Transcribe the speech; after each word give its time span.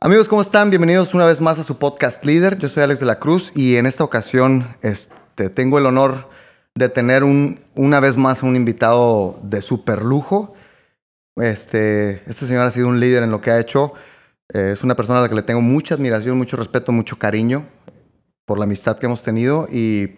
Amigos, 0.00 0.28
¿cómo 0.28 0.40
están? 0.40 0.70
Bienvenidos 0.70 1.12
una 1.12 1.26
vez 1.26 1.40
más 1.40 1.58
a 1.58 1.64
su 1.64 1.76
podcast 1.76 2.24
líder. 2.24 2.56
Yo 2.58 2.68
soy 2.68 2.84
Alex 2.84 3.00
de 3.00 3.06
la 3.06 3.18
Cruz 3.18 3.50
y 3.56 3.78
en 3.78 3.84
esta 3.84 4.04
ocasión 4.04 4.76
este, 4.80 5.50
tengo 5.50 5.76
el 5.76 5.86
honor 5.86 6.28
de 6.76 6.88
tener 6.88 7.24
un, 7.24 7.58
una 7.74 7.98
vez 7.98 8.16
más 8.16 8.44
un 8.44 8.54
invitado 8.54 9.40
de 9.42 9.60
super 9.60 10.02
lujo. 10.02 10.54
Este, 11.34 12.22
este 12.30 12.46
señor 12.46 12.64
ha 12.64 12.70
sido 12.70 12.86
un 12.86 13.00
líder 13.00 13.24
en 13.24 13.32
lo 13.32 13.40
que 13.40 13.50
ha 13.50 13.58
hecho. 13.58 13.92
Eh, 14.54 14.70
es 14.72 14.84
una 14.84 14.94
persona 14.94 15.18
a 15.18 15.22
la 15.22 15.28
que 15.28 15.34
le 15.34 15.42
tengo 15.42 15.62
mucha 15.62 15.96
admiración, 15.96 16.38
mucho 16.38 16.56
respeto, 16.56 16.92
mucho 16.92 17.18
cariño 17.18 17.66
por 18.46 18.58
la 18.58 18.66
amistad 18.66 18.98
que 18.98 19.06
hemos 19.06 19.24
tenido. 19.24 19.66
Y 19.68 20.16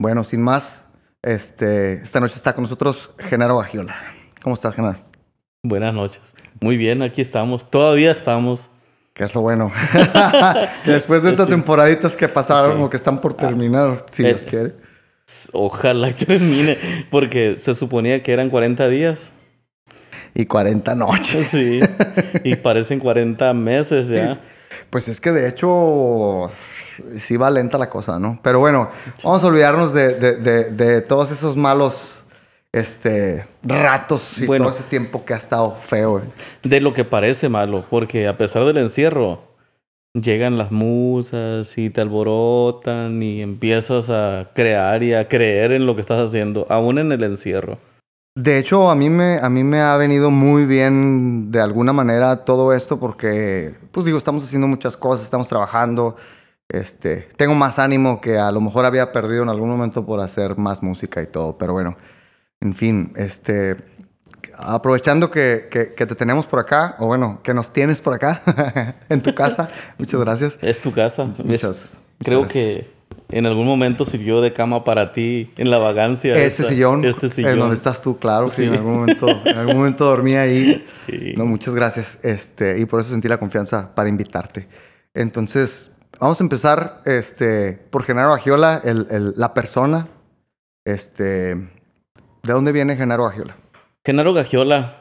bueno, 0.00 0.24
sin 0.24 0.40
más, 0.40 0.88
este, 1.20 2.00
esta 2.00 2.18
noche 2.18 2.36
está 2.36 2.54
con 2.54 2.62
nosotros 2.62 3.10
Genaro 3.18 3.56
Bagiola. 3.56 3.94
¿Cómo 4.42 4.54
estás, 4.54 4.74
Genaro? 4.74 5.07
Buenas 5.64 5.92
noches. 5.92 6.34
Muy 6.60 6.76
bien, 6.76 7.02
aquí 7.02 7.20
estamos. 7.20 7.68
Todavía 7.70 8.12
estamos. 8.12 8.70
Que 9.12 9.24
es 9.24 9.34
lo 9.34 9.40
bueno. 9.40 9.72
Después 10.86 11.24
de 11.24 11.30
estas 11.32 11.46
Sí. 11.46 11.52
temporaditas 11.52 12.16
que 12.16 12.28
pasaron 12.28 12.76
Sí. 12.76 12.82
o 12.84 12.90
que 12.90 12.96
están 12.96 13.20
por 13.20 13.34
terminar, 13.34 14.06
si 14.10 14.22
Eh, 14.24 14.28
Dios 14.28 14.42
quiere. 14.42 14.74
Ojalá 15.52 16.12
termine, 16.14 16.78
porque 17.10 17.58
se 17.58 17.74
suponía 17.74 18.22
que 18.22 18.32
eran 18.32 18.50
40 18.50 18.88
días. 18.88 19.32
Y 20.34 20.46
40 20.46 20.94
noches. 20.94 21.48
Sí. 21.48 21.80
Y 22.44 22.54
parecen 22.56 23.00
40 23.00 23.52
meses 23.54 24.08
ya. 24.10 24.38
Pues 24.90 25.08
es 25.08 25.20
que 25.20 25.32
de 25.32 25.48
hecho 25.48 26.52
sí 27.18 27.36
va 27.36 27.50
lenta 27.50 27.78
la 27.78 27.90
cosa, 27.90 28.20
¿no? 28.20 28.38
Pero 28.44 28.60
bueno, 28.60 28.90
vamos 29.24 29.42
a 29.42 29.46
olvidarnos 29.48 29.92
de, 29.92 30.14
de- 30.14 30.36
de- 30.36 30.64
de 30.70 31.00
todos 31.00 31.32
esos 31.32 31.56
malos 31.56 32.24
este, 32.78 33.46
ratos 33.62 34.40
y 34.42 34.46
Bueno. 34.46 34.66
todo 34.66 34.74
ese 34.74 34.84
tiempo 34.84 35.24
que 35.24 35.34
ha 35.34 35.36
estado 35.36 35.74
feo. 35.76 36.22
De 36.62 36.80
lo 36.80 36.92
que 36.94 37.04
parece 37.04 37.48
malo, 37.48 37.84
porque 37.90 38.26
a 38.28 38.36
pesar 38.38 38.64
del 38.64 38.78
encierro, 38.78 39.42
llegan 40.14 40.58
las 40.58 40.72
musas 40.72 41.76
y 41.78 41.90
te 41.90 42.00
alborotan 42.00 43.22
y 43.22 43.42
empiezas 43.42 44.10
a 44.10 44.48
crear 44.54 45.02
y 45.02 45.14
a 45.14 45.28
creer 45.28 45.72
en 45.72 45.86
lo 45.86 45.94
que 45.94 46.00
estás 46.00 46.20
haciendo, 46.20 46.66
aún 46.70 46.98
en 46.98 47.12
el 47.12 47.22
encierro. 47.22 47.78
De 48.34 48.58
hecho, 48.58 48.88
a 48.88 48.94
mí, 48.94 49.10
me, 49.10 49.38
a 49.40 49.48
mí 49.48 49.64
me 49.64 49.80
ha 49.80 49.96
venido 49.96 50.30
muy 50.30 50.64
bien 50.64 51.50
de 51.50 51.60
alguna 51.60 51.92
manera 51.92 52.44
todo 52.44 52.72
esto 52.72 52.98
porque, 53.00 53.74
pues 53.90 54.06
digo, 54.06 54.16
estamos 54.16 54.44
haciendo 54.44 54.68
muchas 54.68 54.96
cosas, 54.96 55.24
estamos 55.24 55.48
trabajando. 55.48 56.14
Este, 56.68 57.26
tengo 57.36 57.54
más 57.54 57.78
ánimo 57.80 58.20
que 58.20 58.38
a 58.38 58.52
lo 58.52 58.60
mejor 58.60 58.84
había 58.84 59.10
perdido 59.10 59.42
en 59.42 59.48
algún 59.48 59.68
momento 59.70 60.06
por 60.06 60.20
hacer 60.20 60.56
más 60.56 60.82
música 60.84 61.20
y 61.20 61.26
todo. 61.26 61.56
Pero 61.58 61.72
bueno, 61.72 61.96
en 62.60 62.74
fin, 62.74 63.12
este, 63.16 63.76
aprovechando 64.56 65.30
que, 65.30 65.68
que- 65.70 65.94
que 65.94 66.06
te 66.06 66.14
tenemos 66.14 66.46
por 66.46 66.58
acá, 66.58 66.96
o 66.98 67.06
bueno, 67.06 67.40
que 67.42 67.54
nos 67.54 67.72
tienes 67.72 68.00
por 68.00 68.14
acá 68.14 68.42
en 69.08 69.22
tu 69.22 69.34
casa. 69.34 69.68
Muchas 69.98 70.20
gracias. 70.20 70.58
Es 70.62 70.80
tu 70.80 70.92
casa. 70.92 71.24
Muchas- 71.24 71.46
Es- 71.48 71.64
muchas 71.64 71.98
creo 72.18 72.40
gracias. 72.42 72.64
que 72.64 72.98
en 73.30 73.46
algún 73.46 73.66
momento 73.66 74.04
sirvió 74.04 74.40
de 74.40 74.52
cama 74.52 74.84
para 74.84 75.12
ti 75.12 75.50
en 75.56 75.70
la 75.70 75.78
vagancia. 75.78 76.32
Ese 76.34 76.62
esta- 76.62 76.64
sillón, 76.74 77.04
Este 77.04 77.28
sillón. 77.28 77.52
en 77.52 77.58
donde 77.60 77.76
estás 77.76 78.02
tú, 78.02 78.18
claro, 78.18 78.48
sí, 78.48 78.62
Sí. 78.62 78.64
en 78.68 78.74
algún 78.74 78.94
momento, 79.00 79.28
en 79.44 79.56
algún 79.58 79.76
momento 79.76 80.04
dormí 80.06 80.34
ahí. 80.34 80.84
Sí. 81.06 81.34
No, 81.36 81.46
muchas 81.46 81.74
gracias. 81.74 82.18
Este, 82.22 82.78
y 82.78 82.86
por 82.86 83.00
eso 83.00 83.10
sentí 83.10 83.28
la 83.28 83.38
confianza 83.38 83.94
para 83.94 84.08
invitarte. 84.08 84.66
Entonces, 85.14 85.90
vamos 86.18 86.40
a 86.40 86.44
empezar 86.44 87.02
este, 87.04 87.72
por 87.90 88.02
Genaro 88.02 88.32
Agiola, 88.34 88.80
el, 88.84 89.06
el- 89.10 89.34
la 89.36 89.54
persona. 89.54 90.08
Este, 90.84 91.68
¿De 92.42 92.52
dónde 92.52 92.72
viene 92.72 92.96
Genaro 92.96 93.26
Agiola? 93.26 93.56
Genaro 94.04 94.32
Gagiola, 94.32 94.94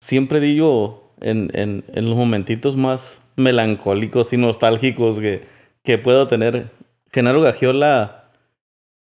siempre 0.00 0.40
digo 0.40 1.12
en, 1.20 1.50
en, 1.54 1.84
en 1.94 2.06
los 2.08 2.16
momentitos 2.16 2.76
más 2.76 3.32
melancólicos 3.36 4.32
y 4.32 4.36
nostálgicos 4.38 5.20
que, 5.20 5.46
que 5.82 5.98
puedo 5.98 6.26
tener, 6.26 6.70
Genaro 7.12 7.40
Gagiola 7.40 8.24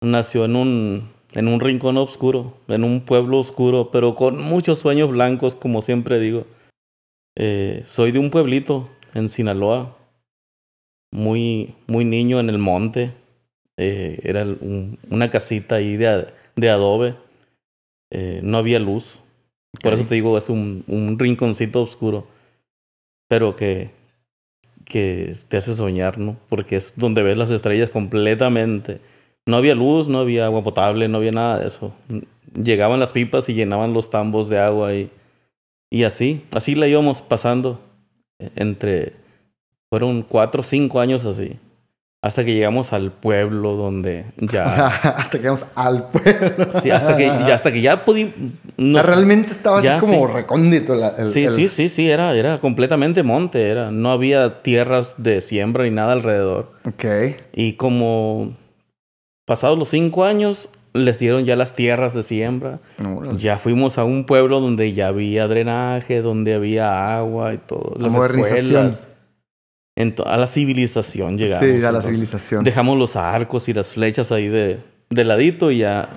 nació 0.02 0.44
en 0.46 0.56
un, 0.56 1.08
en 1.34 1.48
un 1.48 1.60
rincón 1.60 1.96
oscuro, 1.96 2.54
en 2.68 2.82
un 2.84 3.04
pueblo 3.04 3.38
oscuro, 3.38 3.90
pero 3.90 4.14
con 4.14 4.40
muchos 4.42 4.78
sueños 4.80 5.10
blancos, 5.10 5.54
como 5.56 5.82
siempre 5.82 6.18
digo. 6.18 6.44
Eh, 7.38 7.82
soy 7.84 8.12
de 8.12 8.18
un 8.18 8.30
pueblito 8.30 8.88
en 9.14 9.28
Sinaloa, 9.28 9.94
muy, 11.12 11.74
muy 11.86 12.04
niño 12.04 12.40
en 12.40 12.48
el 12.50 12.58
monte. 12.58 13.12
Eh, 13.78 14.20
era 14.22 14.42
un- 14.42 14.98
una 15.10 15.30
casita 15.30 15.76
ahí 15.76 15.96
de, 15.96 16.26
de 16.56 16.70
adobe. 16.70 17.14
Eh, 18.10 18.40
no 18.42 18.58
había 18.58 18.78
luz. 18.78 19.20
Por 19.82 19.92
eso 19.92 20.04
te 20.04 20.14
digo, 20.14 20.36
es 20.38 20.48
un, 20.48 20.84
un 20.86 21.18
rinconcito 21.18 21.82
oscuro. 21.82 22.26
Pero 23.28 23.56
que, 23.56 23.90
que 24.84 25.32
te 25.48 25.56
hace 25.56 25.74
soñar, 25.74 26.18
¿no? 26.18 26.36
Porque 26.48 26.76
es 26.76 26.94
donde 26.96 27.22
ves 27.22 27.36
las 27.36 27.50
estrellas 27.50 27.90
completamente. 27.90 29.00
No 29.46 29.56
había 29.56 29.74
luz, 29.74 30.08
no 30.08 30.20
había 30.20 30.46
agua 30.46 30.64
potable, 30.64 31.08
no 31.08 31.18
había 31.18 31.32
nada 31.32 31.60
de 31.60 31.66
eso. 31.66 31.94
Llegaban 32.54 33.00
las 33.00 33.12
pipas 33.12 33.48
y 33.48 33.54
llenaban 33.54 33.92
los 33.92 34.10
tambos 34.10 34.48
de 34.48 34.58
agua 34.58 34.94
y, 34.94 35.10
y 35.90 36.04
así, 36.04 36.44
así 36.52 36.74
la 36.74 36.88
íbamos 36.88 37.22
pasando 37.22 37.80
entre, 38.56 39.12
fueron 39.90 40.22
cuatro 40.22 40.60
o 40.60 40.64
cinco 40.64 41.00
años 41.00 41.26
así. 41.26 41.58
Hasta 42.26 42.44
que 42.44 42.54
llegamos 42.54 42.92
al 42.92 43.12
pueblo 43.12 43.74
donde 43.74 44.24
ya... 44.38 44.86
Hasta 45.16 45.38
que 45.38 45.44
vamos 45.46 45.66
al 45.76 46.08
pueblo. 46.08 46.72
Sí, 46.72 46.90
hasta 46.90 47.16
que 47.16 47.26
ya, 47.26 47.54
hasta 47.54 47.72
que 47.72 47.80
ya 47.80 48.04
pudimos... 48.04 48.34
O 48.78 48.82
sea, 48.92 49.02
realmente 49.04 49.52
estaba 49.52 49.78
así 49.78 49.88
como 50.00 50.26
sí. 50.26 50.32
recóndito. 50.32 50.96
la- 50.96 51.14
el- 51.18 51.24
Sí, 51.24 51.44
el- 51.44 51.50
sí, 51.50 51.68
sí, 51.68 51.88
sí, 51.88 52.10
era, 52.10 52.34
era 52.34 52.58
completamente 52.58 53.22
monte, 53.22 53.70
era, 53.70 53.92
no 53.92 54.10
había 54.10 54.62
tierras 54.62 55.22
de 55.22 55.40
siembra 55.40 55.84
ni 55.84 55.90
nada 55.90 56.14
alrededor. 56.14 56.72
Ok. 56.84 57.04
Y 57.54 57.74
como 57.74 58.56
pasados 59.44 59.78
los 59.78 59.88
cinco 59.90 60.24
años, 60.24 60.68
les 60.94 61.20
dieron 61.20 61.44
ya 61.44 61.54
las 61.54 61.74
tierras 61.76 62.12
de 62.12 62.24
siembra. 62.24 62.80
Ya 63.36 63.56
fuimos 63.58 63.98
a 63.98 64.04
un 64.04 64.26
pueblo 64.26 64.58
donde 64.60 64.92
ya 64.94 65.08
había 65.08 65.46
drenaje, 65.46 66.22
donde 66.22 66.54
había 66.54 67.16
agua 67.16 67.54
y 67.54 67.58
todo. 67.58 67.94
Las 68.00 68.12
modernización. 68.12 68.88
escuelas. 68.88 69.08
A 70.26 70.36
la 70.36 70.46
civilización 70.46 71.38
llegamos. 71.38 71.64
Sí, 71.66 71.76
a 71.76 71.80
la 71.80 71.88
entonces. 71.88 72.10
civilización. 72.12 72.64
Dejamos 72.64 72.98
los 72.98 73.16
arcos 73.16 73.68
y 73.68 73.72
las 73.72 73.94
flechas 73.94 74.30
ahí 74.30 74.48
de, 74.48 74.78
de 75.10 75.24
ladito 75.24 75.70
y 75.70 75.78
ya 75.78 76.08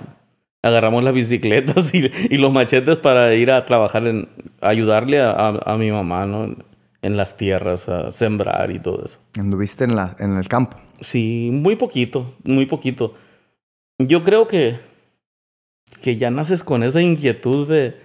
agarramos 0.62 1.02
las 1.02 1.14
bicicletas 1.14 1.94
y, 1.94 2.10
y 2.28 2.36
los 2.36 2.52
machetes 2.52 2.98
para 2.98 3.34
ir 3.34 3.50
a 3.50 3.64
trabajar 3.64 4.06
en 4.06 4.28
ayudarle 4.60 5.20
a, 5.20 5.30
a- 5.30 5.72
a 5.72 5.76
mi 5.78 5.90
mamá, 5.90 6.26
¿no? 6.26 6.54
En 7.02 7.16
las 7.16 7.38
tierras, 7.38 7.88
a 7.88 8.10
sembrar 8.10 8.70
y 8.70 8.78
todo 8.78 9.02
eso. 9.06 9.20
Anduviste 9.38 9.84
en, 9.84 9.96
la, 9.96 10.14
en 10.18 10.36
el 10.36 10.46
campo. 10.48 10.76
Sí, 11.00 11.48
muy 11.50 11.76
poquito, 11.76 12.34
muy 12.44 12.66
poquito. 12.66 13.14
Yo 13.98 14.22
creo 14.22 14.46
que, 14.46 14.76
que 16.02 16.16
ya 16.16 16.30
naces 16.30 16.62
con 16.62 16.82
esa 16.82 17.00
inquietud 17.00 17.66
de, 17.66 17.96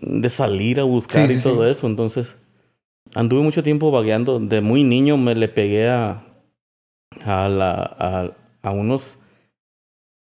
de 0.00 0.30
salir 0.30 0.80
a 0.80 0.84
buscar 0.84 1.26
Sí, 1.26 1.34
y 1.34 1.36
sí, 1.36 1.42
todo 1.42 1.68
eso. 1.68 1.86
Entonces, 1.86 2.38
anduve 3.14 3.42
mucho 3.42 3.62
tiempo 3.62 3.90
vagueando. 3.90 4.38
De 4.40 4.60
muy 4.60 4.84
niño 4.84 5.16
me 5.16 5.34
le 5.34 5.48
pegué 5.48 5.88
a, 5.88 6.22
a, 7.24 7.48
la, 7.48 7.72
a, 7.98 8.30
a 8.62 8.70
unos... 8.70 9.18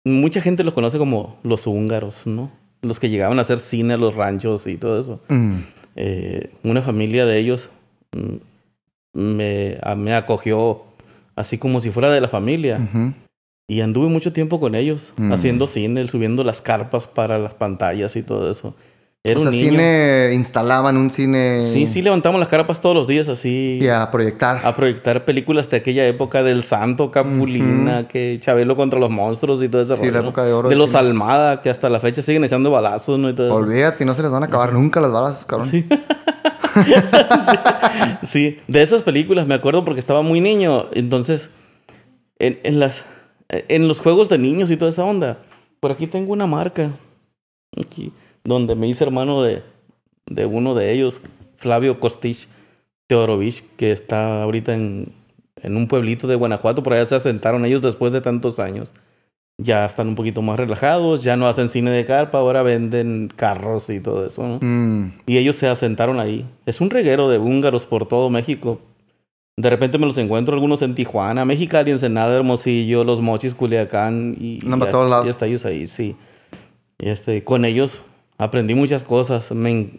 Mucha 0.06 0.42
gente 0.42 0.64
los 0.64 0.74
conoce 0.74 0.98
como 0.98 1.40
los 1.44 1.66
húngaros, 1.66 2.28
¿no? 2.28 2.52
Los 2.82 3.00
que 3.00 3.10
llegaban 3.10 3.40
a 3.40 3.44
hacer 3.44 3.60
cine 3.60 3.94
a 3.94 3.98
los 3.98 4.16
ranchos 4.16 4.68
y 4.68 4.76
todo 4.78 5.00
eso 5.00 5.22
Mm. 5.30 5.54
eh, 5.96 6.52
una 6.64 6.82
familia 6.82 7.26
de 7.26 7.40
ellos 7.40 7.72
mm, 8.12 8.36
me, 9.20 9.78
a- 9.82 9.96
me 9.96 10.14
acogió 10.14 10.82
así 11.38 11.58
como 11.58 11.80
si 11.80 11.90
fuera 11.92 12.12
de 12.12 12.20
la 12.22 12.28
familia. 12.28 12.80
Y 13.66 13.80
anduve 13.80 14.10
mucho 14.10 14.34
tiempo 14.34 14.60
con 14.60 14.76
ellos, 14.76 15.14
Mm. 15.16 15.32
haciendo 15.32 15.68
cine, 15.68 16.06
subiendo 16.10 16.44
las 16.44 16.62
carpas 16.62 17.08
para 17.08 17.40
las 17.40 17.54
pantallas 17.54 18.16
y 18.18 18.24
todo 18.24 18.52
eso. 18.52 18.76
Era 19.26 19.40
o 19.40 19.44
sea, 19.44 19.52
un 19.52 19.58
niño. 19.58 19.70
cine 19.72 20.32
instalaban 20.34 20.98
un 20.98 21.10
cine. 21.10 21.62
Sí, 21.62 21.88
sí, 21.88 22.02
levantamos 22.02 22.40
las 22.42 22.50
carpas 22.50 22.82
todos 22.82 22.94
los 22.94 23.08
días 23.08 23.30
así. 23.30 23.80
Y 23.82 23.88
a 23.88 24.12
proyectar. 24.12 24.66
A 24.66 24.76
proyectar 24.76 25.24
películas 25.24 25.70
de 25.70 25.78
aquella 25.78 26.06
época 26.06 26.44
del 26.44 26.62
Santo, 26.64 27.10
Capulina, 27.10 28.06
que 28.08 28.38
Chabelo 28.42 28.76
contra 28.76 29.00
los 29.00 29.10
monstruos 29.10 29.64
y 29.64 29.70
todo 29.70 29.82
ese 29.82 29.94
Sí, 29.96 30.00
rollo, 30.02 30.12
la 30.12 30.20
¿no? 30.20 30.26
época 30.28 30.44
de 30.44 30.52
oro 30.52 30.68
De 30.68 30.76
los 30.76 30.90
cine. 30.90 31.00
Almada, 31.04 31.62
que 31.62 31.70
hasta 31.70 31.90
la 31.90 32.02
fecha 32.02 32.22
siguen 32.22 32.44
echando 32.44 32.70
balazos, 32.70 33.18
¿no? 33.18 33.30
Y 33.30 33.34
todo 33.34 33.48
eso. 33.48 33.56
Olvídate, 33.56 34.04
no 34.04 34.14
se 34.14 34.24
les 34.24 34.30
van 34.32 34.44
a 34.44 34.48
acabar 34.48 34.74
nunca 34.74 35.00
las 35.00 35.12
balas, 35.14 35.46
cabrón. 35.46 35.70
Sí. 35.70 35.86
sí. 37.42 37.58
sí, 38.24 38.60
de 38.68 38.82
esas 38.82 39.04
películas 39.04 39.48
me 39.48 39.54
acuerdo 39.56 39.86
porque 39.86 40.02
estaba 40.02 40.22
muy 40.22 40.42
niño. 40.42 40.88
Entonces, 40.94 41.52
en, 42.40 42.60
en 42.64 42.80
las, 42.80 43.06
en 43.48 43.88
los 43.88 44.02
juegos 44.02 44.28
de 44.28 44.38
niños 44.38 44.70
y 44.70 44.76
toda 44.76 44.92
esa 44.92 45.06
onda. 45.06 45.38
Por 45.80 45.92
aquí 45.92 46.08
tengo 46.08 46.34
una 46.34 46.46
marca. 46.48 46.90
Aquí, 47.80 48.12
donde 48.44 48.76
me 48.76 48.88
hice 48.88 49.04
hermano 49.04 49.42
de, 49.42 49.62
de 50.26 50.46
uno 50.46 50.76
de 50.76 50.92
ellos, 50.92 51.22
Flavio 51.58 52.00
Kostich 52.00 52.48
Teorovich, 53.08 53.64
que 53.78 53.92
está 53.92 54.42
ahorita 54.44 54.74
en, 54.74 55.12
en 55.62 55.78
un 55.78 55.88
pueblito 55.88 56.28
de 56.28 56.36
Guanajuato. 56.36 56.84
Por 56.84 56.94
allá 56.94 57.06
se 57.06 57.16
asentaron 57.16 57.66
ellos 57.66 57.82
después 57.82 58.12
de 58.12 58.22
tantos 58.22 58.60
años. 58.60 58.94
ya 59.58 59.86
están 59.86 60.08
un 60.08 60.16
poquito 60.16 60.42
más 60.42 60.58
relajados, 60.60 61.24
ya 61.24 61.38
no 61.38 61.48
hacen 61.48 61.70
cine 61.70 61.92
de 61.92 62.06
carpa, 62.06 62.40
ahora 62.40 62.64
venden 62.64 63.32
carros 63.36 63.90
y 63.90 64.00
todo 64.00 64.26
eso, 64.26 64.42
¿no? 64.44 64.60
Mm. 64.62 65.14
Y 65.28 65.38
ellos 65.38 65.56
se 65.58 65.68
asentaron 65.68 66.20
ahí. 66.20 66.46
Es 66.66 66.82
un 66.82 66.90
reguero 66.90 67.30
de 67.30 67.38
húngaros 67.38 67.86
por 67.86 68.08
todo 68.08 68.30
México. 68.30 68.80
De 69.56 69.70
repente 69.70 70.00
me 70.00 70.08
los 70.08 70.18
encuentro 70.18 70.56
algunos 70.56 70.82
en 70.82 70.96
Tijuana, 70.96 71.46
Mexicali, 71.46 71.92
Ensenada, 71.92 72.36
Hermosillo, 72.36 73.04
Los 73.04 73.22
Mochis, 73.22 73.54
Culiacán 73.54 74.36
y, 74.40 74.60
No, 74.66 74.78
y 74.78 74.92
lados. 74.92 75.26
ya 75.26 75.30
está 75.32 75.46
ellos 75.46 75.66
ahí, 75.66 75.86
sí. 75.86 76.16
Y 76.98 77.10
este, 77.10 77.44
con 77.44 77.64
ellos 77.64 78.04
aprendí 78.44 78.76
muchas 78.76 79.04
cosas. 79.04 79.52
Me, 79.52 79.92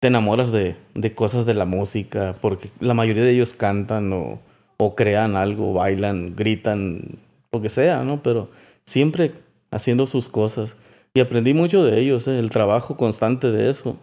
te 0.00 0.08
enamoras 0.08 0.52
de, 0.52 0.76
de 0.94 1.14
cosas 1.14 1.44
de 1.46 1.54
la 1.54 1.64
música, 1.64 2.34
porque 2.40 2.70
la 2.80 2.94
mayoría 2.94 3.22
de 3.24 3.32
ellos 3.32 3.52
cantan 3.52 4.12
o, 4.12 4.38
o 4.76 4.94
crean 4.94 5.36
algo, 5.36 5.72
bailan, 5.74 6.34
gritan, 6.36 7.00
lo 7.52 7.60
que 7.60 7.68
sea, 7.68 8.04
¿no? 8.04 8.22
Pero 8.22 8.50
siempre 8.84 9.32
haciendo 9.70 10.06
sus 10.06 10.28
cosas. 10.28 10.76
Y 11.14 11.20
aprendí 11.20 11.52
mucho 11.54 11.82
de 11.84 11.98
ellos, 12.00 12.28
¿eh? 12.28 12.38
el 12.38 12.50
trabajo 12.50 12.96
constante 12.96 13.50
de 13.50 13.70
eso. 13.70 13.98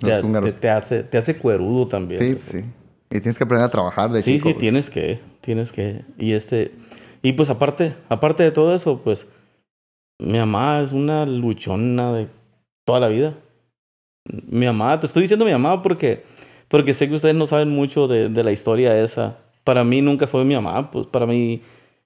Te, 0.00 0.10
te- 0.22 0.52
te 0.52 0.70
hace, 0.70 1.04
te 1.04 1.18
hace 1.18 1.36
cuerudo 1.38 1.86
también. 1.86 2.20
Sí, 2.26 2.34
eso. 2.34 2.50
sí. 2.52 2.64
Y 3.10 3.20
tienes 3.20 3.38
que 3.38 3.44
aprender 3.44 3.66
a 3.66 3.70
trabajar 3.70 4.10
de 4.10 4.20
Sí, 4.22 4.32
chico, 4.34 4.48
sí, 4.48 4.52
güey. 4.54 4.60
tienes 4.60 4.90
que, 4.90 5.20
tienes 5.40 5.70
que. 5.70 6.00
Y 6.18 6.32
este, 6.32 6.72
y 7.22 7.34
pues 7.34 7.48
aparte, 7.50 7.94
aparte 8.08 8.42
de 8.42 8.50
todo 8.50 8.74
eso, 8.74 9.00
pues 9.04 9.28
mi 10.18 10.38
mamá 10.38 10.80
es 10.80 10.90
una 10.92 11.24
luchona 11.26 12.12
de 12.12 12.26
toda 12.84 13.00
la 13.00 13.08
vida. 13.08 13.34
Mi 14.48 14.66
mamá, 14.66 14.98
te 15.00 15.06
estoy 15.06 15.22
diciendo 15.22 15.44
mi 15.44 15.52
mamá 15.52 15.82
porque, 15.82 16.22
porque 16.68 16.94
sé 16.94 17.08
que 17.08 17.14
ustedes 17.14 17.34
no 17.34 17.46
saben 17.46 17.68
mucho 17.70 18.08
de, 18.08 18.28
de 18.28 18.44
la 18.44 18.52
historia 18.52 18.98
esa. 19.02 19.36
Para 19.64 19.84
mí 19.84 20.00
nunca 20.02 20.26
fue 20.26 20.44
mi 20.44 20.54
mamá, 20.54 20.90
pues 20.90 21.06
para 21.06 21.26
mí 21.26 21.62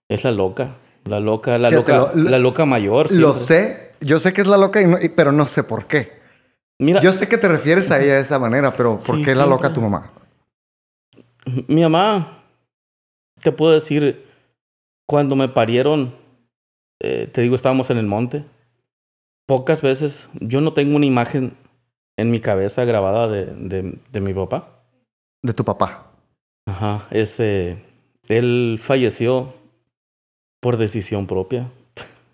es 0.09 0.25
la 0.25 0.33
loca, 0.33 0.71
la 1.05 1.21
loca, 1.21 1.59
la 1.59 1.69
Fíjate, 1.71 1.93
loca, 1.93 2.13
lo- 2.15 2.23
lo- 2.25 2.31
la 2.31 2.39
loca 2.39 2.65
mayor. 2.65 3.11
Lo 3.13 3.35
sé. 3.35 3.93
Yo 4.01 4.21
sé 4.21 4.33
que 4.33 4.41
es 4.43 4.47
la 4.47 4.57
loca, 4.57 4.81
y 4.81 4.87
no- 4.87 5.01
y- 5.01 5.09
pero 5.09 5.33
no 5.33 5.47
sé 5.47 5.65
por 5.65 5.87
qué. 5.87 6.13
Mira, 6.81 7.01
Yo 7.01 7.13
sé 7.13 7.29
que 7.29 7.39
te 7.39 7.49
refieres 7.49 7.91
a 7.91 8.01
ella 8.01 8.15
de 8.15 8.21
esa 8.21 8.39
manera, 8.39 8.73
pero 8.73 8.99
¿por 9.05 9.17
Sí, 9.17 9.25
qué 9.25 9.33
es 9.33 9.37
la 9.37 9.47
loca 9.47 9.73
tu 9.73 9.81
mamá? 9.81 10.13
Mi 11.67 11.83
mamá, 11.83 12.29
te 13.43 13.51
puedo 13.51 13.73
decir, 13.73 14.25
cuando 15.07 15.35
me 15.35 15.49
parieron, 15.49 16.15
eh, 17.01 17.29
te 17.33 17.41
digo, 17.41 17.57
estábamos 17.57 17.91
en 17.91 17.99
el 17.99 18.07
monte. 18.07 18.45
Pocas 19.49 19.81
veces, 19.81 20.29
yo 20.41 20.61
no 20.61 20.75
tengo 20.75 20.95
una 20.95 21.07
imagen 21.07 21.57
en 22.19 22.31
mi 22.31 22.39
cabeza 22.39 22.85
grabada 22.85 23.29
de, 23.29 23.47
de, 23.47 23.99
de 24.13 24.21
mi 24.21 24.35
papá. 24.35 24.69
De 25.43 25.55
tu 25.55 25.65
papá. 25.65 26.05
Ajá, 26.67 27.07
este, 27.11 27.83
él 28.29 28.79
falleció 28.79 29.55
por 30.61 30.77
decisión 30.77 31.27
propia. 31.27 31.67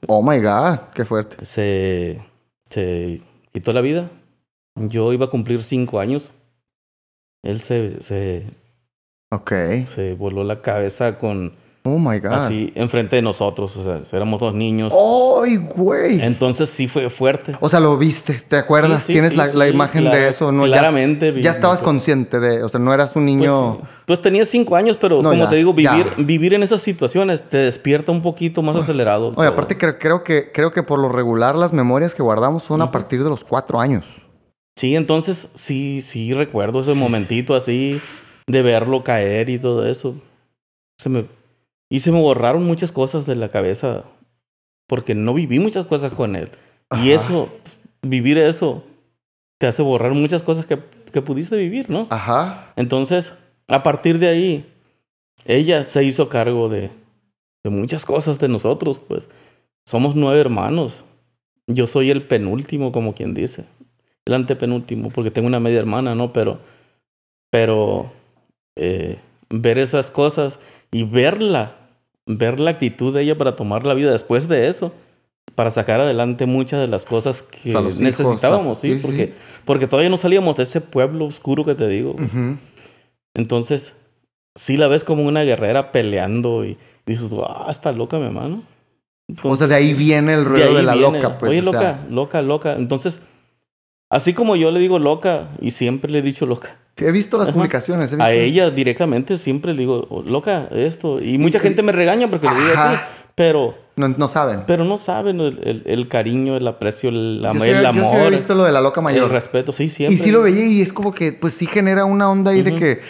Oh 0.09 0.23
my 0.29 0.41
God, 0.41 0.81
qué 0.93 1.05
fuerte. 1.05 1.47
Se, 1.47 2.21
se 2.69 3.23
quitó 3.53 3.73
la 3.73 3.81
vida. 3.81 4.11
Yo 4.75 5.13
iba 5.13 5.27
a 5.27 5.31
cumplir 5.31 5.63
cinco 5.63 6.01
años. 6.01 6.33
Él 7.45 7.61
se, 7.61 8.03
se, 8.03 8.45
Ok. 9.31 9.53
se 9.85 10.15
voló 10.15 10.43
la 10.43 10.63
cabeza 10.63 11.21
con 11.21 11.53
Oh 11.87 11.99
my 11.99 12.19
God. 12.19 12.33
así 12.33 12.73
enfrente 12.77 13.17
de 13.17 13.21
nosotros. 13.21 13.77
O 13.77 13.83
sea, 13.83 14.01
éramos 14.17 14.41
dos 14.41 14.55
niños. 14.55 14.95
¡Ay, 14.95 15.57
güey! 15.57 16.23
Entonces 16.23 16.71
sí 16.71 16.89
fue 16.89 17.11
fuerte. 17.11 17.55
O 17.61 17.69
sea, 17.69 17.79
lo 17.79 17.99
viste, 17.99 18.33
¿te 18.49 18.57
acuerdas? 18.57 19.03
Sí, 19.03 19.09
sí, 19.09 19.13
Tienes 19.13 19.33
sí, 19.33 19.57
la, 19.59 19.69
imagen 19.69 20.01
claro, 20.05 20.17
de 20.17 20.29
eso, 20.29 20.51
¿no? 20.51 20.67
Ya- 20.67 20.73
Claramente. 20.79 21.31
vi- 21.31 21.43
Ya, 21.43 21.51
estabas 21.51 21.83
consciente 21.83 22.41
de, 22.41 22.63
o 22.63 22.71
sea, 22.71 22.81
no 22.81 22.95
eras 22.95 23.15
un 23.17 23.25
Pues, 23.27 23.37
niño. 23.37 23.79
pues 24.07 24.23
tenía 24.23 24.47
cinco 24.47 24.77
años, 24.77 24.97
pero 24.99 25.21
No, 25.21 25.29
como 25.29 25.43
ya, 25.45 25.51
te 25.51 25.57
digo, 25.57 25.75
vivir, 25.75 26.07
ya. 26.17 26.23
vivir 26.25 26.55
en 26.55 26.63
esas 26.63 26.81
situaciones 26.81 27.43
te 27.43 27.59
despierta 27.59 28.13
un 28.13 28.23
poquito 28.23 28.63
más 28.63 28.79
acelerado. 28.79 29.35
Oye, 29.37 29.49
aparte 29.49 29.77
creo, 29.77 29.99
creo 29.99 30.25
que 30.25 30.51
creo 30.53 30.73
que 30.73 30.83
por 30.83 30.99
lo 30.99 31.11
regular 31.11 31.55
las 31.55 31.75
memorias 31.75 32.15
que 32.15 32.23
guardamos 32.23 32.65
son 32.65 32.81
a 32.81 32.91
partir 32.91 33.23
de 33.23 33.29
los 33.29 33.45
cuatro 33.45 33.79
años. 33.79 34.23
Sí, 34.77 34.97
entonces 34.97 35.51
sí, 35.53 36.01
sí 36.01 36.33
recuerdo 36.33 36.81
ese 36.81 36.95
momentito 36.95 37.55
así 37.55 38.01
de 38.47 38.63
verlo 38.63 39.05
caer 39.05 39.51
y 39.51 39.59
todo 39.59 39.87
eso. 39.87 40.15
Se 40.99 41.11
me, 41.11 41.25
y 41.95 42.01
se 42.01 42.11
me 42.11 42.21
borraron 42.21 42.67
muchas 42.67 42.91
cosas 42.91 43.25
de 43.25 43.37
la 43.37 43.51
cabeza 43.51 44.03
porque 44.89 45.15
no 45.15 45.33
viví 45.33 45.61
muchas 45.61 45.87
cosas 45.87 46.13
con 46.13 46.35
él. 46.35 46.51
Y 47.01 47.13
eso, 47.13 47.49
vivir 48.03 48.37
eso, 48.37 48.83
te 49.59 49.69
hace 49.69 49.81
borrar 49.81 50.13
muchas 50.13 50.43
cosas 50.43 50.67
que, 50.67 50.77
que 51.13 51.23
pudiste 51.23 51.57
vivir, 51.57 51.91
¿no? 51.91 52.09
Ajá. 52.11 52.73
Entonces, 52.75 53.35
a 53.69 53.85
partir 53.85 54.19
de 54.19 54.27
ahí, 54.27 54.67
ella 55.45 55.85
se 55.85 56.03
hizo 56.03 56.29
cargo 56.29 56.69
de, 56.69 56.91
de 57.63 57.71
muchas 57.71 58.05
cosas 58.05 58.41
de 58.41 58.49
nosotros, 58.49 58.99
pues. 58.99 59.31
Somos 59.87 60.17
nueve 60.17 60.41
hermanos. 60.41 61.05
Yo 61.69 61.87
soy 61.87 62.11
el 62.11 62.25
penúltimo, 62.25 62.91
como 62.91 63.15
quien 63.15 63.35
dice. 63.35 63.67
El 64.25 64.35
antepenúltimo, 64.35 65.11
porque 65.11 65.31
tengo 65.31 65.47
una 65.47 65.61
media 65.61 65.79
hermana, 65.79 66.17
¿no? 66.17 66.33
Pero, 66.33 66.59
pero 67.53 68.13
eh, 68.75 69.21
ver 69.49 69.79
esas 69.79 70.11
cosas 70.11 70.59
y 70.91 71.05
verla, 71.05 71.84
ver 72.27 72.61
la 72.61 72.71
actitud 72.71 73.15
de 73.15 73.23
ella 73.23 73.37
para 73.37 73.57
tomar 73.57 73.85
la 73.85 73.95
vida 73.95 74.13
después 74.13 74.49
de 74.49 74.69
eso, 74.69 74.93
para 75.55 75.71
sacar 75.71 76.01
adelante 76.01 76.47
muchas 76.47 76.81
de 76.81 76.89
las 76.89 77.05
cosas 77.05 77.43
que 77.43 77.71
hijos, 77.71 78.01
necesitábamos, 78.01 78.81
¿sí? 78.81 78.99
Porque, 79.01 79.35
porque 79.65 79.87
todavía 79.87 80.11
no 80.11 80.17
salíamos 80.17 80.57
de 80.57 80.65
ese 80.65 80.81
pueblo 80.81 81.27
oscuro 81.27 81.65
que 81.65 81.75
te 81.75 81.87
digo. 81.89 82.17
Entonces, 83.35 83.97
sí 84.55 84.77
la 84.77 84.89
ves 84.89 85.05
como 85.05 85.25
una 85.25 85.43
guerrera 85.43 85.93
peleando 85.93 86.65
y 86.65 86.77
dices, 87.07 87.31
ah, 87.47 87.69
está 87.71 87.93
loca 87.93 88.19
mi 88.19 88.27
hermano. 88.27 88.63
O 89.43 89.57
sea, 89.57 89.67
de 89.67 89.75
ahí 89.75 89.95
viene 89.95 90.35
el 90.35 90.45
ruido 90.45 90.75
de 90.75 90.83
la 90.83 90.95
viene, 90.95 91.21
loca, 91.21 91.39
pues. 91.39 91.51
Oye, 91.51 91.61
o 91.61 91.73
sea, 91.73 91.81
loca, 91.81 92.07
loca, 92.11 92.43
loca. 92.43 92.73
Entonces, 92.75 93.23
así 94.11 94.35
como 94.35 94.57
yo 94.57 94.71
le 94.71 94.81
digo 94.81 94.99
loca 94.99 95.49
y 95.61 95.71
siempre 95.71 96.11
le 96.11 96.19
he 96.19 96.23
dicho 96.23 96.47
loca, 96.47 96.77
sí, 96.97 97.05
he 97.05 97.11
visto 97.11 97.39
las 97.39 97.49
Ajá. 97.49 97.57
publicaciones. 97.57 98.13
he 98.13 98.15
a 98.15 98.29
visto- 98.29 98.31
ella 98.31 98.71
directamente 98.71 99.39
siempre 99.39 99.73
le 99.73 99.79
digo, 99.81 100.07
"Oh, 100.11 100.23
loca, 100.23 100.69
esto. 100.73 101.21
Y 101.21 101.39
mucha 101.39 101.59
gente 101.59 101.83
me 101.83 101.93
regaña 101.93 102.29
porque 102.29 102.49
le 102.49 102.55
digo 102.55 102.73
Ajá. 102.75 102.91
así, 102.91 103.01
pero, 103.35 103.75
No, 103.97 104.09
no 104.09 104.29
saben. 104.29 104.63
pero 104.67 104.85
no 104.85 104.99
saben 104.99 105.41
el, 105.41 105.59
el- 105.65 105.83
el 105.87 106.09
cariño, 106.09 106.57
el 106.57 106.67
aprecio, 106.67 107.11
el, 107.11 107.41
Yo 107.43 107.53
sí, 107.61 107.69
el 107.69 107.75
yo 107.77 107.81
sí 107.81 107.87
amor, 107.87 108.17
he 108.27 108.31
visto 108.31 108.55
lo 108.55 108.65
de 108.65 108.73
la 108.73 108.81
loca 108.81 109.01
el 109.01 109.05
mayor. 109.05 109.31
respeto. 109.31 109.73
Sí, 109.73 109.89
siempre. 109.89 110.15
Y 110.15 110.19
sí 110.19 110.31
lo 110.31 110.43
veía 110.43 110.67
y 110.67 110.83
es 110.83 110.93
como 110.93 111.13
que, 111.13 111.33
pues 111.33 111.55
sí 111.55 111.67
genera 111.67 112.05
una 112.05 112.31
onda 112.31 112.51
ahí 112.53 112.63
de 112.63 112.71
Ujú. 112.71 112.79
que, 112.81 113.01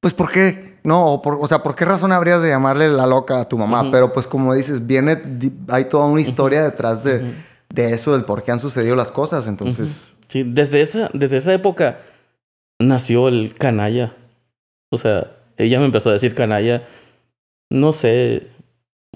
pues, 0.00 0.14
¿por 0.14 0.30
qué? 0.30 0.70
No, 0.82 1.06
o, 1.06 1.22
por- 1.22 1.36
o 1.40 1.46
sea, 1.46 1.62
¿por 1.62 1.74
qué 1.74 1.84
razón 1.84 2.10
habrías 2.10 2.40
de 2.42 2.48
llamarle 2.48 2.88
la 2.88 3.06
loca 3.06 3.40
a 3.40 3.48
tu 3.48 3.58
mamá? 3.58 3.82
Ujú. 3.82 3.90
Pero 3.90 4.12
pues 4.14 4.26
como 4.26 4.54
dices, 4.54 4.86
viene, 4.86 5.20
hay 5.68 5.84
toda 5.84 6.06
una 6.06 6.22
historia 6.22 6.62
detrás 6.62 7.04
de, 7.04 7.22
de 7.68 7.92
eso, 7.92 8.12
del 8.12 8.24
por 8.24 8.42
qué 8.42 8.50
han 8.50 8.60
sucedido 8.60 8.96
las 8.96 9.10
cosas. 9.10 9.46
Entonces, 9.46 9.90
Sí, 10.26 10.42
desde 10.44 10.80
esa, 10.80 11.10
desde 11.12 11.36
esa 11.36 11.52
época 11.52 11.98
nació 12.80 13.28
el 13.28 13.54
canalla. 13.54 14.12
O 14.90 14.98
sea, 14.98 15.30
ella 15.56 15.78
me 15.78 15.84
empezó 15.84 16.10
a 16.10 16.14
decir 16.14 16.34
canalla. 16.34 16.82
No 17.70 17.92
sé, 17.92 18.48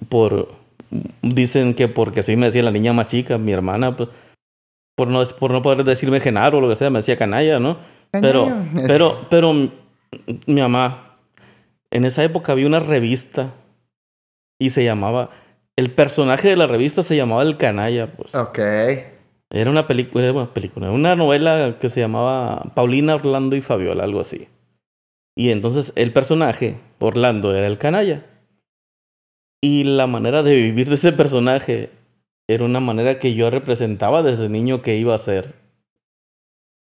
por. 0.08 0.48
Dicen 1.22 1.74
que 1.74 1.88
porque 1.88 2.20
así 2.20 2.36
me 2.36 2.46
decía 2.46 2.62
la 2.62 2.70
niña 2.70 2.92
más 2.92 3.08
chica, 3.08 3.38
mi 3.38 3.52
hermana, 3.52 3.96
pues. 3.96 4.10
Por 4.96 5.08
no, 5.08 5.24
por 5.40 5.50
no 5.50 5.60
poder 5.60 5.82
decirme 5.82 6.20
Genaro 6.20 6.58
o 6.58 6.60
lo 6.60 6.68
que 6.68 6.76
sea, 6.76 6.88
me 6.88 7.00
decía 7.00 7.16
canalla, 7.16 7.58
¿no? 7.58 7.78
Pero, 8.12 8.48
pero, 8.86 9.26
pero 9.28 9.52
mi, 9.52 9.72
mi 10.46 10.60
mamá, 10.60 11.16
en 11.90 12.04
esa 12.04 12.22
época 12.22 12.52
había 12.52 12.68
una 12.68 12.78
revista 12.78 13.52
y 14.60 14.70
se 14.70 14.84
llamaba. 14.84 15.30
El 15.76 15.90
personaje 15.90 16.48
de 16.48 16.56
la 16.56 16.68
revista 16.68 17.02
se 17.02 17.16
llamaba 17.16 17.42
El 17.42 17.56
Canalla, 17.56 18.06
pues. 18.06 18.36
ok. 18.36 18.58
Era 19.54 19.70
una 19.70 19.86
película, 19.86 20.32
una 20.32 20.52
película, 20.52 20.90
una 20.90 21.14
novela 21.14 21.76
que 21.80 21.88
se 21.88 22.00
llamaba 22.00 22.72
Paulina, 22.74 23.14
Orlando 23.14 23.54
y 23.54 23.62
Fabiola, 23.62 24.02
algo 24.02 24.18
así. 24.18 24.48
Y 25.36 25.50
entonces 25.50 25.92
el 25.94 26.12
personaje, 26.12 26.80
Orlando, 26.98 27.54
era 27.54 27.68
el 27.68 27.78
canalla. 27.78 28.24
Y 29.62 29.84
la 29.84 30.08
manera 30.08 30.42
de 30.42 30.56
vivir 30.56 30.88
de 30.88 30.96
ese 30.96 31.12
personaje 31.12 31.90
era 32.48 32.64
una 32.64 32.80
manera 32.80 33.20
que 33.20 33.36
yo 33.36 33.48
representaba 33.48 34.24
desde 34.24 34.48
niño 34.48 34.82
que 34.82 34.96
iba 34.96 35.14
a 35.14 35.18
ser. 35.18 35.54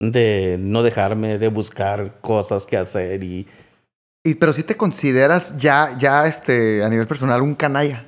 De 0.00 0.56
no 0.58 0.82
dejarme, 0.82 1.36
de 1.36 1.48
buscar 1.48 2.18
cosas 2.22 2.64
que 2.64 2.78
hacer 2.78 3.22
y... 3.22 3.46
Y, 4.24 4.36
pero 4.36 4.54
si 4.54 4.62
te 4.62 4.78
consideras 4.78 5.58
ya, 5.58 5.98
ya 5.98 6.26
este, 6.26 6.82
a 6.82 6.88
nivel 6.88 7.06
personal 7.06 7.42
un 7.42 7.54
canalla. 7.54 8.06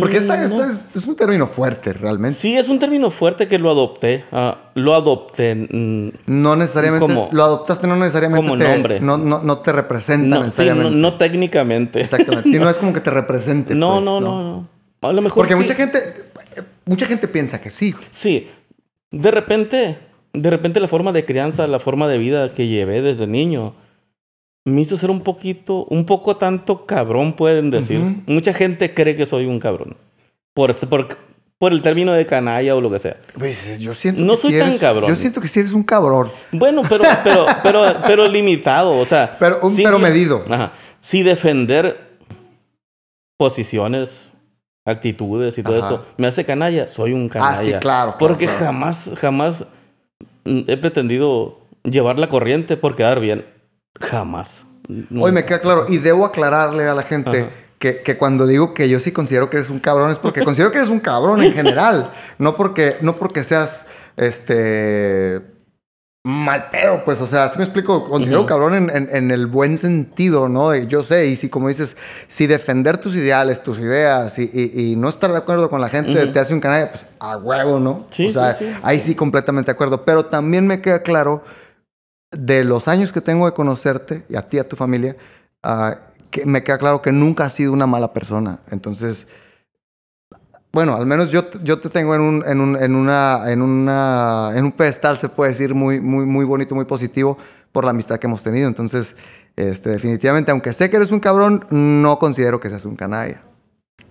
Porque 0.00 0.16
esta, 0.18 0.36
Mm, 0.36 0.42
esta 0.42 0.56
no. 0.56 0.64
es, 0.72 0.96
es 0.96 1.06
un 1.06 1.16
término 1.16 1.46
fuerte, 1.46 1.92
realmente. 1.92 2.36
Sí, 2.36 2.56
es 2.56 2.68
un 2.68 2.78
término 2.78 3.10
fuerte 3.10 3.48
que 3.48 3.58
lo 3.58 3.70
adopté. 3.70 4.24
ah, 4.32 4.56
lo 4.74 4.94
adopté. 4.94 5.54
mm, 5.54 6.08
No 6.26 6.56
necesariamente 6.56 7.06
Como- 7.06 7.28
lo 7.32 7.42
adoptaste, 7.44 7.86
no 7.86 7.96
necesariamente 7.96 8.46
como 8.46 8.58
te, 8.58 8.64
nombre. 8.68 9.00
No, 9.00 9.16
no, 9.18 9.42
no 9.42 9.58
te 9.58 9.72
representa 9.72 10.38
no, 10.40 10.50
sí, 10.50 10.68
no, 10.74 11.16
técnicamente. 11.16 12.00
Exactamente. 12.00 12.48
Sí, 12.50 12.58
no 12.58 12.68
es 12.70 12.78
como 12.78 12.92
que 12.92 13.00
te 13.00 13.10
represente. 13.10 13.74
No, 13.76 13.94
pues, 13.94 14.04
no, 14.04 14.20
no, 14.20 14.42
no. 14.42 14.68
A 15.08 15.12
lo 15.12 15.22
mejor 15.22 15.36
Porque 15.46 15.54
sí. 15.54 15.60
mucha 15.60 15.74
gente, 15.74 15.98
mucha 16.84 17.06
gente 17.06 17.28
piensa 17.28 17.60
que 17.60 17.70
sí. 17.70 17.94
Sí. 18.10 18.48
De 19.10 19.30
repente, 19.30 19.98
de 20.32 20.50
repente 20.50 20.80
la 20.80 20.88
forma 20.88 21.12
de 21.12 21.24
crianza, 21.24 21.66
la 21.66 21.78
forma 21.78 22.08
de 22.08 22.18
vida 22.18 22.52
que 22.54 22.66
llevé 22.66 23.02
desde 23.02 23.26
niño, 23.26 23.72
me 24.66 24.80
hizo 24.82 24.96
ser 24.98 25.10
un 25.10 25.20
poquito, 25.20 25.84
un 25.84 26.04
poco 26.04 26.36
tanto 26.36 26.84
cabrón, 26.84 27.32
pueden 27.32 27.70
decir. 27.70 27.98
Mucha 28.26 28.52
gente 28.52 28.92
cree 28.92 29.16
que 29.16 29.24
soy 29.24 29.46
un 29.46 29.58
cabrón. 29.58 29.96
por, 30.54 30.70
este, 30.70 30.86
por, 30.86 31.16
por 31.58 31.72
el 31.72 31.80
término 31.82 32.12
de 32.12 32.26
canalla 32.26 32.74
o 32.76 32.80
lo 32.80 32.90
que 32.90 32.98
sea. 32.98 33.16
Pues, 33.38 33.78
yo 33.78 33.94
siento 33.94 34.20
No 34.22 34.32
que 34.32 34.36
soy 34.38 34.58
tan 34.58 34.68
eres- 34.68 34.80
cabrón. 34.80 35.08
Yo 35.08 35.16
siento 35.16 35.40
que 35.40 35.48
sí 35.48 35.60
eres 35.60 35.72
un 35.72 35.84
cabrón. 35.84 36.30
Bueno, 36.52 36.82
pero, 36.88 37.04
pero, 37.24 37.46
pero, 37.62 37.84
pero 38.06 38.26
limitado, 38.28 38.98
o 38.98 39.06
sea. 39.06 39.36
Pero- 39.38 39.60
un 39.62 39.70
sí 39.70 39.82
pero 39.84 39.96
que- 39.98 40.02
medido. 40.02 40.44
Ajá. 40.50 40.72
Sí 41.00 41.22
defender 41.22 41.98
posiciones, 43.38 44.32
actitudes 44.86 45.58
y 45.58 45.62
todo 45.62 45.78
Ajá. 45.78 45.86
eso 45.86 46.04
me 46.16 46.26
hace 46.26 46.44
canalla, 46.44 46.88
soy 46.88 47.12
un 47.12 47.28
canalla. 47.28 47.52
Ah, 47.52 47.56
sí, 47.56 47.66
claro, 47.68 47.80
claro, 47.80 48.14
Porque 48.18 48.46
claro. 48.46 48.60
jamás, 48.66 49.14
jamás 49.18 49.66
mm, 50.44 50.60
he 50.68 50.76
pretendido 50.76 51.58
llevar 51.84 52.18
la 52.18 52.28
corriente 52.28 52.76
por 52.76 52.94
quedar 52.96 53.20
bien. 53.20 53.44
Jamás. 54.00 54.66
Hoy 55.18 55.32
me 55.32 55.44
queda 55.44 55.58
claro. 55.60 55.86
Y 55.88 55.98
debo 55.98 56.24
aclararle 56.24 56.86
a 56.88 56.94
la 56.94 57.02
gente 57.02 57.48
que, 57.78 58.02
que 58.02 58.16
cuando 58.16 58.46
digo 58.46 58.72
que 58.72 58.88
yo 58.88 59.00
sí 59.00 59.12
considero 59.12 59.50
que 59.50 59.56
eres 59.58 59.70
un 59.70 59.80
cabrón 59.80 60.10
es 60.10 60.18
porque 60.18 60.44
considero 60.44 60.70
que 60.70 60.78
eres 60.78 60.90
un 60.90 61.00
cabrón 61.00 61.42
en 61.42 61.52
general. 61.52 62.10
No 62.38 62.54
porque, 62.56 62.96
no 63.00 63.16
porque 63.16 63.42
seas 63.44 63.86
este 64.16 65.40
mal 66.24 66.70
pedo, 66.70 67.02
pues. 67.04 67.20
O 67.20 67.26
sea, 67.26 67.48
sí 67.48 67.56
me 67.58 67.64
explico. 67.64 68.04
Considero 68.08 68.40
Ujú. 68.40 68.46
cabrón 68.48 68.74
en, 68.74 68.90
en- 68.90 69.08
en 69.14 69.30
el 69.30 69.46
buen 69.46 69.78
sentido, 69.78 70.48
¿no? 70.48 70.74
Yo 70.74 71.02
sé, 71.02 71.26
y 71.26 71.36
si 71.36 71.48
como 71.48 71.68
dices, 71.68 71.96
si 72.28 72.46
defender 72.46 72.98
tus 72.98 73.14
ideales, 73.16 73.62
tus 73.62 73.78
ideas 73.78 74.38
y, 74.38 74.50
y- 74.52 74.90
y 74.92 74.96
no 74.96 75.08
estar 75.08 75.30
de 75.32 75.38
acuerdo 75.38 75.70
con 75.70 75.80
la 75.80 75.88
gente 75.88 76.26
te 76.26 76.38
hace 76.40 76.52
un 76.52 76.60
canalla, 76.60 76.90
pues 76.90 77.06
a 77.20 77.36
huevo, 77.36 77.78
¿no? 77.80 78.06
Sí, 78.10 78.28
o 78.28 78.32
sea, 78.32 78.52
sí, 78.52 78.66
sí, 78.66 78.74
ahí 78.82 79.00
sí 79.00 79.14
completamente 79.14 79.66
de 79.70 79.72
acuerdo. 79.72 80.02
Pero 80.04 80.26
también 80.26 80.66
me 80.66 80.80
queda 80.80 81.02
claro 81.02 81.42
de 82.38 82.64
los 82.64 82.88
años 82.88 83.12
que 83.12 83.20
tengo 83.20 83.46
de 83.46 83.52
conocerte 83.52 84.24
y 84.28 84.36
a 84.36 84.42
ti, 84.42 84.58
a 84.58 84.68
tu 84.68 84.76
familia, 84.76 85.16
ah, 85.62 85.96
que 86.30 86.44
me 86.44 86.62
queda 86.62 86.78
claro 86.78 87.02
que 87.02 87.12
nunca 87.12 87.44
has 87.44 87.52
sido 87.52 87.72
una 87.72 87.86
mala 87.86 88.12
persona. 88.12 88.58
Entonces, 88.70 89.26
bueno, 90.72 90.94
al 90.94 91.06
menos 91.06 91.32
yo, 91.32 91.50
yo 91.62 91.80
te 91.80 91.88
tengo 91.88 92.14
en 92.14 92.20
un, 92.20 92.44
en 92.46 92.60
un, 92.60 92.76
en 92.76 92.94
una, 92.94 93.50
en 93.50 93.62
una, 93.62 94.50
en 94.54 94.64
un 94.64 94.72
pedestal, 94.72 95.16
se 95.18 95.28
puede 95.28 95.52
decir, 95.52 95.74
muy, 95.74 96.00
muy, 96.00 96.26
muy 96.26 96.44
bonito, 96.44 96.74
muy 96.74 96.84
positivo 96.84 97.38
por 97.72 97.84
la 97.84 97.90
amistad 97.90 98.18
que 98.18 98.26
hemos 98.26 98.42
tenido. 98.42 98.68
Entonces, 98.68 99.16
este, 99.56 99.90
definitivamente, 99.90 100.50
aunque 100.50 100.72
sé 100.72 100.90
que 100.90 100.96
eres 100.96 101.10
un 101.12 101.20
cabrón, 101.20 101.64
no 101.70 102.18
considero 102.18 102.60
que 102.60 102.68
seas 102.68 102.84
un 102.84 102.96
canalla. 102.96 103.40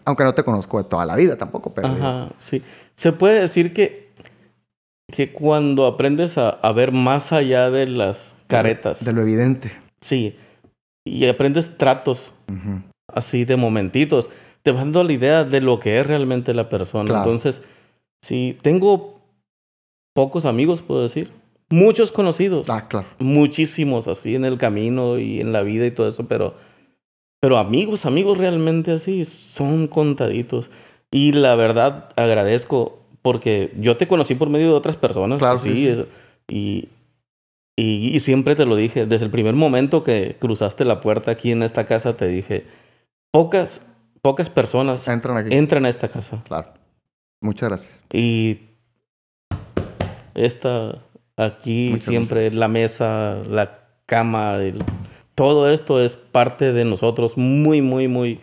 Aunque 0.05 0.24
no 0.24 0.34
te 0.34 0.44
conozco 0.44 0.82
de 0.82 0.89
toda 0.89 1.05
la 1.05 1.15
vida 1.15 1.36
tampoco, 1.36 1.72
pero... 1.72 1.88
Ajá, 1.88 2.29
sí. 2.38 2.63
Se 2.94 3.12
puede 3.12 3.41
decir 3.41 3.74
que, 3.74 4.05
que 5.12 5.32
cuando 5.32 5.86
aprendes 5.86 6.38
a, 6.38 6.50
a 6.50 6.72
ver 6.72 6.92
más 6.92 7.32
allá 7.34 7.70
de 7.72 7.88
las 7.88 8.36
caretas, 8.48 9.06
De 9.06 9.14
lo 9.14 9.22
evidente. 9.22 9.72
sí, 10.02 10.36
y 11.08 11.26
aprendes 11.28 11.78
tratos 11.78 12.34
así 13.14 13.46
de 13.46 13.56
momentitos, 13.58 14.30
te 14.64 14.72
vas 14.72 14.82
dando 14.82 15.04
la 15.04 15.14
idea 15.14 15.44
de 15.44 15.62
lo 15.62 15.80
que 15.80 16.00
es 16.00 16.08
realmente 16.08 16.54
la 16.56 16.68
persona. 16.70 17.06
Claro. 17.10 17.20
Entonces, 17.24 17.62
si 18.24 18.58
tengo 18.64 19.20
pocos 20.16 20.46
amigos, 20.46 20.82
puedo 20.82 21.04
decir, 21.04 21.32
muchos 21.70 22.12
conocidos, 22.12 22.68
Ah, 22.72 22.88
claro. 22.88 23.06
muchísimos 23.20 24.08
así 24.08 24.34
en 24.34 24.46
el 24.46 24.58
camino 24.58 25.20
y 25.20 25.40
en 25.42 25.54
la 25.54 25.62
vida 25.62 25.86
y 25.86 25.92
todo 25.92 26.08
eso, 26.08 26.28
pero, 26.28 26.56
pero 27.40 27.58
amigos, 27.60 28.08
amigos 28.08 28.40
realmente 28.40 28.92
así 28.94 29.26
son 29.26 29.88
contaditos. 29.88 30.72
Y 31.12 31.34
la 31.34 31.54
verdad 31.56 32.10
agradezco 32.16 33.00
porque 33.25 33.72
yo 33.79 33.98
te 33.98 34.08
conocí 34.08 34.36
por 34.36 34.50
medio 34.51 34.67
de 34.67 34.74
otras 34.75 34.98
personas, 34.98 35.39
Claro, 35.39 35.58
sí, 35.58 35.88
eso, 35.88 36.05
y, 36.48 36.89
y, 37.75 38.12
y 38.15 38.20
siempre 38.20 38.53
te 38.55 38.65
lo 38.65 38.75
dije, 38.75 39.08
desde 39.08 39.25
el 39.25 39.32
primer 39.32 39.55
momento 39.55 40.03
que 40.03 40.36
cruzaste 40.39 40.86
la 40.86 41.01
puerta 41.01 41.32
aquí 41.32 41.51
en 41.51 41.63
esta 41.63 41.86
casa, 41.88 42.15
te 42.15 42.27
dije, 42.27 42.65
pocas, 43.32 43.88
pocas 44.22 44.51
personas 44.51 45.08
Entran 45.08 45.38
aquí. 45.38 45.55
entran 45.55 45.86
a 45.86 45.89
esta 45.89 46.08
casa. 46.08 46.39
Claro. 46.48 46.67
Muchas 47.41 47.70
gracias. 47.70 48.03
Y 48.13 48.60
esta 50.36 50.96
aquí 51.36 51.89
Muchas 51.91 52.05
siempre 52.05 52.51
la 52.51 52.67
mesa, 52.67 53.38
la 53.50 53.79
cama, 54.05 54.58
el- 54.58 54.84
todo 55.34 55.70
esto 55.72 56.00
es 56.00 56.15
parte 56.15 56.74
de 56.74 56.86
nosotros, 56.86 57.38
muy, 57.38 57.82
muy, 57.82 58.08
muy, 58.08 58.39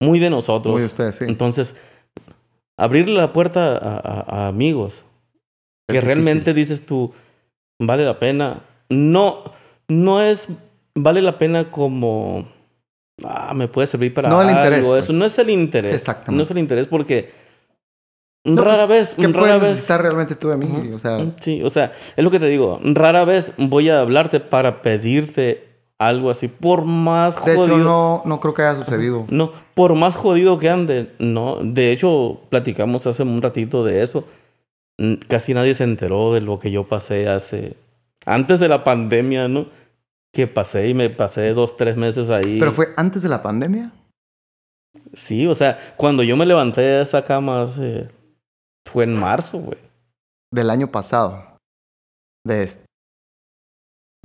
muy 0.00 0.18
de 0.18 0.30
nosotros. 0.30 0.72
Muy 0.74 0.82
de 0.82 0.86
ustedes, 0.86 1.16
sí. 1.16 1.24
Entonces, 1.26 1.76
abrirle 2.78 3.14
la 3.16 3.32
puerta 3.32 3.76
a, 3.76 3.96
a- 3.98 4.24
a 4.44 4.48
amigos 4.48 5.04
Es 5.88 5.92
que 5.92 5.94
difícil. 6.00 6.06
realmente 6.06 6.54
dices 6.54 6.86
tú, 6.86 7.12
vale 7.78 8.04
la 8.04 8.18
pena. 8.18 8.60
No, 8.88 9.42
no 9.88 10.22
es, 10.22 10.48
vale 10.94 11.20
la 11.20 11.36
pena 11.36 11.70
como, 11.70 12.48
ah, 13.24 13.52
me 13.54 13.68
puede 13.68 13.86
servir 13.86 14.14
para 14.14 14.28
No 14.30 14.40
el 14.40 14.48
algo, 14.48 14.58
interés, 14.60 14.80
eso. 14.82 14.90
pues. 14.90 15.10
No 15.10 15.24
es 15.26 15.38
el 15.38 15.50
interés. 15.50 15.92
Exactamente. 15.92 16.36
No 16.36 16.42
es 16.42 16.50
el 16.50 16.58
interés 16.58 16.86
porque 16.86 17.30
No, 18.46 18.62
rara 18.62 18.86
pues, 18.86 19.14
vez, 19.16 19.26
¿Qué 19.26 19.32
rara 19.32 19.54
vez. 19.58 19.70
necesitar 19.70 20.00
realmente 20.02 20.34
tú 20.36 20.48
de 20.48 20.56
mí? 20.56 20.90
O 20.94 20.98
sea, 20.98 21.18
Sí, 21.40 21.62
o 21.62 21.68
sea, 21.70 21.92
es 22.16 22.24
lo 22.24 22.30
que 22.30 22.38
te 22.40 22.46
digo. 22.48 22.80
Rara 22.82 23.24
vez 23.24 23.52
voy 23.58 23.90
a 23.90 24.00
hablarte 24.00 24.40
para 24.40 24.80
pedirte 24.80 25.67
algo 25.98 26.30
así. 26.30 26.48
Por 26.48 26.84
más 26.84 27.44
de 27.44 27.56
jodido. 27.56 27.76
hecho, 27.76 27.78
no, 27.78 28.22
no 28.24 28.40
creo 28.40 28.54
que 28.54 28.62
haya 28.62 28.76
sucedido. 28.76 29.26
No, 29.28 29.52
por 29.74 29.94
más 29.94 30.16
jodido 30.16 30.58
que 30.58 30.70
ande. 30.70 31.12
No, 31.18 31.56
de 31.62 31.92
hecho, 31.92 32.40
platicamos 32.50 33.06
hace 33.06 33.24
un 33.24 33.42
ratito 33.42 33.84
de 33.84 34.02
eso. 34.02 34.24
Casi 35.28 35.54
nadie 35.54 35.74
se 35.74 35.84
enteró 35.84 36.32
de 36.32 36.40
lo 36.40 36.58
que 36.58 36.70
yo 36.70 36.84
pasé 36.84 37.28
hace. 37.28 37.76
Antes 38.26 38.60
de 38.60 38.68
la 38.68 38.84
pandemia, 38.84 39.48
¿no? 39.48 39.66
Que 40.32 40.46
pasé 40.46 40.88
y 40.88 40.94
me 40.94 41.10
pasé 41.10 41.52
dos, 41.54 41.76
tres 41.76 41.96
meses 41.96 42.30
ahí. 42.30 42.58
Pero 42.58 42.72
fue 42.72 42.88
antes 42.96 43.22
de 43.22 43.28
la 43.28 43.42
pandemia. 43.42 43.92
Sí, 45.14 45.46
o 45.46 45.54
sea, 45.54 45.78
cuando 45.96 46.22
yo 46.22 46.36
me 46.36 46.46
levanté 46.46 46.80
de 46.80 47.02
esa 47.02 47.24
cama 47.24 47.62
hace. 47.62 48.08
Fue 48.86 49.04
en 49.04 49.14
marzo, 49.14 49.58
güey. 49.58 49.78
Del 50.50 50.70
año 50.70 50.90
pasado. 50.90 51.42
De 52.44 52.62
este. 52.64 52.86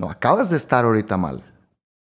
No, 0.00 0.10
acabas 0.10 0.50
de 0.50 0.56
estar 0.56 0.84
ahorita 0.84 1.16
mal. 1.16 1.42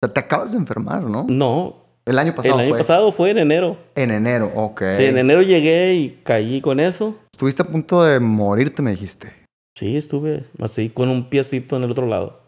Sea, 0.02 0.14
te 0.14 0.20
acabas 0.20 0.52
de 0.52 0.58
enfermar, 0.58 1.04
¿no? 1.04 1.26
No, 1.30 1.76
El 2.06 2.18
año 2.18 2.34
pasado 2.34 2.56
el 2.56 2.62
año 2.62 2.70
fue. 2.70 2.78
pasado 2.80 3.12
fue 3.12 3.30
en 3.32 3.38
enero. 3.38 3.78
En 3.96 4.10
enero, 4.12 4.52
ok. 4.56 4.84
Sí, 4.94 5.06
en 5.06 5.18
enero 5.18 5.42
llegué 5.44 5.94
y 5.96 6.20
caí 6.24 6.60
con 6.62 6.80
eso. 6.80 7.16
Estuviste 7.32 7.62
a 7.62 7.68
punto 7.68 8.04
de 8.04 8.20
morirte, 8.20 8.82
me 8.82 8.92
dijiste. 8.92 9.32
Sí, 9.78 9.96
estuve 9.98 10.44
así 10.60 10.90
con 10.90 11.10
un 11.10 11.30
piecito 11.30 11.78
en 11.78 11.84
el 11.84 11.92
otro 11.92 12.08
lado. 12.08 12.40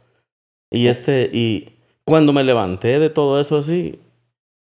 Y 0.72 0.88
este, 0.88 1.30
y 1.32 1.70
cuando 2.06 2.34
me 2.34 2.44
levanté 2.44 3.00
de 3.00 3.10
todo 3.12 3.40
eso 3.40 3.60
así, 3.60 4.00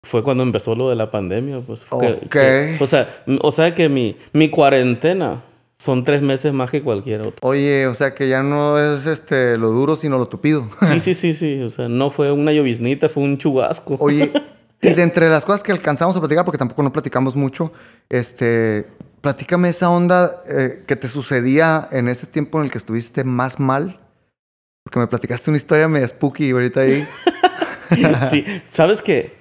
fue 0.04 0.22
cuando 0.22 0.42
empezó 0.42 0.75
lo 0.75 0.90
de 0.90 0.96
la 0.96 1.11
pandemia. 1.11 1.61
Pues, 1.61 1.84
fue 1.87 2.18
que- 2.30 2.76
o, 2.80 2.87
sea, 2.87 3.08
o 3.40 3.50
sea 3.50 3.75
que 3.75 3.88
mi, 3.88 4.16
mi 4.34 4.50
cuarentena 4.50 5.42
son 5.82 6.04
tres 6.04 6.22
meses 6.22 6.52
más 6.52 6.70
que 6.70 6.80
cualquier 6.80 7.22
otro. 7.22 7.38
Oye, 7.42 7.88
o 7.88 7.94
sea 7.96 8.14
que 8.14 8.28
ya 8.28 8.44
no 8.44 8.78
es 8.78 9.04
este 9.06 9.58
lo 9.58 9.70
duro, 9.70 9.96
sino 9.96 10.16
lo 10.16 10.28
tupido. 10.28 10.68
Sí, 10.80 11.00
sí, 11.00 11.12
sí, 11.14 11.34
sí. 11.34 11.60
O 11.60 11.70
sea, 11.70 11.88
no 11.88 12.12
fue 12.12 12.30
una 12.30 12.52
lloviznita, 12.52 13.08
fue 13.08 13.24
un 13.24 13.36
chubasco. 13.36 13.96
Oye, 13.98 14.30
y 14.80 14.94
de 14.94 15.02
entre 15.02 15.28
las 15.28 15.44
cosas 15.44 15.64
que 15.64 15.72
alcanzamos 15.72 16.16
a 16.16 16.20
platicar, 16.20 16.44
porque 16.44 16.58
tampoco 16.58 16.84
no 16.84 16.92
platicamos 16.92 17.34
mucho, 17.34 17.72
este, 18.08 18.86
platícame 19.22 19.70
esa 19.70 19.90
onda 19.90 20.44
eh, 20.48 20.84
que 20.86 20.94
te 20.94 21.08
sucedía 21.08 21.88
en 21.90 22.06
ese 22.06 22.28
tiempo 22.28 22.60
en 22.60 22.66
el 22.66 22.70
que 22.70 22.78
estuviste 22.78 23.24
más 23.24 23.58
mal. 23.58 23.98
Porque 24.84 25.00
me 25.00 25.08
platicaste 25.08 25.50
una 25.50 25.56
historia 25.56 25.88
media 25.88 26.06
spooky 26.06 26.52
ahorita 26.52 26.82
ahí. 26.82 27.04
sí, 28.30 28.44
sabes 28.62 29.02
que 29.02 29.32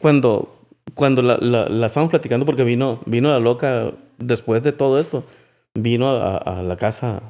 cuando, 0.00 0.58
cuando 0.94 1.20
la, 1.20 1.36
la, 1.36 1.68
la 1.68 1.86
estábamos 1.86 2.10
platicando, 2.10 2.46
porque 2.46 2.64
vino, 2.64 2.98
vino 3.04 3.28
la 3.28 3.40
loca 3.40 3.92
después 4.16 4.62
de 4.62 4.72
todo 4.72 4.98
esto, 4.98 5.26
vino 5.74 6.08
a, 6.08 6.36
a 6.36 6.62
la 6.62 6.76
casa 6.76 7.22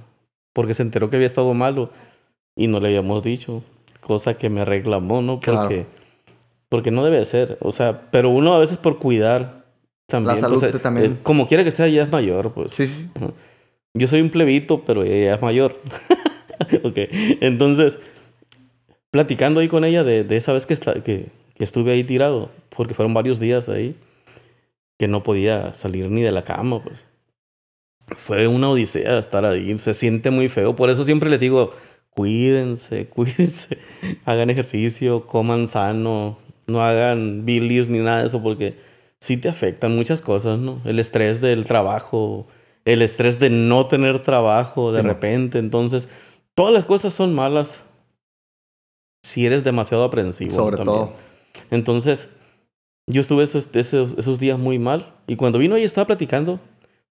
porque 0.52 0.74
se 0.74 0.82
enteró 0.82 1.08
que 1.10 1.16
había 1.16 1.26
estado 1.26 1.52
malo 1.54 1.90
y 2.56 2.66
no 2.68 2.80
le 2.80 2.88
habíamos 2.88 3.22
dicho, 3.22 3.62
cosa 4.00 4.34
que 4.34 4.50
me 4.50 4.64
reclamó, 4.64 5.22
¿no? 5.22 5.40
Claro. 5.40 5.62
Porque, 5.62 5.86
porque 6.68 6.90
no 6.90 7.04
debe 7.04 7.24
ser, 7.24 7.56
o 7.60 7.72
sea, 7.72 8.02
pero 8.10 8.30
uno 8.30 8.54
a 8.54 8.58
veces 8.58 8.78
por 8.78 8.98
cuidar 8.98 9.62
también. 10.06 10.38
salud 10.38 10.60
pues, 10.60 10.82
también. 10.82 11.06
es- 11.06 11.14
como 11.22 11.46
quiera 11.46 11.64
que 11.64 11.70
sea, 11.72 11.88
ya 11.88 12.02
es 12.02 12.10
mayor, 12.12 12.52
pues. 12.52 12.72
Sí, 12.72 12.86
sí. 12.86 13.08
Yo 13.94 14.06
soy 14.06 14.20
un 14.22 14.30
plebito, 14.30 14.82
pero 14.84 15.02
ella 15.04 15.34
es 15.34 15.42
mayor. 15.42 15.78
ok, 16.82 16.98
entonces, 17.40 18.00
platicando 19.10 19.60
ahí 19.60 19.68
con 19.68 19.84
ella 19.84 20.04
de, 20.04 20.24
de 20.24 20.36
esa 20.36 20.52
vez 20.52 20.66
que, 20.66 20.74
que 21.04 21.30
estuve 21.58 21.92
ahí 21.92 22.04
tirado, 22.04 22.50
porque 22.76 22.94
fueron 22.94 23.14
varios 23.14 23.38
días 23.38 23.68
ahí, 23.68 23.94
que 24.98 25.08
no 25.08 25.22
podía 25.22 25.72
salir 25.74 26.10
ni 26.10 26.22
de 26.22 26.32
la 26.32 26.44
cama, 26.44 26.82
pues. 26.82 27.06
Fue 28.16 28.46
una 28.46 28.70
odisea 28.70 29.18
estar 29.18 29.44
ahí, 29.44 29.78
se 29.78 29.94
siente 29.94 30.30
muy 30.30 30.48
feo, 30.48 30.74
por 30.76 30.90
eso 30.90 31.04
siempre 31.04 31.30
les 31.30 31.40
digo, 31.40 31.72
cuídense, 32.10 33.06
cuídense, 33.14 33.78
hagan 34.24 34.50
ejercicio, 34.50 35.26
coman 35.26 35.66
sano, 35.68 36.38
no 36.66 36.82
hagan 36.84 37.44
bilis 37.44 37.88
ni 37.88 37.98
nada 37.98 38.20
de 38.20 38.26
eso, 38.26 38.42
porque 38.42 38.76
sí 39.20 39.36
te 39.36 39.48
afectan 39.48 39.94
muchas 39.96 40.22
cosas, 40.22 40.58
¿no? 40.58 40.80
El 40.84 40.98
estrés 40.98 41.40
del 41.40 41.64
trabajo, 41.64 42.46
el 42.84 43.02
estrés 43.02 43.38
de 43.38 43.50
no 43.50 43.86
tener 43.86 44.20
trabajo 44.20 44.92
de 44.92 45.02
Sí, 45.02 45.06
repente. 45.06 45.58
Entonces, 45.58 46.08
todas 46.54 46.72
las 46.74 46.84
cosas 46.86 47.14
son 47.14 47.34
malas 47.34 47.86
si 49.22 49.46
eres 49.46 49.62
demasiado 49.64 50.04
aprensivo. 50.04 50.54
Sobre 50.54 50.76
también. 50.76 50.98
todo. 50.98 51.12
Entonces, 51.70 52.30
yo 53.06 53.20
estuve 53.20 53.44
esos, 53.44 53.68
esos, 53.74 54.18
esos 54.18 54.38
días 54.40 54.58
muy 54.58 54.78
mal. 54.78 55.06
Y 55.26 55.36
cuando 55.36 55.58
vino 55.58 55.76
ella 55.76 55.86
estaba 55.86 56.06
platicando 56.06 56.58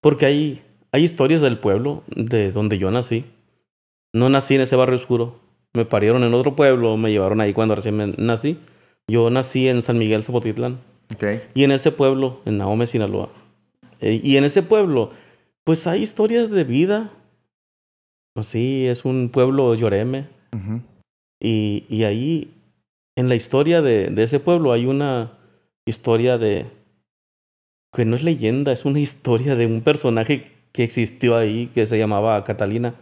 Porque 0.01 0.25
hay, 0.25 0.62
hay 0.91 1.03
historias 1.03 1.41
del 1.41 1.57
pueblo 1.57 2.03
de 2.15 2.51
donde 2.51 2.77
yo 2.77 2.91
nací. 2.91 3.25
No 4.13 4.29
nací 4.29 4.55
en 4.55 4.62
ese 4.62 4.75
barrio 4.75 4.98
oscuro. 4.98 5.39
Me 5.74 5.86
parieron 5.86 6.24
en 6.24 6.33
otro 6.33 6.55
pueblo, 6.55 6.98
me 6.98 7.12
llevaron 7.12 7.39
ahí 7.39 7.53
cuando 7.53 7.75
recién 7.75 7.95
me 7.95 8.07
nací. 8.17 8.57
Yo 9.07 9.29
nací 9.29 9.69
en 9.69 9.81
San 9.81 9.98
Miguel 9.98 10.24
Zapotitlán. 10.24 10.79
Ok. 11.13 11.24
Y 11.53 11.63
en 11.63 11.71
ese 11.71 11.91
pueblo, 11.91 12.41
en 12.45 12.57
Naome, 12.57 12.88
Sinaloa. 12.88 13.29
Eh, 14.01 14.19
y 14.21 14.36
en 14.36 14.43
ese 14.43 14.63
pueblo, 14.63 15.12
pues 15.63 15.88
hay 15.88 16.01
historias 16.01 16.50
de 16.51 16.65
vida. 16.65 17.10
Pues 18.33 18.48
sí, 18.48 18.86
es 18.88 19.05
un 19.05 19.29
pueblo 19.29 19.74
lloreme. 19.75 20.27
Y, 21.39 21.86
y 21.89 22.03
ahí, 22.03 22.51
en 23.15 23.29
la 23.29 23.36
historia 23.36 23.81
de, 23.81 24.10
de 24.10 24.24
ese 24.24 24.39
pueblo, 24.39 24.74
hay 24.74 24.86
una 24.86 25.31
historia 25.86 26.38
de. 26.38 26.65
que 27.93 28.03
no 28.03 28.17
es 28.17 28.24
leyenda, 28.24 28.74
es 28.74 28.83
una 28.83 29.00
historia 29.07 29.55
de 29.55 29.67
un 29.67 29.81
personaje 29.81 30.51
que 30.72 30.84
existió 30.84 31.36
ahí 31.38 31.68
que 31.74 31.86
se 31.86 31.98
llamaba 31.98 32.44
Catalina, 32.44 32.94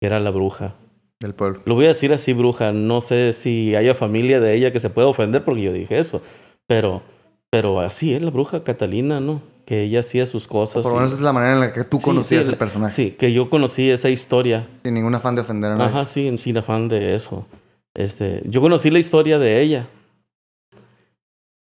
que 0.00 0.06
era 0.06 0.20
la 0.20 0.30
bruja. 0.30 0.74
Del 1.20 1.32
pueblo. 1.34 1.60
Lo 1.64 1.74
voy 1.74 1.86
a 1.86 1.88
decir 1.88 2.12
así, 2.12 2.32
bruja. 2.32 2.72
No 2.72 3.00
sé 3.00 3.32
si 3.32 3.74
haya 3.76 3.94
familia 3.94 4.40
de 4.40 4.54
ella 4.54 4.72
que 4.72 4.80
se 4.80 4.90
pueda 4.90 5.08
ofender 5.08 5.44
porque 5.44 5.62
yo 5.62 5.72
dije 5.72 5.98
eso. 5.98 6.22
Pero, 6.66 7.02
pero 7.50 7.80
así 7.80 8.14
es 8.14 8.20
la 8.22 8.30
bruja 8.30 8.62
Catalina, 8.64 9.20
¿no? 9.20 9.40
Que 9.64 9.84
ella 9.84 10.00
hacía 10.00 10.26
sus 10.26 10.46
cosas. 10.46 10.82
Por 10.82 10.92
lo 10.92 10.98
y- 10.98 11.00
menos 11.02 11.14
es 11.14 11.20
la 11.20 11.32
manera 11.32 11.54
en 11.54 11.60
la 11.60 11.72
que 11.72 11.84
tú 11.84 11.98
Sí, 11.98 12.04
conocías 12.04 12.44
sí, 12.44 12.50
el 12.50 12.56
personaje. 12.58 12.94
Sí, 12.94 13.10
que 13.12 13.32
yo 13.32 13.48
conocí 13.48 13.90
esa 13.90 14.10
historia. 14.10 14.66
Sin 14.82 14.92
ningún 14.94 15.14
afán 15.14 15.34
de 15.34 15.40
ofender 15.40 15.70
a 15.70 15.76
nadie. 15.76 15.90
Ajá, 15.90 16.04
sí, 16.04 16.36
sin 16.36 16.58
afán 16.58 16.88
de 16.88 17.14
eso. 17.14 17.46
Este, 17.94 18.42
yo 18.44 18.60
conocí 18.60 18.90
la 18.90 18.98
historia 18.98 19.38
de 19.38 19.62
ella. 19.62 19.86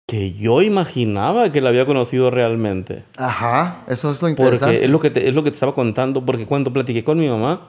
Que 0.07 0.31
yo 0.31 0.61
imaginaba 0.61 1.51
que 1.51 1.59
la 1.59 1.69
había 1.69 1.85
conocido 1.85 2.31
realmente. 2.31 3.03
Ajá. 3.17 3.83
Eso 3.87 4.11
es 4.11 4.21
lo 4.21 4.29
interesante. 4.29 4.65
Porque 4.65 4.85
es 4.85 4.89
lo, 4.89 4.99
que 5.01 5.09
te, 5.09 5.27
es 5.27 5.35
lo 5.35 5.43
que 5.43 5.51
te 5.51 5.55
estaba 5.55 5.75
contando. 5.75 6.25
Porque 6.25 6.45
cuando 6.45 6.71
platiqué 6.71 7.03
con 7.03 7.19
mi 7.19 7.27
mamá, 7.27 7.67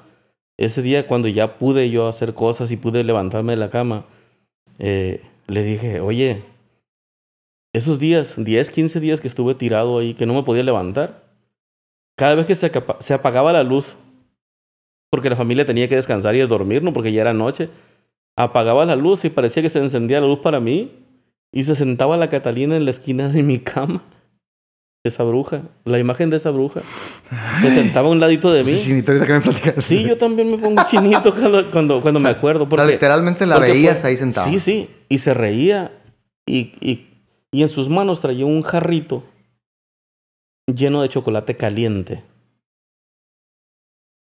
ese 0.57 0.83
día 0.83 1.07
cuando 1.07 1.27
ya 1.29 1.59
pude 1.59 1.91
yo 1.91 2.07
hacer 2.07 2.35
cosas 2.35 2.71
y 2.71 2.77
pude 2.77 3.03
levantarme 3.03 3.53
de 3.53 3.57
la 3.57 3.71
cama, 3.71 4.05
eh, 4.79 5.21
le 5.49 5.65
dije, 5.65 6.01
oye, 6.01 6.45
esos 7.73 7.99
días, 7.99 8.37
10, 8.43 8.71
15 8.71 9.01
días 9.01 9.21
que 9.21 9.29
estuve 9.29 9.55
tirado 9.55 9.99
ahí, 9.99 10.15
que 10.15 10.27
no 10.27 10.35
me 10.35 10.43
podía 10.45 10.63
levantar, 10.63 11.23
cada 12.17 12.35
vez 12.37 12.47
que 12.47 12.55
se 12.55 13.15
apagaba 13.15 13.53
la 13.53 13.63
luz, 13.63 13.99
porque 15.11 15.31
la 15.31 15.37
familia 15.37 15.65
tenía 15.65 15.89
que 15.89 15.97
descansar 15.97 16.37
y 16.37 16.41
dormir, 16.41 16.83
¿no? 16.83 16.93
Porque 16.93 17.13
ya 17.13 17.23
era 17.23 17.33
noche, 17.33 17.69
apagaba 18.37 18.85
la 18.85 18.97
luz 18.97 19.25
y 19.25 19.31
parecía 19.31 19.63
que 19.63 19.69
se 19.69 19.79
encendía 19.79 20.21
la 20.21 20.27
luz 20.27 20.41
para 20.41 20.61
mí 20.61 20.91
y 21.53 21.63
se 21.63 21.75
sentaba 21.75 22.17
la 22.17 22.29
Catalina 22.29 22.77
en 22.77 22.85
la 22.85 22.91
esquina 22.91 23.29
de 23.29 23.43
mi 23.43 23.59
cama. 23.59 24.03
Esa 25.05 25.23
bruja, 25.25 25.63
la 25.85 25.99
imagen 25.99 26.29
de 26.29 26.37
esa 26.37 26.51
bruja. 26.51 26.81
Se 27.61 27.71
sentaba 27.71 28.09
a 28.09 28.11
un 28.11 28.21
ladito 28.21 28.53
de 28.53 28.65
mí. 28.65 28.73
Sí, 28.73 28.85
Chinito, 28.89 29.13
ahorita 29.13 29.27
que 29.27 29.33
me 29.33 29.41
platicas. 29.41 29.85
Sí, 29.85 30.03
yo 30.05 30.17
también 30.17 30.51
me 30.51 30.59
pongo 30.59 30.83
chinito 30.85 31.33
cuando, 31.35 31.71
cuando, 31.71 32.03
cuando 32.03 32.21
me 32.21 32.29
acuerdo. 32.29 32.69
Porque, 32.69 32.87
literalmente 32.93 33.47
la 33.47 33.55
porque 33.57 33.73
veías 33.73 34.01
fue- 34.01 34.11
ahí 34.11 34.17
sentada. 34.17 34.51
Sí, 34.51 34.59
sí. 34.61 34.91
Y 35.09 35.19
se 35.19 35.35
reía. 35.35 35.93
Y, 36.47 36.73
y, 36.81 37.07
y 37.53 37.63
en 37.63 37.71
sus 37.71 37.89
manos 37.89 38.21
traía 38.21 38.45
un 38.45 38.63
jarrito 38.63 39.23
lleno 40.67 41.01
de 41.01 41.09
chocolate 41.09 41.57
caliente. 41.57 42.23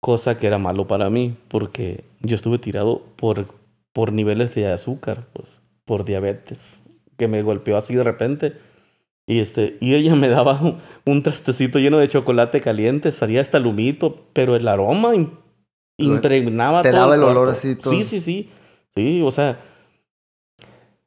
Cosa 0.00 0.38
que 0.38 0.46
era 0.46 0.58
malo 0.58 0.86
para 0.86 1.10
mí, 1.10 1.34
porque 1.48 2.04
yo 2.20 2.36
estuve 2.36 2.58
tirado 2.58 3.02
por, 3.16 3.46
por 3.92 4.12
niveles 4.12 4.54
de 4.54 4.70
azúcar, 4.70 5.24
pues, 5.32 5.60
por 5.84 6.04
diabetes, 6.04 6.82
que 7.18 7.28
me 7.28 7.42
golpeó 7.42 7.76
así 7.76 7.94
de 7.94 8.04
repente. 8.04 8.54
Y, 9.26 9.40
este, 9.40 9.76
y 9.80 9.94
ella 9.94 10.14
me 10.14 10.28
daba 10.28 10.58
un, 10.62 10.78
un 11.04 11.22
trastecito 11.22 11.78
lleno 11.78 11.98
de 11.98 12.08
chocolate 12.08 12.62
caliente, 12.62 13.12
salía 13.12 13.42
hasta 13.42 13.58
el 13.58 13.66
humito, 13.66 14.16
pero 14.32 14.56
el 14.56 14.66
aroma 14.66 15.12
impregnaba 15.98 16.82
te 16.82 16.90
todo 16.90 17.00
daba 17.00 17.14
el 17.14 17.20
cuarto. 17.20 17.40
olor 17.40 17.52
así 17.52 17.74
todo. 17.74 17.92
Sí, 17.92 18.04
sí, 18.04 18.20
sí. 18.20 18.48
Sí, 18.96 19.20
o 19.22 19.30
sea, 19.30 19.58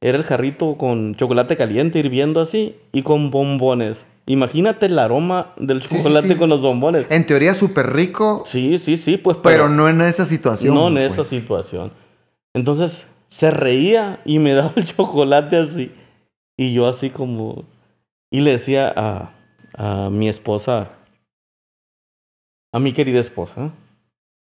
era 0.01 0.17
el 0.17 0.23
jarrito 0.23 0.75
con 0.77 1.15
chocolate 1.15 1.57
caliente 1.57 1.99
hirviendo 1.99 2.41
así 2.41 2.75
y 2.91 3.01
con 3.01 3.31
bombones. 3.31 4.07
Imagínate 4.27 4.85
el 4.85 4.99
aroma 4.99 5.51
del 5.57 5.81
sí, 5.81 5.89
chocolate 5.97 6.29
sí. 6.29 6.35
con 6.35 6.49
los 6.49 6.61
bombones. 6.61 7.05
En 7.09 7.25
teoría 7.25 7.55
súper 7.55 7.91
rico, 7.93 8.43
Sí, 8.45 8.77
sí, 8.77 8.97
sí, 8.97 9.17
pues 9.17 9.37
pero 9.41 9.67
no 9.67 9.89
en 9.89 10.01
esa 10.01 10.25
situación. 10.25 10.73
no 10.75 10.87
en 10.87 10.93
pues. 10.95 11.13
esa 11.13 11.23
situación. 11.23 11.91
Entonces 12.53 13.07
se 13.27 13.49
reía 13.51 14.19
y 14.25 14.39
me 14.39 14.53
daba 14.55 14.73
el 14.75 14.85
chocolate 14.85 15.57
así. 15.57 15.91
Y 16.57 16.73
yo 16.73 16.87
así 16.87 17.09
como... 17.09 17.63
Y 18.31 18.41
le 18.41 18.51
decía 18.51 18.93
a, 18.95 19.33
a 19.77 20.09
mi 20.09 20.29
esposa, 20.29 20.89
a 22.73 22.79
mi 22.79 22.93
querida 22.93 23.19
esposa, 23.19 23.73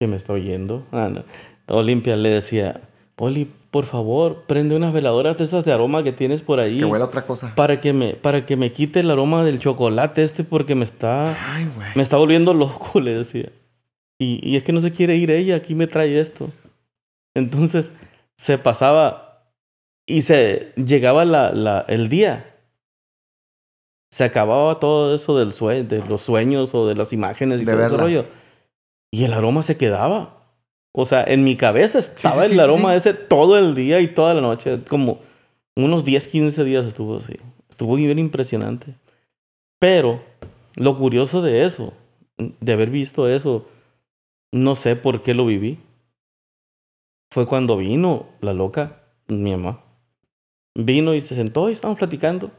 que 0.00 0.06
me 0.08 0.16
está 0.16 0.32
oyendo, 0.32 0.84
ah, 0.90 1.08
no, 1.08 1.24
Olimpia, 1.68 2.16
le 2.16 2.30
decía, 2.30 2.80
Oli, 3.16 3.50
por 3.70 3.84
favor, 3.84 4.44
prende 4.46 4.76
unas 4.76 4.92
veladoras 4.92 5.38
de 5.38 5.44
esas 5.44 5.64
de 5.64 5.72
aroma 5.72 6.02
que 6.02 6.12
tienes 6.12 6.42
por 6.42 6.60
ahí. 6.60 6.78
Que 6.78 6.84
huele 6.84 7.04
a 7.04 7.06
otra 7.06 7.22
cosa. 7.22 7.54
Para 7.54 7.80
que, 7.80 7.92
me, 7.92 8.14
para 8.14 8.44
que 8.44 8.56
me 8.56 8.72
quite 8.72 9.00
el 9.00 9.10
aroma 9.10 9.44
del 9.44 9.58
chocolate 9.58 10.22
este 10.22 10.44
porque 10.44 10.74
me 10.74 10.84
está... 10.84 11.36
Ay. 11.54 11.70
Me 11.94 12.02
está 12.02 12.16
volviendo 12.16 12.54
loco, 12.54 13.00
le 13.00 13.16
decía. 13.16 13.50
Y, 14.18 14.40
y 14.42 14.56
es 14.56 14.64
que 14.64 14.72
no 14.72 14.80
se 14.80 14.92
quiere 14.92 15.16
ir 15.16 15.30
ella, 15.30 15.56
aquí 15.56 15.74
me 15.74 15.86
trae 15.86 16.18
esto. 16.20 16.50
Entonces 17.34 17.94
se 18.36 18.58
pasaba 18.58 19.25
y 20.06 20.22
se 20.22 20.72
llegaba 20.76 21.24
la, 21.24 21.52
la, 21.52 21.84
el 21.88 22.08
día. 22.08 22.48
Se 24.10 24.24
acababa 24.24 24.78
todo 24.78 25.14
eso 25.14 25.36
del 25.36 25.52
sue 25.52 25.82
de 25.82 25.98
los 26.06 26.22
sueños 26.22 26.74
o 26.74 26.86
de 26.86 26.94
las 26.94 27.12
imágenes 27.12 27.60
y 27.62 27.64
De 27.64 27.72
todo 27.72 27.82
ese 27.82 27.90
verla. 27.90 28.04
rollo. 28.04 28.26
Y 29.10 29.24
el 29.24 29.32
aroma 29.32 29.62
se 29.62 29.76
quedaba. 29.76 30.32
O 30.92 31.04
sea, 31.04 31.24
en 31.24 31.44
mi 31.44 31.56
cabeza 31.56 31.98
estaba 31.98 32.42
sí, 32.44 32.48
sí, 32.48 32.54
el 32.54 32.60
aroma 32.60 32.92
sí. 32.92 32.96
ese 32.96 33.14
todo 33.14 33.58
el 33.58 33.74
día 33.74 34.00
y 34.00 34.08
toda 34.08 34.32
la 34.32 34.40
noche. 34.40 34.80
Como 34.88 35.20
unos 35.74 36.04
10, 36.04 36.28
15 36.28 36.64
días 36.64 36.86
estuvo 36.86 37.16
así. 37.16 37.34
Estuvo 37.68 37.96
bien 37.96 38.18
impresionante. 38.18 38.94
Pero 39.78 40.22
lo 40.76 40.96
curioso 40.96 41.42
de 41.42 41.64
eso, 41.64 41.92
de 42.38 42.72
haber 42.72 42.88
visto 42.90 43.28
eso, 43.28 43.66
no 44.52 44.76
sé 44.76 44.96
por 44.96 45.22
qué 45.22 45.34
lo 45.34 45.44
viví. 45.44 45.78
Fue 47.30 47.44
cuando 47.46 47.76
vino 47.76 48.26
la 48.40 48.54
loca, 48.54 48.96
mi 49.26 49.50
mamá. 49.50 49.82
Vino 50.78 51.14
y 51.14 51.22
se 51.22 51.34
sentó 51.34 51.70
y 51.70 51.72
estábamos 51.72 51.98
platicando. 51.98 52.50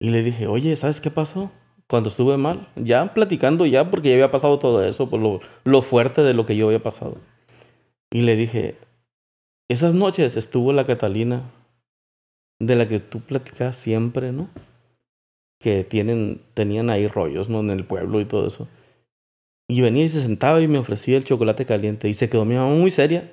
Y 0.00 0.10
le 0.10 0.22
dije, 0.22 0.46
oye, 0.46 0.74
¿sabes 0.76 1.02
qué 1.02 1.10
pasó? 1.10 1.52
Cuando 1.86 2.08
estuve 2.08 2.38
mal. 2.38 2.66
Ya 2.74 3.12
platicando 3.12 3.66
ya, 3.66 3.90
porque 3.90 4.08
ya 4.08 4.14
había 4.14 4.30
pasado 4.30 4.58
todo 4.58 4.82
eso, 4.82 5.10
por 5.10 5.20
lo, 5.20 5.40
lo 5.64 5.82
fuerte 5.82 6.22
de 6.22 6.32
lo 6.32 6.46
que 6.46 6.56
yo 6.56 6.66
había 6.66 6.82
pasado. 6.82 7.18
Y 8.10 8.22
le 8.22 8.36
dije, 8.36 8.76
esas 9.68 9.92
noches 9.92 10.38
estuvo 10.38 10.72
la 10.72 10.86
Catalina, 10.86 11.50
de 12.60 12.76
la 12.76 12.88
que 12.88 12.98
tú 12.98 13.20
platicas 13.20 13.76
siempre, 13.76 14.32
¿no? 14.32 14.48
Que 15.60 15.84
tienen, 15.84 16.40
tenían 16.54 16.88
ahí 16.88 17.08
rollos, 17.08 17.50
¿no? 17.50 17.60
En 17.60 17.70
el 17.70 17.84
pueblo 17.84 18.20
y 18.20 18.24
todo 18.24 18.46
eso. 18.46 18.68
Y 19.68 19.82
venía 19.82 20.04
y 20.04 20.08
se 20.08 20.22
sentaba 20.22 20.62
y 20.62 20.68
me 20.68 20.78
ofrecía 20.78 21.18
el 21.18 21.24
chocolate 21.24 21.66
caliente. 21.66 22.08
Y 22.08 22.14
se 22.14 22.30
quedó 22.30 22.46
mi 22.46 22.54
mamá 22.54 22.74
muy 22.74 22.90
seria. 22.90 23.30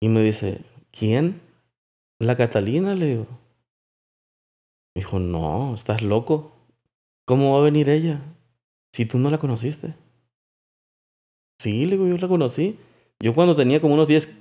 Y 0.00 0.08
me 0.08 0.22
dice, 0.22 0.60
¿quién? 0.90 1.40
La 2.24 2.36
Catalina, 2.36 2.94
le 2.94 3.06
digo. 3.06 3.26
Me 4.94 5.00
dijo, 5.00 5.18
no, 5.18 5.74
estás 5.74 6.02
loco. 6.02 6.52
¿Cómo 7.26 7.52
va 7.54 7.58
a 7.60 7.64
venir 7.64 7.88
ella? 7.88 8.20
Si 8.92 9.06
tú 9.06 9.18
no 9.18 9.30
la 9.30 9.38
conociste. 9.38 9.94
Sí, 11.60 11.86
le 11.86 11.92
digo, 11.92 12.06
yo 12.06 12.16
la 12.18 12.28
conocí. 12.28 12.78
Yo 13.20 13.34
cuando 13.34 13.56
tenía 13.56 13.80
como 13.80 13.94
unos 13.94 14.08
10, 14.08 14.36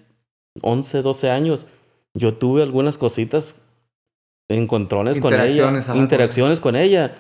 11, 0.62 1.02
12 1.02 1.30
años, 1.30 1.68
yo 2.14 2.34
tuve 2.36 2.62
algunas 2.64 2.98
cositas, 2.98 3.62
encontrones 4.50 5.20
con 5.20 5.34
ella, 5.34 5.44
Interacciones, 5.46 5.86
con- 5.88 5.98
interacciones 5.98 6.60
con 6.60 6.76
ella. 6.76 7.16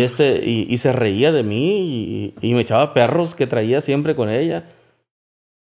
Y, 0.00 0.02
este, 0.04 0.42
y, 0.44 0.66
y 0.72 0.78
se 0.78 0.92
reía 0.92 1.32
de 1.32 1.42
mí 1.42 1.80
y, 1.80 2.34
y 2.40 2.54
me 2.54 2.60
echaba 2.60 2.92
perros 2.94 3.34
que 3.34 3.46
traía 3.46 3.80
siempre 3.80 4.14
con 4.14 4.28
ella 4.28 4.70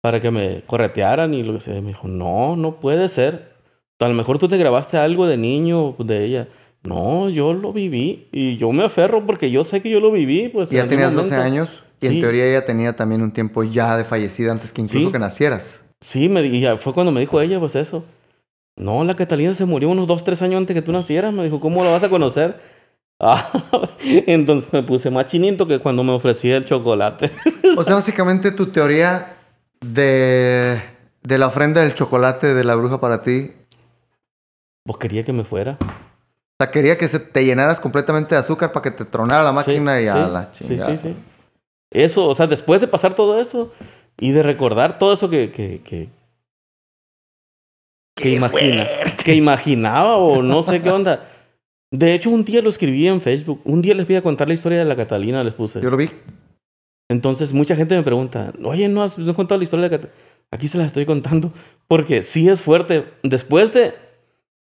para 0.03 0.21
que 0.21 0.31
me 0.31 0.63
corretearan 0.67 1.35
y 1.35 1.43
lo 1.43 1.55
que 1.55 1.61
sea. 1.61 1.81
Me 1.81 1.89
dijo, 1.89 2.07
no, 2.09 2.57
no 2.57 2.77
puede 2.77 3.09
ser. 3.09 3.56
A 3.99 4.09
lo 4.09 4.15
mejor 4.15 4.39
tú 4.39 4.49
te 4.49 4.59
grabaste 4.59 4.97
algo 4.99 5.27
de 5.27 5.37
niño 5.37 5.95
de 5.99 6.25
ella. 6.25 6.49
No, 6.83 7.29
yo 7.31 7.53
lo 7.55 7.73
viví 7.73 8.27
y 8.31 8.57
yo 8.59 8.71
me 8.73 8.85
aferro 8.85 9.25
porque 9.27 9.51
yo 9.51 9.65
sé 9.65 9.81
que 9.83 9.91
yo 9.91 10.01
lo 10.01 10.13
viví. 10.13 10.49
Pues, 10.49 10.71
ya 10.71 10.83
en 10.83 10.89
tenías 10.89 11.09
algún 11.09 11.25
12 11.25 11.37
momento. 11.37 11.55
años 11.55 11.83
y 12.01 12.07
en 12.07 12.21
teoría 12.21 12.47
ella 12.47 12.65
tenía 12.67 12.95
también 12.95 13.23
un 13.23 13.33
tiempo 13.33 13.65
ya 13.65 13.97
de 13.97 14.05
fallecida 14.05 14.53
antes 14.53 14.71
que 14.73 14.83
incluso 14.83 15.07
Sí. 15.07 15.13
que 15.13 15.19
nacieras. 15.19 15.83
Sí, 16.01 16.29
me, 16.29 16.43
y 16.47 16.61
ya 16.61 16.77
fue 16.77 16.93
cuando 16.93 17.11
me 17.11 17.21
dijo 17.21 17.41
ella, 17.41 17.59
pues 17.59 17.75
eso. 17.75 18.05
No, 18.77 19.03
la 19.03 19.17
Catalina 19.17 19.55
se 19.55 19.65
murió 19.65 19.89
unos 19.89 20.07
dos, 20.07 20.23
tres 20.23 20.43
años 20.43 20.59
antes 20.59 20.75
que 20.75 20.83
tú 20.83 20.93
nacieras. 20.93 21.33
Me 21.33 21.43
dijo, 21.45 21.59
¿cómo 21.59 21.83
la 21.83 21.91
vas 21.91 22.05
a 22.05 22.09
conocer? 22.11 22.57
Ah, 23.19 23.51
entonces 24.27 24.71
me 24.75 24.83
puse 24.83 25.09
más 25.11 25.25
chinito 25.25 25.67
que 25.67 25.79
cuando 25.79 26.05
me 26.05 26.13
ofrecía 26.13 26.59
el 26.59 26.67
chocolate. 26.67 27.31
O 27.79 27.83
sea, 27.83 27.95
básicamente 27.95 28.51
tu 28.51 28.67
teoría 28.67 29.33
de, 29.81 30.83
de 31.23 31.39
la 31.39 31.47
ofrenda 31.47 31.81
del 31.81 31.95
chocolate 31.95 32.53
de 32.53 32.63
la 32.63 32.75
bruja 32.75 33.01
para 33.01 33.23
ti. 33.23 33.53
Pues 34.87 34.99
quería 34.99 35.25
que 35.25 35.33
me 35.33 35.45
fuera. 35.45 35.77
O 35.81 36.63
sea, 36.65 36.71
quería 36.71 36.97
que 36.97 37.09
se 37.09 37.19
te 37.19 37.45
llenaras 37.45 37.81
completamente 37.81 38.35
de 38.35 38.41
azúcar 38.41 38.73
para 38.73 38.83
que 38.85 38.91
te 38.91 39.05
tronara 39.05 39.43
la 39.43 39.53
máquina 39.53 39.99
Sí, 39.99 40.05
y 40.05 40.09
a 40.09 40.13
sí, 40.13 40.19
la 40.33 40.51
sí, 40.53 40.65
chingada. 40.69 40.97
sí, 40.97 41.09
sí. 41.09 41.17
Eso, 41.91 42.27
o 42.29 42.35
sea, 42.35 42.47
después 42.47 42.81
de 42.81 42.89
pasar 42.89 43.15
todo 43.15 43.41
eso 43.41 43.73
y 44.19 44.31
de 44.31 44.43
recordar 44.43 44.99
todo 44.99 45.13
eso 45.13 45.29
que, 45.29 45.51
que, 45.51 45.81
que, 45.85 46.09
que, 48.17 48.31
imagina, 48.31 48.87
que 49.25 49.35
imaginaba 49.35 50.17
o 50.17 50.43
no 50.43 50.63
sé 50.63 50.81
qué 50.83 50.91
onda. 50.91 51.23
De 51.93 52.15
hecho, 52.15 52.31
un 52.31 52.45
día 52.45 52.63
lo 52.63 52.71
escribí 52.71 53.07
en 53.07 53.21
Facebook. 53.21 53.61
Un 53.65 53.83
día 53.83 53.95
les 53.95 54.07
voy 54.07 54.17
a 54.17 54.23
contar 54.23 54.49
la 54.49 54.55
historia 54.55 54.79
de 54.79 54.85
la 54.85 54.97
Catalina, 54.97 55.45
les 55.45 55.55
puse. 55.55 55.81
Yo 55.81 55.91
lo 55.91 55.97
vi. 55.97 56.11
Entonces, 57.09 57.53
mucha 57.53 57.77
gente 57.77 57.95
me 57.97 58.03
pregunta, 58.03 58.53
oye, 58.65 58.89
¿no 58.89 59.03
has, 59.03 59.17
no 59.19 59.31
has 59.31 59.37
contado 59.37 59.59
la 59.59 59.65
historia 59.65 59.85
de 59.89 59.91
la 59.91 59.97
Catalina? 59.99 60.21
Aquí 60.51 60.69
se 60.69 60.79
la 60.79 60.87
estoy 60.87 61.07
contando. 61.07 61.53
Porque 61.87 62.23
sí 62.23 62.49
es 62.49 62.63
fuerte. 62.63 63.05
Después 63.23 63.73
de, 63.73 63.95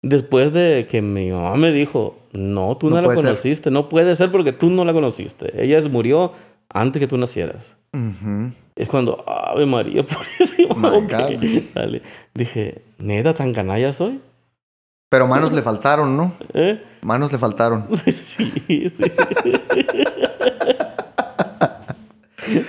después 0.02 0.54
de 0.54 0.88
que 0.90 1.02
mi 1.02 1.32
mamá 1.32 1.56
me 1.56 1.72
dijo, 1.72 2.18
no, 2.34 2.76
tú 2.78 2.90
no, 2.90 2.98
No 2.98 3.02
la 3.04 3.16
ser. 3.16 3.24
conociste. 3.26 3.72
No 3.72 3.90
puede 3.90 4.16
ser 4.16 4.32
porque 4.32 4.54
tú 4.54 4.70
no 4.70 4.86
la 4.86 4.94
conociste. 4.94 5.64
Ella 5.64 5.80
murió 5.90 6.32
antes 6.70 7.00
que 7.00 7.08
tú 7.08 7.18
nacieras. 7.18 7.78
Es 8.76 8.88
cuando, 8.88 9.24
Ave 9.28 9.66
María, 9.66 10.04
God. 10.70 11.08
dale. 11.76 12.02
Dije, 12.34 12.82
¿neta 13.00 13.34
tan 13.34 13.54
canalla 13.54 13.92
soy? 13.94 14.20
Pero 15.10 15.28
manos 15.28 15.52
le 15.52 15.62
faltaron, 15.62 16.16
¿no? 16.16 16.32
¿Eh? 16.54 16.82
Manos 17.02 17.32
le 17.34 17.38
faltaron. 17.38 17.86
Sí, 17.94 18.12
sí. 18.14 18.90
sí. 18.90 19.04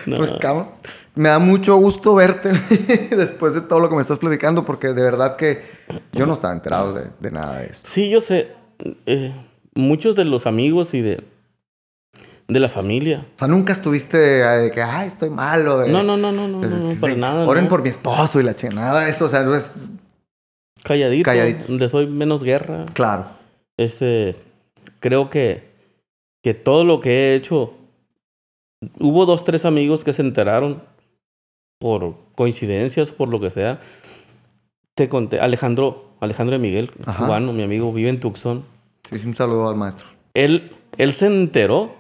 No. 0.07 0.16
Pues 0.16 0.33
cabrón, 0.35 0.68
me 1.14 1.29
da 1.29 1.38
mucho 1.38 1.77
gusto 1.77 2.14
verte 2.14 2.51
después 3.16 3.55
de 3.55 3.61
todo 3.62 3.81
lo 3.81 3.88
que 3.88 3.94
me 3.96 4.03
estás 4.03 4.18
platicando, 4.18 4.64
porque 4.64 4.88
de 4.88 5.03
verdad 5.03 5.37
que 5.37 5.62
yo 6.12 6.27
no 6.27 6.35
estaba 6.35 6.53
enterado 6.55 6.94
de, 6.94 7.07
de 7.20 7.31
nada 7.31 7.59
de 7.59 7.66
esto. 7.66 7.88
Sí, 7.90 8.09
yo 8.11 8.20
sé. 8.20 8.48
eh, 9.07 9.35
muchos 9.75 10.14
de 10.16 10.25
los 10.25 10.46
amigos 10.46 10.94
y 10.94 11.01
de, 11.03 11.22
de 12.48 12.61
la 12.61 12.68
familia. 12.68 13.27
O 13.37 13.38
sea, 13.38 13.48
nunca 13.48 13.72
estuviste 13.72 14.40
eh, 14.40 14.44
de 14.44 14.70
que, 14.70 14.83
ay, 14.83 15.09
estoy 15.09 15.31
malo. 15.31 15.79
de- 15.79 15.90
No, 15.92 16.03
no, 16.03 16.16
no, 16.16 16.33
no, 16.33 16.48
no, 16.48 16.59
no, 16.61 17.01
para 17.01 17.14
nada. 17.14 17.46
Oren 17.46 17.64
no. 17.64 17.70
por 17.70 17.83
mi 17.83 17.88
esposo 17.90 18.40
y 18.40 18.42
la 18.42 18.55
chingada. 18.57 18.81
Nada 18.88 19.05
de 19.05 19.11
eso, 19.11 19.27
o 19.27 19.29
sea, 19.29 19.42
no 19.42 19.55
es 19.55 19.75
Calladito. 20.83 21.25
Calladito. 21.25 21.72
Les 21.75 21.92
doy 21.92 22.07
menos 22.07 22.42
guerra. 22.42 22.87
claro. 22.94 23.27
Este, 23.79 24.37
creo 25.01 25.31
que, 25.31 25.62
que 26.42 26.53
todo 26.55 26.85
lo 26.85 27.01
que 27.01 27.11
he 27.11 27.35
hecho, 27.35 27.72
hubo 28.98 29.25
dos, 29.27 29.44
tres 29.44 29.64
amigos 29.64 30.05
que 30.05 30.12
se 30.12 30.22
enteraron 30.22 30.83
por 31.83 32.14
coincidencias, 32.37 33.11
por 33.11 33.29
lo 33.29 33.40
que 33.40 33.51
sea. 33.51 33.81
Te 34.95 35.09
conté, 35.09 35.40
Alejandro, 35.40 36.05
Alejandro 36.21 36.53
de 36.53 36.61
Miguel, 36.62 36.90
Ajá. 37.05 37.25
cubano, 37.25 37.53
mi 37.53 37.64
amigo, 37.64 37.92
vive 37.92 38.09
en 38.09 38.21
Tucson. 38.21 38.62
Sí, 39.11 39.21
un 39.27 39.35
saludo 39.35 39.68
al 39.68 39.75
maestro. 39.77 40.07
Él, 40.33 40.71
él 40.97 41.12
se 41.12 41.27
enteró 41.27 41.97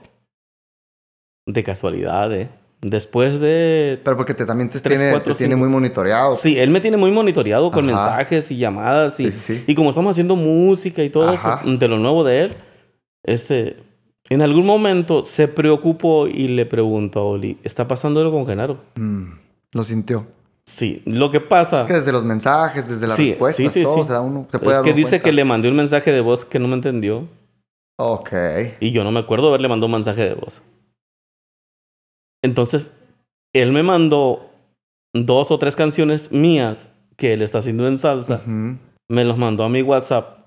de 1.46 1.64
casualidad, 1.64 2.32
¿eh? 2.32 2.48
Después 2.80 3.40
de... 3.40 4.00
Pero 4.04 4.16
porque 4.16 4.34
te, 4.34 4.46
también 4.46 4.70
te, 4.70 4.78
Tres, 4.78 4.98
tiene, 5.00 5.12
cuatro, 5.12 5.32
te 5.34 5.38
tiene 5.38 5.56
muy 5.56 5.68
monitoreado. 5.68 6.36
Sí, 6.36 6.58
él 6.60 6.70
me 6.70 6.80
tiene 6.80 6.96
muy 6.96 7.10
monitoreado 7.10 7.70
con 7.72 7.84
Ajá. 7.90 7.96
mensajes 7.96 8.50
y 8.52 8.58
llamadas 8.58 9.18
y, 9.18 9.32
Sí, 9.32 9.32
sí, 9.32 9.54
sí. 9.58 9.64
y 9.66 9.74
como 9.74 9.90
estamos 9.90 10.12
haciendo 10.12 10.36
música 10.36 11.02
y 11.02 11.10
todo 11.10 11.28
Ajá. 11.28 11.60
eso, 11.64 11.76
de 11.76 11.88
lo 11.88 11.98
nuevo 11.98 12.22
de 12.22 12.42
él, 12.42 12.56
este, 13.24 13.76
en 14.30 14.42
algún 14.42 14.66
momento 14.66 15.22
se 15.22 15.48
preocupó 15.48 16.26
y 16.28 16.46
le 16.48 16.66
preguntó 16.66 17.20
a 17.20 17.24
Oli, 17.24 17.58
¿está 17.64 17.88
pasando 17.88 18.20
algo 18.20 18.32
con 18.32 18.46
Genaro? 18.46 18.78
Mm, 18.96 19.32
lo 19.72 19.84
sintió. 19.84 20.26
Sí, 20.64 21.02
lo 21.06 21.30
que 21.30 21.40
pasa 21.40 21.80
Es 21.82 21.86
que 21.88 21.92
desde 21.94 22.12
los 22.12 22.24
mensajes, 22.24 22.88
desde 22.88 23.06
las 23.08 23.16
Sí, 23.16 23.30
respuestas, 23.30 23.72
sí, 23.72 23.80
sí, 23.80 23.82
todo, 23.84 23.94
sí. 23.96 24.04
se 24.06 24.12
da 24.12 24.20
uno, 24.20 24.46
se 24.50 24.58
puede 24.58 24.70
es 24.72 24.76
dar 24.76 24.84
que 24.84 24.92
dice 24.94 25.10
cuenta. 25.10 25.24
que 25.24 25.32
le 25.32 25.44
mandé 25.44 25.68
un 25.68 25.76
mensaje 25.76 26.12
de 26.12 26.20
voz 26.20 26.44
que 26.44 26.58
no 26.60 26.68
me 26.68 26.74
entendió 26.74 27.26
Ok. 27.98 28.30
y 28.80 28.92
yo 28.92 29.02
no 29.02 29.10
me 29.10 29.18
acuerdo 29.20 29.48
haberle 29.48 29.68
mandado 29.68 29.86
un 29.86 29.92
mensaje 29.92 30.22
de 30.24 30.34
voz. 30.34 30.62
Entonces, 32.44 32.98
él 33.52 33.72
me 33.72 33.82
mandó 33.82 34.42
dos 35.14 35.50
o 35.50 35.58
tres 35.58 35.76
canciones 35.76 36.32
mías 36.32 36.90
que 37.16 37.32
él 37.34 37.42
está 37.42 37.58
haciendo 37.58 37.86
en 37.88 37.98
salsa, 37.98 38.40
me 38.46 39.24
los 39.24 39.36
mandó 39.36 39.64
a 39.64 39.68
mi 39.68 39.82
WhatsApp 39.82 40.38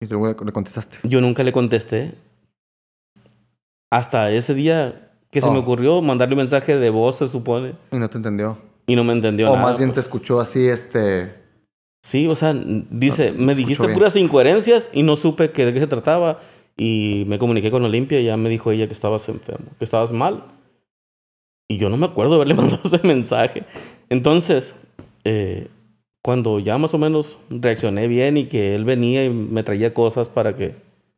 Y 0.00 0.06
luego 0.06 0.44
le 0.44 0.52
contestaste. 0.52 0.98
Yo 1.02 1.20
nunca 1.20 1.42
le 1.44 1.52
contesté. 1.52 2.14
Hasta 3.90 4.30
ese 4.32 4.54
día 4.54 5.10
que 5.30 5.40
se 5.40 5.50
me 5.50 5.58
Oh. 5.58 5.60
ocurrió 5.60 6.00
mandarle 6.02 6.34
un 6.34 6.38
mensaje 6.40 6.76
de 6.76 6.90
voz, 6.90 7.16
se 7.16 7.28
supone, 7.28 7.74
Y 7.92 7.96
no 7.96 8.08
te 8.10 8.16
entendió. 8.16 8.58
Y 8.88 8.96
no 8.96 9.04
me 9.04 9.12
entendió 9.12 9.48
o 9.50 9.54
nada. 9.54 9.62
más 9.68 9.78
bien 9.78 9.90
te 9.90 9.94
pues. 9.94 10.06
escuchó 10.06 10.40
así, 10.40 10.66
este... 10.66 11.32
Sí, 12.02 12.26
o 12.26 12.34
sea, 12.34 12.54
dice, 12.54 13.32
No, 13.32 13.44
me 13.44 13.54
dijiste 13.54 13.84
bien. 13.86 13.94
puras 13.94 14.16
incoherencias 14.16 14.90
y 14.94 15.02
no 15.02 15.16
supe 15.16 15.50
que 15.50 15.66
de 15.66 15.74
qué 15.74 15.80
se 15.80 15.86
trataba. 15.86 16.40
Y 16.76 17.24
me 17.26 17.38
comuniqué 17.38 17.70
con 17.70 17.84
Olimpia 17.84 18.20
y 18.20 18.24
ya 18.24 18.36
me 18.36 18.48
dijo 18.48 18.70
ella 18.70 18.86
que 18.86 18.92
estabas 18.92 19.28
enfermo, 19.28 19.66
que 19.78 19.84
estabas 19.84 20.12
mal. 20.12 20.44
Y 21.68 21.76
yo 21.76 21.90
no 21.90 21.96
me 21.96 22.06
acuerdo 22.06 22.36
haberle 22.36 22.54
mandado 22.54 22.80
ese 22.84 23.00
mensaje. 23.06 23.64
Entonces, 24.08 24.76
eh, 25.24 25.68
cuando 26.22 26.60
ya 26.60 26.78
más 26.78 26.94
o 26.94 26.98
menos 26.98 27.38
reaccioné 27.50 28.06
bien 28.08 28.36
y 28.36 28.46
que 28.46 28.74
él 28.74 28.84
venía 28.84 29.24
y 29.24 29.28
me 29.28 29.62
traía 29.62 29.92
cosas 29.92 30.28
para 30.28 30.54
que, 30.54 30.76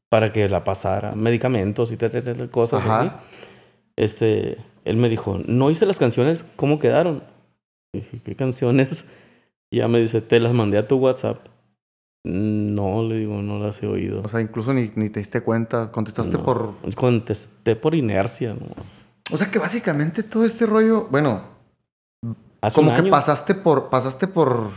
para 0.09 0.33
que 0.33 0.49
la 0.49 0.65
pasara, 0.65 1.13
medicamentos 1.13 1.93
y 1.93 1.99
tal, 1.99 2.49
cosas 2.51 2.81
Ajá. 2.81 3.01
así, 3.01 3.11
este, 3.97 4.57
él 4.85 4.97
me 4.97 5.09
dijo, 5.09 5.39
¿no 5.47 5.71
hice 5.71 5.87
las 5.87 5.99
canciones? 5.99 6.45
¿Cómo 6.57 6.79
quedaron? 6.79 7.23
Dije, 7.93 8.21
¿qué 8.25 8.37
canciones? 8.37 9.07
Y 9.71 9.79
ya 9.79 9.89
me 9.89 10.01
dice, 10.01 10.21
te 10.21 10.41
las 10.41 10.53
mandé 10.53 10.79
a 10.79 10.87
tu 10.89 10.97
WhatsApp. 10.97 11.39
No, 12.25 13.03
le 13.03 13.17
digo, 13.19 13.41
no 13.43 13.59
las 13.59 13.83
he 13.83 13.87
oído. 13.87 14.23
O 14.23 14.29
sea, 14.29 14.41
incluso 14.41 14.73
ni, 14.75 14.91
ni 14.95 15.09
te 15.09 15.21
diste 15.21 15.41
cuenta. 15.41 15.91
Contestaste 15.91 16.37
No. 16.37 16.45
por... 16.45 16.75
Contesté 16.95 17.77
por 17.77 17.95
inercia, 17.95 18.55
¿no? 18.55 18.67
O 19.33 19.39
sea, 19.39 19.51
que 19.51 19.59
básicamente 19.59 20.23
todo 20.23 20.45
este 20.45 20.67
rollo... 20.67 21.07
Bueno, 21.11 21.41
Hace 22.61 22.75
como 22.75 22.95
que 22.95 23.05
pasaste 23.05 23.55
por... 23.55 23.89
Pasaste 23.91 24.27
por... 24.27 24.71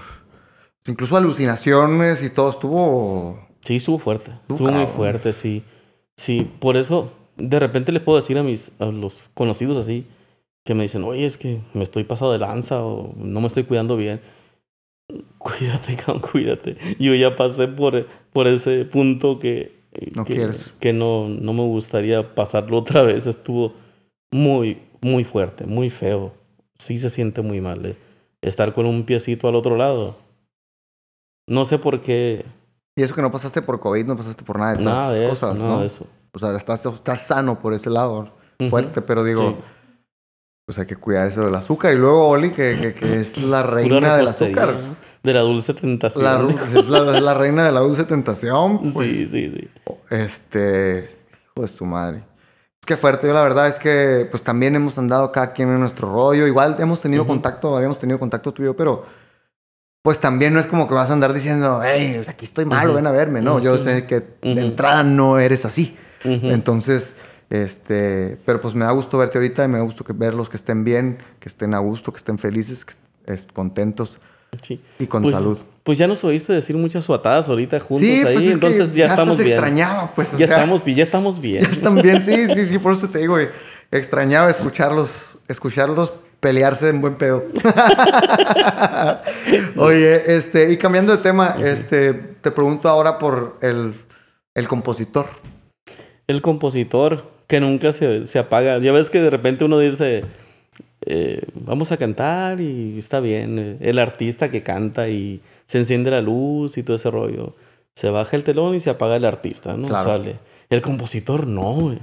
Incluso 0.87 1.17
alucinaciones 1.17 2.23
y 2.23 2.29
todo. 2.29 2.49
Estuvo... 2.49 3.47
Sí, 3.61 3.77
estuvo 3.77 3.99
fuerte. 3.99 4.31
Estuvo 4.31 4.67
Estuvo 4.67 4.71
muy 4.71 4.87
fuerte, 4.87 5.33
sí. 5.33 5.63
Sí, 6.15 6.49
por 6.59 6.77
eso 6.77 7.11
de 7.35 7.59
repente 7.59 7.91
les 7.91 8.03
puedo 8.03 8.19
decir 8.19 8.37
a 8.37 8.43
mis 8.43 8.73
a 8.79 8.85
los 8.85 9.29
conocidos 9.33 9.77
así 9.77 10.05
que 10.65 10.73
me 10.73 10.83
dicen, 10.83 11.03
oye, 11.03 11.25
es 11.25 11.37
que 11.37 11.59
me 11.73 11.83
estoy 11.83 12.03
pasado 12.05 12.31
de 12.31 12.39
lanza 12.39 12.81
o 12.83 13.13
no 13.17 13.41
me 13.41 13.47
estoy 13.47 13.63
cuidando 13.63 13.97
bien. 13.97 14.21
Cuídate, 15.37 15.95
cabrón, 16.05 16.21
cuídate. 16.21 16.77
Yo 16.99 17.13
ya 17.15 17.35
pasé 17.35 17.67
por, 17.67 18.05
por 18.31 18.47
ese 18.47 18.85
punto 18.85 19.39
que, 19.39 19.71
No 20.15 20.23
que, 20.25 20.35
quieres. 20.35 20.73
que 20.79 20.93
no, 20.93 21.27
no 21.27 21.53
me 21.53 21.63
gustaría 21.63 22.33
pasarlo 22.33 22.77
otra 22.77 23.01
vez. 23.01 23.27
Estuvo 23.27 23.73
muy, 24.31 24.77
muy 25.01 25.23
fuerte, 25.23 25.65
muy 25.65 25.89
feo. 25.89 26.33
Sí 26.79 26.97
se 26.97 27.09
siente 27.09 27.41
muy 27.41 27.61
mal. 27.61 27.85
eh. 27.85 27.95
Estar 28.41 28.73
con 28.73 28.85
un 28.85 29.03
piecito 29.05 29.47
al 29.47 29.55
otro 29.55 29.77
lado. 29.77 30.15
No 31.47 31.65
sé 31.65 31.77
por 31.77 32.01
qué. 32.01 32.45
Y 32.95 33.03
eso 33.03 33.15
que 33.15 33.21
no 33.21 33.31
pasaste 33.31 33.61
por 33.61 33.79
COVID, 33.79 34.05
no 34.05 34.15
pasaste 34.15 34.43
por 34.43 34.59
nada 34.59 34.75
de 34.75 34.83
Nada 34.83 35.07
esas 35.13 35.19
de 35.19 35.29
cosas, 35.29 35.55
eso, 35.55 35.63
nada 35.63 35.75
¿no? 35.75 35.81
de 35.81 35.87
eso. 35.87 36.07
O 36.33 36.39
sea, 36.39 36.55
estás, 36.55 36.85
estás 36.85 37.27
sano 37.27 37.59
por 37.59 37.73
ese 37.73 37.89
lado. 37.89 38.29
Fuerte, 38.69 39.01
pero 39.01 39.23
digo... 39.23 39.49
Sí. 39.51 39.55
Pues 40.65 40.79
hay 40.79 40.85
que 40.85 40.95
cuidar 40.95 41.27
eso 41.27 41.41
del 41.41 41.55
azúcar. 41.55 41.93
Y 41.93 41.97
luego 41.97 42.27
Oli, 42.29 42.51
que, 42.51 42.77
que, 42.79 42.93
que 42.93 43.19
es 43.19 43.37
la 43.37 43.63
reina 43.63 44.15
del 44.15 44.27
azúcar. 44.27 44.77
De 45.21 45.33
la 45.33 45.41
dulce 45.41 45.73
tentación. 45.73 46.23
La, 46.23 46.79
es, 46.79 46.87
la, 46.87 47.19
la 47.19 47.33
reina 47.33 47.65
de 47.65 47.71
la 47.71 47.81
dulce 47.81 48.03
tentación. 48.05 48.93
Pues, 48.93 49.09
sí, 49.09 49.27
sí, 49.27 49.53
sí. 49.55 49.69
Este, 50.09 51.09
hijo 51.55 51.61
de 51.61 51.67
su 51.67 51.85
madre. 51.85 52.17
Es 52.17 52.85
que 52.85 52.97
fuerte, 52.97 53.27
yo 53.27 53.33
la 53.33 53.43
verdad 53.43 53.67
es 53.67 53.77
que 53.77 54.27
pues 54.29 54.43
también 54.43 54.75
hemos 54.75 54.97
andado 54.97 55.31
cada 55.31 55.53
quien 55.53 55.69
en 55.69 55.79
nuestro 55.79 56.11
rollo. 56.11 56.47
Igual 56.47 56.75
hemos 56.79 57.01
tenido 57.01 57.23
Ujú. 57.23 57.31
contacto, 57.31 57.75
habíamos 57.77 57.99
tenido 57.99 58.19
contacto 58.19 58.51
tú 58.51 58.61
y 58.61 58.65
yo, 58.65 58.75
pero 58.75 59.05
pues 60.01 60.19
también 60.19 60.53
no 60.53 60.59
es 60.59 60.67
como 60.67 60.87
que 60.89 60.93
vas 60.93 61.09
a 61.09 61.13
andar 61.13 61.31
diciendo, 61.31 61.79
hey, 61.81 62.21
aquí 62.27 62.43
estoy 62.43 62.65
malo, 62.65 62.89
Ujú. 62.89 62.95
ven 62.95 63.07
a 63.07 63.11
verme. 63.11 63.41
No, 63.41 63.59
yo 63.59 63.75
Ujú. 63.75 63.83
sé 63.83 64.05
que 64.05 64.19
de 64.41 64.61
entrada 64.61 65.03
no 65.03 65.39
eres 65.39 65.65
así. 65.65 65.97
Entonces, 66.25 67.15
este, 67.53 68.37
pero 68.45 68.59
pues 68.59 68.73
me 68.73 68.83
da 68.83 68.91
gusto 68.91 69.17
verte 69.19 69.37
ahorita 69.37 69.63
y 69.63 69.67
me 69.67 69.77
da 69.77 69.83
gusto 69.83 70.03
que 70.03 70.11
verlos 70.13 70.49
que 70.49 70.57
estén 70.57 70.83
bien, 70.83 71.19
que 71.39 71.47
estén 71.49 71.75
a 71.75 71.79
gusto, 71.79 72.11
que 72.11 72.17
estén 72.17 72.39
felices, 72.39 72.83
que 72.83 72.93
est- 73.31 73.51
contentos 73.53 74.19
Sí. 74.61 74.81
y 74.99 75.05
con 75.05 75.21
Pues- 75.21 75.35
salud. 75.35 75.57
Pues 75.83 75.97
ya 75.97 76.07
nos 76.07 76.23
oíste 76.23 76.53
decir 76.53 76.77
muchas 76.77 77.03
suatadas 77.03 77.49
ahorita 77.49 77.79
juntos 77.79 78.07
ahí, 78.09 78.21
pues 78.23 78.37
es 78.37 78.43
que 78.45 78.51
entonces 78.53 78.95
ya, 78.95 79.05
estamos 79.07 79.37
bien. 79.37 79.49
extrañaba, 79.51 80.11
pues. 80.15 80.33
o 80.33 80.37
Ya 80.37 80.47
sea, 80.47 80.57
estamos, 80.57 80.83
bien, 80.85 80.97
ya 80.97 81.03
estamos 81.03 81.41
bien. 81.41 81.63
Ya 81.65 81.69
están 81.69 81.95
bien, 82.01 82.21
sí, 82.21 82.47
sí, 82.55 82.65
sí, 82.65 82.79
por 82.79 82.93
eso 82.93 83.09
te 83.09 83.19
digo, 83.19 83.33
güey. 83.33 83.49
Extrañaba 83.91 84.49
escucharlos, 84.49 85.37
escucharlos 85.47 86.11
pelearse 86.39 86.89
en 86.89 87.01
buen 87.01 87.15
pedo. 87.15 87.43
Oye, 89.77 90.35
este, 90.37 90.71
y 90.71 90.77
cambiando 90.77 91.15
de 91.15 91.21
tema, 91.21 91.55
este, 91.63 92.13
te 92.13 92.51
pregunto 92.51 92.89
ahora 92.89 93.17
por 93.19 93.57
el, 93.61 93.93
el 94.55 94.67
compositor. 94.67 95.27
El 96.27 96.41
compositor 96.41 97.25
que 97.47 97.59
nunca 97.59 97.91
se, 97.91 98.27
se 98.27 98.39
apaga. 98.39 98.79
Ya 98.79 98.91
ves 98.91 99.09
que 99.09 99.19
de 99.21 99.29
repente 99.29 99.65
uno 99.65 99.79
dice, 99.79 100.23
eh, 101.05 101.41
vamos 101.53 101.91
a 101.91 101.97
cantar 101.97 102.59
y 102.61 102.97
está 102.97 103.19
bien. 103.19 103.59
eh, 103.59 103.77
El 103.81 103.99
artista 103.99 104.49
que 104.49 104.63
canta 104.63 105.09
y 105.09 105.41
se 105.65 105.79
enciende 105.79 106.11
la 106.11 106.21
luz 106.21 106.77
y 106.77 106.83
todo 106.83 106.95
ese 106.95 107.11
rollo. 107.11 107.55
Se 107.93 108.09
baja 108.09 108.35
el 108.35 108.43
telón 108.43 108.73
y 108.75 108.79
se 108.79 108.89
apaga 108.89 109.15
el 109.17 109.25
artista, 109.25 109.75
¿no? 109.77 109.87
Claro. 109.87 110.03
Sale. 110.05 110.35
El 110.69 110.81
compositor 110.81 111.45
no, 111.45 111.73
güey. 111.73 111.99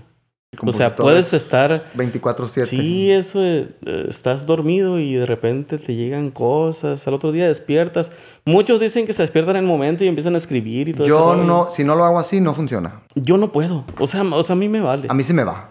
O 0.58 0.72
sea, 0.72 0.96
puedes 0.96 1.32
estar... 1.32 1.84
24/7. 1.94 2.64
Sí, 2.64 3.10
eso, 3.10 3.42
eh, 3.42 3.68
estás 4.08 4.46
dormido 4.46 4.98
y 4.98 5.14
de 5.14 5.24
repente 5.24 5.78
te 5.78 5.94
llegan 5.94 6.30
cosas, 6.30 7.06
al 7.06 7.14
otro 7.14 7.30
día 7.32 7.46
despiertas. 7.46 8.40
Muchos 8.44 8.80
dicen 8.80 9.06
que 9.06 9.12
se 9.12 9.22
despiertan 9.22 9.56
en 9.56 9.62
el 9.62 9.68
momento 9.68 10.04
y 10.04 10.08
empiezan 10.08 10.34
a 10.34 10.38
escribir 10.38 10.88
y 10.88 10.92
todo 10.92 11.06
eso. 11.06 11.16
Yo 11.16 11.36
no, 11.36 11.70
si 11.70 11.84
no 11.84 11.94
lo 11.94 12.04
hago 12.04 12.18
así, 12.18 12.40
no 12.40 12.54
funciona. 12.54 13.00
Yo 13.14 13.36
no 13.36 13.52
puedo. 13.52 13.84
O 13.98 14.06
sea, 14.06 14.22
o 14.22 14.42
sea, 14.42 14.54
a 14.54 14.58
mí 14.58 14.68
me 14.68 14.80
vale. 14.80 15.06
A 15.08 15.14
mí 15.14 15.22
se 15.24 15.32
me 15.32 15.44
va. 15.44 15.70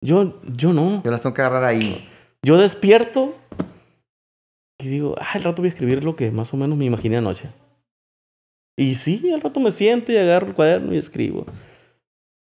Yo, 0.00 0.40
yo 0.56 0.72
no. 0.72 1.02
Yo 1.02 1.10
las 1.10 1.22
tengo 1.22 1.34
que 1.34 1.42
agarrar 1.42 1.64
ahí. 1.64 2.08
Yo 2.42 2.56
despierto 2.56 3.34
y 4.78 4.88
digo, 4.88 5.16
ah, 5.18 5.32
al 5.34 5.42
rato 5.42 5.62
voy 5.62 5.66
a 5.66 5.70
escribir 5.70 6.04
lo 6.04 6.14
que 6.14 6.30
más 6.30 6.52
o 6.54 6.56
menos 6.56 6.78
me 6.78 6.84
imaginé 6.84 7.16
anoche. 7.16 7.48
Y 8.76 8.94
sí, 8.96 9.32
al 9.32 9.40
rato 9.40 9.60
me 9.60 9.70
siento 9.70 10.12
y 10.12 10.16
agarro 10.16 10.48
el 10.48 10.54
cuaderno 10.54 10.94
y 10.94 10.98
escribo. 10.98 11.46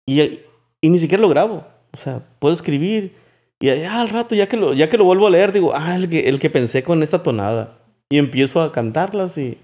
Y, 0.08 0.40
y 0.86 0.90
ni 0.90 1.00
siquiera 1.00 1.22
lo 1.22 1.30
grabo. 1.30 1.64
O 1.92 1.98
sea, 1.98 2.22
puedo 2.40 2.54
escribir 2.54 3.12
y 3.60 3.70
ah, 3.70 4.02
al 4.02 4.10
rato, 4.10 4.36
ya 4.36 4.48
que, 4.48 4.56
lo, 4.56 4.74
ya 4.74 4.88
que 4.88 5.00
lo 5.00 5.06
vuelvo 5.06 5.26
a 5.26 5.32
leer, 5.32 5.52
digo, 5.52 5.74
ah, 5.74 5.96
el 5.96 6.10
que, 6.10 6.30
el 6.30 6.38
que 6.38 6.52
pensé 6.52 6.84
con 6.84 7.02
esta 7.02 7.24
tonada. 7.24 7.72
Y 8.08 8.20
empiezo 8.20 8.62
a 8.62 8.72
cantarlas 8.72 9.40
y, 9.40 9.58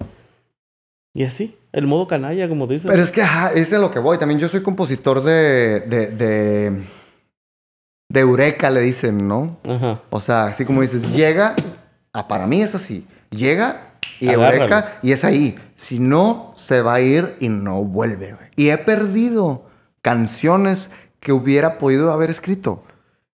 y 1.14 1.24
así, 1.24 1.56
el 1.74 1.86
modo 1.86 2.08
canalla, 2.08 2.50
como 2.50 2.66
dicen. 2.66 2.90
Pero 2.90 3.04
es 3.04 3.12
que, 3.12 3.22
ajá, 3.22 3.52
es 3.54 3.72
a 3.72 3.78
lo 3.78 3.92
que 3.92 4.00
voy. 4.00 4.18
También 4.18 4.40
yo 4.40 4.48
soy 4.48 4.64
compositor 4.64 5.22
de, 5.22 5.82
de, 5.82 6.08
de, 6.08 6.82
de 8.10 8.20
Eureka, 8.20 8.72
le 8.72 8.82
dicen, 8.82 9.28
¿no? 9.28 9.58
Ajá. 9.64 10.02
O 10.10 10.20
sea, 10.22 10.46
así 10.46 10.66
como 10.66 10.82
dices, 10.82 11.14
llega, 11.14 11.56
ah, 12.14 12.28
para 12.28 12.48
mí 12.48 12.64
es 12.64 12.74
así, 12.74 13.06
llega 13.30 13.92
y 14.20 14.30
Agárralo. 14.30 14.64
Eureka 14.64 15.00
y 15.04 15.12
es 15.12 15.24
ahí. 15.24 15.60
Si 15.76 16.00
no, 16.00 16.54
se 16.56 16.82
va 16.82 16.96
a 16.96 17.02
ir 17.02 17.36
y 17.40 17.50
no 17.50 17.84
vuelve. 17.84 18.36
Y 18.56 18.70
he 18.70 18.78
perdido 18.80 19.70
canciones 20.02 20.90
que 21.22 21.32
hubiera 21.32 21.78
podido 21.78 22.12
haber 22.12 22.30
escrito. 22.30 22.84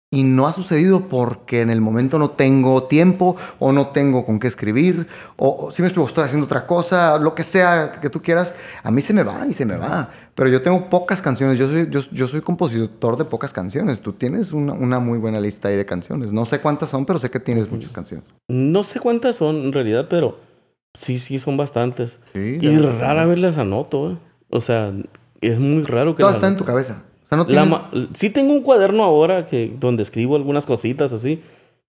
Y 0.10 0.24
no 0.24 0.48
ha 0.48 0.54
sucedido 0.54 1.10
porque 1.10 1.60
en 1.60 1.70
el 1.70 1.82
momento 1.82 2.18
no 2.18 2.30
tengo 2.30 2.84
tiempo 2.84 3.36
o 3.60 3.74
no 3.74 3.88
tengo 3.88 4.26
con 4.26 4.40
qué 4.40 4.48
escribir 4.48 5.06
o, 5.36 5.70
si 5.70 5.82
me 5.82 5.90
estoy 5.90 6.06
haciendo 6.24 6.46
otra 6.46 6.66
cosa, 6.66 7.18
lo 7.18 7.36
que 7.36 7.44
sea 7.44 8.00
que 8.02 8.10
tú 8.10 8.22
quieras, 8.22 8.56
a 8.84 8.90
mí 8.90 9.02
se 9.02 9.12
me 9.12 9.24
va 9.24 9.46
y 9.46 9.54
se 9.54 9.66
me 9.66 9.76
va. 9.76 10.10
Pero 10.34 10.50
yo 10.50 10.62
tengo 10.62 10.90
pocas 10.90 11.22
canciones, 11.22 11.60
yo 11.60 11.68
soy, 11.68 11.90
yo, 11.90 12.00
yo 12.12 12.28
soy 12.30 12.40
compositor 12.40 13.18
de 13.18 13.26
pocas 13.26 13.52
canciones. 13.52 14.00
Tú 14.00 14.14
tienes 14.14 14.54
una, 14.54 14.72
una 14.72 15.00
muy 15.00 15.18
buena 15.18 15.42
lista 15.42 15.68
ahí 15.68 15.76
de 15.76 15.86
canciones. 15.86 16.32
No 16.32 16.46
sé 16.46 16.60
cuántas 16.60 16.90
son, 16.90 17.06
pero 17.06 17.20
sé 17.20 17.30
que 17.30 17.42
tienes 17.42 17.70
muchas 17.70 17.92
canciones. 17.92 18.24
No 18.48 18.84
sé 18.84 19.02
cuántas 19.02 19.36
son 19.36 19.58
en 19.58 19.74
realidad, 19.74 20.08
pero 20.10 20.38
sí, 20.94 21.18
sí, 21.18 21.38
son 21.38 21.58
bastantes. 21.58 22.22
Sí, 22.34 22.60
Y 22.62 22.78
rara 22.78 23.26
vez 23.26 23.40
las 23.40 23.58
anoto, 23.58 24.12
¿eh? 24.12 24.18
O 24.50 24.62
sea, 24.62 24.94
es 25.42 25.60
muy 25.60 25.84
raro 25.84 26.16
que 26.16 26.22
Todo 26.22 26.30
las 26.30 26.38
está 26.38 26.48
en 26.48 26.56
tu 26.56 26.64
cabeza. 26.64 27.04
O 27.28 27.30
sea, 27.30 27.38
no 27.38 27.46
tienes... 27.46 28.10
sí 28.14 28.30
tengo 28.30 28.54
un 28.54 28.62
cuaderno 28.62 29.04
ahora 29.04 29.46
que, 29.46 29.76
donde 29.78 30.02
escribo 30.02 30.38
algunas 30.38 30.66
cositas 30.66 31.12
así, 31.12 31.42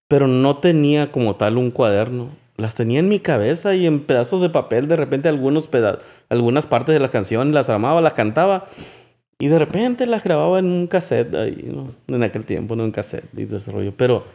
pero 0.09 0.27
no 0.27 0.57
tenía 0.57 1.11
como 1.11 1.35
tal 1.37 1.57
un 1.57 1.71
cuaderno. 1.71 2.27
Las 2.57 2.75
tenía 2.75 2.99
en 2.99 3.07
mi 3.07 3.19
cabeza 3.21 3.73
y 3.73 3.85
en 3.85 4.01
pedazos 4.01 4.41
de 4.41 4.49
papel, 4.49 4.89
de 4.89 4.97
repente 4.97 5.29
algunos 5.29 5.67
peda- 5.69 5.99
algunas 6.27 6.67
partes 6.67 6.91
de 6.93 6.99
la 6.99 7.07
canción 7.07 7.53
las 7.53 7.69
armaba, 7.69 8.01
las 8.01 8.11
cantaba 8.13 8.65
y 9.39 9.47
de 9.47 9.57
repente 9.59 10.05
las 10.07 10.25
grababa 10.25 10.59
en 10.59 10.65
un 10.65 10.87
cassette 10.87 11.33
ahí, 11.35 11.71
¿no? 11.73 11.89
En 12.13 12.21
aquel 12.21 12.43
tiempo, 12.43 12.75
no 12.75 12.83
en 12.83 12.91
cassette 12.91 13.29
y 13.37 13.45
todo 13.45 13.55
ese 13.57 13.71
rollo. 13.71 13.93
Pero, 13.95 14.25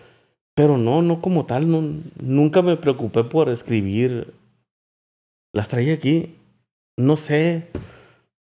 pero 0.55 0.79
no, 0.79 1.03
no 1.03 1.21
como 1.21 1.45
tal, 1.45 1.71
no, 1.71 1.83
nunca 2.19 2.62
me 2.62 2.77
preocupé 2.79 3.25
por 3.25 3.51
escribir. 3.51 4.33
Las 5.53 5.69
traía 5.69 5.93
aquí, 5.93 6.35
no 6.97 7.19
sé. 7.19 7.69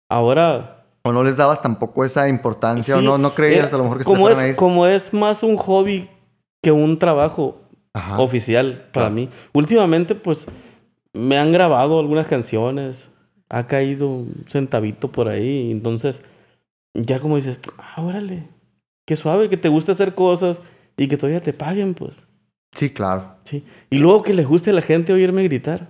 Ahora 0.09 0.82
O 1.05 1.11
no 1.11 1.21
les 1.23 1.35
dabas 1.35 1.61
tampoco 1.61 2.05
esa 2.05 2.29
importancia 2.29 2.97
o 2.97 3.01
no, 3.01 3.17
no 3.17 3.31
creías 3.31 3.67
era- 3.67 3.75
a 3.75 3.77
lo 3.77 3.83
mejor 3.83 3.97
que 3.97 4.03
se 4.05 4.09
como 4.09 4.27
te 4.27 4.33
es, 4.33 4.39
a 4.39 4.47
ir. 4.49 4.55
como 4.55 4.87
es 4.87 5.13
más 5.13 5.43
un 5.43 5.57
hobby 5.57 6.07
que 6.61 6.71
un 6.71 6.97
trabajo 6.97 7.57
Ajá. 7.93 8.19
oficial 8.21 8.85
para 8.93 9.07
Claro. 9.07 9.15
mí. 9.15 9.29
Últimamente, 9.51 10.15
pues, 10.15 10.47
me 11.13 11.37
han 11.37 11.51
grabado 11.51 11.99
algunas 11.99 12.27
canciones. 12.27 13.09
Ha 13.49 13.67
caído 13.67 14.07
un 14.07 14.45
centavito 14.47 15.09
por 15.11 15.27
ahí. 15.27 15.71
Entonces, 15.71 16.23
ya 16.93 17.19
como 17.19 17.35
dices, 17.35 17.59
ah, 17.77 18.01
órale. 18.01 18.47
Qué 19.05 19.17
suave, 19.17 19.49
que 19.49 19.57
te 19.57 19.67
gusta 19.67 19.91
hacer 19.91 20.15
cosas 20.15 20.63
y 20.95 21.09
que 21.09 21.17
todavía 21.17 21.41
te 21.41 21.51
paguen, 21.51 21.93
pues. 21.93 22.25
Sí, 22.73 22.89
claro. 22.91 23.25
Sí. 23.43 23.63
Y 23.89 23.97
luego 23.99 24.23
que 24.23 24.33
les 24.33 24.47
guste 24.47 24.69
a 24.69 24.73
la 24.73 24.81
gente 24.81 25.11
oírme 25.11 25.43
gritar. 25.43 25.87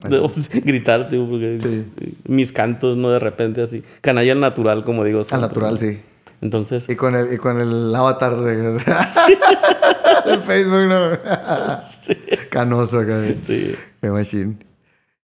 gritar, 0.64 1.08
digo, 1.10 1.28
porque 1.28 1.58
Sí. 1.62 2.14
mis 2.26 2.52
cantos, 2.52 2.96
no 2.96 3.10
de 3.10 3.18
repente 3.18 3.62
así. 3.62 3.82
Canalla 4.00 4.32
al 4.32 4.40
natural, 4.40 4.84
como 4.84 5.04
digo. 5.04 5.22
Al 5.30 5.40
natural, 5.40 5.78
sí. 5.78 6.00
Entonces, 6.42 6.88
Y 6.88 6.96
con 6.96 7.14
el, 7.14 7.34
y 7.34 7.36
con 7.36 7.60
el 7.60 7.94
avatar 7.94 8.34
de, 8.40 8.56
de 8.72 8.80
Facebook, 10.46 10.86
¿no? 10.88 11.10
sí. 11.78 12.16
Canoso 12.50 12.98
acá. 13.00 13.18
sí. 13.42 13.74
Qué 14.00 14.10
machine. 14.10 14.56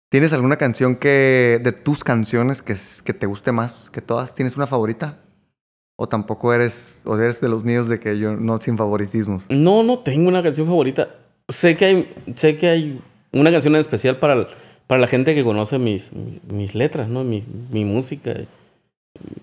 ¿Tienes 0.08 0.32
alguna 0.32 0.56
canción 0.56 0.96
que, 0.96 1.60
de 1.62 1.72
tus 1.72 2.04
canciones 2.04 2.62
que, 2.62 2.76
que 3.04 3.12
te 3.14 3.26
guste 3.26 3.52
más 3.52 3.90
que 3.90 4.00
todas? 4.00 4.34
¿Tienes 4.34 4.56
una 4.56 4.66
favorita? 4.66 5.18
¿O 5.96 6.06
tampoco 6.08 6.52
eres, 6.52 7.00
o 7.04 7.16
eres 7.16 7.40
de 7.40 7.48
los 7.48 7.64
míos 7.64 7.88
de 7.88 7.98
que 7.98 8.18
yo 8.18 8.36
no 8.36 8.58
sin 8.58 8.76
favoritismos? 8.76 9.44
No, 9.48 9.82
no 9.82 9.98
tengo 10.00 10.28
una 10.28 10.42
canción 10.42 10.66
favorita. 10.66 11.08
Sé 11.48 11.76
que 11.76 11.84
hay, 11.86 12.14
sé 12.36 12.56
que 12.56 12.68
hay 12.68 13.00
una 13.32 13.50
canción 13.50 13.74
en 13.74 13.80
especial 13.80 14.16
para, 14.16 14.46
para 14.86 15.00
la 15.00 15.06
gente 15.06 15.34
que 15.34 15.44
conoce 15.44 15.78
mis, 15.78 16.12
mis 16.48 16.74
letras, 16.74 17.08
¿no? 17.08 17.24
Mi, 17.24 17.44
mi 17.70 17.84
música. 17.84 18.34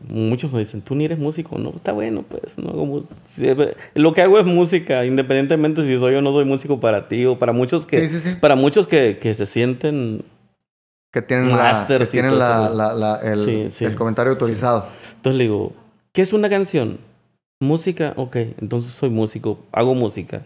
Muchos 0.08 0.52
me 0.52 0.60
dicen, 0.60 0.82
tú 0.84 0.94
ni 0.94 1.06
eres 1.06 1.18
músico, 1.18 1.58
no, 1.58 1.72
está 1.76 1.94
bueno, 1.94 2.24
pues, 2.30 2.60
no 2.60 2.70
hago 2.70 3.02
Lo 3.96 4.14
que 4.14 4.22
hago 4.22 4.38
es 4.38 4.46
música, 4.46 5.04
independientemente 5.06 5.82
si 5.82 5.96
soy 5.98 6.14
o 6.16 6.22
no 6.22 6.32
soy 6.32 6.46
músico 6.46 6.80
para 6.80 7.08
ti 7.08 7.26
o 7.26 7.40
para 7.40 7.54
muchos 7.54 7.88
que, 7.88 8.08
Sí, 8.08 8.20
sí, 8.20 8.30
sí. 8.30 8.36
para 8.40 8.56
muchos 8.56 8.86
que, 8.86 9.18
que 9.20 9.34
se 9.34 9.48
sienten 9.48 10.24
Que 11.12 11.24
tienen, 11.24 11.50
la, 11.50 11.72
que 11.88 12.06
tienen 12.06 12.38
la- 12.38 12.66
eso. 12.68 12.74
la- 12.76 12.94
la- 12.94 13.20
el, 13.24 13.38
Sí, 13.40 13.66
sí. 13.72 13.86
el 13.86 13.96
comentario 13.96 14.34
autorizado. 14.34 14.86
Entonces 15.16 15.38
le 15.40 15.46
digo, 15.46 15.74
¿qué 16.12 16.22
es 16.22 16.34
una 16.34 16.50
canción? 16.50 17.00
Música, 17.60 18.14
ok, 18.16 18.36
entonces 18.62 18.92
soy 18.94 19.10
músico, 19.10 19.58
hago 19.72 19.96
música. 19.96 20.44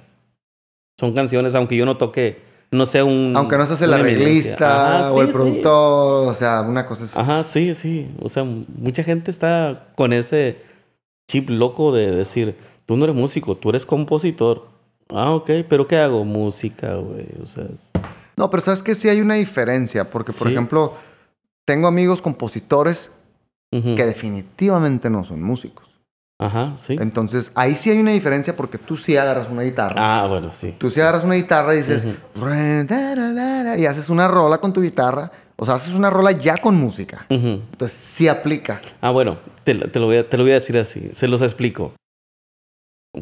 Son 0.97 1.13
canciones, 1.13 1.53
aunque 1.55 1.75
yo 1.75 1.85
no 1.85 1.97
toque, 1.97 2.37
no 2.71 2.85
sea 2.85 3.05
un... 3.05 3.33
Aunque 3.35 3.57
no 3.57 3.65
seas 3.65 3.81
el 3.81 3.93
arreglista 3.93 4.99
Ajá, 4.99 5.11
o 5.13 5.21
el 5.21 5.27
sí. 5.27 5.33
productor, 5.33 6.27
o 6.29 6.33
sea, 6.33 6.61
una 6.61 6.85
cosa 6.85 7.05
es... 7.05 7.15
Ajá, 7.17 7.43
sí, 7.43 7.73
sí. 7.73 8.09
O 8.21 8.29
sea, 8.29 8.43
mucha 8.43 9.03
gente 9.03 9.31
está 9.31 9.87
con 9.95 10.11
ese 10.13 10.57
chip 11.29 11.49
loco 11.49 11.91
de 11.93 12.11
decir, 12.11 12.55
tú 12.85 12.97
no 12.97 13.05
eres 13.05 13.15
músico, 13.15 13.55
tú 13.55 13.69
eres 13.69 13.85
compositor. 13.85 14.65
Ah, 15.09 15.31
ok, 15.31 15.49
pero 15.69 15.87
¿qué 15.87 15.97
hago? 15.97 16.25
Música, 16.25 16.95
güey. 16.95 17.25
O 17.41 17.45
sea, 17.45 17.65
No, 18.35 18.49
pero 18.49 18.61
sabes 18.61 18.83
que 18.83 18.93
sí 18.95 19.07
hay 19.09 19.21
una 19.21 19.35
diferencia, 19.35 20.09
porque 20.09 20.31
por 20.33 20.47
Sí. 20.47 20.53
ejemplo, 20.53 20.93
tengo 21.65 21.87
amigos 21.87 22.21
compositores 22.21 23.11
que 23.71 24.05
definitivamente 24.05 25.09
no 25.09 25.23
son 25.25 25.41
músicos. 25.43 25.96
Ajá, 26.39 26.73
sí. 26.77 26.95
Entonces, 26.99 27.51
ahí 27.55 27.75
sí 27.75 27.89
hay 27.89 27.97
una 27.99 28.11
diferencia 28.11 28.55
porque 28.55 28.77
tú 28.77 28.95
sí 28.95 29.17
agarras 29.17 29.49
una 29.49 29.63
guitarra. 29.63 29.95
Ah, 29.97 30.27
bueno, 30.27 30.51
sí. 30.51 30.75
Tú 30.77 30.91
sí 30.91 30.99
agarras 31.01 31.23
una 31.23 31.33
guitarra 31.35 31.73
y 31.73 31.77
dices, 31.77 32.05
y 33.79 33.85
haces 33.85 34.09
una 34.09 34.27
rola 34.27 34.59
con 34.59 34.71
tu 34.73 34.81
guitarra. 34.81 35.31
O 35.55 35.65
sea, 35.65 35.73
haces 35.75 35.95
una 35.95 36.11
rola 36.11 36.31
ya 36.33 36.57
con 36.57 36.75
música. 36.75 37.25
Entonces, 37.29 37.97
sí 37.97 38.27
aplica. 38.27 38.79
Ah, 39.01 39.09
bueno, 39.09 39.37
te, 39.63 39.73
lo- 39.73 39.89
te 39.89 39.99
lo 39.99 40.05
voy 40.05 40.17
a, 40.17 40.29
te 40.29 40.37
lo 40.37 40.43
voy 40.43 40.51
a 40.51 40.55
decir 40.55 40.77
así, 40.77 41.09
se 41.11 41.27
los 41.27 41.41
explico. 41.41 41.93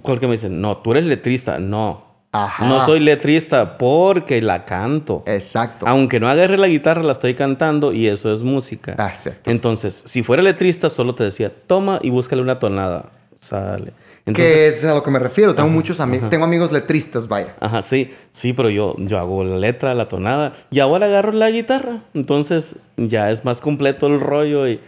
Cualquier 0.01 0.27
me 0.27 0.35
dicen, 0.35 0.59
no, 0.59 0.77
tú 0.77 0.91
eres 0.91 1.05
letrista. 1.05 1.57
No, 1.59 2.03
Ajá. 2.43 2.67
no 2.67 2.83
soy 2.85 2.99
letrista 2.99 3.77
porque 3.77 4.41
la 4.41 4.65
canto. 4.65 5.23
Exacto. 5.25 5.85
Aunque 5.87 6.19
no 6.19 6.27
agarre 6.29 6.57
la 6.57 6.67
guitarra, 6.67 7.01
la 7.03 7.11
estoy 7.13 7.33
cantando 7.35 7.93
y 7.93 8.07
eso 8.07 8.33
es 8.33 8.41
música. 8.43 8.95
Ah, 8.97 9.09
Exacto. 9.09 9.49
Entonces, 9.49 9.93
si 10.05 10.21
fuera 10.23 10.43
letrista, 10.43 10.89
solo 10.89 11.15
te 11.15 11.23
decía, 11.23 11.51
toma 11.67 11.99
y 12.01 12.09
búscale 12.09 12.41
una 12.41 12.59
tonada. 12.59 13.05
Sale. 13.37 13.93
que 14.33 14.67
es 14.69 14.83
a 14.85 14.95
lo 14.95 15.03
que 15.03 15.11
me 15.11 15.19
refiero. 15.19 15.53
Tengo 15.53 15.67
Ajá, 15.67 15.75
muchos 15.75 15.99
amigos. 15.99 16.29
Tengo 16.31 16.45
amigos 16.45 16.71
letristas, 16.71 17.27
vaya. 17.27 17.53
ajá, 17.59 17.81
sí, 17.83 18.11
sí, 18.31 18.53
pero 18.53 18.69
yo, 18.71 18.95
yo 18.97 19.19
hago 19.19 19.43
la 19.43 19.57
letra, 19.57 19.93
la 19.93 20.07
tonada 20.07 20.51
y 20.71 20.79
ahora 20.79 21.05
agarro 21.05 21.31
la 21.31 21.51
guitarra. 21.51 21.99
Entonces, 22.15 22.77
ya 22.97 23.29
es 23.29 23.45
más 23.45 23.61
completo 23.61 24.07
el 24.07 24.19
rollo 24.19 24.67
y, 24.67 24.79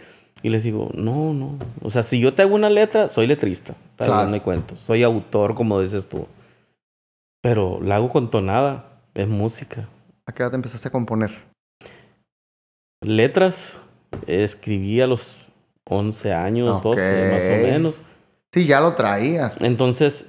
y 0.42 0.50
les 0.50 0.64
digo, 0.64 0.90
no, 0.94 1.32
no. 1.34 1.56
O 1.82 1.90
sea, 1.90 2.02
si 2.02 2.18
yo 2.20 2.34
te 2.34 2.42
hago 2.42 2.54
una 2.56 2.68
letra, 2.70 3.06
soy 3.06 3.28
letrista. 3.28 3.74
Para 3.96 4.08
Claro. 4.08 4.22
darme 4.22 4.40
cuento. 4.40 4.74
Soy 4.76 5.04
autor, 5.04 5.54
como 5.54 5.80
dices 5.80 6.08
tú. 6.08 6.26
Pero 7.40 7.80
la 7.82 7.96
hago 7.96 8.10
con 8.10 8.30
tonada, 8.30 8.86
es 9.14 9.28
música. 9.28 9.88
¿A 10.26 10.32
qué 10.32 10.42
edad 10.42 10.50
te 10.50 10.56
empezaste 10.56 10.88
a 10.88 10.92
componer? 10.92 11.30
Letras, 13.00 13.80
escribí 14.26 15.00
a 15.00 15.06
los 15.06 15.48
11 15.84 16.32
años, 16.32 16.82
12 16.82 17.30
más 17.32 17.44
o 17.44 17.72
menos. 17.72 18.02
Sí, 18.52 18.66
ya 18.66 18.80
lo 18.80 18.94
traías. 18.94 19.62
Entonces, 19.62 20.28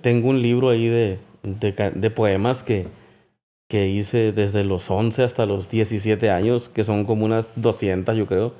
tengo 0.00 0.30
un 0.30 0.42
libro 0.42 0.70
ahí 0.70 0.88
de, 0.88 1.18
de, 1.42 1.90
de 1.94 2.10
poemas 2.10 2.62
que, 2.62 2.86
que 3.68 3.88
hice 3.88 4.32
desde 4.32 4.64
los 4.64 4.90
11 4.90 5.22
hasta 5.22 5.46
los 5.46 5.68
17 5.68 6.30
años, 6.30 6.68
que 6.68 6.84
son 6.84 7.04
como 7.04 7.24
unas 7.24 7.50
200, 7.56 8.16
yo 8.16 8.26
creo. 8.26 8.54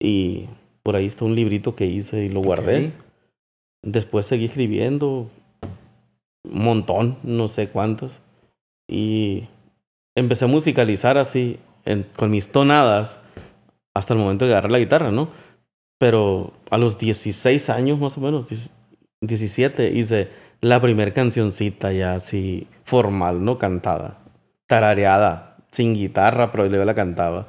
Y 0.00 0.48
por 0.82 0.96
ahí 0.96 1.06
está 1.06 1.24
un 1.24 1.34
librito 1.34 1.76
que 1.76 1.86
hice 1.86 2.24
y 2.24 2.28
lo 2.28 2.40
guardé. 2.40 2.86
Ok. 2.86 2.92
Después 3.84 4.26
seguí 4.26 4.46
escribiendo 4.46 5.28
montón, 6.44 7.18
no 7.22 7.48
sé 7.48 7.68
cuántos. 7.68 8.22
Y 8.88 9.48
empecé 10.14 10.44
a 10.44 10.48
musicalizar 10.48 11.18
así, 11.18 11.58
con 12.16 12.30
mis 12.30 12.52
tonadas, 12.52 13.20
hasta 13.94 14.14
el 14.14 14.20
momento 14.20 14.46
de 14.46 14.52
agarrar 14.52 14.72
la 14.72 14.78
guitarra, 14.78 15.10
¿no? 15.10 15.28
Pero 15.98 16.52
a 16.70 16.78
los 16.78 16.98
16 16.98 17.70
años 17.70 17.98
más 17.98 18.18
o 18.18 18.20
menos, 18.20 18.48
10 18.48 18.70
17, 19.22 19.92
hice 19.92 20.28
la 20.60 20.80
primer 20.80 21.12
cancioncita 21.12 21.92
ya 21.92 22.14
así 22.14 22.66
formal, 22.84 23.44
¿no? 23.44 23.56
Cantada, 23.56 24.18
tarareada, 24.66 25.56
sin 25.70 25.94
guitarra, 25.94 26.50
pero 26.50 26.68
luego 26.68 26.84
la 26.84 26.94
cantaba. 26.94 27.46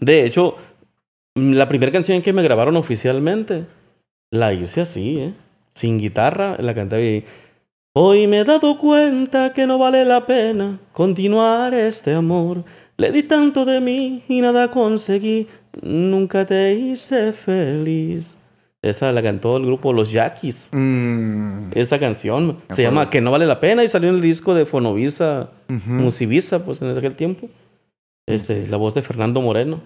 De 0.00 0.24
hecho, 0.24 0.56
la 1.36 1.68
primera 1.68 1.92
canción 1.92 2.20
que 2.20 2.32
me 2.32 2.42
grabaron 2.42 2.76
oficialmente, 2.76 3.64
la 4.30 4.52
hice 4.52 4.80
así, 4.80 5.20
¿eh? 5.20 5.34
Sin 5.70 5.98
guitarra, 5.98 6.56
la 6.58 6.74
cantaba 6.74 7.00
y... 7.00 7.24
Hoy 7.96 8.26
me 8.26 8.40
he 8.40 8.44
dado 8.44 8.76
cuenta 8.76 9.52
que 9.52 9.68
no 9.68 9.78
vale 9.78 10.04
la 10.04 10.26
pena 10.26 10.80
continuar 10.92 11.74
este 11.74 12.12
amor. 12.12 12.64
Le 12.96 13.12
di 13.12 13.22
tanto 13.22 13.64
de 13.64 13.80
mí 13.80 14.24
y 14.28 14.40
nada 14.40 14.72
conseguí. 14.72 15.46
Nunca 15.80 16.44
te 16.44 16.74
hice 16.74 17.30
feliz. 17.30 18.38
Esa 18.82 19.12
la 19.12 19.22
cantó 19.22 19.56
el 19.58 19.66
grupo 19.66 19.92
Los 19.92 20.10
Yaquis. 20.10 20.70
Mm, 20.72 21.70
Esa 21.76 22.00
canción 22.00 22.58
se 22.68 22.82
llama 22.82 23.10
Que 23.10 23.20
no 23.20 23.30
vale 23.30 23.46
la 23.46 23.60
pena 23.60 23.84
y 23.84 23.88
salió 23.88 24.08
en 24.08 24.16
el 24.16 24.20
disco 24.22 24.54
de 24.54 24.66
Fonovisa, 24.66 25.50
Musivisa, 25.68 26.64
pues 26.64 26.82
en 26.82 26.98
aquel 26.98 27.14
tiempo. 27.14 27.48
Este, 28.26 28.66
la 28.66 28.76
voz 28.76 28.94
de 28.94 29.02
Fernando 29.02 29.40
Moreno 29.40 29.80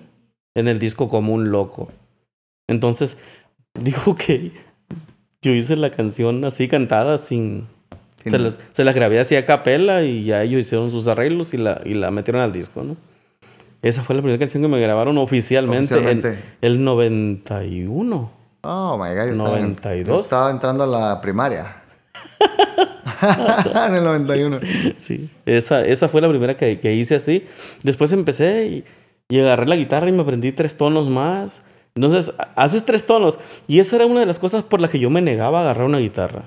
en 0.54 0.66
el 0.66 0.78
disco 0.78 1.08
Como 1.08 1.34
un 1.34 1.50
loco. 1.50 1.92
Entonces, 2.68 3.18
dijo 3.78 4.16
que 4.16 4.52
yo 5.42 5.52
hice 5.52 5.76
la 5.76 5.90
canción 5.90 6.42
así 6.46 6.68
cantada 6.68 7.18
sin... 7.18 7.66
Se 8.30 8.38
las, 8.38 8.58
se 8.72 8.84
las 8.84 8.94
grabé 8.94 9.18
así 9.20 9.36
a 9.36 9.44
capela 9.46 10.02
y 10.04 10.24
ya 10.24 10.42
ellos 10.42 10.60
hicieron 10.64 10.90
sus 10.90 11.06
arreglos 11.08 11.54
y 11.54 11.56
la, 11.58 11.80
y 11.84 11.94
la 11.94 12.10
metieron 12.10 12.42
al 12.42 12.52
disco, 12.52 12.82
¿no? 12.82 12.96
Esa 13.82 14.02
fue 14.02 14.16
la 14.16 14.22
primera 14.22 14.38
canción 14.40 14.62
que 14.62 14.68
me 14.68 14.80
grabaron 14.80 15.18
oficialmente, 15.18 15.94
Oficialmente. 15.94 16.28
en 16.30 16.38
el 16.62 16.84
91. 16.84 18.30
Oh 18.62 18.96
my 18.98 19.14
god, 19.14 19.26
yo 19.26 19.32
estaba, 19.32 19.56
en- 19.58 19.62
92. 19.76 20.06
yo 20.16 20.20
estaba 20.20 20.50
entrando 20.50 20.84
a 20.84 20.86
la 20.86 21.20
primaria. 21.20 21.76
en 23.86 23.94
el 23.94 24.04
91. 24.04 24.60
Sí, 24.96 25.28
esa, 25.46 25.84
esa 25.86 26.08
fue 26.08 26.20
la 26.20 26.28
primera 26.28 26.56
que, 26.56 26.78
que 26.78 26.92
hice 26.94 27.14
así. 27.16 27.44
Después 27.82 28.12
empecé 28.12 28.66
y, 28.66 28.84
y 29.28 29.40
agarré 29.40 29.66
la 29.66 29.76
guitarra 29.76 30.08
y 30.08 30.12
me 30.12 30.22
aprendí 30.22 30.52
tres 30.52 30.76
tonos 30.76 31.08
más. 31.08 31.62
Entonces, 31.94 32.32
ha- 32.38 32.48
haces 32.62 32.84
tres 32.84 33.06
tonos. 33.06 33.38
Y 33.66 33.80
esa 33.80 33.96
era 33.96 34.06
una 34.06 34.20
de 34.20 34.26
las 34.26 34.38
cosas 34.38 34.62
por 34.64 34.80
las 34.80 34.90
que 34.90 34.98
yo 34.98 35.10
me 35.10 35.20
negaba 35.22 35.58
a 35.58 35.62
agarrar 35.62 35.86
una 35.86 35.98
guitarra. 35.98 36.42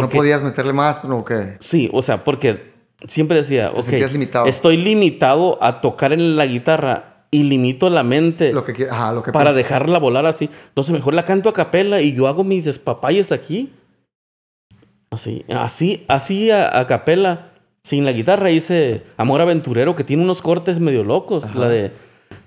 No 0.00 0.08
podías 0.08 0.42
meterle 0.42 0.72
más, 0.72 1.00
pero 1.00 1.24
que 1.24 1.56
sí, 1.60 1.90
o 1.92 2.02
sea, 2.02 2.24
porque 2.24 2.72
siempre 3.06 3.38
decía, 3.38 3.72
sentías 3.82 4.12
limitado. 4.12 4.46
estoy 4.46 4.76
limitado 4.76 5.58
a 5.62 5.80
tocar 5.80 6.12
en 6.12 6.36
la 6.36 6.46
guitarra 6.46 7.04
y 7.30 7.44
limito 7.44 7.88
la 7.90 8.02
mente 8.02 8.52
lo 8.52 8.64
que 8.64 8.88
ajá, 8.88 9.12
lo 9.12 9.22
que 9.22 9.32
para 9.32 9.50
piensas. 9.52 9.70
dejarla 9.70 9.98
volar 9.98 10.26
así. 10.26 10.50
Entonces 10.68 10.92
mejor 10.92 11.14
la 11.14 11.24
canto 11.24 11.48
a 11.48 11.52
capela 11.52 12.00
y 12.00 12.14
yo 12.14 12.28
hago 12.28 12.44
mis 12.44 12.64
despapayes 12.64 13.32
aquí. 13.32 13.70
Así, 15.10 15.44
así, 15.48 16.04
así 16.08 16.50
a, 16.50 16.78
a 16.78 16.86
capela, 16.86 17.48
sin 17.82 18.04
la 18.04 18.12
guitarra 18.12 18.50
hice 18.50 19.02
Amor 19.18 19.40
Aventurero 19.42 19.94
que 19.94 20.04
tiene 20.04 20.22
unos 20.22 20.40
cortes 20.40 20.78
medio 20.78 21.04
locos. 21.04 21.54
La 21.54 21.68
de 21.68 21.92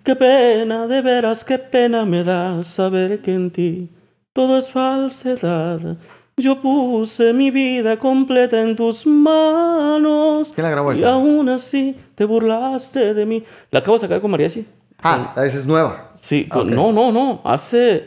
Qué 0.03 0.15
pena, 0.15 0.85
de 0.87 1.01
veras, 1.01 1.43
qué 1.43 1.57
pena 1.57 2.05
me 2.05 2.23
da 2.23 2.63
saber 2.63 3.21
que 3.21 3.33
en 3.33 3.49
ti 3.51 3.89
todo 4.33 4.57
es 4.57 4.69
falsedad. 4.69 5.97
Yo 6.37 6.59
puse 6.61 7.31
mi 7.31 7.49
vida 7.49 7.97
completa 7.97 8.61
en 8.61 8.75
tus 8.75 9.07
manos. 9.07 10.51
¿Quién 10.53 10.63
la 10.65 10.71
grabó 10.71 10.91
Y 10.91 10.97
esa? 10.97 11.13
aún 11.13 11.47
así 11.47 11.95
te 12.13 12.25
burlaste 12.25 13.13
de 13.13 13.25
mí. 13.25 13.41
La 13.71 13.79
acabo 13.79 13.95
de 13.95 14.01
sacar 14.01 14.19
con 14.19 14.31
Mariachi. 14.31 14.65
Ah, 15.01 15.33
esa 15.45 15.57
es 15.57 15.65
nueva. 15.65 16.11
Sí, 16.19 16.45
Ah, 16.51 16.63
no, 16.65 16.91
no, 16.91 17.13
no. 17.13 17.39
Hace 17.45 18.03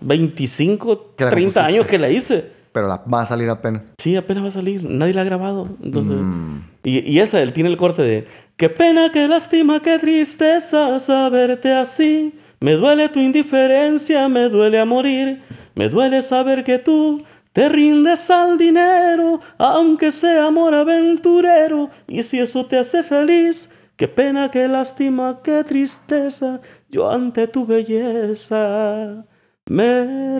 25, 0.00 1.14
Que 1.16 1.24
la 1.24 1.30
30 1.30 1.60
compusiste. 1.60 1.60
años 1.60 1.86
que 1.86 1.98
la 1.98 2.10
hice. 2.10 2.44
Pero 2.72 2.88
la, 2.88 2.96
va 3.04 3.20
a 3.22 3.26
salir 3.26 3.48
apenas. 3.48 3.84
Sí, 3.98 4.16
apenas 4.16 4.42
va 4.42 4.48
a 4.48 4.50
salir. 4.50 4.82
Nadie 4.82 5.14
la 5.14 5.20
ha 5.20 5.24
grabado. 5.24 5.68
Entonces, 5.80 6.16
Mm. 6.16 6.58
y, 6.82 7.08
y 7.08 7.20
esa, 7.20 7.40
él 7.40 7.52
tiene 7.52 7.68
el 7.70 7.76
corte 7.76 8.02
de 8.02 8.26
Qué 8.56 8.68
pena, 8.68 9.10
qué 9.12 9.28
lástima, 9.28 9.80
qué 9.80 10.00
tristeza 10.00 10.98
saberte 10.98 11.72
así. 11.72 12.34
Me 12.58 12.72
duele 12.72 13.08
tu 13.10 13.20
indiferencia, 13.20 14.28
me 14.28 14.48
duele 14.48 14.80
a 14.80 14.84
morir. 14.84 15.40
Me 15.76 15.88
duele 15.88 16.22
saber 16.22 16.62
que 16.64 16.78
tú 16.78 17.22
te 17.54 17.68
rindes 17.70 18.28
al 18.30 18.58
dinero, 18.58 19.40
aunque 19.58 20.10
sea 20.12 20.46
amor 20.48 20.74
aventurero. 20.74 21.88
Y 22.08 22.22
si 22.24 22.38
eso 22.40 22.66
te 22.66 22.76
hace 22.78 23.02
feliz, 23.02 23.70
qué 23.96 24.06
pena, 24.08 24.50
qué 24.50 24.68
lástima, 24.68 25.38
qué 25.42 25.64
tristeza. 25.64 26.60
Yo 26.90 27.08
ante 27.10 27.46
tu 27.48 27.64
belleza 27.64 29.24
me 29.66 30.38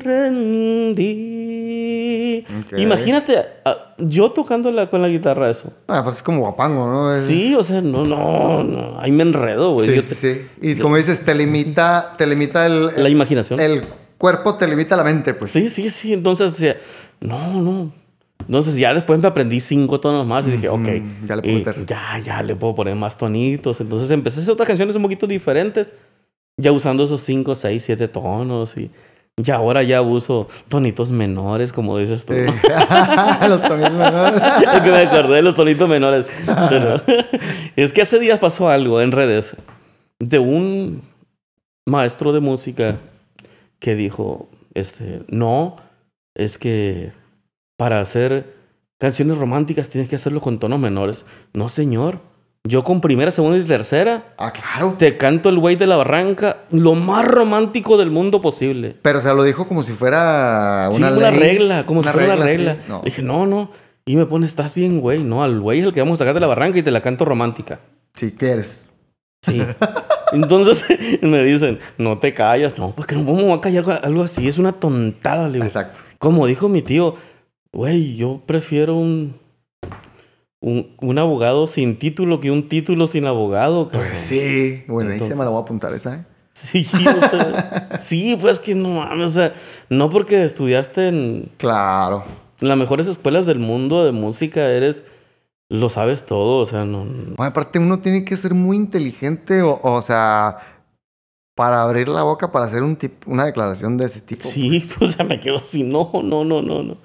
rendí. 1.15 2.45
Imagínate 2.77 3.45
yo 3.99 4.31
tocando 4.33 4.71
la- 4.73 4.91
con 4.91 5.01
la 5.03 5.09
guitarra 5.09 5.51
eso. 5.51 5.73
Ah, 5.87 6.03
pues 6.03 6.17
es 6.17 6.23
como 6.23 6.41
guapango, 6.41 6.87
¿no? 6.89 7.13
Es- 7.15 7.23
Sí, 7.23 7.55
o 7.55 7.63
sea, 7.63 7.81
no, 7.81 8.05
no, 8.05 8.63
no. 8.65 9.01
Ahí 9.01 9.13
me 9.13 9.23
enredo, 9.23 9.73
güey. 9.75 9.89
Sí, 9.89 10.03
sí, 10.03 10.09
te- 10.09 10.15
sí. 10.15 10.47
Y 10.63 10.75
como 10.77 10.97
dices, 10.97 11.25
te 11.25 11.35
limita, 11.35 12.15
te 12.19 12.27
limita 12.27 12.67
el, 12.67 12.91
La 12.97 13.09
imaginación. 13.09 13.61
el 13.61 13.85
cuerpo, 14.25 14.55
te 14.55 14.67
limita 14.67 14.97
la 14.97 15.05
mente, 15.05 15.35
pues. 15.35 15.51
Sí, 15.51 15.69
sí, 15.69 15.91
sí. 15.91 16.15
Entonces 16.15 16.53
decía, 16.53 16.79
no, 17.21 17.61
no. 17.61 17.93
Entonces 18.47 18.79
ya 18.79 18.95
después 18.95 19.19
me 19.21 19.29
aprendí 19.29 19.61
cinco 19.61 20.01
tonos 20.01 20.27
más 20.27 20.49
y 20.49 20.53
dije, 20.53 20.71
ok. 20.71 20.89
ya 21.27 21.37
le 21.37 21.43
puedo 21.43 21.55
y 21.55 21.59
meter. 21.59 21.85
ya, 21.85 22.19
ya 22.25 22.43
le 22.43 22.57
puedo 22.57 22.75
poner 22.75 22.97
más 22.97 23.19
tonitos. 23.19 23.83
Entonces 23.83 24.11
empecé 24.11 24.41
a 24.41 24.43
hacer 24.43 24.55
otras 24.55 24.67
canciones 24.67 24.97
un 24.97 25.03
poquito 25.03 25.27
diferentes. 25.27 25.95
Ya 26.57 26.73
usando 26.73 27.05
esos 27.05 27.21
cinco, 27.21 27.55
seis, 27.55 27.85
siete 27.85 28.09
tonos. 28.09 28.79
Y 28.79 28.91
ya 29.37 29.57
ahora 29.57 29.83
ya 29.83 30.01
uso 30.01 30.49
tonitos 30.69 31.11
menores, 31.11 31.75
como 31.75 31.99
dices 31.99 32.25
tú. 32.25 32.33
Sí. 32.33 32.41
Los 33.47 33.61
tonitos 33.61 33.93
menores. 33.93 34.43
Es 34.73 34.81
que 34.81 34.91
me 34.91 35.03
acordé 35.03 35.35
de 35.35 35.43
los 35.43 35.55
tonitos 35.55 35.87
menores. 35.87 36.25
Pero 36.71 37.03
es 37.77 37.93
que 37.93 38.01
hace 38.01 38.19
días 38.19 38.39
pasó 38.39 38.71
algo 38.71 39.03
en 39.03 39.13
redes 39.13 39.55
de 40.19 40.39
un 40.39 41.03
maestro 41.85 42.33
de 42.33 42.41
música 42.41 42.97
que 43.79 43.95
dijo, 43.95 44.49
este, 44.75 45.23
no, 45.29 45.77
es 46.35 46.59
que 46.59 47.13
para 47.77 48.01
hacer 48.01 48.55
canciones 48.99 49.39
románticas 49.39 49.91
tienes 49.91 50.09
que 50.09 50.17
hacerlo 50.17 50.41
con 50.41 50.59
tonos 50.59 50.79
menores. 50.81 51.27
No, 51.53 51.69
señor. 51.69 52.19
Yo 52.67 52.83
con 52.83 53.03
primera, 53.03 53.31
segunda 53.31 53.59
y 53.59 53.63
tercera 53.65 54.23
Ah, 54.39 54.51
claro. 54.51 54.95
te 54.99 55.19
canto 55.19 55.51
el 55.51 55.59
güey 55.59 55.77
de 55.77 55.87
la 55.87 55.97
barranca 55.97 56.57
lo 56.71 56.95
más 56.95 57.23
romántico 57.29 57.99
del 57.99 58.11
mundo 58.11 58.41
posible. 58.41 58.97
Pero 59.03 59.21
se 59.21 59.29
lo 59.35 59.43
dijo 59.43 59.69
como 59.69 59.83
si 59.83 59.93
fuera 59.93 60.89
Sí, 60.91 60.97
una, 60.97 61.11
ley, 61.11 61.41
regla, 61.41 61.85
como 61.85 62.03
si 62.03 62.09
fuera 62.09 62.37
una 62.37 62.43
regla. 62.45 62.75
sí. 62.77 62.81
No. 62.89 63.03
Dije, 63.05 63.21
no, 63.23 63.45
no. 63.45 63.71
Y 64.07 64.17
me 64.17 64.25
pone, 64.25 64.47
estás 64.47 64.75
bien, 64.75 65.01
güey. 65.01 65.23
No, 65.23 65.43
al 65.45 65.61
güey 65.61 65.81
es 65.81 65.85
el 65.85 65.93
que 65.93 66.01
vamos 66.01 66.17
a 66.19 66.25
sacar 66.25 66.33
de 66.35 66.41
la 66.41 66.47
barranca 66.47 66.79
y 66.79 66.83
te 66.83 66.91
la 66.91 67.03
canto 67.03 67.27
romántica. 67.27 67.81
Si 68.15 68.33
quieres. 68.33 68.87
Sí. 69.45 69.63
Entonces 70.33 70.85
me 71.23 71.43
dicen, 71.43 71.79
no 71.99 72.19
te 72.19 72.33
callas. 72.35 72.79
No, 72.79 72.91
pues 72.93 73.07
que 73.07 73.15
no 73.15 73.25
vamos 73.25 73.57
a 73.57 73.61
callar 73.61 74.01
algo 74.03 74.23
así. 74.23 74.49
Es 74.49 74.59
una 74.59 74.73
tontada, 74.73 75.47
le 75.49 75.55
digo. 75.55 75.65
Exacto. 75.67 76.01
Como 76.19 76.47
dijo 76.47 76.69
mi 76.69 76.83
tío, 76.83 77.15
güey, 77.73 78.17
yo 78.17 78.41
prefiero 78.47 78.95
un, 78.97 79.35
un, 80.61 80.89
un 81.01 81.19
abogado 81.19 81.67
sin 81.67 81.97
título 81.99 82.41
que 82.41 82.51
un 82.51 82.69
título 82.69 83.07
sin 83.07 83.27
abogado. 83.27 83.89
cabrón". 83.89 84.09
Pues 84.11 84.19
sí. 84.19 84.83
Bueno, 84.89 85.11
ahí 85.11 85.19
se 85.21 85.35
me 85.35 85.45
la 85.45 85.51
voy 85.51 85.59
a 85.61 85.63
apuntar 85.63 85.93
esa, 85.95 86.15
¿eh? 86.15 86.25
Sí, 86.55 86.87
o 86.95 87.29
sea, 87.29 87.89
sí, 87.99 88.39
pues 88.41 88.61
que 88.61 88.77
no 88.77 88.89
mames, 88.91 89.33
o 89.33 89.35
sea, 89.35 89.53
no 89.89 90.09
porque 90.09 90.45
estudiaste 90.45 91.09
en 91.09 91.51
Claro. 91.57 92.23
las 92.61 92.79
mejores 92.79 93.09
escuelas 93.09 93.45
del 93.45 93.59
mundo 93.59 94.05
de 94.05 94.13
música, 94.13 94.61
eres, 94.71 95.05
lo 95.81 95.89
sabes 95.89 96.27
todo, 96.27 96.59
o 96.61 96.67
sea, 96.67 96.85
no, 96.85 97.05
Bueno, 97.05 97.45
aparte, 97.45 97.79
uno 97.79 97.99
tiene 98.01 98.25
que 98.25 98.37
ser 98.37 98.55
muy 98.55 98.77
inteligente, 98.77 99.63
o, 99.63 99.81
o 99.83 100.03
sea, 100.03 100.59
para 101.57 101.83
abrir 101.83 102.09
la 102.09 102.23
boca 102.23 102.51
para 102.51 102.67
hacer 102.67 102.83
un 102.83 102.97
tip- 102.99 103.27
una 103.27 103.45
declaración 103.45 103.97
de 103.97 104.07
ese 104.07 104.21
tipo. 104.21 104.43
sí, 104.43 104.87
pues, 104.99 105.11
o 105.11 105.13
sea, 105.17 105.25
me 105.25 105.41
quedo 105.41 105.57
así, 105.59 105.83
no, 105.85 106.11
no, 106.23 106.45
no, 106.45 106.63
no, 106.63 106.83
no, 106.83 106.97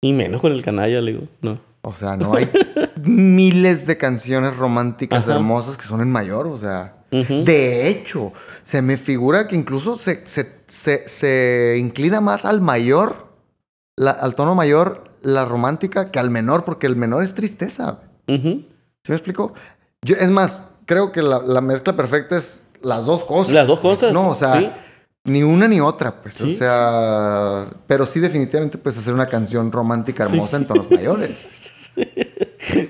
y 0.00 0.12
menos 0.12 0.40
con 0.40 0.52
el 0.52 0.62
canalla, 0.62 1.00
le 1.00 1.12
digo, 1.12 1.24
no, 1.42 1.58
O 1.82 1.94
sea, 1.94 2.16
no 2.16 2.34
hay 2.34 2.48
miles 3.02 3.86
de 3.86 3.96
canciones 3.96 4.56
románticas 4.56 5.20
Ajá. 5.24 5.34
hermosas 5.34 5.76
que 5.76 5.84
son 5.84 6.00
en 6.00 6.10
mayor, 6.10 6.46
o 6.46 6.58
sea. 6.58 6.94
De 7.10 7.88
hecho, 7.88 8.34
se 8.64 8.82
me 8.82 8.98
figura 8.98 9.48
que 9.48 9.56
incluso 9.56 9.96
se, 9.96 10.26
se, 10.26 10.46
se, 10.66 11.08
se 11.08 11.76
inclina 11.80 12.20
más 12.20 12.44
al 12.44 12.60
mayor, 12.60 13.28
la- 13.96 14.10
al 14.10 14.34
tono 14.34 14.54
mayor, 14.54 15.04
la 15.22 15.46
romántica, 15.46 16.10
que 16.10 16.18
al 16.18 16.30
menor, 16.30 16.64
porque 16.64 16.86
el 16.86 16.96
menor 16.96 17.22
es 17.22 17.34
tristeza. 17.34 18.00
Ujú. 18.28 18.62
¿Sí 19.02 19.12
me 19.12 19.14
explico? 19.14 19.52
Yo, 20.02 20.16
es 20.16 20.30
más, 20.30 20.64
creo 20.86 21.12
que 21.12 21.22
la, 21.22 21.40
la 21.40 21.60
mezcla 21.60 21.96
perfecta 21.96 22.36
es 22.36 22.66
las 22.82 23.04
dos 23.04 23.24
cosas. 23.24 23.52
Las 23.52 23.66
dos 23.66 23.80
cosas, 23.80 24.12
No, 24.12 24.30
o 24.30 24.34
sea, 24.34 24.60
sí. 24.60 24.70
Ni 25.24 25.42
una 25.42 25.68
ni 25.68 25.80
otra, 25.80 26.22
pues. 26.22 26.34
Sí, 26.34 26.54
o 26.54 26.58
sea, 26.58 27.66
pero 27.86 28.06
sí 28.06 28.20
definitivamente 28.20 28.78
puedes 28.78 28.98
hacer 28.98 29.12
una 29.12 29.26
canción 29.26 29.72
romántica 29.72 30.24
hermosa 30.24 30.56
en 30.56 30.66
tonos 30.66 30.90
mayores. 30.90 31.92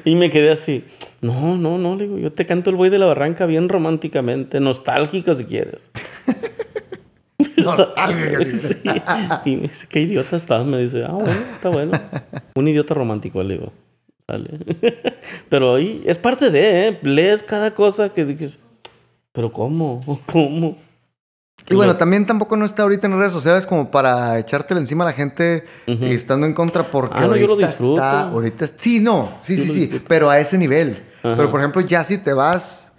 Y 0.04 0.16
me 0.16 0.28
quedé 0.28 0.50
así. 0.50 0.84
No, 1.20 1.56
no, 1.56 1.78
no, 1.78 1.94
le 1.94 2.04
digo, 2.04 2.18
yo 2.18 2.32
te 2.32 2.46
canto 2.46 2.70
el 2.70 2.76
buey 2.76 2.90
de 2.90 2.98
la 2.98 3.06
barranca 3.06 3.46
bien 3.46 3.68
románticamente, 3.68 4.58
nostálgico 4.58 5.34
si 5.34 5.44
quieres. 5.44 5.90
Y 9.44 9.56
me 9.56 9.68
dice, 9.68 9.86
qué 9.88 10.00
idiota 10.00 10.36
estás. 10.36 10.66
Me 10.66 10.78
dice, 10.78 11.04
ah, 11.04 11.12
bueno, 11.12 11.40
está 11.54 11.68
bueno. 11.68 12.00
Un 12.54 12.68
idiota 12.68 12.94
romántico, 12.94 13.42
le 13.42 13.54
digo. 13.54 13.72
Sale. 14.28 14.58
Pero 15.48 15.74
ahí 15.76 16.02
es 16.04 16.18
parte 16.18 16.50
de, 16.50 16.88
¿eh? 16.88 16.98
Lees 17.02 17.42
cada 17.42 17.74
cosa 17.74 18.10
que 18.12 18.24
dices, 18.26 18.58
pero 19.32 19.50
¿cómo? 19.50 20.00
¿Cómo? 20.26 20.76
Y 21.70 21.74
bueno, 21.74 21.96
también 21.96 22.24
tampoco 22.26 22.56
no 22.56 22.64
está 22.64 22.82
ahorita 22.82 23.06
en 23.06 23.18
redes 23.18 23.32
sociales 23.32 23.66
como 23.66 23.90
para 23.90 24.38
echártela 24.38 24.80
encima 24.80 25.04
a 25.04 25.08
la 25.08 25.12
gente 25.12 25.64
y 25.86 26.12
estando 26.14 26.46
en 26.46 26.54
contra 26.54 26.84
porque 26.84 27.16
Ah, 27.18 27.22
no, 27.26 27.36
yo 27.36 27.46
ahorita 27.46 27.46
lo 27.48 27.56
disfruto. 27.56 27.94
está, 27.94 28.28
ahorita 28.28 28.66
sí, 28.76 29.00
no, 29.00 29.32
sí, 29.40 29.56
Yo 29.56 29.62
sí, 29.64 29.70
sí, 29.70 29.80
disfruto. 29.80 30.04
pero 30.08 30.30
a 30.30 30.38
ese 30.38 30.56
nivel. 30.56 30.98
Ajá. 31.22 31.34
Pero 31.36 31.50
por 31.50 31.60
ejemplo, 31.60 31.80
ya 31.82 32.04
si 32.04 32.18
te 32.18 32.32
vas 32.32 32.92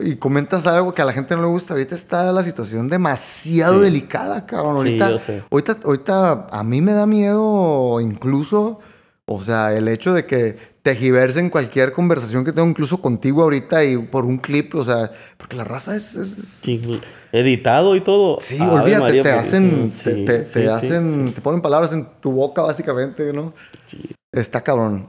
y 0.00 0.16
comentas 0.16 0.66
algo 0.66 0.94
que 0.94 1.02
a 1.02 1.04
la 1.04 1.12
gente 1.12 1.34
no 1.34 1.42
le 1.42 1.48
gusta, 1.48 1.74
ahorita 1.74 1.94
está 1.94 2.30
la 2.32 2.42
situación 2.44 2.88
demasiado 2.88 3.76
Sí. 3.78 3.82
delicada, 3.84 4.46
cabrón. 4.46 4.80
Sí, 4.80 4.96
yo 4.98 5.18
sé. 5.18 5.42
ahorita, 5.50 5.76
ahorita 5.84 6.46
a 6.50 6.62
mí 6.62 6.80
me 6.80 6.92
da 6.92 7.06
miedo 7.06 8.00
incluso, 8.00 8.80
o 9.26 9.40
sea, 9.42 9.72
el 9.74 9.88
hecho 9.88 10.12
de 10.12 10.26
que 10.26 10.56
tejiverse 10.82 11.40
en 11.40 11.48
cualquier 11.48 11.92
conversación 11.92 12.44
que 12.44 12.52
tengo, 12.52 12.68
incluso 12.68 13.00
contigo 13.00 13.42
ahorita 13.42 13.82
y 13.84 13.96
por 13.96 14.24
un 14.26 14.36
clip, 14.38 14.74
o 14.74 14.84
sea, 14.84 15.10
porque 15.38 15.56
la 15.56 15.64
raza 15.64 15.96
es- 15.96 16.14
es 16.14 16.58
Sí, 16.62 17.00
editado 17.32 17.96
y 17.96 18.02
todo. 18.02 18.38
Sí, 18.40 18.58
Ave 18.60 18.70
olvídate, 18.82 19.00
María 19.00 19.22
te 19.22 19.30
hacen, 19.32 19.80
te, 19.84 19.88
Sí, 19.88 20.24
te- 20.26 20.38
te 20.40 20.44
sí, 20.44 20.66
hacen, 20.66 21.32
te 21.32 21.40
ponen 21.40 21.62
palabras 21.62 21.92
en 21.94 22.06
tu 22.20 22.32
boca 22.32 22.60
básicamente, 22.62 23.32
¿no? 23.32 23.54
sí. 23.86 24.10
Está 24.32 24.60
cabrón. 24.62 25.06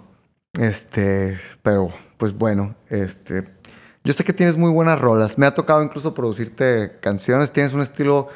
Este, 0.58 1.38
pero 1.62 1.90
pues 2.18 2.32
bueno, 2.34 2.74
este, 2.90 3.44
yo 4.06 4.14
sé 4.14 4.24
que 4.24 4.32
tienes 4.32 4.56
muy 4.56 4.72
buenas 4.72 5.00
rolas. 5.02 5.38
Me 5.38 5.46
ha 5.46 5.54
tocado 5.54 5.84
incluso 5.84 6.14
producirte 6.14 6.94
canciones. 7.02 7.52
Tienes 7.52 7.74
un 7.74 7.82
estilo 7.82 8.30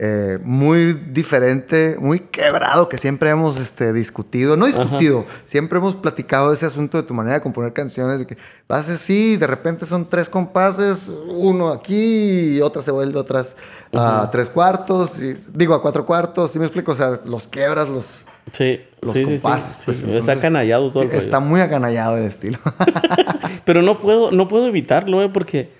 eh, 0.00 0.40
muy 0.42 0.92
diferente, 0.92 1.96
muy 2.00 2.18
quebrado 2.18 2.88
que 2.88 2.98
siempre 2.98 3.30
hemos 3.30 3.60
este, 3.60 3.92
discutido, 3.92 4.56
no 4.56 4.66
discutido, 4.66 5.24
siempre 5.44 5.78
hemos 5.78 5.94
platicado 5.94 6.52
ese 6.52 6.66
asunto 6.66 6.96
de 6.96 7.04
tu 7.04 7.14
manera 7.14 7.36
de 7.36 7.40
componer 7.40 7.72
canciones, 7.72 8.18
de 8.18 8.26
que 8.26 8.36
vas 8.66 8.88
así, 8.88 9.36
de 9.36 9.46
repente 9.46 9.86
son 9.86 10.08
tres 10.08 10.28
compases, 10.28 11.12
uno 11.28 11.68
aquí 11.68 12.56
y 12.56 12.60
otra 12.60 12.82
se 12.82 12.90
vuelve 12.90 13.20
otras 13.20 13.56
a 13.92 14.28
tres 14.32 14.48
cuartos, 14.48 15.22
y, 15.22 15.36
digo 15.52 15.74
a 15.74 15.80
cuatro 15.80 16.04
cuartos, 16.04 16.50
¿sí 16.50 16.58
me 16.58 16.64
explico? 16.64 16.90
O 16.90 16.96
sea, 16.96 17.20
los 17.24 17.46
quebras, 17.46 17.88
los... 17.88 18.24
Sí, 18.50 18.80
Los 19.00 19.12
sí, 19.12 19.20
sí, 19.20 19.24
sí, 19.24 19.42
compases, 19.42 19.76
sí. 19.76 19.84
pues, 19.86 19.98
Está 20.00 20.10
entonces, 20.12 20.38
canallado 20.38 20.90
todo 20.90 21.04
el 21.04 21.08
rollo. 21.08 21.18
Está 21.18 21.40
muy 21.40 21.60
aganallado 21.60 22.18
el 22.18 22.24
estilo. 22.24 22.58
Pero 23.64 23.80
no 23.80 23.98
puedo, 23.98 24.32
no 24.32 24.48
puedo 24.48 24.66
evitarlo, 24.66 25.22
¿eh? 25.22 25.30
Porque 25.32 25.70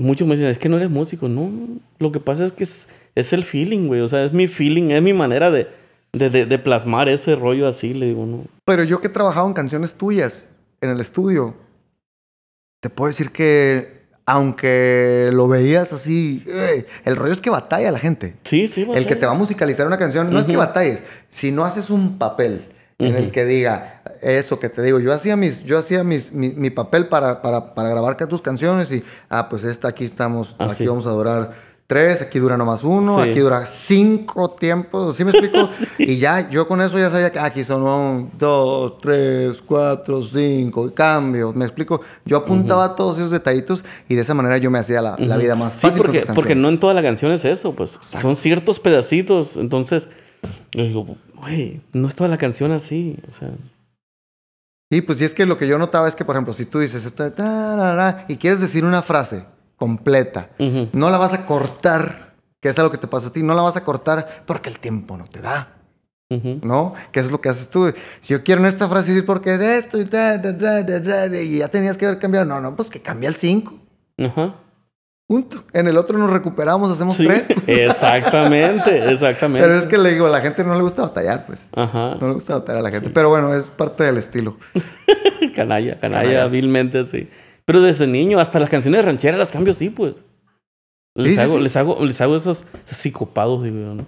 muchos 0.00 0.26
me 0.26 0.34
dicen, 0.34 0.48
es 0.50 0.58
que 0.58 0.68
no 0.68 0.76
eres 0.76 0.90
músico. 0.90 1.28
No, 1.28 1.50
lo 1.98 2.12
que 2.12 2.20
pasa 2.20 2.44
es 2.44 2.52
que 2.52 2.64
es, 2.64 2.88
es 3.14 3.32
el 3.32 3.44
feeling, 3.44 3.86
güey. 3.86 4.00
O 4.00 4.08
sea, 4.08 4.24
es 4.24 4.32
mi 4.32 4.48
feeling, 4.48 4.90
es 4.90 5.02
mi 5.02 5.12
manera 5.12 5.50
de, 5.50 5.68
de, 6.12 6.30
de- 6.30 6.46
de 6.46 6.58
plasmar 6.58 7.08
ese 7.08 7.36
rollo 7.36 7.68
así, 7.68 7.94
le 7.94 8.06
digo, 8.06 8.26
no. 8.26 8.44
Pero 8.64 8.82
yo 8.84 9.00
que 9.00 9.08
he 9.08 9.10
trabajado 9.10 9.46
en 9.46 9.54
canciones 9.54 9.94
tuyas 9.94 10.50
en 10.80 10.90
el 10.90 11.00
estudio, 11.00 11.54
te 12.80 12.90
puedo 12.90 13.08
decir 13.08 13.30
que 13.30 14.02
aunque 14.26 15.30
lo 15.34 15.48
veías 15.48 15.92
así, 15.92 16.42
eh, 16.46 16.86
el 17.04 17.16
rollo 17.16 17.32
es 17.34 17.40
que 17.42 17.50
batalla 17.50 17.90
la 17.92 17.98
gente. 17.98 18.34
Sí, 18.42 18.68
sí, 18.68 18.86
El 18.94 19.06
que 19.06 19.16
te 19.16 19.26
va 19.26 19.32
a 19.32 19.36
musicalizar 19.36 19.86
una 19.86 19.98
canción 19.98 20.30
no 20.32 20.38
es 20.38 20.46
que 20.46 20.56
batalles, 20.56 21.02
si 21.28 21.52
no 21.52 21.64
haces 21.64 21.90
un 21.90 22.16
papel 22.18 22.62
en 22.98 23.14
el 23.16 23.30
que 23.30 23.44
diga 23.44 24.02
eso 24.22 24.58
que 24.58 24.68
te 24.68 24.80
digo, 24.82 25.00
yo 25.00 25.12
hacía 25.12 25.36
mis, 25.36 25.64
yo 25.64 25.78
hacía 25.78 26.02
mis, 26.04 26.32
mi, 26.32 26.50
mi 26.50 26.70
papel 26.70 27.08
para, 27.08 27.42
para, 27.42 27.74
para 27.74 27.90
grabar 27.90 28.16
tus 28.16 28.40
canciones 28.40 28.90
y, 28.92 29.02
ah, 29.28 29.48
pues 29.48 29.64
esta 29.64 29.88
aquí 29.88 30.04
estamos, 30.04 30.54
Ah, 30.58 30.64
aquí 30.66 30.74
sí. 30.76 30.86
vamos 30.86 31.06
a 31.06 31.10
durar 31.10 31.52
tres, 31.86 32.22
aquí 32.22 32.38
dura 32.38 32.56
nomás 32.56 32.82
uno, 32.84 33.22
Sí. 33.22 33.28
aquí 33.30 33.40
dura 33.40 33.66
cinco 33.66 34.52
tiempos, 34.52 35.16
¿sí 35.16 35.24
me 35.24 35.32
explico? 35.32 35.58
Y 35.98 36.16
ya, 36.16 36.48
yo 36.48 36.66
con 36.66 36.80
eso 36.80 36.98
ya 36.98 37.10
sabía 37.10 37.30
que 37.30 37.38
aquí 37.38 37.62
son 37.64 37.82
un, 37.82 38.30
dos, 38.38 38.98
tres, 39.02 39.60
cuatro, 39.60 40.24
cinco, 40.24 40.90
cambio, 40.94 41.52
me 41.52 41.66
explico. 41.66 42.00
Yo 42.24 42.38
apuntaba 42.38 42.96
todos 42.96 43.18
esos 43.18 43.30
detallitos 43.32 43.84
y 44.08 44.14
de 44.14 44.22
esa 44.22 44.32
manera 44.32 44.56
yo 44.56 44.70
me 44.70 44.78
hacía 44.78 45.02
la, 45.02 45.16
la 45.18 45.36
vida 45.36 45.54
más 45.56 45.74
Sí, 45.74 45.88
fácil. 45.88 46.00
con 46.02 46.12
porque, 46.12 46.26
porque 46.34 46.54
no 46.54 46.68
en 46.70 46.80
toda 46.80 46.94
la 46.94 47.02
canción 47.02 47.30
es 47.32 47.44
eso, 47.44 47.74
pues. 47.74 47.98
Son 48.00 48.34
ciertos 48.36 48.80
pedacitos. 48.80 49.58
Entonces, 49.58 50.08
yo 50.72 50.82
digo, 50.84 51.16
güey, 51.44 51.80
no 51.92 52.08
es 52.08 52.14
toda 52.14 52.28
la 52.30 52.38
canción 52.38 52.72
así. 52.72 53.18
O 53.26 53.30
sea, 53.30 53.50
Y 54.90 55.02
pues 55.02 55.20
y 55.20 55.24
es 55.24 55.34
que 55.34 55.46
lo 55.46 55.58
que 55.58 55.66
yo 55.66 55.78
notaba 55.78 56.08
es 56.08 56.14
que, 56.14 56.24
por 56.24 56.34
ejemplo, 56.36 56.52
si 56.54 56.64
tú 56.64 56.80
dices 56.80 57.04
esto 57.04 57.32
y 58.28 58.36
quieres 58.36 58.60
decir 58.60 58.84
una 58.84 59.02
frase 59.02 59.44
completa, 59.76 60.50
no 60.92 61.10
la 61.10 61.18
vas 61.18 61.34
a 61.34 61.46
cortar, 61.46 62.34
que 62.60 62.68
es 62.68 62.78
algo 62.78 62.90
que 62.90 62.98
te 62.98 63.06
pasa 63.06 63.28
a 63.28 63.32
ti, 63.32 63.42
no 63.42 63.54
la 63.54 63.62
vas 63.62 63.76
a 63.76 63.84
cortar 63.84 64.44
porque 64.46 64.70
el 64.70 64.78
tiempo 64.78 65.16
no 65.16 65.26
te 65.26 65.40
da. 65.40 65.68
¿no? 66.62 66.94
Que 67.12 67.20
es 67.20 67.30
lo 67.30 67.40
que 67.40 67.48
haces 67.48 67.68
tú. 67.70 67.92
Si 68.20 68.32
yo 68.32 68.42
quiero 68.42 68.60
en 68.60 68.66
esta 68.66 68.88
frase 68.88 69.12
decir 69.12 69.26
porque 69.26 69.56
de 69.58 69.78
esto 69.78 70.00
y 70.00 71.58
ya 71.58 71.68
tenías 71.68 71.96
que 71.96 72.06
haber 72.06 72.18
cambiado, 72.18 72.46
no, 72.46 72.60
no, 72.60 72.74
pues 72.74 72.90
que 72.90 73.00
cambia 73.00 73.28
el 73.28 73.36
5. 73.36 73.74
Ajá. 74.18 74.54
Punto. 75.26 75.64
En 75.72 75.88
el 75.88 75.96
otro 75.96 76.18
nos 76.18 76.30
recuperamos, 76.30 76.90
hacemos 76.90 77.16
Sí, 77.16 77.26
tres. 77.26 77.48
exactamente, 77.66 79.10
exactamente. 79.12 79.66
Pero 79.66 79.78
es 79.78 79.86
que 79.86 79.96
le 79.98 80.12
digo, 80.12 80.26
a 80.26 80.30
la 80.30 80.40
gente 80.40 80.62
no 80.64 80.74
le 80.74 80.82
gusta 80.82 81.02
batallar, 81.02 81.46
pues. 81.46 81.68
Ajá. 81.74 82.16
No 82.20 82.28
le 82.28 82.34
gusta 82.34 82.54
batallar 82.58 82.80
a 82.80 82.82
la 82.82 82.90
gente. 82.92 83.10
Pero 83.10 83.30
bueno, 83.30 83.54
es 83.54 83.64
parte 83.64 84.04
del 84.04 84.18
estilo. 84.18 84.56
Canalla, 85.54 85.98
canalla, 85.98 86.22
Canalla. 86.22 86.46
vilmente, 86.48 87.04
sí. 87.04 87.28
Pero 87.64 87.80
desde 87.80 88.06
niño, 88.06 88.38
hasta 88.40 88.58
las 88.60 88.68
canciones 88.70 89.04
rancheras 89.04 89.38
las 89.38 89.52
cambio 89.52 89.72
sí, 89.74 89.88
pues. 89.90 90.22
Les, 91.16 91.34
Sí, 91.34 91.40
hago, 91.40 91.58
les 91.60 91.76
hago, 91.76 92.04
les 92.04 92.20
hago 92.20 92.36
esos, 92.36 92.66
esos 92.84 92.98
psicopados, 92.98 93.62
digo 93.62 93.94
¿no? 93.94 94.04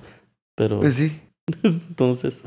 Pero 0.56 0.80
Pues 0.80 0.96
sí. 0.96 1.20
entonces, 1.62 2.42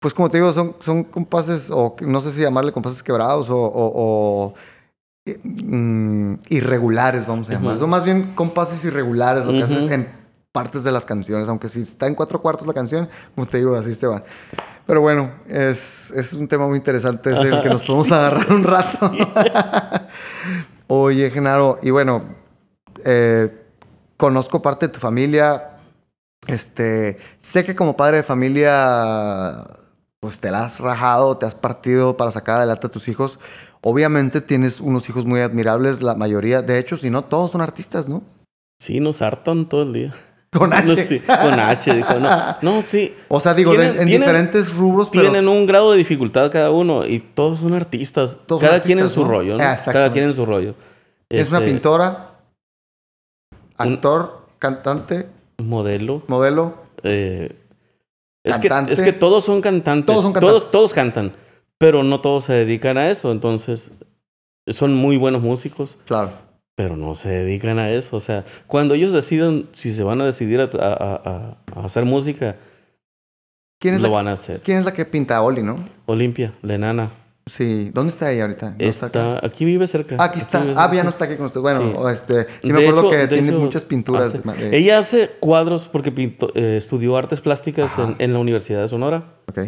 Pues 0.00 0.12
como 0.14 0.28
te 0.28 0.36
digo, 0.38 0.52
son, 0.52 0.76
son 0.80 1.04
compases, 1.04 1.70
o 1.70 1.96
no 2.02 2.20
sé 2.20 2.30
si 2.32 2.40
llamarle 2.42 2.72
compases 2.72 3.02
quebrados 3.02 3.48
o, 3.50 3.56
o- 3.56 3.92
o, 3.94 4.54
mm, 5.24 6.34
irregulares, 6.48 7.26
vamos 7.26 7.48
a 7.50 7.54
llamar. 7.54 7.72
Ujú. 7.74 7.80
Son 7.80 7.90
más 7.90 8.04
bien 8.04 8.32
compases 8.34 8.84
irregulares 8.84 9.44
lo 9.44 9.52
que 9.52 9.62
haces 9.62 9.90
en 9.90 10.08
partes 10.52 10.84
de 10.84 10.92
las 10.92 11.06
canciones, 11.06 11.48
aunque 11.48 11.68
si 11.68 11.82
está 11.82 12.06
en 12.06 12.14
cuatro 12.14 12.40
cuartos 12.40 12.66
la 12.66 12.74
canción, 12.74 13.08
como 13.34 13.46
te 13.46 13.58
digo, 13.58 13.74
así 13.74 13.94
te 13.96 14.06
va. 14.06 14.22
Pero 14.86 15.00
bueno, 15.00 15.30
es, 15.48 16.10
es 16.10 16.32
un 16.34 16.46
tema 16.48 16.66
muy 16.68 16.76
interesante, 16.76 17.32
es 17.32 17.40
el 17.40 17.62
que 17.62 17.68
nos 17.68 17.86
podemos 17.86 18.12
agarrar 18.12 18.52
un 18.52 18.64
rato. 18.64 19.10
Oye, 20.88 21.30
Genaro, 21.30 21.78
y 21.82 21.90
bueno, 21.90 22.22
eh, 23.04 23.64
conozco 24.16 24.60
parte 24.60 24.88
de 24.88 24.92
tu 24.92 25.00
familia. 25.00 25.70
Este, 26.46 27.16
sé 27.38 27.64
que 27.64 27.74
como 27.74 27.96
padre 27.96 28.18
de 28.18 28.22
familia, 28.24 29.64
pues 30.22 30.38
te 30.38 30.52
la 30.52 30.64
has 30.64 30.78
rajado, 30.78 31.36
te 31.36 31.46
has 31.46 31.56
partido 31.56 32.16
para 32.16 32.30
sacar 32.30 32.58
adelante 32.58 32.86
a 32.86 32.90
tus 32.90 33.08
hijos. 33.08 33.40
Obviamente 33.80 34.40
tienes 34.40 34.80
unos 34.80 35.08
hijos 35.08 35.24
muy 35.26 35.40
admirables, 35.40 36.00
la 36.00 36.14
mayoría, 36.14 36.62
de 36.62 36.78
hecho, 36.78 36.96
si 36.96 37.10
no, 37.10 37.24
todos 37.24 37.50
son 37.50 37.60
artistas, 37.60 38.08
¿no? 38.08 38.22
sí, 38.80 38.98
nos 39.00 39.20
hartan 39.22 39.68
todo 39.68 39.82
el 39.82 39.92
día. 39.92 40.14
Con 40.52 40.72
H. 40.72 40.86
No, 40.86 40.96
sí, 40.96 41.18
con 41.20 41.58
H, 41.58 41.94
dijo, 41.94 42.14
no. 42.20 42.56
No, 42.62 42.82
sí. 42.82 43.14
O 43.28 43.40
sea, 43.40 43.54
digo, 43.54 43.72
Tienen- 43.72 43.96
en 44.00 44.06
tienen- 44.06 44.20
diferentes 44.20 44.74
rubros, 44.74 45.08
pero 45.10 45.22
Tienen 45.24 45.48
un 45.48 45.66
grado 45.66 45.90
de 45.92 45.98
dificultad 45.98 46.52
cada 46.52 46.70
uno 46.70 47.04
y 47.06 47.18
todos 47.20 47.60
son 47.60 47.74
artistas. 47.74 48.40
Todos 48.46 48.60
son 48.60 48.68
cada 48.70 48.82
quien 48.82 48.98
en 49.00 49.08
su 49.10 49.22
¿no? 49.22 49.28
rollo, 49.30 49.56
¿no? 49.56 49.64
Cada 49.92 50.12
quien 50.12 50.26
en 50.26 50.34
su 50.34 50.44
rollo. 50.46 50.74
es 51.30 51.48
una 51.48 51.58
Este, 51.60 51.70
pintora, 51.70 52.28
un- 53.78 53.92
actor, 53.94 54.46
cantante, 54.58 55.26
Modelo. 55.58 56.22
modelo. 56.28 56.74
eh, 57.02 57.56
es, 58.44 58.58
que, 58.58 58.68
es 58.88 59.02
que 59.02 59.12
todos 59.12 59.44
son 59.44 59.60
cantantes. 59.60 60.06
Todos 60.06 60.22
son 60.22 60.32
cantantes. 60.32 60.70
todos 60.70 60.94
cantan. 60.94 61.32
Pero 61.78 62.02
no 62.02 62.20
todos 62.20 62.44
se 62.44 62.52
dedican 62.52 62.96
a 62.98 63.10
eso. 63.10 63.32
Entonces, 63.32 63.92
son 64.68 64.94
muy 64.94 65.16
buenos 65.16 65.42
músicos. 65.42 65.98
Claro. 66.06 66.30
pero 66.74 66.96
no 66.96 67.14
se 67.14 67.28
dedican 67.28 67.78
a 67.78 67.90
eso. 67.90 68.16
O 68.16 68.20
sea, 68.20 68.44
cuando 68.66 68.94
ellos 68.94 69.12
deciden 69.12 69.66
si 69.72 69.92
se 69.92 70.02
van 70.02 70.20
a 70.22 70.26
decidir 70.26 70.60
a, 70.60 70.64
a- 70.64 71.20
a- 71.24 71.56
a 71.80 71.84
hacer 71.84 72.04
música, 72.04 72.56
¿Quién 73.78 73.96
es, 73.96 74.00
lo 74.00 74.08
la, 74.08 74.14
van 74.14 74.28
a 74.28 74.32
hacer. 74.32 74.60
¿Quién 74.60 74.78
es 74.78 74.84
la 74.84 74.92
que 74.94 75.04
pinta 75.04 75.36
a 75.36 75.42
Oli, 75.42 75.62
no? 75.62 75.74
Olimpia, 76.06 76.52
la 76.62 76.74
enana. 76.74 77.10
Sí. 77.46 77.90
¿Dónde 77.92 78.12
está 78.12 78.30
ella 78.30 78.42
ahorita? 78.44 78.76
¿No 78.78 78.84
está, 78.86 79.06
acá? 79.06 79.40
aquí 79.44 79.64
vive 79.64 79.88
cerca. 79.88 80.16
Ah, 80.18 80.24
aquí 80.26 80.38
está. 80.38 80.64
Ah, 80.76 80.90
ya 80.94 81.02
no 81.02 81.10
está 81.10 81.24
aquí 81.24 81.34
con 81.36 81.46
usted. 81.46 81.60
Bueno, 81.60 81.80
Sí. 82.08 82.14
este, 82.14 82.46
sí 82.62 82.72
me 82.72 82.80
De 82.80 82.88
acuerdo 82.88 83.08
hecho- 83.08 83.10
que 83.20 83.26
tiene 83.28 83.48
hecho, 83.48 83.58
muchas 83.58 83.84
pinturas. 83.84 84.34
hace- 84.34 84.68
de- 84.68 84.76
ella 84.78 84.98
hace 84.98 85.28
cuadros 85.40 85.88
porque 85.88 86.12
pintó- 86.12 86.52
eh, 86.54 86.76
estudió 86.76 87.16
artes 87.16 87.40
plásticas 87.40 87.98
en, 87.98 88.14
en 88.20 88.32
la 88.32 88.38
Universidad 88.38 88.80
de 88.82 88.88
Sonora 88.88 89.24
Ok. 89.48 89.58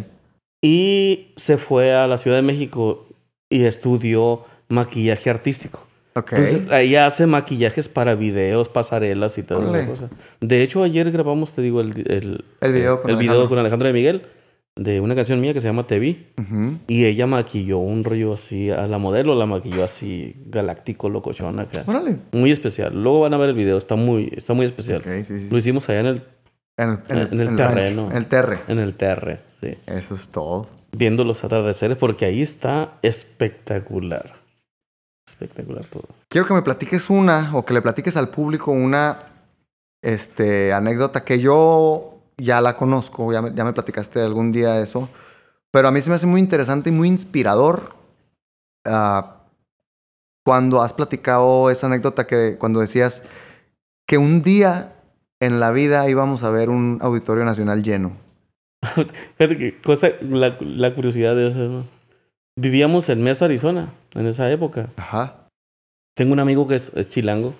y 0.63 1.33
se 1.35 1.57
fue 1.57 1.93
a 1.93 2.07
la 2.07 2.17
Ciudad 2.17 2.37
de 2.37 2.43
México 2.43 3.05
y 3.49 3.65
estudió 3.65 4.45
maquillaje 4.69 5.29
artístico. 5.29 5.85
Ok. 6.15 6.31
Entonces 6.31 6.71
ahí 6.71 6.95
hace 6.95 7.27
maquillajes 7.27 7.89
para 7.89 8.15
videos, 8.15 8.69
pasarelas 8.69 9.37
y 9.37 9.43
toda 9.43 9.77
esa 9.77 9.87
cosa. 9.87 10.09
De 10.39 10.63
hecho, 10.63 10.81
ayer 10.81 11.11
grabamos, 11.11 11.51
te 11.53 11.61
digo, 11.61 11.81
el, 11.81 11.89
el, 12.09 12.45
El 12.61 12.71
video 12.71 13.01
con 13.01 13.11
el 13.11 13.17
video 13.17 13.31
Alejandro. 13.33 13.49
con 13.49 13.59
Alejandro 13.59 13.87
de 13.87 13.93
Miguel 13.93 14.21
de 14.77 14.99
una 14.99 15.15
canción 15.15 15.39
mía 15.39 15.53
que 15.53 15.61
se 15.61 15.67
llama 15.67 15.87
Te 15.87 15.99
Vi. 15.99 16.25
Y 16.87 17.05
ella 17.05 17.27
maquilló 17.27 17.77
un 17.77 18.03
rollo 18.03 18.33
así, 18.33 18.69
a 18.69 18.87
la 18.87 18.97
modelo 18.97 19.33
la 19.35 19.45
maquilló 19.45 19.83
así, 19.83 20.35
galáctico, 20.47 21.09
locochón 21.09 21.59
acá. 21.59 21.83
Órale. 21.87 22.17
Muy 22.33 22.51
especial. 22.51 22.93
Luego 23.01 23.21
van 23.21 23.33
a 23.33 23.37
ver 23.37 23.49
el 23.49 23.55
video, 23.55 23.77
está 23.77 23.95
muy, 23.95 24.31
está 24.35 24.53
muy 24.53 24.65
especial. 24.65 24.97
Ok, 24.99 25.25
sí, 25.27 25.39
sí. 25.39 25.47
Lo 25.49 25.57
hicimos 25.57 25.87
allá 25.89 26.01
en 26.01 26.05
el, 26.07 26.21
En 26.77 26.89
el, 26.89 26.99
en 27.09 27.17
el- 27.17 27.27
en 27.27 27.33
el 27.33 27.41
en 27.41 27.49
el 27.49 27.55
terreno. 27.55 28.11
en 28.11 28.17
el 28.17 28.25
terre. 28.25 28.59
en 28.67 28.79
el 28.79 28.93
TR, 28.95 29.39
sí. 29.61 29.75
Eso 29.87 30.15
es 30.15 30.27
todo. 30.27 30.67
Viendo 30.91 31.23
los 31.23 31.43
atardeceres 31.43 31.97
porque 31.97 32.25
ahí 32.25 32.41
está 32.41 32.89
espectacular. 33.01 34.33
Espectacular 35.27 35.85
todo. 35.85 36.03
Quiero 36.29 36.45
que 36.47 36.53
me 36.53 36.61
platiques 36.61 37.09
una, 37.09 37.51
o 37.55 37.65
que 37.65 37.73
le 37.73 37.81
platiques 37.81 38.15
al 38.17 38.29
público 38.29 38.71
una 38.71 39.17
este, 40.03 40.71
anécdota 40.71 41.23
que 41.23 41.39
yo 41.39 42.14
ya 42.37 42.61
la 42.61 42.75
conozco, 42.75 43.31
ya 43.31 43.41
me, 43.41 43.53
ya 43.53 43.63
me 43.63 43.73
platicaste 43.73 44.21
algún 44.21 44.51
día 44.51 44.81
eso, 44.81 45.09
pero 45.71 45.87
a 45.87 45.91
mí 45.91 46.01
se 46.01 46.09
me 46.09 46.15
hace 46.15 46.27
muy 46.27 46.39
interesante 46.39 46.89
y 46.89 46.93
muy 46.93 47.07
inspirador 47.07 47.95
ah, 48.85 49.41
cuando 50.45 50.81
has 50.81 50.93
platicado 50.93 51.69
esa 51.69 51.87
anécdota 51.87 52.27
que 52.27 52.57
cuando 52.57 52.79
decías 52.79 53.23
que 54.07 54.17
un 54.17 54.41
día 54.41 54.93
en 55.39 55.59
la 55.59 55.71
vida 55.71 56.07
íbamos 56.09 56.43
a 56.43 56.51
ver 56.51 56.69
un 56.69 56.99
auditorio 57.01 57.43
nacional 57.45 57.83
lleno. 57.83 58.11
Cosa, 59.83 60.09
la, 60.21 60.55
la 60.59 60.93
curiosidad 60.93 61.35
de 61.35 61.47
eso. 61.47 61.59
¿no? 61.59 61.85
Vivíamos 62.57 63.09
en 63.09 63.23
Mesa, 63.23 63.45
Arizona, 63.45 63.89
en 64.13 64.27
esa 64.27 64.49
época. 64.51 64.89
Ajá. 64.97 65.47
Tengo 66.15 66.33
un 66.33 66.39
amigo 66.39 66.67
que 66.67 66.75
es, 66.75 66.93
es 66.95 67.09
chilango. 67.09 67.53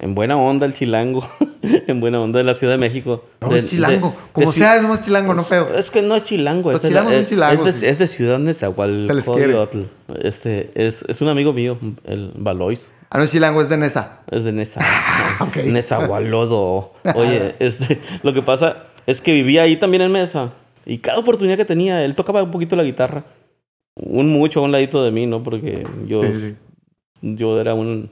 En 0.00 0.14
buena 0.14 0.36
onda 0.36 0.66
el 0.66 0.72
chilango. 0.72 1.26
en 1.62 2.00
buena 2.00 2.20
onda 2.20 2.38
de 2.38 2.44
la 2.44 2.54
Ciudad 2.54 2.74
de 2.74 2.78
México. 2.78 3.24
No, 3.40 3.48
De- 3.48 3.60
es 3.60 3.66
chilango. 3.70 4.08
de- 4.10 4.32
Como 4.32 4.46
de 4.50 4.52
sea, 4.52 4.82
no 4.82 4.92
es 4.94 5.00
chilango, 5.02 5.34
no 5.34 5.40
Es- 5.42 5.48
feo. 5.48 5.74
Es 5.74 5.90
que 5.90 6.02
no 6.02 6.14
es 6.16 6.22
chilango. 6.24 6.72
Es 6.72 6.80
son 6.80 6.90
es- 6.90 6.96
Es 6.96 7.64
de, 7.64 7.72
sí. 7.72 7.86
es 7.86 7.98
de 7.98 8.08
Ciudad. 8.08 8.38
Nezahualcóyotl. 8.38 9.82
Este, 10.22 10.70
es, 10.74 11.04
es 11.08 11.20
un 11.20 11.28
amigo 11.28 11.52
mío, 11.52 11.78
el 12.04 12.32
Valois. 12.36 12.92
Ah, 13.10 13.18
no 13.18 13.24
es 13.24 13.30
chilango, 13.30 13.62
es 13.62 13.68
de 13.68 13.76
Nesa. 13.76 14.18
Es 14.30 14.44
de 14.44 14.52
Nesa. 14.52 14.80
Ok. 15.40 15.56
Nezahualodo. 15.64 16.92
Oye, 17.14 17.54
este, 17.60 18.00
lo 18.22 18.32
que 18.34 18.42
pasa 18.42 18.84
es 19.06 19.20
que 19.20 19.32
vivía 19.32 19.62
ahí 19.62 19.76
también 19.76 20.02
en 20.02 20.12
Mesa. 20.12 20.52
Y 20.86 20.98
cada 20.98 21.18
oportunidad 21.18 21.56
que 21.56 21.64
tenía, 21.64 22.04
él 22.04 22.14
tocaba 22.14 22.42
un 22.42 22.50
poquito 22.50 22.76
la 22.76 22.82
guitarra. 22.82 23.24
Un 23.96 24.28
mucho 24.28 24.60
a 24.60 24.64
un 24.64 24.72
ladito 24.72 25.04
de 25.04 25.12
mí, 25.12 25.26
¿no? 25.26 25.42
Porque 25.42 25.86
yo, 26.06 26.22
Sí, 26.24 26.32
sí. 26.40 26.54
yo 27.22 27.60
era 27.60 27.74
un... 27.74 28.10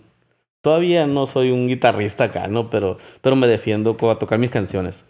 Todavía 0.62 1.06
no 1.06 1.26
soy 1.26 1.50
un 1.50 1.68
guitarrista 1.68 2.24
acá, 2.24 2.48
¿no? 2.48 2.70
Pero, 2.70 2.96
pero 3.20 3.36
me 3.36 3.46
defiendo 3.46 3.96
a 4.10 4.14
tocar 4.14 4.38
mis 4.38 4.50
canciones. 4.50 5.04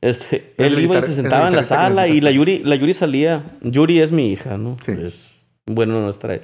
Este, 0.00 0.52
Es 0.56 0.66
él 0.66 0.74
el 0.74 0.80
iba 0.84 0.98
y 0.98 1.02
se 1.02 1.14
sentaba 1.14 1.48
en 1.48 1.56
la 1.56 1.62
sala 1.62 2.08
y 2.08 2.20
la. 2.20 2.30
Yuri, 2.30 2.62
la 2.64 2.76
Yuri 2.76 2.94
salía. 2.94 3.42
Yuri 3.62 4.00
es 4.00 4.10
mi 4.10 4.32
hija, 4.32 4.58
¿no? 4.58 4.76
Sí. 4.84 4.92
Es, 4.92 5.48
bueno, 5.66 6.00
nuestra... 6.00 6.38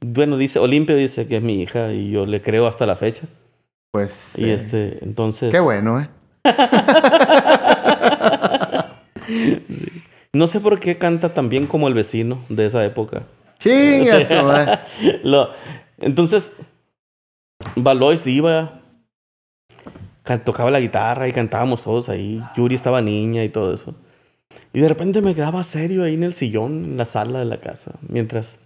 Bueno, 0.00 0.36
dice, 0.36 0.58
Olimpia 0.58 0.96
dice 0.96 1.28
que 1.28 1.36
es 1.36 1.42
mi 1.42 1.62
hija 1.62 1.92
y 1.92 2.10
yo 2.10 2.26
le 2.26 2.42
creo 2.42 2.66
hasta 2.66 2.86
la 2.86 2.96
fecha. 2.96 3.22
Pues. 3.92 4.32
Y 4.36 4.46
eh, 4.46 4.54
este, 4.54 4.98
entonces... 5.02 5.50
Qué 5.52 5.60
bueno, 5.60 6.00
¿eh? 6.00 6.08
No 10.32 10.46
sé 10.46 10.60
por 10.60 10.80
qué 10.80 10.96
canta 10.96 11.34
tan 11.34 11.48
bien 11.50 11.66
como 11.66 11.88
el 11.88 11.94
vecino 11.94 12.42
de 12.48 12.66
esa 12.66 12.84
época. 12.84 13.22
Sí, 13.58 13.70
eso, 14.10 14.56
¿eh? 14.56 14.78
Lo- 15.22 15.50
entonces, 16.00 16.54
Valois 17.76 18.26
iba, 18.26 18.80
tocaba 20.44 20.70
la 20.70 20.80
guitarra 20.80 21.28
y 21.28 21.32
cantábamos 21.32 21.82
todos 21.82 22.08
ahí. 22.08 22.42
Yuri 22.56 22.74
estaba 22.74 23.00
niña 23.00 23.44
y 23.44 23.48
todo 23.48 23.74
eso. 23.74 23.94
Y 24.72 24.80
de 24.80 24.88
repente 24.88 25.22
me 25.22 25.34
quedaba 25.34 25.62
serio 25.64 26.04
ahí 26.04 26.14
en 26.14 26.24
el 26.24 26.32
sillón, 26.32 26.84
en 26.84 26.96
la 26.96 27.04
sala 27.04 27.38
de 27.40 27.44
la 27.46 27.58
casa, 27.58 27.92
mientras 28.08 28.60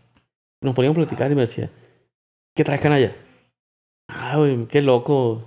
nos 0.61 0.75
poníamos 0.75 0.97
a 0.97 1.01
platicar 1.07 1.31
y 1.31 1.35
me 1.35 1.43
decía, 1.43 1.71
¿qué 2.55 2.65
traen 2.65 2.93
allá? 2.93 3.15
Ah, 4.09 4.37
güey, 4.37 4.67
qué 4.67 4.83
loco. 4.83 5.45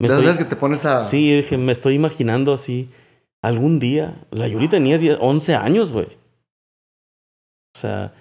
Me 0.00 0.08
estoy- 0.08 0.36
que 0.38 0.44
te 0.44 0.56
pones 0.56 0.84
a. 0.84 1.00
Sí, 1.02 1.36
dije, 1.36 1.56
me 1.58 1.72
estoy 1.72 1.94
imaginando 1.94 2.52
así. 2.54 2.88
Algún 3.42 3.78
día. 3.78 4.16
La 4.30 4.48
Yuri 4.48 4.68
tenía 4.68 4.98
10, 4.98 5.18
11 5.20 5.54
años, 5.54 5.92
güey. 5.92 6.06
O 6.06 7.78
sea, 7.78 8.12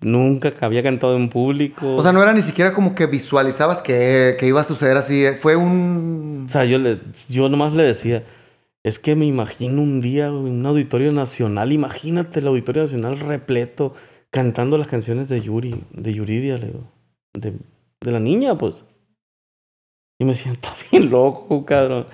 nunca 0.00 0.52
había 0.60 0.82
cantado 0.82 1.16
en 1.16 1.28
público. 1.28 1.96
O 1.96 2.02
sea, 2.02 2.12
no 2.12 2.22
era 2.22 2.32
ni 2.32 2.42
siquiera 2.42 2.72
como 2.72 2.94
que 2.94 3.06
visualizabas 3.06 3.82
que, 3.82 4.36
que 4.38 4.46
iba 4.46 4.60
a 4.60 4.64
suceder 4.64 4.96
así. 4.96 5.24
eh, 5.24 5.34
Fue 5.34 5.56
un. 5.56 6.44
O 6.46 6.48
sea, 6.48 6.64
yo, 6.64 6.78
le, 6.78 6.98
yo 7.28 7.48
nomás 7.48 7.72
le 7.72 7.82
decía, 7.82 8.22
es 8.84 8.98
que 8.98 9.16
me 9.16 9.26
imagino 9.26 9.82
un 9.82 10.00
día 10.00 10.30
un 10.30 10.64
auditorio 10.64 11.12
nacional. 11.12 11.72
Imagínate 11.72 12.40
el 12.40 12.46
auditorio 12.46 12.82
nacional 12.82 13.18
repleto 13.18 13.94
cantando 14.30 14.78
las 14.78 14.88
canciones 14.88 15.28
de 15.28 15.40
Yuri, 15.40 15.74
de 15.92 16.14
Yuridia, 16.14 16.58
le 16.58 16.66
digo. 16.66 16.84
De, 17.34 17.52
de 18.00 18.12
la 18.12 18.20
niña, 18.20 18.56
pues. 18.56 18.84
Y 20.18 20.24
me 20.24 20.32
está 20.32 20.74
bien 20.90 21.10
loco, 21.10 21.64
cabrón. 21.64 22.06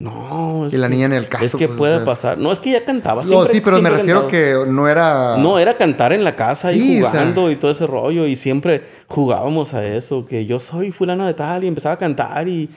No, 0.00 0.64
es 0.66 0.72
Y 0.72 0.78
la 0.78 0.88
que- 0.88 0.94
niña 0.94 1.06
en 1.06 1.12
el 1.12 1.28
caso. 1.28 1.44
Es 1.44 1.54
que 1.54 1.66
pues, 1.68 1.78
puede 1.78 1.94
o 1.94 1.98
sea, 1.98 2.04
pasar. 2.06 2.38
No, 2.38 2.50
es 2.50 2.58
que 2.58 2.72
ya 2.72 2.84
cantaba. 2.86 3.20
No, 3.22 3.28
siempre- 3.28 3.52
sí, 3.54 3.60
pero 3.62 3.82
me 3.82 3.90
refiero 3.90 4.22
cantaba. 4.28 4.64
que 4.64 4.70
no 4.70 4.88
era. 4.88 5.36
No, 5.36 5.58
era 5.58 5.76
cantar 5.76 6.12
en 6.14 6.24
la 6.24 6.34
casa 6.34 6.72
Sí, 6.72 6.96
y 6.96 7.02
o 7.02 7.02
sea- 7.02 7.10
jugando 7.10 7.50
y 7.50 7.56
todo 7.56 7.70
ese 7.70 7.86
rollo. 7.86 8.26
Y 8.26 8.34
siempre 8.34 8.82
jugábamos 9.08 9.74
a 9.74 9.86
eso, 9.86 10.24
que 10.26 10.46
yo 10.46 10.58
soy 10.58 10.90
fulano 10.90 11.26
de 11.26 11.34
tal 11.34 11.64
y 11.64 11.66
empezaba 11.68 11.96
a 11.96 11.98
cantar 11.98 12.48
y, 12.48 12.70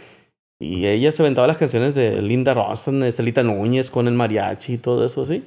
y 0.60 0.86
ella 0.86 1.14
se 1.14 1.22
aventaba 1.24 1.48
las 1.48 1.58
canciones 1.58 1.96
de 1.96 2.22
Linda 2.22 2.54
Ronstadt, 2.54 2.96
de 2.96 3.08
Estelita 3.08 3.42
Núñez 3.42 3.90
con 3.90 4.08
el 4.10 4.14
mariachi 4.16 4.74
y 4.74 4.78
todo 4.78 5.06
eso 5.06 5.22
así. 5.22 5.44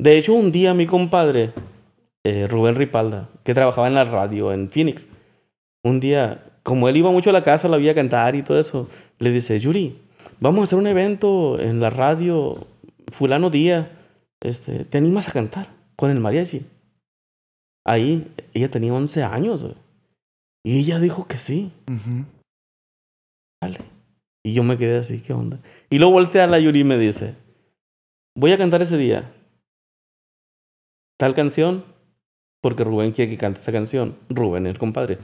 De 0.00 0.16
hecho, 0.16 0.34
un 0.34 0.52
día 0.52 0.72
mi 0.74 0.86
compadre, 0.86 1.50
eh, 2.24 2.46
Rubén 2.48 2.76
Ripalda, 2.76 3.28
que 3.42 3.54
trabajaba 3.54 3.88
en 3.88 3.94
la 3.94 4.04
radio 4.04 4.52
en 4.52 4.70
Phoenix, 4.70 5.08
un 5.82 5.98
día, 5.98 6.44
como 6.62 6.88
él 6.88 6.96
iba 6.96 7.10
mucho 7.10 7.30
a 7.30 7.32
la 7.32 7.42
casa, 7.42 7.66
la 7.68 7.76
veía 7.78 7.94
cantar 7.94 8.36
y 8.36 8.42
todo 8.42 8.60
eso, 8.60 8.88
le 9.18 9.32
dice, 9.32 9.58
Yuri, 9.58 9.96
vamos 10.40 10.60
a 10.60 10.64
hacer 10.64 10.78
un 10.78 10.86
evento 10.86 11.58
en 11.60 11.80
la 11.80 11.90
radio, 11.90 12.54
fulano 13.12 13.50
día, 13.50 13.90
este, 14.40 14.84
¿te 14.84 14.98
animas 14.98 15.28
a 15.28 15.32
cantar 15.32 15.68
con 15.96 16.10
el 16.10 16.20
mariachi? 16.20 16.64
Ahí, 17.84 18.26
ella 18.54 18.70
tenía 18.70 18.92
11 18.92 19.22
años. 19.24 19.64
Y 20.64 20.78
ella 20.78 20.98
dijo 20.98 21.26
que 21.26 21.38
sí, 21.38 21.72
vale. 23.62 23.78
Y 24.44 24.52
yo 24.52 24.62
me 24.62 24.76
quedé 24.76 24.98
así, 24.98 25.20
¿qué 25.20 25.32
onda? 25.32 25.58
Y 25.90 25.98
luego 25.98 26.12
voltea 26.12 26.44
a 26.44 26.46
la 26.46 26.58
Yuri 26.58 26.80
y 26.80 26.84
me 26.84 26.98
dice, 26.98 27.34
voy 28.36 28.52
a 28.52 28.58
cantar 28.58 28.82
ese 28.82 28.96
día 28.96 29.30
tal 31.18 31.34
canción, 31.34 31.84
porque 32.62 32.84
Rubén 32.84 33.12
quiere 33.12 33.30
que 33.30 33.36
cante 33.36 33.60
esa 33.60 33.72
canción. 33.72 34.16
Rubén, 34.30 34.66
el 34.66 34.78
compadre. 34.78 35.18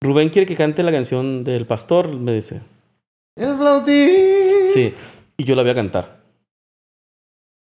Rubén 0.00 0.28
quiere 0.28 0.46
que 0.46 0.54
cante 0.54 0.82
la 0.82 0.92
canción 0.92 1.44
del 1.44 1.66
pastor, 1.66 2.08
me 2.14 2.32
dice. 2.32 2.60
El 3.38 3.56
flautín. 3.56 4.66
Sí, 4.72 4.94
y 5.36 5.44
yo 5.44 5.54
la 5.54 5.62
voy 5.62 5.70
a 5.70 5.74
cantar. 5.74 6.16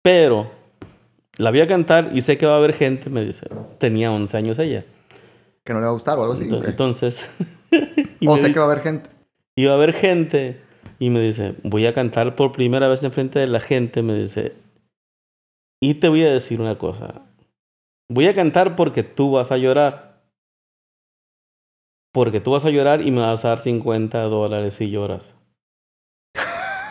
Pero 0.03 0.51
la 1.39 1.51
voy 1.51 1.61
a 1.61 1.67
cantar 1.67 2.11
y 2.13 2.23
sé 2.23 2.37
que 2.37 2.47
va 2.47 2.55
a 2.55 2.59
haber 2.59 2.75
gente, 2.75 3.09
me 3.11 3.25
dice. 3.25 3.49
Tenía 3.79 4.13
11 4.13 4.37
años 4.37 4.59
ella. 4.59 4.85
Que 5.65 5.73
no 5.73 5.79
le 5.79 5.85
va 5.87 5.91
a 5.91 5.95
gustar 5.95 6.19
o 6.19 6.23
algo 6.23 6.35
así. 6.35 6.49
Entonces, 6.51 7.31
y 8.21 8.27
o 8.27 8.37
sé 8.37 8.49
dice- 8.49 8.53
que 8.53 8.59
va 8.61 8.67
a 8.67 8.71
haber 8.73 8.83
gente. 8.83 9.09
iba 9.57 9.73
a 9.73 9.77
haber 9.77 9.93
gente 9.95 10.61
y 10.99 11.11
me 11.11 11.21
dice, 11.21 11.55
voy 11.63 11.87
a 11.87 11.95
cantar 11.95 12.35
por 12.37 12.53
primera 12.53 12.89
vez 12.89 13.03
enfrente 13.05 13.39
de 13.39 13.47
la 13.47 13.61
gente, 13.61 14.03
me 14.03 14.15
dice, 14.15 14.53
y 15.81 15.95
te 15.95 16.09
voy 16.09 16.23
a 16.23 16.33
decir 16.33 16.61
una 16.61 16.77
cosa, 16.79 17.23
voy 18.09 18.27
a 18.29 18.35
cantar 18.35 18.77
porque 18.77 19.03
tú 19.03 19.33
vas 19.33 19.51
a 19.51 19.57
llorar, 19.57 20.21
porque 22.13 22.41
tú 22.41 22.53
vas 22.53 22.65
a 22.65 22.71
llorar 22.71 23.05
y 23.05 23.11
me 23.11 23.21
vas 23.21 23.45
a 23.45 23.49
dar 23.49 23.59
50 23.59 24.23
dólares 24.25 24.75
si 24.75 24.91
lloras. 24.91 25.35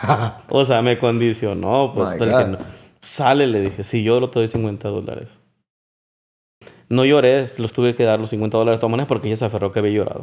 O 0.48 0.64
sea, 0.64 0.82
me 0.82 0.98
condicionó, 0.98 1.92
pues 1.94 2.14
My 2.14 2.20
le 2.20 2.26
dije, 2.26 2.42
God. 2.44 2.48
"No". 2.50 2.58
sale, 3.00 3.46
le 3.46 3.60
dije, 3.60 3.82
si 3.82 4.04
lloro 4.04 4.28
te 4.30 4.38
doy 4.38 4.48
50 4.48 4.88
dólares. 4.88 5.40
No 6.88 7.04
lloré, 7.04 7.46
los 7.58 7.72
tuve 7.72 7.94
que 7.94 8.04
dar 8.04 8.20
los 8.20 8.30
50 8.30 8.56
dólares 8.58 8.78
de 8.78 8.80
todas 8.80 8.90
maneras 8.90 9.08
porque 9.08 9.28
ella 9.28 9.36
se 9.36 9.44
aferró 9.46 9.72
que 9.72 9.78
había 9.78 9.92
llorado. 9.92 10.22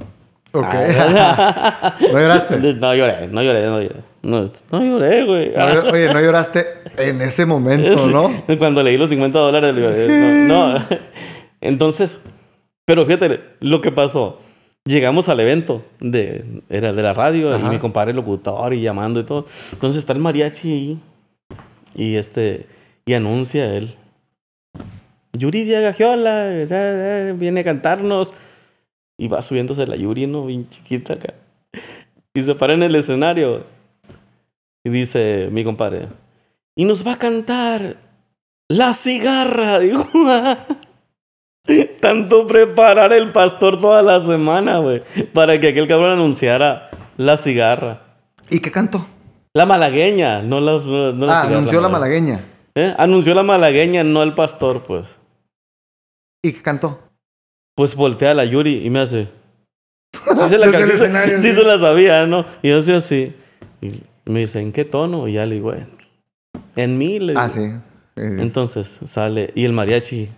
Ok. 0.54 0.66
Ah. 0.66 1.96
¿No 2.14 2.20
lloraste? 2.20 2.58
No 2.76 2.96
lloré, 2.96 3.28
no 3.28 3.42
lloré, 3.44 3.66
no 3.66 3.82
lloré. 3.82 3.96
No, 4.22 4.50
no 4.72 4.84
lloré, 4.84 5.24
güey. 5.26 5.54
No, 5.56 5.92
oye, 5.92 6.14
no 6.14 6.20
lloraste 6.22 6.66
en 6.98 7.22
ese 7.22 7.46
momento, 7.46 8.08
¿no? 8.08 8.30
Cuando 8.58 8.84
leí 8.84 8.98
los 8.98 9.10
50 9.10 9.38
dólares, 9.40 9.76
lloré. 9.76 10.48
No, 10.48 10.74
no. 10.74 10.86
Entonces, 11.62 12.22
pero 12.86 13.06
fíjate 13.06 13.40
lo 13.62 13.82
que 13.82 13.92
pasó. 13.92 14.40
Llegamos 14.90 15.30
al 15.30 15.40
evento 15.40 15.86
de, 16.00 16.64
era 16.68 16.94
de 16.94 17.04
la 17.04 17.14
radio 17.14 17.54
Ajá. 17.54 17.68
y 17.68 17.70
mi 17.70 17.78
compadre 17.78 18.12
locutor 18.12 18.74
y 18.74 18.82
llamando 18.82 19.20
y 19.20 19.24
todo. 19.24 19.46
Entonces 19.74 20.00
está 20.00 20.14
el 20.14 20.20
mariachi 20.20 20.72
ahí 20.72 21.00
y 21.94 22.16
este 22.16 22.66
y 23.06 23.14
anuncia 23.14 23.72
él. 23.76 23.94
Yuridia 25.34 25.80
Gagiola 25.82 26.48
eh, 26.48 27.36
viene 27.38 27.60
a 27.60 27.64
cantarnos 27.64 28.34
Y 29.16 29.28
va 29.28 29.44
subiéndose 29.44 29.86
la 29.86 29.96
Yuri, 29.96 30.26
¿no? 30.26 30.48
Bien 30.48 30.68
chiquita 30.68 31.14
acá. 31.14 31.36
Y 32.34 32.42
se 32.42 32.56
para 32.56 32.74
en 32.74 32.82
el 32.82 32.96
escenario. 32.96 33.64
Y 34.84 34.90
dice 34.90 35.50
mi 35.52 35.64
compadre, 35.64 36.08
y 36.76 36.86
nos 36.86 37.06
va 37.06 37.14
a 37.14 37.20
cantar 37.20 37.96
la 38.68 38.96
cigarra, 38.96 39.78
dijo. 39.80 40.08
Tanto 42.02 42.48
preparar 42.48 43.14
el 43.14 43.32
pastor 43.32 43.80
toda 43.80 44.02
la 44.02 44.20
semana, 44.22 44.80
güey, 44.80 45.04
para 45.34 45.60
que 45.60 45.70
aquel 45.70 45.88
cabrón 45.88 46.12
anunciara 46.12 46.90
la 47.18 47.38
cigarra. 47.38 48.02
¿Y 48.50 48.60
qué 48.62 48.72
cantó? 48.72 49.06
La 49.54 49.66
malagueña, 49.66 50.42
no 50.42 50.62
la, 50.62 50.74
no, 50.74 51.14
no 51.14 51.26
la 51.26 51.40
ah, 51.40 51.42
cigarra, 51.42 51.58
anunció 51.58 51.82
la 51.82 51.90
malagueña. 51.90 52.40
¿Eh? 52.76 52.94
Anunció 52.98 53.34
la 53.34 53.44
malagueña, 53.44 54.04
no 54.04 54.24
el 54.24 54.34
pastor, 54.34 54.84
pues. 54.84 55.20
¿Y 56.44 56.54
qué 56.54 56.62
cantó? 56.62 57.00
Pues 57.76 57.96
voltea 57.96 58.32
a 58.32 58.34
la 58.34 58.46
Yuri 58.46 58.86
y 58.86 58.90
me 58.90 59.00
hace. 59.00 59.28
Sí 60.38 60.48
se 60.50 60.58
la, 60.58 60.68
sí 60.68 60.86
se- 60.94 61.42
sí 61.42 61.50
sí. 61.50 61.54
se 61.54 61.64
la 61.64 61.78
sabía, 61.80 62.26
¿no? 62.26 62.46
Y 62.62 62.70
yo 62.70 62.80
hacía 62.80 62.98
así. 62.98 63.34
Y 63.82 64.02
me 64.26 64.40
dice, 64.42 64.62
¿en 64.62 64.72
qué 64.72 64.86
tono? 64.86 65.28
Y 65.28 65.34
ya 65.34 65.46
le 65.46 65.56
digo, 65.56 65.74
"En- 66.76 66.98
mí. 66.98 67.20
Le 67.20 67.34
Ah, 67.38 67.48
digo. 67.50 67.66
sí. 67.66 67.72
Eh, 68.16 68.38
Entonces 68.40 68.88
sale. 69.06 69.52
Y 69.56 69.66
el 69.66 69.74
mariachi. 69.74 70.30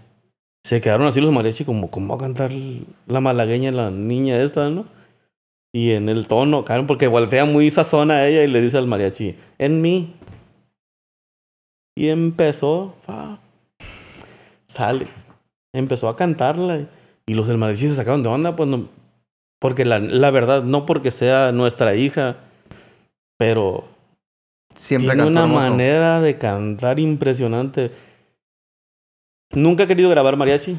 Se 0.63 0.79
quedaron 0.79 1.07
así 1.07 1.21
los 1.21 1.33
mariachi 1.33 1.65
como, 1.65 1.89
¿cómo 1.89 2.15
va 2.15 2.15
a 2.15 2.27
cantar 2.27 2.51
la 3.07 3.19
malagueña 3.19 3.71
la 3.71 3.89
niña 3.89 4.41
esta, 4.41 4.69
no? 4.69 4.85
Y 5.73 5.91
en 5.91 6.09
el 6.09 6.27
tono, 6.27 6.65
claro, 6.65 6.85
porque 6.85 7.07
voltea 7.07 7.45
muy 7.45 7.71
sazona 7.71 8.15
a 8.15 8.27
ella 8.27 8.43
y 8.43 8.47
le 8.47 8.61
dice 8.61 8.77
al 8.77 8.87
mariachi, 8.87 9.35
en 9.57 9.81
mí. 9.81 10.13
Y 11.95 12.09
empezó, 12.09 12.93
fa, 13.03 13.39
sale. 14.65 15.07
Empezó 15.73 16.09
a 16.09 16.15
cantarla. 16.15 16.81
Y 17.25 17.33
los 17.33 17.47
del 17.47 17.57
mariachi 17.57 17.87
se 17.87 17.95
sacaron 17.95 18.23
de 18.23 18.29
onda, 18.29 18.55
pues 18.55 18.67
no. 18.67 18.85
Porque 19.59 19.85
la, 19.85 19.99
la 19.99 20.31
verdad, 20.31 20.63
no 20.63 20.85
porque 20.85 21.11
sea 21.11 21.51
nuestra 21.51 21.95
hija, 21.95 22.35
pero 23.37 23.85
siempre 24.75 25.13
tiene 25.13 25.27
una 25.27 25.43
hermoso. 25.43 25.69
manera 25.69 26.19
de 26.19 26.37
cantar 26.37 26.99
impresionante. 26.99 27.91
Nunca 29.53 29.83
he 29.83 29.87
querido 29.87 30.09
grabar 30.09 30.37
mariachi. 30.37 30.77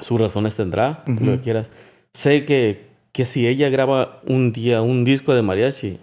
Sus 0.00 0.20
razones 0.20 0.56
tendrá, 0.56 1.02
lo 1.06 1.36
que 1.36 1.40
quieras. 1.40 1.72
Sé 2.12 2.44
que, 2.44 2.86
que 3.12 3.24
si 3.24 3.46
ella 3.46 3.70
graba 3.70 4.20
un 4.26 4.52
día 4.52 4.82
un 4.82 5.04
disco 5.04 5.34
de 5.34 5.42
mariachi, 5.42 5.98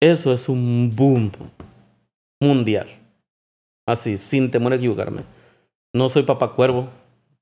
eso 0.00 0.32
es 0.32 0.48
un 0.48 0.92
boom 0.94 1.32
mundial. 2.40 2.86
Así, 3.86 4.18
sin 4.18 4.50
temor 4.50 4.72
a 4.72 4.76
equivocarme. 4.76 5.22
No 5.94 6.08
soy 6.08 6.24
papá 6.24 6.52
cuervo. 6.52 6.88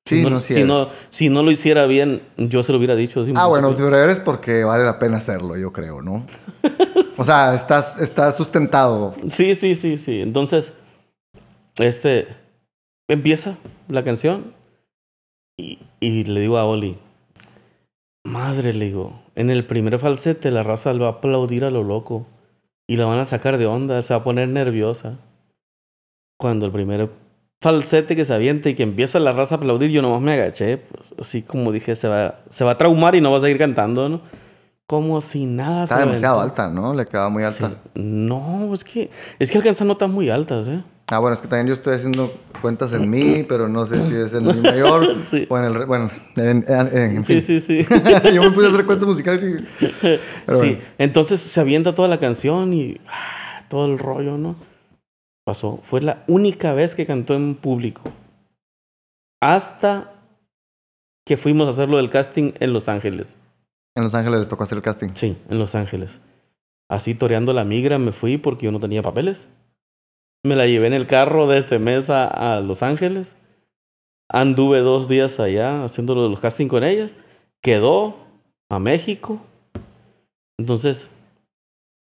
Sí, 0.05 0.23
si, 0.23 0.31
no, 0.31 0.41
si, 0.41 0.65
no, 0.65 0.89
si 1.11 1.29
no 1.29 1.43
lo 1.45 1.53
hiciera 1.53 1.87
bien, 1.87 2.23
yo 2.37 2.63
se 2.65 2.73
lo 2.73 2.79
hubiera 2.79 2.97
dicho. 2.97 3.25
Ah, 3.37 3.47
bueno, 3.47 3.75
pero 3.77 3.97
eres 3.97 4.19
porque 4.19 4.65
vale 4.65 4.85
la 4.85 4.99
pena 4.99 5.19
hacerlo, 5.19 5.57
yo 5.57 5.73
creo, 5.73 6.03
¿no? 6.03 6.27
O 7.19 7.25
sea, 7.25 7.55
estás, 7.55 8.01
estás 8.01 8.37
sustentado. 8.37 9.15
Sí, 9.29 9.55
sí, 9.55 9.75
sí, 9.75 9.99
sí. 9.99 10.23
Entonces, 10.23 10.73
este, 11.79 12.27
empieza 13.13 13.57
la 13.89 14.03
canción 14.05 14.53
y, 15.57 15.79
y 16.01 16.25
le 16.25 16.41
digo 16.41 16.59
a 16.59 16.65
Oli, 16.65 16.97
madre, 18.25 18.73
le 18.73 18.87
digo, 18.87 19.21
en 19.35 19.51
el 19.51 19.65
primer 19.67 19.99
falsete 19.99 20.51
la 20.51 20.63
raza 20.63 20.93
va 20.95 21.07
a 21.07 21.11
aplaudir 21.11 21.65
a 21.65 21.71
lo 21.71 21.83
loco 21.83 22.27
y 22.89 22.97
la 22.97 23.05
van 23.07 23.19
a 23.19 23.25
sacar 23.25 23.59
de 23.59 23.67
onda, 23.67 24.01
se 24.03 24.15
va 24.15 24.21
a 24.21 24.25
poner 24.25 24.49
nerviosa. 24.49 25.17
Cuando 26.39 26.67
el 26.67 26.73
primer 26.73 27.09
falsete 27.61 28.17
que 28.17 28.25
se 28.25 28.35
avienta 28.35 28.69
y 28.69 28.75
que 28.75 28.83
empieza 28.83 29.21
la 29.21 29.33
raza 29.33 29.55
a 29.55 29.59
aplaudir, 29.59 29.91
yo 29.91 30.03
nomás 30.03 30.21
me 30.21 30.33
agaché, 30.33 30.79
pues, 30.79 31.15
así 31.19 31.43
como 31.43 31.71
dije, 31.71 31.95
se 31.95 32.09
va, 32.09 32.37
se 32.49 32.65
va 32.65 32.73
a 32.73 32.79
traumar 32.79 33.15
y 33.15 33.21
no 33.21 33.31
va 33.31 33.37
a 33.37 33.41
seguir 33.41 33.59
cantando, 33.59 34.09
¿no? 34.09 34.21
Como 34.89 35.21
si 35.21 35.47
nada 35.47 35.85
Está 35.85 35.97
se 35.97 36.01
demasiado 36.03 36.41
aventó. 36.41 36.63
alta, 36.63 36.75
¿no? 36.75 36.93
Le 36.93 37.05
quedaba 37.07 37.29
muy 37.29 37.45
alta. 37.45 37.69
Sí. 37.71 37.75
No, 37.95 38.75
es 38.75 38.83
que, 38.85 39.11
es 39.39 39.51
que 39.51 39.59
alcanza 39.59 39.85
notas 39.85 40.11
muy 40.11 40.29
altas, 40.29 40.67
¿eh? 40.69 40.83
Ah, 41.13 41.19
bueno, 41.19 41.35
es 41.35 41.41
que 41.43 41.49
también 41.49 41.67
yo 41.67 41.75
estoy 41.75 41.95
haciendo 41.95 42.33
cuentas 42.63 42.93
en 42.93 43.09
mi, 43.11 43.43
pero 43.49 43.69
no 43.69 43.85
sé 43.87 44.03
si 44.09 44.15
es 44.15 44.33
en 44.35 44.45
mi 44.47 44.55
mayor 44.61 45.21
Sí. 45.23 45.47
o 45.49 45.59
en 45.59 45.65
el... 45.65 45.85
Bueno, 45.87 46.11
en, 46.37 46.65
en- 46.67 46.97
en 47.17 47.25
Sí, 47.25 47.41
fin. 47.41 47.61
sí, 47.61 47.61
sí. 47.61 47.87
yo 48.35 48.43
me 48.43 48.51
puse 48.51 48.67
a 48.67 48.71
hacer 48.71 48.87
cuentas 48.87 49.07
musicales 49.07 49.43
y... 49.43 49.87
Sí, 49.91 50.19
bueno. 50.47 50.79
entonces 50.99 51.41
se 51.41 51.61
avienta 51.61 51.95
toda 51.95 52.09
la 52.09 52.19
canción 52.19 52.73
y 52.73 52.99
ah, 53.09 53.65
todo 53.69 53.87
el 53.93 53.99
rollo, 53.99 54.39
¿no? 54.39 54.57
Pasó. 55.45 55.81
Fue 55.85 56.01
la 56.01 56.23
única 56.29 56.73
vez 56.73 56.95
que 56.95 57.05
cantó 57.05 57.35
en 57.35 57.57
público. 57.57 58.11
Hasta 59.41 60.11
que 61.27 61.37
fuimos 61.37 61.67
a 61.67 61.71
hacerlo 61.71 61.97
del 61.97 62.11
casting 62.11 62.53
en 62.61 62.73
Los 62.73 62.89
Ángeles. 62.89 63.39
En 63.95 64.05
Los 64.05 64.15
Ángeles 64.15 64.41
les 64.41 64.49
tocó 64.49 64.65
hacer 64.65 64.77
el 64.79 64.83
casting. 64.83 65.09
Sí, 65.15 65.37
en 65.51 65.59
Los 65.59 65.75
Ángeles. 65.75 66.21
Así 66.89 67.15
toreando 67.15 67.53
la 67.53 67.65
migra 67.65 67.99
me 67.99 68.13
fui 68.13 68.39
porque 68.39 68.67
yo 68.67 68.73
no 68.73 68.81
tenía 68.81 69.03
papeles. 69.03 69.49
Me 70.45 70.57
la 70.57 70.67
llevé 70.67 70.89
en 70.89 70.93
el 70.93 71.07
carro 71.07 71.47
de 71.47 71.59
este 71.59 71.79
mes 71.79 72.11
a, 72.11 72.27
a 72.57 72.61
Los 72.61 72.83
Ángeles. 72.83 73.37
Anduve 74.29 74.81
dos 74.81 75.09
días 75.09 75.39
allá 75.41 75.85
haciendo 75.85 76.15
los 76.15 76.41
casting 76.41 76.69
con 76.69 76.85
ellas. 76.85 77.17
Quedó 77.61 78.17
a 78.71 78.79
México. 78.79 79.41
Entonces, 80.59 81.11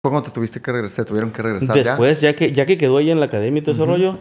¿Cómo 0.03 0.23
te 0.23 0.31
tuviste 0.31 0.59
que 0.61 0.71
regresar? 0.71 0.95
¿Se 0.95 1.05
tuvieron 1.05 1.31
que 1.31 1.41
regresar 1.43 1.75
ya? 1.75 1.83
después, 1.91 2.21
ya 2.21 2.35
que, 2.35 2.51
ya 2.51 2.65
que 2.65 2.77
quedó 2.77 2.97
ella 2.97 3.11
en 3.11 3.19
la 3.19 3.27
academia 3.27 3.59
y 3.59 3.61
todo 3.61 3.73
ese 3.73 3.83
Ujú. 3.83 3.91
rollo, 3.91 4.17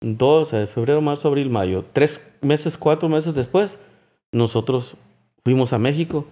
dos, 0.00 0.54
eh, 0.54 0.66
febrero, 0.66 1.02
marzo, 1.02 1.28
abril, 1.28 1.50
mayo, 1.50 1.84
tres 1.92 2.36
meses, 2.40 2.78
cuatro 2.78 3.10
meses 3.10 3.34
después, 3.34 3.78
nosotros 4.32 4.96
fuimos 5.44 5.74
a 5.74 5.78
México 5.78 6.26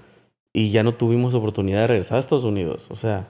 y 0.54 0.70
ya 0.70 0.82
no 0.84 0.94
tuvimos 0.94 1.34
oportunidad 1.34 1.80
de 1.82 1.86
regresar 1.88 2.16
a 2.16 2.20
Estados 2.20 2.44
Unidos. 2.44 2.86
O 2.90 2.96
sea, 2.96 3.28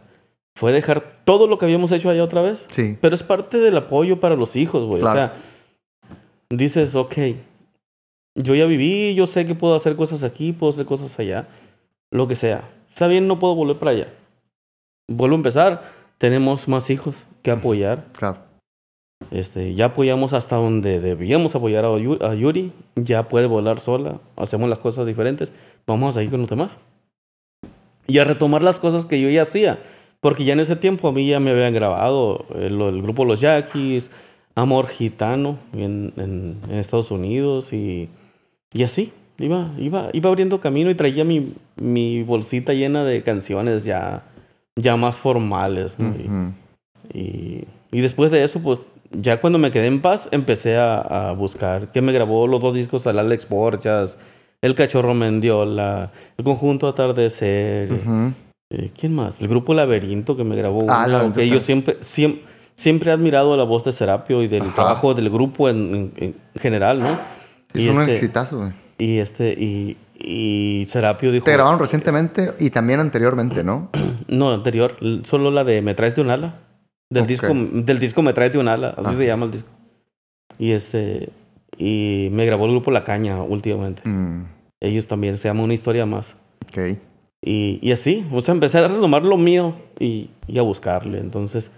fue 0.59 0.73
dejar 0.73 1.03
todo 1.25 1.47
lo 1.47 1.57
que 1.57 1.67
habíamos 1.67 1.93
hecho 1.93 2.11
allá 2.11 2.25
otra 2.25 2.43
vez. 2.43 2.67
Sí. 2.73 2.97
Pero 3.01 3.15
es 3.15 3.23
parte 3.23 3.59
del 3.59 3.77
apoyo 3.77 4.19
para 4.19 4.35
los 4.35 4.57
hijos, 4.57 4.87
güey. 4.87 5.01
Claro. 5.01 5.33
O 5.33 5.37
sea, 5.37 5.37
dices, 6.51 6.95
ok, 6.97 7.15
yo 8.35 8.55
ya 8.55 8.67
viví, 8.67 9.15
yo 9.15 9.27
sé 9.27 9.47
que 9.47 9.55
puedo 9.55 9.75
hacer 9.77 9.95
cosas 9.95 10.25
aquí, 10.25 10.53
puedo 10.53 10.73
hacer 10.73 10.85
cosas 10.87 11.17
allá, 11.21 11.47
lo 12.11 12.27
que 12.27 12.35
sea. 12.35 12.63
Está 12.91 13.07
bien, 13.07 13.29
no 13.29 13.39
puedo 13.39 13.55
volver 13.55 13.77
para 13.77 13.93
allá. 13.93 14.09
Vuelvo 15.09 15.37
a 15.37 15.39
empezar, 15.39 15.85
tenemos 16.19 16.67
más 16.67 16.91
hijos 16.91 17.25
que 17.43 17.53
apoyar. 17.53 18.05
Claro. 18.17 18.39
Este, 19.31 19.75
ya 19.75 19.87
apoyamos 19.87 20.33
hasta 20.33 20.57
donde 20.57 21.01
debíamos 21.01 21.55
apoyar 21.55 21.85
a, 21.85 21.91
Yu- 21.99 22.23
a 22.25 22.35
Yuri, 22.35 22.73
ya 22.97 23.29
puede 23.29 23.47
volar 23.47 23.79
sola, 23.79 24.19
hacemos 24.37 24.69
las 24.69 24.79
cosas 24.79 25.07
diferentes, 25.07 25.53
vamos 25.87 26.11
a 26.11 26.13
seguir 26.19 26.31
con 26.31 26.41
los 26.41 26.49
demás. 26.51 26.79
Y 28.07 28.19
a 28.19 28.25
retomar 28.25 28.63
las 28.63 28.81
cosas 28.81 29.07
que 29.07 29.21
yo 29.21 29.29
ya 29.29 29.43
hacía, 29.43 29.79
porque 30.21 30.45
ya 30.45 30.53
en 30.55 30.61
ese 30.61 30.77
tiempo 30.77 31.09
a 31.09 31.13
mí 31.13 31.29
ya 31.29 31.41
me 31.41 31.51
habían 31.51 31.75
grabado 31.75 32.45
el, 32.55 32.81
el 32.81 33.03
grupo 33.03 33.25
Los 33.25 33.41
Yaquis, 33.41 34.11
Amor 34.55 34.89
Gitano 34.89 35.59
en, 35.73 36.13
en- 36.17 36.57
en 36.69 36.79
Estados 36.79 37.11
Unidos 37.11 37.73
y, 37.73 38.09
y 38.73 38.83
así. 38.83 39.13
Iba, 39.41 39.71
iba, 39.79 40.11
iba 40.13 40.29
abriendo 40.31 40.61
camino 40.61 40.91
y 40.91 40.97
traía 40.97 41.25
mi, 41.25 41.53
mi 41.77 42.25
bolsita 42.25 42.73
llena 42.75 43.05
de 43.05 43.23
canciones 43.23 43.85
ya, 43.85 44.25
ya 44.75 44.97
más 44.97 45.19
formales. 45.19 46.01
¿no? 46.01 46.09
Y- 46.19 46.25
Ujú. 46.27 46.53
y, 47.15 47.65
y 47.93 48.01
después 48.01 48.33
de 48.33 48.43
eso, 48.43 48.61
pues 48.61 48.89
ya 49.13 49.41
cuando 49.41 49.61
me 49.61 49.71
quedé 49.71 49.87
en 49.87 50.01
paz, 50.03 50.29
empecé 50.33 50.77
a, 50.77 50.99
a 51.29 51.33
buscar. 51.35 51.93
Que 51.93 52.03
me 52.03 52.11
grabó 52.13 52.49
los 52.49 52.61
dos 52.61 52.75
discos 52.75 53.07
al 53.07 53.21
Alex 53.21 53.49
Borchas, 53.49 54.19
El 54.61 54.75
Cachorro 54.75 55.15
Mendiola, 55.15 56.11
El 56.37 56.45
Conjunto 56.45 56.89
Atardecer. 56.89 57.91
Eh, 58.71 58.91
¿Quién 58.99 59.15
más? 59.15 59.41
El 59.41 59.49
grupo 59.49 59.75
Laberinto 59.75 60.37
que 60.37 60.45
me 60.45 60.57
grabó. 60.57 60.83
Ah, 60.91 61.05
una, 61.05 61.07
Laberinto 61.09 61.41
que 61.41 61.49
yo 61.49 61.61
siempre, 61.61 61.97
siempre, 62.01 62.43
siempre 62.75 63.11
he 63.11 63.15
admirado 63.15 63.57
la 63.57 63.65
voz 63.65 63.85
de 63.85 63.93
Serapio 63.93 64.43
y 64.43 64.49
del 64.49 64.63
Ajá. 64.63 64.75
trabajo 64.75 65.15
del 65.15 65.31
grupo 65.31 65.69
en, 65.69 66.13
en- 66.17 66.35
en 66.55 66.61
general, 66.61 67.01
¿no? 67.01 67.19
Es 67.75 67.83
y, 67.83 67.89
un 67.89 68.01
este, 68.01 68.15
exitazo, 68.15 68.59
güey. 68.59 68.73
y 68.99 69.19
este, 69.19 69.53
y, 69.53 69.97
y 70.19 70.85
Serapio 70.87 71.33
dijo. 71.33 71.45
Te 71.45 71.53
grabaron 71.53 71.79
recientemente 71.81 72.53
y 72.59 72.71
también 72.71 73.01
anteriormente, 73.01 73.63
¿no? 73.65 73.91
No, 74.29 74.53
anterior, 74.53 74.95
solo 75.25 75.51
la 75.51 75.65
de 75.65 75.81
Me 75.81 75.95
traes 75.95 76.15
de 76.15 76.21
un 76.21 76.29
ala. 76.31 76.55
Del, 77.11 77.27
disco, 77.27 77.49
del 77.55 77.99
disco 77.99 78.21
Me 78.21 78.35
traes 78.35 78.53
de 78.53 78.59
un 78.59 78.69
ala, 78.69 78.91
así 78.99 79.09
Ah. 79.13 79.17
se 79.17 79.27
llama 79.27 79.47
el 79.47 79.53
disco. 79.53 79.71
Y 80.59 80.73
este. 80.73 81.31
Y 81.79 82.29
me 82.33 82.45
grabó 82.45 82.67
el 82.67 82.73
grupo 82.73 82.91
La 82.91 83.05
Caña 83.05 83.43
últimamente. 83.43 84.03
Mm, 84.07 84.45
Ellos 84.81 85.07
también 85.07 85.39
se 85.39 85.49
llama 85.49 85.63
Una 85.63 85.73
Historia 85.75 86.05
Más. 86.05 86.37
ok. 86.71 86.99
Y, 87.43 87.79
y 87.83 87.93
así, 87.93 88.27
o 88.33 88.41
sea, 88.41 88.53
empecé 88.55 88.79
a 88.79 88.89
retomar 88.89 89.23
lo 89.23 89.37
mío 89.37 89.75
y, 89.99 90.31
y 90.47 90.59
a 90.59 90.63
buscarle. 90.63 91.19
Entonces, 91.21 91.71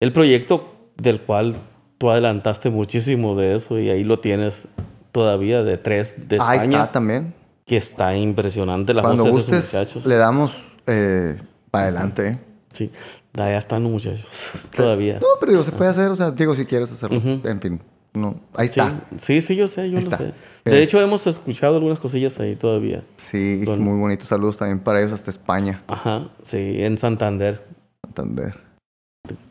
el 0.00 0.12
proyecto 0.12 0.68
del 0.96 1.20
cual 1.20 1.56
tú 1.98 2.10
adelantaste 2.10 2.68
muchísimo 2.70 3.34
de 3.36 3.54
eso 3.54 3.78
y 3.78 3.88
ahí 3.90 4.04
lo 4.04 4.18
tienes 4.20 4.68
todavía 5.12 5.62
de 5.62 5.78
tres 5.78 6.28
de 6.28 6.36
Ahí 6.40 6.58
España, 6.58 6.80
está 6.82 6.92
también. 6.92 7.32
que 7.64 7.76
está 7.78 8.14
impresionante 8.16 8.92
las 8.92 9.02
Cuando 9.04 9.24
voces 9.30 9.46
de 9.46 9.56
gustes, 9.56 9.64
esos 9.64 9.74
muchachos. 9.74 10.06
le 10.06 10.16
damos 10.16 10.56
eh, 10.86 11.40
para 11.70 11.84
adelante, 11.84 12.28
¿eh? 12.28 12.38
Sí, 12.72 12.90
allá 13.32 13.56
están 13.56 13.82
los 13.84 13.92
muchachos 13.92 14.68
todavía. 14.76 15.14
No, 15.14 15.26
pero 15.40 15.52
digo, 15.52 15.64
se 15.64 15.72
puede 15.72 15.90
hacer, 15.90 16.08
o 16.08 16.16
sea, 16.16 16.30
digo, 16.32 16.54
si 16.54 16.66
quieres 16.66 16.92
hacerlo. 16.92 17.16
Ujú. 17.16 17.40
En 17.48 17.60
fin. 17.62 17.80
No, 18.16 18.40
ahí 18.54 18.68
Sí, 18.68 18.80
está. 18.80 19.00
sí, 19.16 19.42
sí, 19.42 19.56
yo 19.56 19.68
sé, 19.68 19.90
yo 19.90 19.98
Ahí 19.98 20.04
lo 20.04 20.10
está. 20.10 20.16
sé. 20.18 20.32
De 20.64 20.82
hecho, 20.82 21.00
hemos 21.00 21.26
escuchado 21.26 21.76
algunas 21.76 22.00
cosillas 22.00 22.40
ahí 22.40 22.56
todavía. 22.56 23.02
Sí, 23.16 23.62
Bueno. 23.64 23.84
muy 23.84 23.98
bonitos 24.00 24.26
saludos 24.28 24.56
también 24.56 24.80
para 24.80 25.00
ellos 25.00 25.12
hasta 25.12 25.30
España, 25.30 25.82
Ajá, 25.86 26.28
sí, 26.42 26.82
en 26.82 26.96
Santander. 26.98 27.60
Santander. 28.02 28.54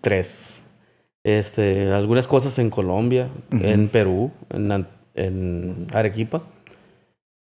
Tres. 0.02 0.64
Este, 1.24 1.92
algunas 1.92 2.28
cosas 2.28 2.58
en 2.60 2.70
Colombia, 2.70 3.30
en 3.52 3.88
Perú, 3.90 4.32
en, 4.50 5.88
Arequipa. 5.94 6.42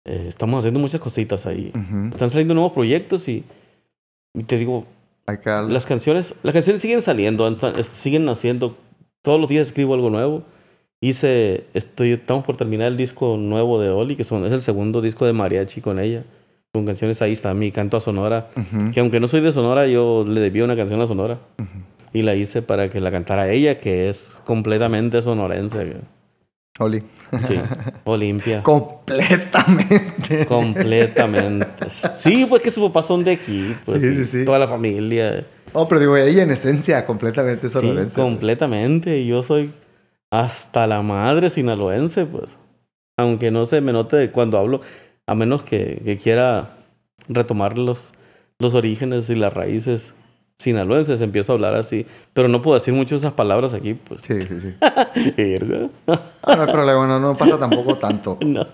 Eh, 0.05 0.25
estamos 0.29 0.59
haciendo 0.59 0.79
muchas 0.79 1.01
cositas 1.01 1.45
ahí. 1.45 1.71
Están 2.11 2.29
saliendo 2.29 2.53
nuevos 2.53 2.73
proyectos 2.73 3.27
y, 3.27 3.43
y 4.33 4.43
te 4.43 4.57
digo, 4.57 4.85
las 5.25 5.85
canciones, 5.85 6.35
las 6.43 6.53
canciones 6.53 6.81
siguen 6.81 7.01
saliendo, 7.01 7.57
siguen 7.83 8.25
naciendo. 8.25 8.77
Todos 9.23 9.41
los 9.41 9.49
días 9.49 9.67
escribo 9.67 9.93
algo 9.95 10.09
nuevo. 10.09 10.43
Hice, 11.01 11.65
estoy, 11.73 12.13
estamos 12.13 12.45
por 12.45 12.57
terminar 12.57 12.87
el 12.87 12.97
disco 12.97 13.37
nuevo 13.37 13.79
de 13.81 13.89
Oli, 13.89 14.15
que 14.15 14.23
son, 14.23 14.45
es 14.45 14.53
el 14.53 14.61
segundo 14.61 15.01
disco 15.01 15.25
de 15.25 15.33
mariachi 15.33 15.81
con 15.81 15.99
ella. 15.99 16.23
Con 16.73 16.85
canciones 16.85 17.21
ahí 17.21 17.31
está 17.33 17.53
mi 17.53 17.71
canto 17.71 17.97
a 17.97 18.01
Sonora. 18.01 18.47
Ujú. 18.55 18.91
Que 18.91 18.99
aunque 19.01 19.19
no 19.19 19.27
soy 19.27 19.41
de 19.41 19.51
Sonora, 19.51 19.87
yo 19.87 20.25
le 20.27 20.41
debía 20.41 20.63
una 20.63 20.75
canción 20.75 20.99
a 21.01 21.07
Sonora. 21.07 21.37
Ujú. 21.59 21.69
Y 22.13 22.23
la 22.23 22.35
hice 22.35 22.61
para 22.61 22.89
que 22.89 22.99
la 23.01 23.11
cantara 23.11 23.49
ella, 23.51 23.77
que 23.77 24.09
es 24.09 24.41
completamente 24.45 25.21
sonorense. 25.21 25.97
Oli. 26.79 27.03
Sí, 27.45 27.55
Olimpia. 28.05 28.63
Completamente. 28.63 30.45
completamente. 30.47 31.89
Sí, 31.89 32.45
pues 32.49 32.61
que 32.61 32.71
sus 32.71 32.83
papás 32.87 33.05
son 33.05 33.23
de 33.23 33.31
aquí. 33.31 33.75
Pues, 33.85 34.01
Sí, 34.01 34.09
sí, 34.09 34.25
sí, 34.25 34.39
sí. 34.39 34.45
Toda 34.45 34.59
la 34.59 34.67
familia. 34.67 35.45
Oh, 35.73 35.87
pero 35.87 35.99
digo, 36.01 36.15
ella 36.17 36.43
en 36.43 36.51
esencia 36.51 37.05
completamente 37.05 37.69
Sí, 37.69 37.79
sonorense. 37.79 38.19
completamente. 38.19 39.17
Y 39.19 39.27
yo 39.27 39.43
soy 39.43 39.71
hasta 40.41 40.87
la 40.87 41.01
madre 41.01 41.49
sinaloense, 41.49 42.25
pues. 42.25 42.57
Aunque 43.17 43.51
no 43.51 43.65
se 43.65 43.81
me 43.81 43.93
note 43.93 44.31
cuando 44.31 44.57
hablo, 44.57 44.81
a 45.27 45.35
menos 45.35 45.63
que, 45.63 46.01
que 46.03 46.17
quiera 46.17 46.69
retomar 47.29 47.77
los, 47.77 48.13
los 48.59 48.73
orígenes 48.75 49.29
y 49.29 49.35
las 49.35 49.53
raíces 49.53 50.15
sinaloenses, 50.57 51.21
empiezo 51.21 51.51
a 51.51 51.55
hablar 51.55 51.75
así. 51.75 52.05
Pero 52.33 52.47
no 52.47 52.61
puedo 52.61 52.75
decir 52.75 52.93
mucho 52.93 53.15
esas 53.15 53.33
palabras 53.33 53.73
aquí, 53.73 53.93
pues. 53.93 54.21
Sí, 54.21 54.41
sí, 54.41 54.59
sí. 54.61 54.75
Ah, 56.47 56.55
no 56.55 56.61
hay 56.63 56.71
problema, 56.71 57.07
no, 57.07 57.19
no 57.19 57.35
pasa 57.37 57.57
tampoco 57.57 57.95
tanto. 57.97 58.37
No. 58.45 58.65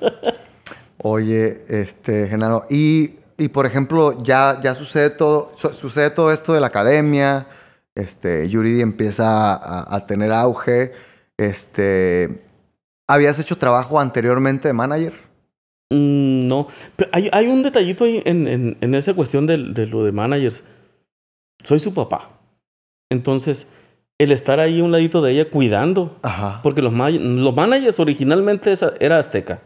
Oye, 1.03 1.63
este, 1.67 2.27
Genaro, 2.27 2.65
y, 2.69 3.15
y 3.37 3.47
por 3.49 3.65
ejemplo, 3.65 4.17
ya, 4.21 4.59
ya 4.61 4.75
sucede 4.75 5.09
todo, 5.09 5.51
su- 5.55 5.73
sucede 5.73 6.11
todo 6.11 6.31
esto 6.31 6.53
de 6.53 6.59
la 6.59 6.67
academia, 6.67 7.47
este, 7.95 8.47
Yuridi 8.49 8.81
empieza 8.81 9.53
a, 9.55 9.95
a 9.95 10.05
tener 10.05 10.31
auge, 10.31 10.91
este, 11.37 12.41
¿habías 13.07 13.39
hecho 13.39 13.57
trabajo 13.57 13.99
anteriormente 13.99 14.67
de 14.67 14.73
manager? 14.73 15.13
Mm, 15.89 16.47
No, 16.47 16.67
Pero 16.95 17.09
hay, 17.13 17.29
hay 17.31 17.47
un 17.47 17.63
detallito 17.63 18.03
ahí 18.05 18.21
en, 18.25 18.47
en, 18.47 18.77
en 18.81 18.95
esa 18.95 19.13
cuestión 19.13 19.45
de, 19.47 19.57
de 19.57 19.87
lo 19.87 20.03
de 20.03 20.11
managers. 20.11 20.63
Soy 21.63 21.79
su 21.79 21.93
papá. 21.93 22.29
Entonces, 23.09 23.67
el 24.17 24.31
estar 24.31 24.59
ahí 24.59 24.79
a 24.79 24.83
un 24.83 24.91
ladito 24.91 25.21
de 25.21 25.31
ella 25.33 25.49
cuidando, 25.49 26.17
Ajá. 26.21 26.59
porque 26.63 26.81
los, 26.81 26.93
los 26.93 27.55
managers 27.55 27.99
originalmente 27.99 28.73
era 28.99 29.19
Azteca. 29.19 29.59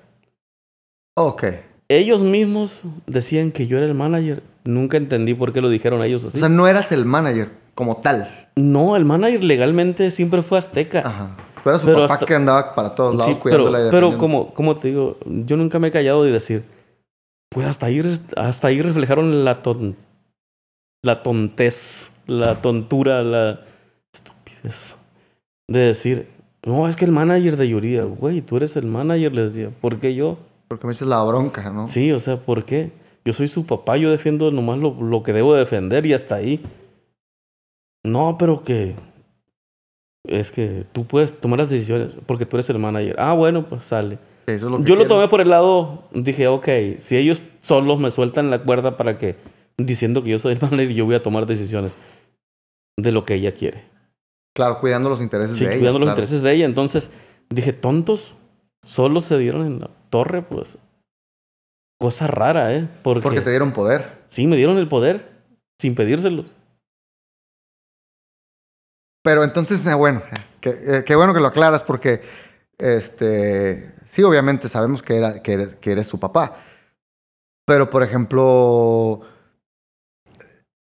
Ok. 1.16 1.44
Ellos 1.88 2.22
mismos 2.22 2.82
decían 3.06 3.52
que 3.52 3.68
yo 3.68 3.78
era 3.78 3.86
el 3.86 3.94
manager. 3.94 4.42
Nunca 4.64 4.98
entendí 4.98 5.36
por 5.36 5.54
qué 5.54 5.62
lo 5.62 5.70
dijeron 5.70 6.02
ellos 6.04 6.26
así. 6.26 6.38
O 6.38 6.40
sea, 6.40 6.50
no 6.50 6.68
eras 6.68 6.92
el 6.92 7.06
manager 7.06 7.50
como 7.76 7.98
tal. 7.98 8.50
no, 8.56 8.96
el 8.96 9.06
manager 9.06 9.44
legalmente 9.44 10.10
siempre 10.10 10.42
fue 10.42 10.58
Azteca. 10.58 11.00
Ajá. 11.06 11.38
Pero 11.66 11.80
su 11.80 11.88
Pero 11.88 12.02
papá 12.02 12.14
hasta- 12.14 12.26
que 12.28 12.36
andaba 12.36 12.76
para 12.76 12.94
todos 12.94 13.16
lados 13.16 13.26
Sí, 13.34 13.40
pero, 13.44 13.64
cuidándola 13.66 13.90
pero 13.92 14.18
como, 14.20 14.54
como 14.54 14.76
te 14.76 14.90
digo, 14.90 15.18
yo 15.26 15.58
nunca 15.58 15.80
me 15.80 15.88
he 15.88 15.92
callado 15.92 16.24
de 16.24 16.32
decir, 16.32 16.64
pues 17.50 17.66
hasta 17.66 17.88
ahí, 17.88 18.02
hasta 18.38 18.68
ahí 18.68 18.82
reflejaron 18.84 19.44
la, 19.44 19.64
ton, 19.64 19.96
la 21.04 21.24
tontez, 21.24 22.12
la 22.28 22.62
tontura, 22.62 23.24
la 23.24 23.60
estupidez 24.14 24.98
de 25.68 25.80
decir, 25.80 26.28
no, 26.64 26.88
es 26.88 26.96
que 26.96 27.06
el 27.06 27.12
manager 27.12 27.58
de 27.58 27.68
Yuridia, 27.68 28.04
güey, 28.04 28.42
tú 28.42 28.58
eres 28.58 28.76
el 28.76 28.86
manager, 28.86 29.34
le 29.34 29.42
decía, 29.46 29.72
¿por 29.82 29.98
qué 30.00 30.14
yo? 30.14 30.38
Porque 30.68 30.86
me 30.86 30.94
echas 30.94 31.08
la 31.08 31.24
bronca, 31.24 31.68
¿no? 31.72 31.88
Sí, 31.88 32.12
o 32.12 32.20
sea, 32.20 32.38
¿por 32.38 32.64
qué? 32.64 32.92
Yo 33.26 33.34
soy 33.34 33.48
su 33.48 33.66
papá, 33.66 33.98
yo 33.98 34.12
defiendo 34.12 34.52
nomás 34.52 34.78
lo, 34.78 34.92
lo 35.02 35.24
que 35.24 35.34
debo 35.34 35.56
defender 35.56 36.06
y 36.06 36.14
hasta 36.14 36.36
ahí. 36.36 36.64
No, 38.04 38.38
pero 38.38 38.64
que 38.64 38.96
es 40.28 40.52
que 40.52 40.84
tú 40.92 41.06
puedes 41.06 41.40
tomar 41.40 41.60
las 41.60 41.70
decisiones 41.70 42.16
porque 42.26 42.46
tú 42.46 42.56
eres 42.58 42.70
el 42.70 42.80
manager. 42.80 43.16
Ah, 43.20 43.34
bueno, 43.34 43.66
pues 43.68 43.86
sale. 43.86 44.18
Sí, 44.48 44.52
eso 44.54 44.66
es 44.68 44.72
lo 44.72 44.78
que 44.80 44.84
Yo 44.84 44.96
lo 44.96 45.08
tomé 45.08 45.28
por 45.28 45.42
el 45.42 45.50
lado, 45.50 46.04
dije, 46.14 46.48
ok, 46.48 46.68
si 46.98 47.18
ellos 47.18 47.42
solos 47.60 48.00
me 48.00 48.12
sueltan 48.12 48.50
la 48.52 48.60
cuerda 48.60 48.96
para 48.98 49.18
que, 49.18 49.36
diciendo 49.78 50.24
que 50.24 50.30
yo 50.32 50.40
soy 50.40 50.54
el 50.54 50.62
manager, 50.62 50.90
yo 50.94 51.06
voy 51.06 51.16
a 51.16 51.22
tomar 51.24 51.46
decisiones 51.46 51.98
de 52.98 53.12
lo 53.12 53.26
que 53.26 53.36
ella 53.36 53.54
quiere. 53.54 53.84
Claro, 54.56 54.80
cuidando 54.80 55.10
los 55.10 55.20
intereses 55.22 55.58
Sí, 55.58 55.66
de 55.66 55.72
ella. 55.72 55.80
cuidando 55.80 56.00
los 56.00 56.06
claro. 56.08 56.16
intereses 56.22 56.42
de 56.42 56.54
ella. 56.54 56.66
Entonces, 56.66 57.12
dije, 57.50 57.74
tontos, 57.74 58.36
solo 58.84 59.20
se 59.20 59.38
dieron 59.38 59.66
en 59.66 59.80
la 59.82 59.90
torre, 60.10 60.42
pues. 60.44 60.78
Cosa 62.00 62.28
rara, 62.28 62.74
¿eh? 62.74 62.88
Porque, 63.04 63.22
Porque 63.22 63.42
te 63.42 63.50
dieron 63.50 63.72
poder. 63.74 64.06
sí, 64.28 64.48
me 64.48 64.56
dieron 64.58 64.78
el 64.78 64.88
poder 64.88 65.28
sin 65.80 65.96
pedírselos. 65.96 66.54
Pero 69.26 69.44
entonces, 69.44 69.84
eh, 69.88 69.94
bueno, 69.96 70.22
qué 70.62 70.70
eh, 70.86 71.04
qué 71.04 71.16
bueno 71.16 71.34
que 71.34 71.40
lo 71.40 71.48
aclaras 71.48 71.82
porque, 71.82 72.22
este, 72.78 73.92
sí, 74.08 74.22
obviamente 74.22 74.70
sabemos 74.70 75.02
que, 75.02 75.18
era, 75.18 75.42
que, 75.42 75.82
eres, 75.82 76.08
su 76.08 76.20
papá. 76.20 76.56
Pero, 77.66 77.90
por 77.90 78.04
ejemplo, 78.04 79.22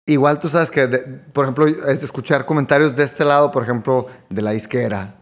igual 0.05 0.39
tú 0.39 0.47
sabes 0.47 0.71
que, 0.71 0.87
por 1.33 1.43
ejemplo, 1.43 1.67
es 1.67 2.01
escuchar 2.01 2.45
comentarios 2.45 2.95
de 2.95 3.03
este 3.03 3.25
lado, 3.25 3.51
por 3.51 3.63
ejemplo, 3.63 4.07
de 4.29 4.41
la 4.41 4.51
disquera, 4.51 5.15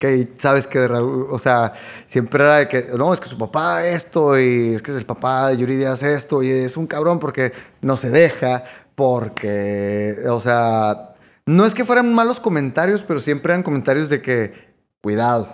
que 0.00 0.26
sabes 0.36 0.66
que, 0.66 0.80
de 0.80 0.98
o 0.98 1.38
sea, 1.38 1.74
siempre 2.08 2.42
era 2.42 2.56
de 2.56 2.68
que, 2.68 2.88
no, 2.96 3.14
es 3.14 3.20
que 3.20 3.28
su 3.28 3.38
papá 3.38 3.86
esto, 3.86 4.36
y 4.36 4.74
es 4.74 4.82
que 4.82 4.96
el 4.96 5.06
papá 5.06 5.50
de 5.50 5.58
Yuridia 5.58 5.92
hace 5.92 6.12
esto, 6.12 6.42
y 6.42 6.50
es 6.50 6.76
un 6.76 6.88
cabrón 6.88 7.20
porque 7.20 7.52
no 7.82 7.96
se 7.96 8.10
deja, 8.10 8.64
porque, 8.96 10.24
o 10.28 10.40
sea, 10.40 11.07
no 11.48 11.64
es 11.64 11.74
que 11.74 11.86
fueran 11.86 12.12
malos 12.14 12.40
comentarios, 12.40 13.02
pero 13.02 13.20
siempre 13.20 13.54
eran 13.54 13.62
comentarios 13.62 14.10
de 14.10 14.20
que, 14.20 14.52
cuidado, 15.00 15.48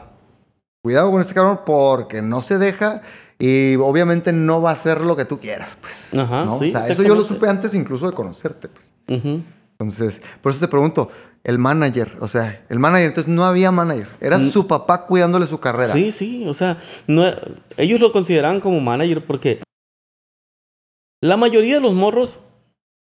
cuidado 0.83 1.13
con 1.13 1.21
este 1.21 1.35
cabrón 1.35 1.61
porque 1.65 2.21
no 2.21 2.43
se 2.43 2.59
deja 2.59 3.03
y 3.39 3.77
obviamente 3.77 4.33
no 4.33 4.61
va 4.61 4.71
a 4.71 4.73
hacer 4.73 5.03
lo 5.03 5.15
que 5.15 5.25
tú 5.25 5.39
quieras, 5.39 5.79
pues. 5.81 6.13
Ajá, 6.15 6.47
¿no? 6.47 6.59
sí, 6.59 6.69
O 6.69 6.73
sea, 6.73 6.89
eso 6.89 7.05
yo 7.05 7.15
lo 7.15 7.23
supe 7.23 7.49
antes 7.49 7.75
incluso 7.75 8.11
de 8.11 8.13
conocerte, 8.13 8.69
pues. 8.69 8.93
Entonces, 9.07 10.21
por 10.43 10.51
eso 10.51 10.61
te 10.61 10.69
pregunto, 10.69 11.11
el 11.45 11.61
manager, 11.61 12.17
o 12.21 12.27
sea, 12.27 12.65
el 12.69 12.81
manager, 12.81 13.07
entonces 13.07 13.33
no 13.33 13.45
había 13.45 13.71
manager, 13.71 14.09
era 14.21 14.41
su 14.41 14.67
papá 14.67 15.07
cuidándole 15.07 15.47
su 15.47 15.61
carrera. 15.61 15.95
Mm. 15.95 15.97
Sí, 15.97 16.11
sí, 16.11 16.45
o 16.49 16.55
sea, 16.55 16.77
no, 17.07 17.25
ellos 17.77 18.01
lo 18.01 18.11
consideraban 18.11 18.61
como 18.61 18.81
manager 18.81 19.25
porque 19.25 19.61
la 21.21 21.37
mayoría 21.37 21.77
de 21.77 21.81
los 21.81 21.95
morros, 21.95 22.41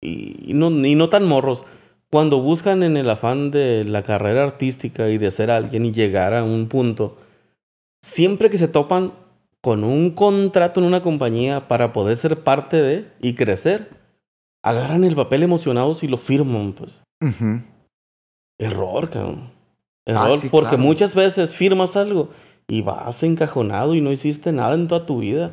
y 0.01 0.53
no, 0.55 0.71
y 0.71 0.95
no 0.95 1.11
tan 1.11 1.27
morros, 1.29 1.67
cuando 2.11 2.41
buscan 2.41 2.83
en 2.83 2.97
el 2.97 3.09
afán 3.09 3.51
de 3.51 3.85
la 3.85 4.03
carrera 4.03 4.43
artística 4.43 5.09
y 5.09 5.19
de 5.19 5.31
ser 5.31 5.51
alguien 5.51 5.87
y 5.87 5.93
llegar 5.93 6.35
a 6.35 6.43
un 6.43 6.69
punto, 6.69 7.17
siempre 8.03 8.51
que 8.51 8.59
se 8.59 8.69
topan 8.69 9.13
con 9.63 9.85
un 9.85 10.11
contrato 10.11 10.81
en 10.81 10.87
una 10.87 11.03
compañía 11.03 11.69
para 11.69 11.93
poder 11.93 12.17
ser 12.17 12.41
parte 12.41 12.81
de 12.81 13.07
y 13.21 13.35
crecer, 13.35 13.89
agarran 14.63 15.05
el 15.05 15.15
papel 15.15 15.43
emocionados 15.43 16.03
y 16.03 16.09
lo 16.09 16.17
firman, 16.17 16.73
pues. 16.73 17.01
Error, 18.59 19.11
cabrón. 19.11 19.51
Ah, 20.07 20.27
Error, 20.27 20.39
sí, 20.39 20.49
porque 20.51 20.71
claro. 20.71 20.83
muchas 20.83 21.15
veces 21.15 21.55
firmas 21.55 21.97
algo 21.97 22.31
y 22.69 22.83
vas 22.83 23.23
encajonado 23.23 23.95
y 23.95 24.01
no 24.01 24.11
hiciste 24.13 24.53
nada 24.53 24.75
en 24.75 24.89
toda 24.89 25.07
tu 25.07 25.21
vida 25.21 25.53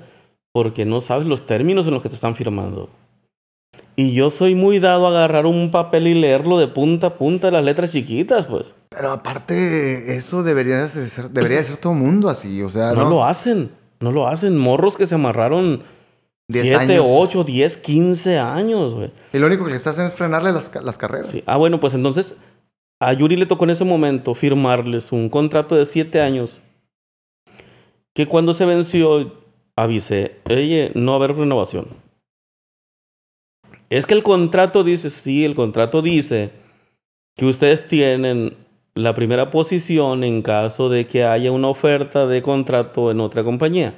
porque 0.53 0.86
no 0.86 1.01
sabes 1.01 1.28
los 1.28 1.45
términos 1.45 1.86
en 1.86 1.93
los 1.93 2.01
que 2.01 2.10
te 2.10 2.16
están 2.16 2.36
firmando. 2.36 2.89
Y 4.00 4.14
yo 4.14 4.30
soy 4.30 4.54
muy 4.54 4.78
dado 4.78 5.08
a 5.08 5.10
agarrar 5.10 5.48
un 5.48 5.72
papel 5.72 6.06
y 6.06 6.14
leerlo 6.14 6.60
de 6.60 6.68
punta 6.68 7.08
a 7.08 7.14
punta, 7.16 7.50
las 7.50 7.64
letras 7.64 7.91
chiquitas, 7.91 8.45
pues. 8.45 8.76
Pero 8.89 9.12
aparte, 9.12 10.16
eso 10.16 10.43
debería 10.43 10.84
de 10.86 11.10
ser, 11.10 11.32
debería 11.32 11.58
de 11.58 11.64
ser 11.64 11.78
todo 11.78 11.93
mundo 11.95 12.30
así, 12.30 12.62
o 12.62 12.70
sea, 12.70 12.93
No, 12.93 13.06
¿no? 13.06 13.10
lo 13.10 13.26
hacen, 13.26 13.72
no 14.00 14.12
lo 14.12 14.28
hacen. 14.28 14.56
Morros 14.56 14.98
que 14.98 15.08
se 15.08 15.16
amarraron 15.16 15.82
10 16.48 16.64
7, 16.64 16.76
años. 16.93 17.06
8, 17.08 17.43
10, 17.43 17.78
15 17.78 18.38
años, 18.38 18.93
güey. 18.93 19.10
Y 19.34 19.39
lo 19.39 19.48
único 19.48 19.66
que 19.66 19.72
les 19.72 19.88
hacen 19.88 20.06
es 20.06 20.14
frenarle 20.14 20.52
las, 20.52 20.70
ca- 20.70 20.82
las 20.82 21.00
carreras. 21.00 21.26
Sí. 21.28 21.41
Ah, 21.48 21.58
bueno, 21.58 21.80
pues 21.80 21.95
entonces 21.95 22.36
a 23.02 23.14
Yuri 23.14 23.36
le 23.36 23.48
tocó 23.48 23.64
en 23.64 23.72
ese 23.72 23.84
momento 23.84 24.36
firmarles 24.36 25.12
un 25.12 25.28
contrato 25.30 25.76
de 25.76 25.86
siete 25.86 26.22
años. 26.22 26.62
Que 28.14 28.28
cuando 28.28 28.54
se 28.54 28.66
venció, 28.66 29.32
avisé, 29.76 30.36
oye, 30.50 30.91
no 30.93 31.12
va 31.14 31.18
a 31.18 31.24
haber 31.26 31.36
renovación. 31.38 31.88
Es 33.90 34.06
que 34.06 34.14
el 34.14 34.24
contrato 34.24 34.84
dice, 34.84 35.10
sí, 35.10 35.46
el 35.46 35.56
contrato 35.56 36.02
dice 36.02 36.52
que 37.36 37.46
ustedes 37.46 37.88
tienen 37.88 38.54
la 38.96 39.14
primera 39.14 39.52
posición 39.52 40.24
en 40.24 40.42
caso 40.42 40.90
de 40.90 41.06
que 41.06 41.24
haya 41.24 41.52
una 41.52 41.68
oferta 41.68 42.28
de 42.28 42.42
contrato 42.42 43.12
en 43.12 43.20
otra 43.20 43.44
compañía. 43.44 43.94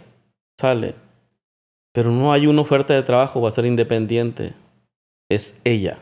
Sale. 0.59 0.93
Pero 1.93 2.11
no 2.11 2.31
hay 2.31 2.47
una 2.47 2.61
oferta 2.61 2.93
de 2.93 3.01
trabajo, 3.03 3.41
va 3.41 3.49
a 3.49 3.53
ser 3.53 3.65
independiente. 3.65 4.53
Es 5.29 5.61
ella. 5.63 5.97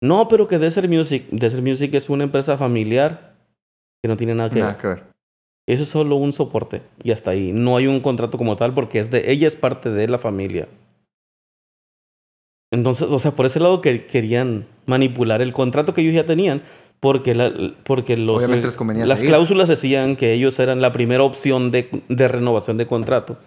No, 0.00 0.28
pero 0.28 0.46
que 0.46 0.58
Desert 0.58 0.88
Music, 0.88 1.24
Desert 1.30 1.62
Music 1.64 1.92
es 1.94 2.08
una 2.08 2.24
empresa 2.24 2.56
familiar 2.56 3.34
que 4.02 4.08
no 4.08 4.16
tiene 4.16 4.34
nada 4.34 4.50
que 4.50 4.60
Nada 4.60 4.72
ver. 4.72 4.80
que 4.80 4.86
ver. 4.86 5.02
Eso 5.66 5.82
es 5.82 5.88
solo 5.88 6.16
un 6.16 6.32
soporte 6.32 6.80
y 7.02 7.10
hasta 7.10 7.32
ahí. 7.32 7.52
No 7.52 7.76
hay 7.76 7.88
un 7.88 8.00
contrato 8.00 8.38
como 8.38 8.56
tal 8.56 8.72
porque 8.72 9.00
es 9.00 9.10
de 9.10 9.30
ella 9.30 9.46
es 9.48 9.56
parte 9.56 9.90
de 9.90 10.08
la 10.08 10.18
familia. 10.18 10.66
Entonces, 12.70 13.08
o 13.10 13.18
sea, 13.18 13.32
por 13.32 13.46
ese 13.46 13.60
lado 13.60 13.80
que 13.80 14.06
querían 14.06 14.66
manipular 14.86 15.40
el 15.40 15.52
contrato 15.52 15.94
que 15.94 16.02
ellos 16.02 16.14
ya 16.14 16.26
tenían 16.26 16.62
porque 17.00 17.34
la, 17.34 17.52
porque 17.84 18.16
los 18.16 18.42
convenía 18.76 19.06
las 19.06 19.20
seguir. 19.20 19.30
cláusulas 19.30 19.68
decían 19.68 20.16
que 20.16 20.32
ellos 20.34 20.58
eran 20.58 20.80
la 20.80 20.92
primera 20.92 21.22
opción 21.22 21.70
de, 21.70 21.88
de 22.08 22.28
renovación 22.28 22.76
de 22.76 22.86
contrato. 22.86 23.38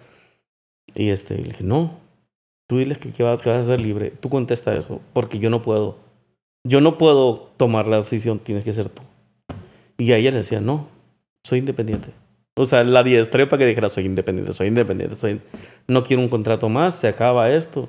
Y 0.94 1.10
este, 1.10 1.36
le 1.36 1.44
dije, 1.50 1.64
"No. 1.64 1.98
Tú 2.68 2.78
diles 2.78 2.98
que, 2.98 3.10
que 3.12 3.22
vas, 3.22 3.42
que 3.42 3.50
vas 3.50 3.64
a 3.64 3.68
ser 3.68 3.80
libre. 3.80 4.10
Tú 4.10 4.28
contesta 4.28 4.74
eso 4.74 5.00
porque 5.12 5.38
yo 5.38 5.50
no 5.50 5.62
puedo. 5.62 5.98
Yo 6.64 6.80
no 6.80 6.96
puedo 6.98 7.50
tomar 7.56 7.86
la 7.88 7.98
decisión, 7.98 8.38
tienes 8.38 8.64
que 8.64 8.72
ser 8.72 8.88
tú." 8.88 9.02
Y 9.98 10.12
a 10.12 10.16
ella 10.16 10.30
le 10.30 10.38
decía, 10.38 10.60
"No, 10.60 10.88
soy 11.44 11.60
independiente." 11.60 12.08
O 12.54 12.64
sea, 12.66 12.84
la 12.84 13.02
diestré 13.02 13.46
para 13.46 13.60
que 13.60 13.66
dijera, 13.66 13.88
soy 13.88 14.04
independiente, 14.04 14.52
soy 14.52 14.66
independiente, 14.66 15.16
soy... 15.16 15.40
no 15.88 16.04
quiero 16.04 16.20
un 16.22 16.28
contrato 16.28 16.68
más, 16.68 16.94
se 16.96 17.08
acaba 17.08 17.50
esto. 17.50 17.88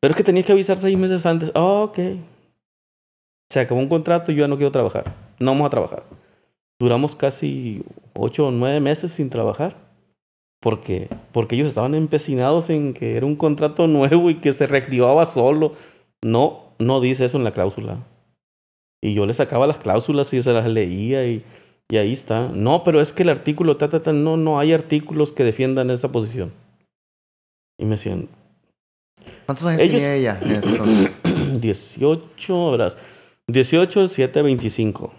Pero 0.00 0.12
es 0.12 0.16
que 0.16 0.24
tenías 0.24 0.46
que 0.46 0.52
avisar 0.52 0.78
seis 0.78 0.96
meses 0.96 1.24
antes. 1.26 1.50
Ah, 1.54 1.84
ok. 1.84 1.98
Se 3.48 3.60
acabó 3.60 3.80
un 3.80 3.88
contrato 3.88 4.32
y 4.32 4.34
yo 4.34 4.42
ya 4.42 4.48
no 4.48 4.56
quiero 4.56 4.72
trabajar. 4.72 5.14
No 5.38 5.52
vamos 5.52 5.66
a 5.66 5.70
trabajar. 5.70 6.02
Duramos 6.78 7.16
casi 7.16 7.82
ocho 8.14 8.48
o 8.48 8.50
nueve 8.50 8.80
meses 8.80 9.12
sin 9.12 9.30
trabajar. 9.30 9.76
Porque, 10.60 11.08
porque 11.32 11.54
ellos 11.54 11.68
estaban 11.68 11.94
empecinados 11.94 12.70
en 12.70 12.92
que 12.92 13.16
era 13.16 13.26
un 13.26 13.36
contrato 13.36 13.86
nuevo 13.86 14.30
y 14.30 14.36
que 14.36 14.52
se 14.52 14.66
reactivaba 14.66 15.24
solo. 15.24 15.74
No, 16.22 16.60
no 16.78 17.00
dice 17.00 17.24
eso 17.24 17.38
en 17.38 17.44
la 17.44 17.52
cláusula. 17.52 17.98
Y 19.02 19.14
yo 19.14 19.26
le 19.26 19.32
sacaba 19.32 19.66
las 19.66 19.78
cláusulas 19.78 20.32
y 20.34 20.42
se 20.42 20.52
las 20.52 20.66
leía 20.66 21.26
y, 21.26 21.44
y 21.88 21.96
ahí 21.98 22.12
está. 22.12 22.48
No, 22.48 22.82
pero 22.82 23.00
es 23.00 23.12
que 23.12 23.22
el 23.22 23.28
artículo, 23.28 23.76
ta, 23.76 23.88
ta, 23.88 24.02
ta, 24.02 24.12
no, 24.12 24.36
no 24.36 24.58
hay 24.58 24.72
artículos 24.72 25.32
que 25.32 25.44
defiendan 25.44 25.90
esa 25.90 26.10
posición. 26.10 26.52
Y 27.78 27.84
me 27.84 27.92
decían, 27.92 28.28
¿Cuántos 29.46 29.66
años 29.66 29.82
Ellos- 29.82 29.94
tenía 30.02 30.14
ella 30.14 30.38
en 30.42 30.52
ese 30.52 30.68
entonces? 30.68 31.10
18, 31.60 32.70
verás. 32.72 32.98
18, 33.48 34.08
7, 34.08 34.42
25. 34.42 35.12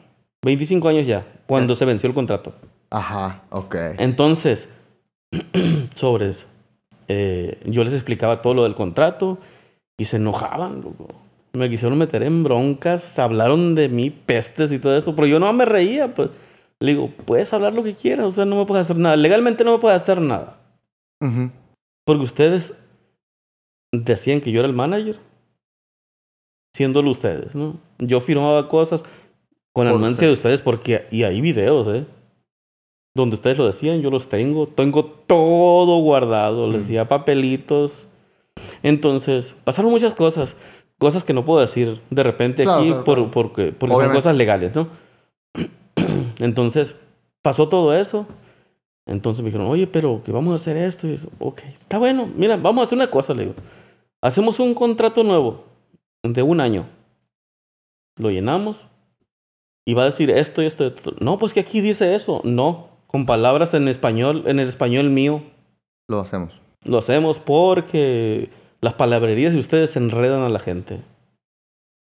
25 0.43 0.87
años 0.89 1.07
ya, 1.07 1.25
cuando 1.45 1.75
se 1.75 1.85
venció 1.85 2.07
el 2.09 2.13
contrato. 2.15 2.53
Ajá, 2.89 3.43
ok. 3.49 3.75
Entonces, 3.97 4.69
sobres. 5.93 6.47
eh, 7.07 7.59
yo 7.65 7.83
les 7.83 7.93
explicaba 7.93 8.41
todo 8.41 8.53
lo 8.53 8.63
del 8.63 8.75
contrato 8.75 9.37
y 9.97 10.05
se 10.05 10.17
enojaban, 10.17 10.81
loco. 10.81 11.07
Me 11.53 11.69
quisieron 11.69 11.97
meter 11.97 12.21
en 12.23 12.43
broncas, 12.43 13.17
hablaron 13.17 13.73
de 13.75 13.89
mí, 13.89 14.09
pestes 14.11 14.71
y 14.73 14.79
todo 14.79 14.95
eso, 14.95 15.15
pero 15.15 15.27
yo 15.27 15.39
no 15.39 15.51
me 15.53 15.65
reía, 15.65 16.13
pues. 16.13 16.29
Le 16.79 16.91
digo, 16.91 17.09
puedes 17.25 17.51
hablar 17.53 17.73
lo 17.73 17.83
que 17.83 17.95
quieras, 17.95 18.27
o 18.27 18.31
sea, 18.31 18.45
no 18.45 18.55
me 18.57 18.65
puedes 18.65 18.85
hacer 18.85 18.97
nada. 18.97 19.15
Legalmente 19.15 19.63
no 19.63 19.71
me 19.71 19.79
puedes 19.79 19.95
hacer 20.01 20.21
nada. 20.21 20.57
Porque 22.05 22.23
ustedes 22.23 22.77
decían 23.91 24.41
que 24.41 24.51
yo 24.51 24.59
era 24.59 24.67
el 24.67 24.75
manager, 24.75 25.15
siéndolo 26.73 27.09
ustedes, 27.11 27.55
¿no? 27.55 27.77
Yo 27.99 28.21
firmaba 28.21 28.67
cosas 28.69 29.03
con 29.73 29.87
Por 29.87 29.95
anuencia 29.95 30.27
de 30.27 30.33
ustedes 30.33 30.61
porque 30.61 31.05
y 31.11 31.23
hay 31.23 31.41
videos, 31.41 31.87
¿eh? 31.87 32.05
Donde 33.15 33.35
ustedes 33.35 33.57
lo 33.57 33.65
decían, 33.65 34.01
yo 34.01 34.11
los 34.11 34.29
tengo, 34.29 34.67
tengo 34.67 35.03
todo 35.05 35.99
guardado, 36.01 36.67
les 36.67 36.77
Mm. 36.77 36.79
decía 36.87 37.07
papelitos. 37.07 38.09
Entonces, 38.83 39.55
pasaron 39.63 39.91
muchas 39.91 40.13
cosas, 40.15 40.55
cosas 40.99 41.23
que 41.23 41.33
no 41.33 41.45
puedo 41.45 41.59
decir 41.61 41.99
de 42.09 42.23
repente 42.23 42.63
Claro, 42.63 42.79
aquí 42.79 42.87
claro, 42.89 43.03
por- 43.03 43.15
claro. 43.17 43.31
porque, 43.31 43.71
porque 43.71 43.95
son 43.95 44.11
cosas 44.11 44.35
legales, 44.35 44.75
¿no? 44.75 44.87
Entonces, 46.39 46.97
pasó 47.41 47.69
todo 47.69 47.95
eso. 47.95 48.27
Entonces 49.07 49.41
me 49.43 49.47
dijeron, 49.49 49.67
oye, 49.67 49.87
pero 49.87 50.21
que 50.23 50.31
vamos 50.31 50.51
a 50.51 50.55
hacer 50.55 50.77
esto. 50.77 51.07
Y 51.07 51.13
eso, 51.13 51.29
ok, 51.39 51.61
está 51.71 51.97
bueno. 51.97 52.29
Mira, 52.35 52.57
vamos 52.57 52.81
a 52.81 52.83
hacer 52.83 52.97
una 52.97 53.09
cosa, 53.09 53.33
le 53.33 53.43
digo. 53.43 53.55
Hacemos 54.21 54.59
un 54.59 54.73
contrato 54.73 55.23
nuevo 55.23 55.63
de 56.23 56.41
un 56.43 56.59
año. 56.59 56.85
Lo 58.17 58.29
llenamos. 58.31 58.87
Y 59.85 59.93
va 59.93 60.03
a 60.03 60.05
decir 60.07 60.29
esto 60.29 60.61
y 60.61 60.65
esto. 60.65 60.83
y 60.83 60.87
esto. 60.87 61.13
No, 61.21 61.37
pues 61.37 61.53
que 61.53 61.61
aquí 61.61 61.79
dice 61.81 62.15
eso. 62.15 62.41
No, 62.43 62.87
con 63.07 63.25
palabras 63.25 63.73
en 63.73 63.87
español, 63.87 64.43
en 64.47 64.59
el 64.59 64.67
español 64.67 65.09
mío. 65.09 65.41
Lo 66.09 66.19
hacemos. 66.19 66.53
Lo 66.83 66.97
hacemos 66.97 67.39
porque 67.39 68.49
las 68.81 68.93
palabrerías 68.95 69.53
de 69.53 69.59
ustedes 69.59 69.95
enredan 69.95 70.41
a 70.43 70.49
la 70.49 70.59
gente. 70.59 70.99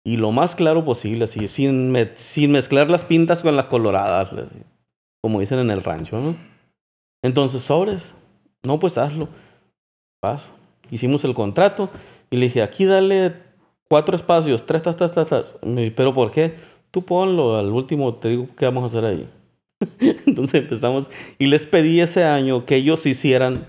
Y 0.05 0.17
lo 0.17 0.31
más 0.33 0.55
claro 0.55 0.85
posible, 0.85 1.25
así, 1.25 1.47
sin, 1.49 1.91
me- 1.91 2.11
sin 2.17 2.53
mezclar 2.53 2.89
las 2.91 3.05
pintas 3.05 3.43
con 3.43 3.57
las 3.57 3.67
coloradas, 3.67 4.35
decía. 4.35 4.63
como 5.21 5.41
dicen 5.41 5.59
en 5.59 5.71
el 5.71 5.83
rancho, 5.83 6.21
¿no? 6.21 6.37
Entonces, 7.23 7.63
sobres, 7.63 8.17
no, 8.63 8.79
pues 8.79 8.99
hazlo. 8.99 9.29
Paz. 10.21 10.55
Hicimos 10.91 11.25
el 11.25 11.35
contrato 11.35 11.91
y 12.31 12.37
le 12.37 12.47
dije, 12.47 12.63
aquí 12.63 12.85
dale 12.85 13.35
cuatro 13.89 14.17
espacios, 14.17 14.65
tres, 14.67 14.83
tas, 14.83 14.97
tas, 14.97 15.13
tas, 15.15 15.29
tas. 15.29 15.55
¿Pero 15.97 16.15
por 16.15 16.31
qué? 16.31 16.55
Tú 16.91 17.03
ponlo, 17.05 17.57
al 17.57 17.71
último 17.73 18.15
te 18.15 18.29
digo 18.29 18.49
qué 18.57 18.65
vamos 18.67 18.83
a 18.85 18.87
hacer 18.87 19.05
ahí. 19.05 19.29
Entonces 20.27 20.63
empezamos 20.63 21.11
y 21.39 21.47
les 21.47 21.67
pedí 21.67 22.01
ese 22.01 22.25
año 22.25 22.65
que 22.65 22.77
ellos 22.77 23.05
hicieran 23.07 23.67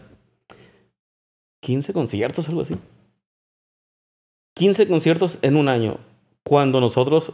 15 1.61 1.91
conciertos, 1.93 2.47
algo 2.49 2.61
así. 2.61 2.75
15 4.55 4.87
conciertos 4.87 5.39
en 5.41 5.55
un 5.55 5.67
año, 5.69 5.97
cuando 6.43 6.79
nosotros 6.79 7.33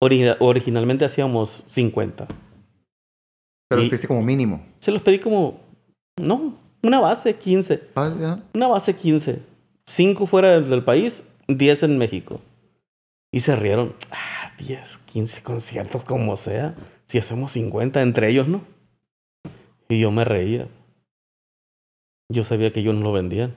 ori- 0.00 0.36
originalmente 0.40 1.04
hacíamos 1.04 1.64
50. 1.68 2.26
Pero 3.68 3.80
Y- 3.80 3.84
lo 3.84 3.90
pediste 3.90 4.08
como 4.08 4.22
mínimo. 4.22 4.64
Se 4.78 4.92
los 4.92 5.02
pedí 5.02 5.18
como, 5.18 5.60
no, 6.20 6.54
una 6.82 7.00
base 7.00 7.34
15, 7.36 7.82
Ah, 7.94 8.12
ya. 8.18 8.38
una 8.54 8.68
base 8.68 8.94
15. 8.94 9.40
5 9.86 10.26
fuera 10.26 10.50
del, 10.52 10.68
del 10.70 10.82
país, 10.84 11.24
10 11.48 11.82
en 11.84 11.98
México. 11.98 12.40
Y 13.32 13.40
se 13.40 13.54
rieron, 13.56 13.92
ah, 14.12 14.52
10, 14.58 14.98
15 14.98 15.42
conciertos 15.42 16.04
como 16.04 16.36
sea, 16.36 16.74
si 17.04 17.18
hacemos 17.18 17.52
50 17.52 18.02
entre 18.02 18.30
ellos, 18.30 18.48
¿no? 18.48 18.62
Y 19.88 20.00
yo 20.00 20.10
me 20.10 20.24
reía. 20.24 20.66
Yo 22.28 22.42
sabía 22.44 22.72
que 22.72 22.80
ellos 22.80 22.94
no 22.94 23.02
lo 23.02 23.12
vendían. 23.12 23.54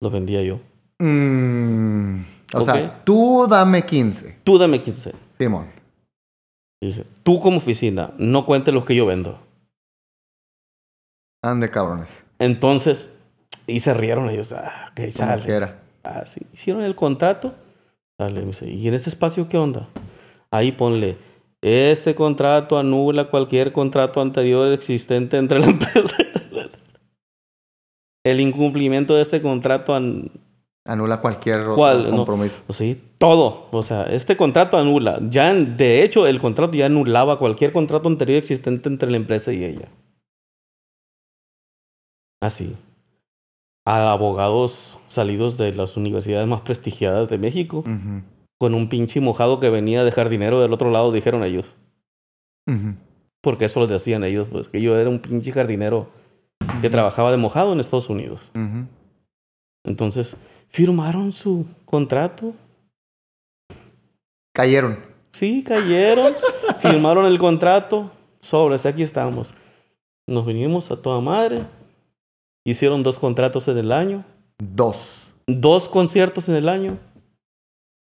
Lo 0.00 0.10
vendía 0.10 0.42
yo. 0.42 0.60
Mm, 0.98 2.22
o 2.54 2.58
Ok. 2.58 2.64
sea, 2.64 3.02
tú 3.04 3.46
dame 3.48 3.84
15, 3.86 4.36
Tú 4.44 4.58
dame 4.58 4.78
15. 4.80 5.12
Simón. 5.38 5.66
Y 6.82 6.86
dije, 6.88 7.04
tú 7.22 7.38
como 7.38 7.58
oficina, 7.58 8.10
no 8.18 8.44
cuentes 8.44 8.74
los 8.74 8.84
que 8.84 8.96
yo 8.96 9.06
vendo. 9.06 9.38
Ande 11.42 11.70
cabrones. 11.70 12.24
Entonces, 12.38 13.14
y 13.66 13.80
se 13.80 13.94
rieron 13.94 14.28
ellos. 14.30 14.52
Ah, 14.52 14.90
ok, 14.92 15.10
sale. 15.12 15.42
quiera. 15.44 15.78
Ah, 16.04 16.24
sí. 16.26 16.40
Hicieron 16.52 16.82
el 16.82 16.94
contrato. 16.96 17.54
Sale, 18.18 18.40
me 18.40 18.46
dice, 18.46 18.68
¿y 18.68 18.88
en 18.88 18.94
este 18.94 19.10
espacio 19.10 19.48
qué 19.48 19.58
onda? 19.58 19.88
Ahí 20.50 20.72
ponle, 20.72 21.16
este 21.62 22.14
contrato 22.14 22.78
anula 22.78 23.30
cualquier 23.30 23.72
contrato 23.72 24.20
anterior 24.20 24.72
existente 24.72 25.36
entre 25.36 25.60
la 25.60 25.66
empresa. 25.68 26.16
el 28.24 28.40
incumplimiento 28.40 29.14
de 29.14 29.22
este 29.22 29.40
contrato 29.40 29.94
an- 29.94 30.30
Anula 30.84 31.20
cualquier 31.20 31.60
otro 31.60 31.74
¿Cuál? 31.76 32.10
No. 32.10 32.16
compromiso. 32.18 32.60
Sí, 32.70 33.00
todo. 33.22 33.68
O 33.70 33.82
sea, 33.82 34.02
este 34.06 34.36
contrato 34.36 34.76
anula. 34.76 35.20
Ya, 35.30 35.54
de 35.54 36.02
hecho, 36.02 36.26
el 36.26 36.40
contrato 36.40 36.76
ya 36.76 36.86
anulaba 36.86 37.38
cualquier 37.38 37.72
contrato 37.72 38.08
anterior 38.08 38.36
existente 38.36 38.88
entre 38.88 39.12
la 39.12 39.16
empresa 39.16 39.52
y 39.52 39.62
ella. 39.62 39.86
Así. 42.40 42.74
A 43.86 44.10
abogados 44.10 44.98
salidos 45.06 45.56
de 45.56 45.72
las 45.72 45.96
universidades 45.96 46.48
más 46.48 46.62
prestigiadas 46.62 47.28
de 47.28 47.38
México, 47.38 47.84
con 48.58 48.74
un 48.74 48.88
pinche 48.88 49.20
mojado 49.20 49.60
que 49.60 49.70
venía 49.70 50.02
de 50.02 50.10
jardinero 50.10 50.60
del 50.60 50.72
otro 50.72 50.90
lado, 50.90 51.12
dijeron 51.12 51.44
ellos. 51.44 51.76
Porque 53.40 53.66
eso 53.66 53.78
lo 53.78 53.86
decían 53.86 54.24
ellos, 54.24 54.48
pues 54.50 54.68
que 54.68 54.82
yo 54.82 54.98
era 54.98 55.08
un 55.08 55.20
pinche 55.20 55.52
jardinero 55.52 56.08
que 56.80 56.90
trabajaba 56.90 57.30
de 57.30 57.36
mojado 57.36 57.72
en 57.72 57.78
Estados 57.78 58.10
Unidos. 58.10 58.50
Entonces, 59.84 60.38
firmaron 60.66 61.32
su 61.32 61.66
contrato. 61.84 62.54
Cayeron. 64.54 64.98
Sí, 65.32 65.62
cayeron, 65.64 66.32
firmaron 66.80 67.26
el 67.26 67.38
contrato, 67.38 68.10
sobres, 68.38 68.84
aquí 68.86 69.02
estamos. 69.02 69.54
Nos 70.26 70.46
vinimos 70.46 70.90
a 70.90 71.00
toda 71.00 71.20
madre, 71.20 71.64
hicieron 72.64 73.02
dos 73.02 73.18
contratos 73.18 73.66
en 73.68 73.78
el 73.78 73.92
año, 73.92 74.24
Dos. 74.58 75.30
dos 75.46 75.88
conciertos 75.88 76.48
en 76.48 76.56
el 76.56 76.68
año. 76.68 76.98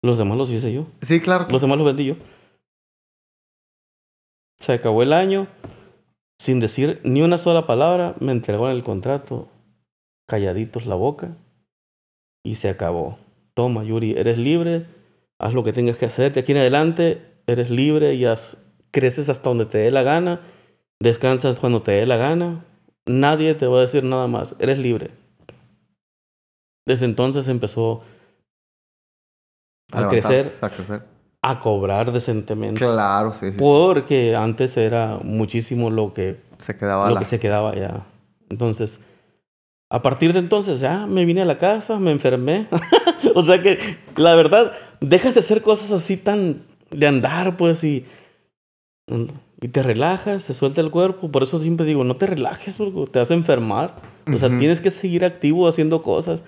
Los 0.03 0.17
demás 0.19 0.37
los 0.37 0.51
hice 0.51 0.71
yo, 0.71 0.85
Sí, 1.01 1.19
claro. 1.19 1.47
los 1.49 1.61
demás 1.61 1.77
los 1.79 1.87
vendí 1.87 2.05
yo. 2.05 2.15
se 4.59 4.73
acabó 4.73 5.01
el 5.01 5.11
año, 5.13 5.47
sin 6.39 6.59
decir 6.59 6.99
ni 7.03 7.21
una 7.23 7.37
sola 7.39 7.65
palabra, 7.65 8.13
me 8.19 8.31
entregaron 8.31 8.69
el 8.71 8.83
contrato, 8.83 9.47
calladitos 10.27 10.85
la 10.85 10.95
boca, 10.95 11.35
y 12.43 12.55
se 12.55 12.69
acabó. 12.69 13.17
Toma, 13.55 13.83
Yuri, 13.83 14.11
eres 14.11 14.37
libre, 14.37 14.85
haz 15.39 15.53
lo 15.53 15.63
que 15.63 15.73
tengas 15.73 15.97
que 15.97 16.05
hacer, 16.05 16.33
de 16.33 16.41
aquí 16.41 16.51
en 16.51 16.59
adelante 16.59 17.21
eres 17.47 17.69
libre 17.69 18.15
y 18.15 18.25
haz, 18.25 18.57
creces 18.91 19.29
hasta 19.29 19.49
donde 19.49 19.65
te 19.65 19.77
dé 19.77 19.91
la 19.91 20.03
gana, 20.03 20.41
descansas 20.99 21.59
cuando 21.59 21.81
te 21.81 21.91
dé 21.91 22.05
la 22.05 22.17
gana, 22.17 22.63
nadie 23.05 23.53
te 23.55 23.67
va 23.67 23.79
a 23.79 23.81
decir 23.81 24.03
nada 24.03 24.27
más, 24.27 24.55
eres 24.59 24.79
libre. 24.79 25.11
Desde 26.85 27.05
entonces 27.05 27.47
empezó 27.47 28.03
a, 29.91 30.07
crecer, 30.07 30.51
A 30.61 30.69
crecer. 30.69 31.01
a 31.41 31.59
cobrar 31.59 32.11
decentemente. 32.11 32.79
Claro, 32.79 33.33
sí. 33.33 33.39
sí, 33.47 33.51
sí. 33.51 33.57
Porque 33.57 34.35
antes 34.35 34.77
era 34.77 35.19
muchísimo 35.21 35.89
lo 35.89 36.13
que, 36.13 36.37
Se 36.57 36.77
quedaba 36.77 37.09
lo 37.09 37.15
la... 37.15 37.19
que 37.19 37.25
se 37.25 37.39
quedaba 37.39 37.75
ya. 37.75 38.05
Entonces, 38.49 39.01
a 39.89 40.01
partir 40.01 40.33
de 40.33 40.39
entonces, 40.39 40.79
ya 40.81 41.05
me 41.07 41.25
vine 41.25 41.41
a 41.41 41.45
la 41.45 41.57
casa, 41.57 41.97
me 41.99 42.11
enfermé. 42.11 42.67
o 43.35 43.41
sea 43.41 43.61
que, 43.61 43.79
la 44.17 44.35
verdad, 44.35 44.73
dejas 44.99 45.33
de 45.33 45.39
hacer 45.39 45.61
cosas 45.61 45.91
así 45.91 46.17
tan 46.17 46.61
de 46.91 47.07
andar, 47.07 47.55
pues, 47.57 47.83
y, 47.83 48.05
y 49.61 49.67
te 49.69 49.83
relajas, 49.83 50.43
se 50.43 50.53
suelta 50.53 50.81
el 50.81 50.91
cuerpo. 50.91 51.31
Por 51.31 51.43
eso 51.43 51.61
siempre 51.61 51.85
digo, 51.85 52.03
no 52.03 52.17
te 52.17 52.27
relajes, 52.27 52.77
porque 52.77 53.11
te 53.11 53.19
vas 53.19 53.31
a 53.31 53.35
enfermar. 53.35 53.95
O 54.31 54.37
sea, 54.37 54.49
tienes 54.57 54.81
que 54.81 54.91
seguir 54.91 55.23
activo 55.23 55.67
haciendo 55.67 56.01
cosas. 56.01 56.43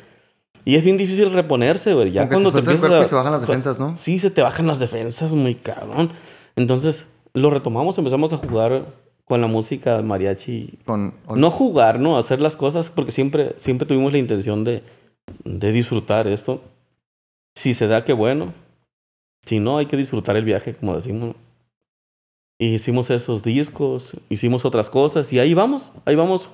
Y 0.66 0.76
es 0.76 0.84
bien 0.84 0.98
difícil 0.98 1.32
reponerse, 1.32 1.94
güey. 1.94 2.12
Ya 2.12 2.22
Aunque 2.22 2.36
cuando 2.36 2.52
te 2.52 2.60
el 2.60 2.66
empiezas 2.66 2.90
cuerpo 2.90 3.04
a... 3.04 3.06
y 3.06 3.10
se 3.10 3.16
bajan 3.16 3.32
las 3.32 3.42
defensas, 3.42 3.80
¿no? 3.80 3.96
Sí, 3.96 4.20
se 4.20 4.30
te 4.30 4.42
bajan 4.42 4.68
las 4.68 4.80
defensas 4.80 5.34
muy 5.34 5.56
cabrón. 5.56 6.12
Entonces, 6.58 7.08
lo 7.34 7.50
retomamos, 7.50 7.98
empezamos 7.98 8.34
a 8.34 8.38
jugar 8.38 8.86
con 9.30 9.42
la 9.42 9.48
música 9.48 10.02
mariachi. 10.02 10.80
Con... 10.86 11.14
No 11.36 11.52
jugar, 11.52 12.00
¿no? 12.00 12.18
Hacer 12.18 12.42
las 12.42 12.56
cosas 12.56 12.90
porque 12.90 13.12
siempre, 13.12 13.54
siempre 13.58 13.88
tuvimos 13.88 14.12
la 14.12 14.18
intención 14.18 14.64
de, 14.64 14.82
de 15.46 15.72
disfrutar 15.72 16.26
esto. 16.26 16.62
Si 17.56 17.76
se 17.76 17.86
da, 17.86 18.04
qué 18.04 18.14
bueno. 18.14 18.54
Si 19.46 19.60
no, 19.60 19.78
hay 19.78 19.86
que 19.86 19.98
disfrutar 19.98 20.36
el 20.36 20.46
viaje, 20.46 20.74
como 20.74 20.96
decimos. 20.96 21.30
¿no? 21.30 21.36
Y 22.58 22.74
hicimos 22.74 23.12
esos 23.12 23.44
discos, 23.44 24.18
hicimos 24.30 24.66
otras 24.66 24.90
cosas 24.90 25.32
y 25.32 25.40
ahí 25.40 25.54
vamos, 25.54 25.92
ahí 26.06 26.16
vamos 26.16 26.50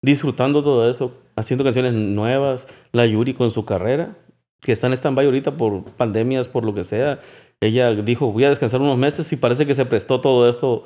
disfrutando 0.00 0.62
todo 0.62 0.88
eso, 0.88 1.12
haciendo 1.34 1.64
canciones 1.64 1.94
nuevas. 1.94 2.68
La 2.92 3.06
Yuri 3.06 3.34
con 3.34 3.50
su 3.50 3.64
carrera, 3.64 4.14
que 4.60 4.70
está 4.70 4.86
en 4.86 4.92
stand-by 4.92 5.26
ahorita 5.26 5.56
por 5.56 5.82
pandemias, 5.82 6.46
por 6.46 6.64
lo 6.64 6.74
que 6.74 6.84
sea. 6.84 7.18
Ella 7.60 7.92
dijo, 7.94 8.30
voy 8.32 8.44
a 8.44 8.50
descansar 8.50 8.80
unos 8.80 8.98
meses 8.98 9.32
y 9.32 9.36
parece 9.36 9.66
que 9.66 9.74
se 9.74 9.86
prestó 9.86 10.20
todo 10.20 10.48
esto. 10.48 10.84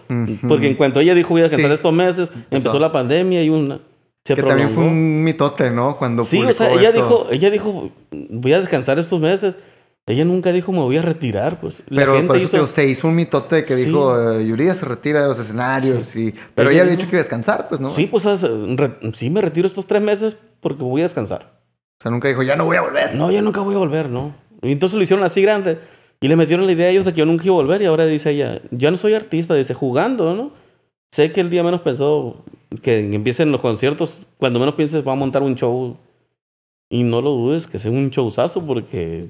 Porque 0.48 0.68
en 0.68 0.74
cuanto 0.76 1.00
ella 1.00 1.14
dijo, 1.14 1.30
voy 1.30 1.40
a 1.40 1.44
descansar 1.44 1.70
Sí. 1.70 1.74
estos 1.74 1.92
meses, 1.92 2.32
empezó 2.50 2.78
la 2.78 2.92
pandemia 2.92 3.42
y 3.42 3.48
una... 3.50 3.78
Se 4.24 4.34
Que 4.34 4.42
también 4.42 4.68
fue 4.68 4.76
prolongó. 4.76 4.92
un 4.92 5.24
mitote, 5.24 5.70
¿no? 5.70 5.96
Cuando 5.96 6.22
Sí, 6.22 6.42
o 6.42 6.52
sea, 6.52 6.70
ella 6.70 6.90
eso. 6.90 6.98
dijo, 6.98 7.26
ella 7.30 7.50
dijo, 7.50 7.88
voy 8.30 8.52
a 8.52 8.60
descansar 8.60 8.98
estos 8.98 9.18
meses. 9.20 9.58
Ella 10.06 10.24
nunca 10.26 10.52
dijo, 10.52 10.70
me 10.70 10.80
voy 10.80 10.98
a 10.98 11.02
retirar, 11.02 11.58
pues. 11.60 11.82
La 11.88 12.02
Pero 12.02 12.12
gente 12.14 12.26
por 12.28 12.36
eso 12.36 12.56
hizo... 12.58 12.66
se 12.68 12.86
hizo 12.86 13.08
un 13.08 13.14
mitote 13.14 13.64
que 13.64 13.74
Sí. 13.74 13.86
dijo, 13.86 14.32
eh, 14.32 14.46
Yuridia 14.46 14.74
se 14.74 14.84
retira 14.84 15.22
de 15.22 15.28
los 15.28 15.38
escenarios 15.38 16.14
y... 16.16 16.34
Pero 16.54 16.68
Ella 16.68 16.76
ella 16.76 16.82
había 16.82 16.90
dijo- 16.92 16.96
dicho 17.00 17.10
que 17.10 17.16
iba 17.16 17.20
a 17.20 17.24
descansar, 17.24 17.68
pues, 17.68 17.80
¿no? 17.80 17.88
Sí, 17.88 18.06
pues, 18.06 18.26
sí 19.14 19.30
me 19.30 19.40
retiro 19.40 19.66
estos 19.66 19.86
tres 19.86 20.02
meses 20.02 20.36
porque 20.60 20.82
voy 20.82 21.00
a 21.00 21.04
descansar. 21.04 21.42
O 21.98 22.02
sea, 22.02 22.10
nunca 22.10 22.28
dijo, 22.28 22.42
ya 22.42 22.54
no 22.54 22.64
voy 22.66 22.76
a 22.76 22.82
volver. 22.82 23.14
No, 23.14 23.30
ya 23.30 23.40
nunca 23.42 23.60
voy 23.60 23.74
a 23.74 23.78
volver, 23.78 24.08
¿no? 24.10 24.34
Y 24.62 24.72
entonces 24.72 24.96
lo 24.96 25.02
hicieron 25.02 25.24
así 25.24 25.40
grande. 25.42 25.78
Y 26.20 26.28
le 26.28 26.36
metieron 26.36 26.66
la 26.66 26.72
idea 26.72 26.86
a 26.88 26.90
ellos 26.90 27.04
de 27.04 27.12
que 27.12 27.18
yo 27.20 27.26
nunca 27.26 27.44
iba 27.44 27.54
a 27.54 27.58
volver. 27.62 27.80
Y 27.82 27.86
ahora 27.86 28.04
dice 28.06 28.30
ella, 28.32 28.60
ya 28.70 28.90
no 28.90 28.96
soy 28.96 29.14
artista, 29.14 29.54
dice, 29.54 29.74
jugando, 29.74 30.34
¿no? 30.34 30.50
Sé 31.12 31.30
que 31.30 31.40
el 31.40 31.48
día 31.50 31.62
menos 31.62 31.80
pensado 31.82 32.36
que 32.82 32.98
empiecen 33.14 33.52
los 33.52 33.60
conciertos, 33.60 34.18
cuando 34.36 34.58
menos 34.58 34.74
pienses 34.74 35.06
va 35.06 35.12
a 35.12 35.16
montar 35.16 35.42
un 35.42 35.54
show. 35.54 35.96
Y 36.90 37.02
no 37.02 37.20
lo 37.20 37.30
dudes 37.30 37.66
que 37.66 37.78
sea 37.78 37.90
un 37.90 38.10
showzazo 38.10 38.66
porque 38.66 39.28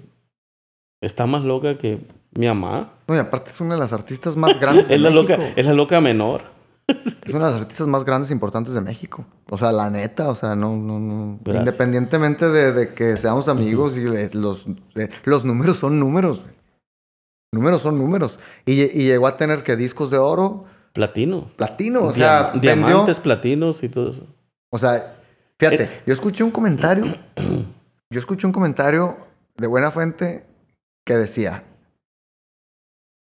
está 1.00 1.26
más 1.26 1.44
loca 1.44 1.76
que 1.76 1.98
mi 2.32 2.46
mamá. 2.46 2.92
No, 3.06 3.14
y 3.14 3.18
aparte 3.18 3.50
es 3.50 3.60
una 3.60 3.74
de 3.74 3.80
las 3.80 3.92
artistas 3.92 4.36
más 4.36 4.58
grandes 4.60 4.88
de 4.88 4.94
Es 4.94 5.00
la, 5.00 5.10
México. 5.10 5.32
loca, 5.36 5.44
es 5.56 5.66
la 5.66 5.74
loca 5.74 6.00
menor. 6.00 6.42
Es 6.86 7.34
una 7.34 7.46
de 7.48 7.52
las 7.52 7.60
artistas 7.60 7.86
más 7.86 8.04
grandes 8.04 8.30
e 8.30 8.32
importantes 8.32 8.72
de 8.74 8.80
México. 8.80 9.24
O 9.50 9.58
sea, 9.58 9.72
la 9.72 9.90
neta, 9.90 10.30
o 10.30 10.34
sea, 10.36 10.56
no, 10.56 10.74
no, 10.76 10.98
no. 10.98 11.38
Gracias. 11.44 11.66
Independientemente 11.66 12.48
de, 12.48 12.72
de 12.72 12.94
que 12.94 13.16
seamos 13.18 13.48
amigos 13.48 13.98
y 13.98 14.06
eh, 14.06 14.30
los, 14.32 14.66
eh, 14.94 15.08
los 15.24 15.44
números 15.44 15.76
son 15.78 15.98
números. 16.00 16.40
güey. 16.40 16.57
Números 17.52 17.82
son 17.82 17.98
números. 17.98 18.38
Y, 18.66 18.72
lle- 18.72 18.90
y 18.92 19.04
llegó 19.04 19.26
a 19.26 19.36
tener 19.36 19.62
que 19.62 19.76
discos 19.76 20.10
de 20.10 20.18
oro, 20.18 20.64
Platino. 20.92 21.46
platino. 21.56 22.04
O 22.04 22.12
sea, 22.12 22.52
Diam- 22.52 22.60
vendió. 22.60 22.86
diamantes, 22.88 23.20
platinos 23.20 23.82
y 23.82 23.88
todo 23.88 24.10
eso. 24.10 24.26
O 24.70 24.78
sea, 24.78 25.14
fíjate, 25.58 25.84
Eh. 25.84 26.00
yo 26.06 26.12
escuché 26.12 26.44
un 26.44 26.50
comentario. 26.50 27.04
yo 28.10 28.18
escuché 28.20 28.46
un 28.46 28.52
comentario 28.52 29.16
de 29.56 29.66
buena 29.66 29.90
fuente 29.90 30.44
que 31.06 31.16
decía: 31.16 31.64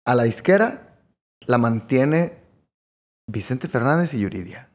A 0.04 0.14
la 0.14 0.24
disquera 0.24 0.82
la 1.46 1.58
mantiene 1.58 2.32
Vicente 3.30 3.68
Fernández 3.68 4.14
y 4.14 4.20
Yuridia. 4.20 4.68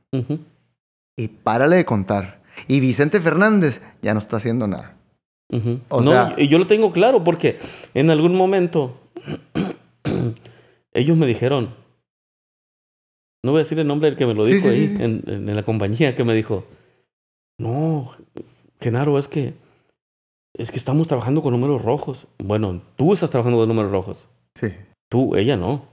Y 1.17 1.27
párale 1.27 1.77
de 1.77 1.85
contar. 1.85 2.39
Y 2.67 2.79
Vicente 2.79 3.19
Fernández 3.19 3.81
ya 4.01 4.13
no 4.13 4.19
está 4.19 4.37
haciendo 4.37 4.67
nada. 4.67 4.93
Ujú. 5.51 5.79
O 5.89 6.01
no, 6.01 6.11
sea- 6.11 6.35
y 6.37 6.47
yo 6.47 6.57
lo 6.57 6.67
tengo 6.67 6.91
claro 6.91 7.23
porque 7.23 7.57
en 7.93 8.09
algún 8.09 8.35
momento 8.35 8.97
ellos 10.93 11.17
me 11.17 11.27
dijeron, 11.27 11.69
no 13.43 13.51
voy 13.51 13.59
a 13.59 13.63
decir 13.63 13.79
el 13.79 13.87
nombre 13.87 14.09
del 14.09 14.17
que 14.17 14.25
me 14.25 14.33
lo 14.33 14.45
Sí, 14.45 14.53
dijo 14.55 14.69
sí, 14.69 14.73
ahí 14.73 14.87
sí. 14.87 14.97
En, 14.99 15.55
la 15.55 15.63
compañía 15.63 16.15
que 16.15 16.23
me 16.23 16.33
dijo, 16.33 16.65
no, 17.57 18.11
Genaro, 18.79 19.17
es 19.17 19.27
que 19.27 19.53
es 20.53 20.69
que 20.69 20.77
estamos 20.77 21.07
trabajando 21.07 21.41
con 21.41 21.53
números 21.53 21.81
rojos. 21.81 22.27
Bueno, 22.37 22.81
tú 22.97 23.13
estás 23.13 23.29
trabajando 23.29 23.57
con 23.59 23.67
números 23.69 23.91
rojos. 23.91 24.27
Sí. 24.55 24.67
Tú, 25.09 25.35
ella 25.35 25.55
no. 25.55 25.85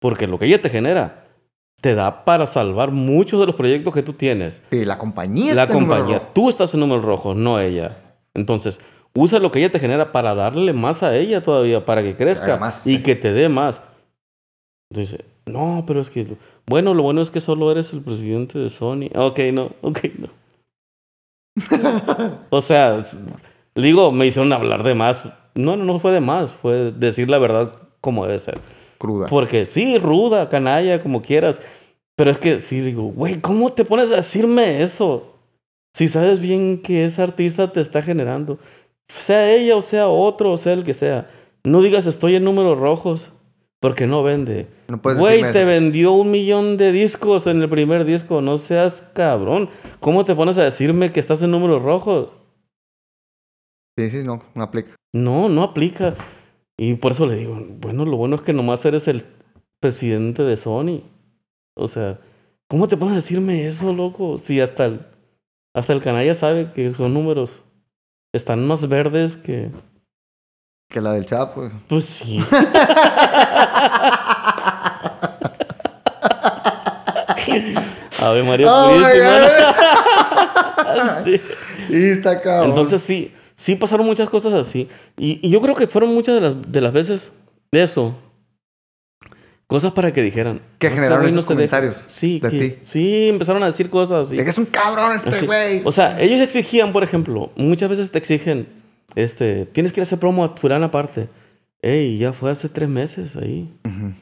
Porque 0.00 0.26
lo 0.26 0.38
que 0.38 0.46
ella 0.46 0.60
te 0.60 0.70
genera 0.70 1.24
te 1.80 1.94
da 1.94 2.24
para 2.24 2.46
salvar 2.48 2.90
muchos 2.90 3.38
de 3.38 3.46
los 3.46 3.54
proyectos 3.54 3.94
que 3.94 4.02
tú 4.02 4.12
tienes. 4.12 4.62
Sí, 4.70 4.84
la 4.84 4.98
compañía 4.98 5.54
La 5.54 5.62
está 5.62 5.74
en 5.74 5.80
número 5.80 5.96
compañía. 5.98 6.18
rojo. 6.18 6.32
Tú 6.34 6.48
estás 6.48 6.74
en 6.74 6.80
número 6.80 7.00
rojo, 7.00 7.34
no 7.34 7.60
ella. 7.60 7.96
Entonces, 8.34 8.80
usa 9.14 9.38
lo 9.38 9.50
que 9.50 9.58
ella 9.60 9.70
te 9.70 9.80
genera 9.80 10.12
para 10.12 10.34
darle 10.34 10.72
más 10.72 11.02
a 11.02 11.16
ella 11.16 11.42
todavía, 11.42 11.84
para 11.84 12.02
que 12.02 12.16
crezca 12.16 12.56
más, 12.56 12.86
y 12.86 12.96
sí. 12.96 13.02
que 13.02 13.16
te 13.16 13.32
dé 13.32 13.48
más. 13.48 13.82
Entonces, 14.90 15.24
no, 15.46 15.84
pero 15.86 16.00
es 16.00 16.10
que, 16.10 16.26
bueno, 16.66 16.94
lo 16.94 17.02
bueno 17.02 17.20
es 17.20 17.30
que 17.30 17.40
solo 17.40 17.70
eres 17.70 17.92
el 17.92 18.02
presidente 18.02 18.58
de 18.58 18.70
Sony. 18.70 19.10
Ok, 19.14 19.38
no, 19.52 19.70
ok, 19.82 19.98
no. 20.18 20.28
o 22.50 22.60
sea, 22.60 23.02
digo, 23.74 24.12
me 24.12 24.26
hicieron 24.26 24.52
hablar 24.52 24.82
de 24.82 24.94
más. 24.94 25.24
No, 25.54 25.76
no, 25.76 25.84
no 25.84 25.98
fue 25.98 26.12
de 26.12 26.20
más, 26.20 26.52
fue 26.52 26.92
decir 26.92 27.28
la 27.28 27.38
verdad 27.38 27.72
como 28.00 28.26
debe 28.26 28.38
ser. 28.38 28.58
Cruda. 28.98 29.26
Porque 29.26 29.66
sí, 29.66 29.98
ruda, 29.98 30.48
canalla, 30.48 31.00
como 31.00 31.22
quieras. 31.22 31.62
Pero 32.16 32.30
es 32.30 32.38
que 32.38 32.58
sí 32.58 32.80
digo, 32.80 33.04
güey, 33.04 33.40
¿cómo 33.40 33.70
te 33.70 33.84
pones 33.84 34.10
a 34.10 34.16
decirme 34.16 34.82
eso? 34.82 35.34
Si 35.94 36.08
sabes 36.08 36.40
bien 36.40 36.82
que 36.82 37.04
ese 37.04 37.22
artista 37.22 37.72
te 37.72 37.80
está 37.80 38.02
generando. 38.02 38.58
Sea 39.08 39.52
ella 39.54 39.76
o 39.76 39.82
sea 39.82 40.08
otro, 40.08 40.52
o 40.52 40.58
sea 40.58 40.74
el 40.74 40.84
que 40.84 40.94
sea. 40.94 41.28
No 41.64 41.82
digas 41.82 42.06
estoy 42.06 42.36
en 42.36 42.44
números 42.44 42.78
rojos. 42.78 43.32
Porque 43.80 44.08
no 44.08 44.24
vende. 44.24 44.66
No 44.88 44.98
Güey, 45.00 45.40
te 45.52 45.60
eso. 45.60 45.66
vendió 45.66 46.12
un 46.12 46.32
millón 46.32 46.76
de 46.76 46.90
discos 46.90 47.46
en 47.46 47.62
el 47.62 47.68
primer 47.68 48.04
disco. 48.04 48.40
No 48.40 48.56
seas 48.56 49.02
cabrón. 49.14 49.70
¿Cómo 50.00 50.24
te 50.24 50.34
pones 50.34 50.58
a 50.58 50.64
decirme 50.64 51.12
que 51.12 51.20
estás 51.20 51.42
en 51.42 51.52
números 51.52 51.82
rojos? 51.82 52.34
Sí, 53.96 54.10
sí, 54.10 54.22
no, 54.24 54.42
no 54.54 54.62
aplica. 54.64 54.96
No, 55.12 55.48
no 55.48 55.62
aplica. 55.62 56.14
Y 56.76 56.94
por 56.94 57.12
eso 57.12 57.26
le 57.26 57.36
digo, 57.36 57.56
bueno, 57.80 58.04
lo 58.04 58.16
bueno 58.16 58.34
es 58.36 58.42
que 58.42 58.52
nomás 58.52 58.84
eres 58.84 59.06
el 59.06 59.22
presidente 59.80 60.42
de 60.42 60.56
Sony. 60.56 61.00
O 61.76 61.86
sea, 61.86 62.18
¿cómo 62.68 62.88
te 62.88 62.96
pones 62.96 63.12
a 63.12 63.16
decirme 63.16 63.66
eso, 63.66 63.92
loco? 63.92 64.38
Si 64.38 64.60
hasta 64.60 64.86
el, 64.86 65.00
hasta 65.74 65.92
el 65.92 66.02
canalla 66.02 66.34
sabe 66.34 66.72
que 66.72 66.90
son 66.90 67.14
números. 67.14 67.62
Están 68.32 68.66
más 68.66 68.88
verdes 68.88 69.36
que... 69.36 69.70
Que 70.90 71.00
la 71.00 71.12
del 71.12 71.26
Chapo. 71.26 71.70
Pues 71.88 72.04
sí. 72.06 72.42
Ave 78.22 78.42
María 78.42 78.66
Oh, 78.70 78.88
Purísima. 78.90 79.74
Sí. 81.24 81.40
Y 81.90 82.10
está 82.10 82.40
cabrón. 82.40 82.70
Entonces 82.70 83.00
sí, 83.02 83.32
sí 83.54 83.76
pasaron 83.76 84.04
muchas 84.06 84.28
cosas 84.28 84.52
así. 84.52 84.88
Y, 85.16 85.38
y 85.46 85.50
yo 85.50 85.60
creo 85.60 85.74
que 85.76 85.86
fueron 85.86 86.12
muchas 86.12 86.34
de 86.36 86.40
las, 86.40 86.72
de 86.72 86.80
las 86.80 86.92
veces 86.92 87.32
de 87.70 87.82
eso. 87.84 88.14
Cosas 89.68 89.92
para 89.92 90.12
que 90.12 90.22
dijeran. 90.22 90.60
Que 90.78 90.86
"Este 90.88 90.96
generaron 90.96 91.20
güey 91.24 91.32
no 91.34 91.38
esos 91.40 91.46
se 91.48 91.54
deja". 91.54 91.76
comentarios 91.78 92.02
Sí, 92.10 92.40
de 92.40 92.48
que- 92.50 92.58
ti. 92.70 92.74
sí, 92.82 93.28
empezaron 93.28 93.62
a 93.62 93.66
decir 93.66 93.90
cosas 93.90 94.26
así. 94.26 94.36
De 94.36 94.42
que 94.42 94.50
es 94.50 94.58
un 94.58 94.64
cabrón 94.64 95.14
este 95.14 95.46
güey. 95.46 95.82
O 95.84 95.92
sea, 95.92 96.18
ellos 96.20 96.40
exigían, 96.40 96.92
por 96.92 97.04
ejemplo, 97.04 97.52
muchas 97.54 97.90
veces 97.90 98.10
te 98.10 98.16
exigen, 98.18 98.66
este, 99.14 99.66
tienes 99.66 99.92
que 99.92 100.00
ir 100.00 100.02
a 100.02 100.04
hacer 100.04 100.18
promo 100.18 100.42
a 100.42 100.54
Turán 100.54 100.82
aparte. 100.82 101.28
Ey, 101.80 102.18
ya 102.18 102.32
fue 102.32 102.50
hace 102.50 102.68
tres 102.68 102.88
meses 102.88 103.36
ahí. 103.36 103.68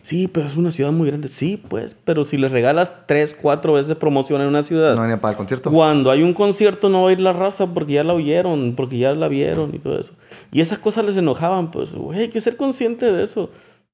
Sí, 0.03 0.29
pero 0.29 0.47
es 0.47 0.57
una 0.57 0.71
ciudad 0.71 0.91
muy 0.93 1.07
grande. 1.09 1.29
Sí, 1.29 1.63
pues, 1.69 1.97
pero 2.05 2.23
si 2.25 2.37
les 2.37 2.51
regalas 2.53 3.07
tres, 3.07 3.35
cuatro 3.41 3.73
veces 3.75 3.97
promoción 3.97 4.43
en 4.43 4.49
una 4.49 4.63
ciudad. 4.63 4.95
No 4.95 5.01
venía 5.03 5.21
para 5.21 5.31
el 5.33 5.37
concierto. 5.39 5.71
Cuando 5.71 6.11
hay 6.11 6.23
un 6.23 6.35
concierto 6.35 6.89
no 6.91 7.05
va 7.05 7.09
a 7.11 7.13
ir 7.13 7.21
la 7.21 7.33
raza 7.33 7.73
porque 7.73 7.95
ya 7.95 8.05
la 8.05 8.13
oyeron, 8.13 8.75
porque 8.77 8.99
ya 8.99 9.15
la 9.15 9.29
vieron 9.29 9.75
y 9.75 9.79
todo 9.79 9.99
eso. 9.99 10.13
Y 10.53 10.61
esas 10.61 10.79
cosas 10.79 11.05
les 11.07 11.17
enojaban, 11.17 11.71
pues, 11.71 11.93
güey, 11.95 12.21
hay 12.23 12.29
que 12.29 12.41
ser 12.43 12.57
consciente 12.57 13.11
de 13.11 13.23
eso. 13.23 13.51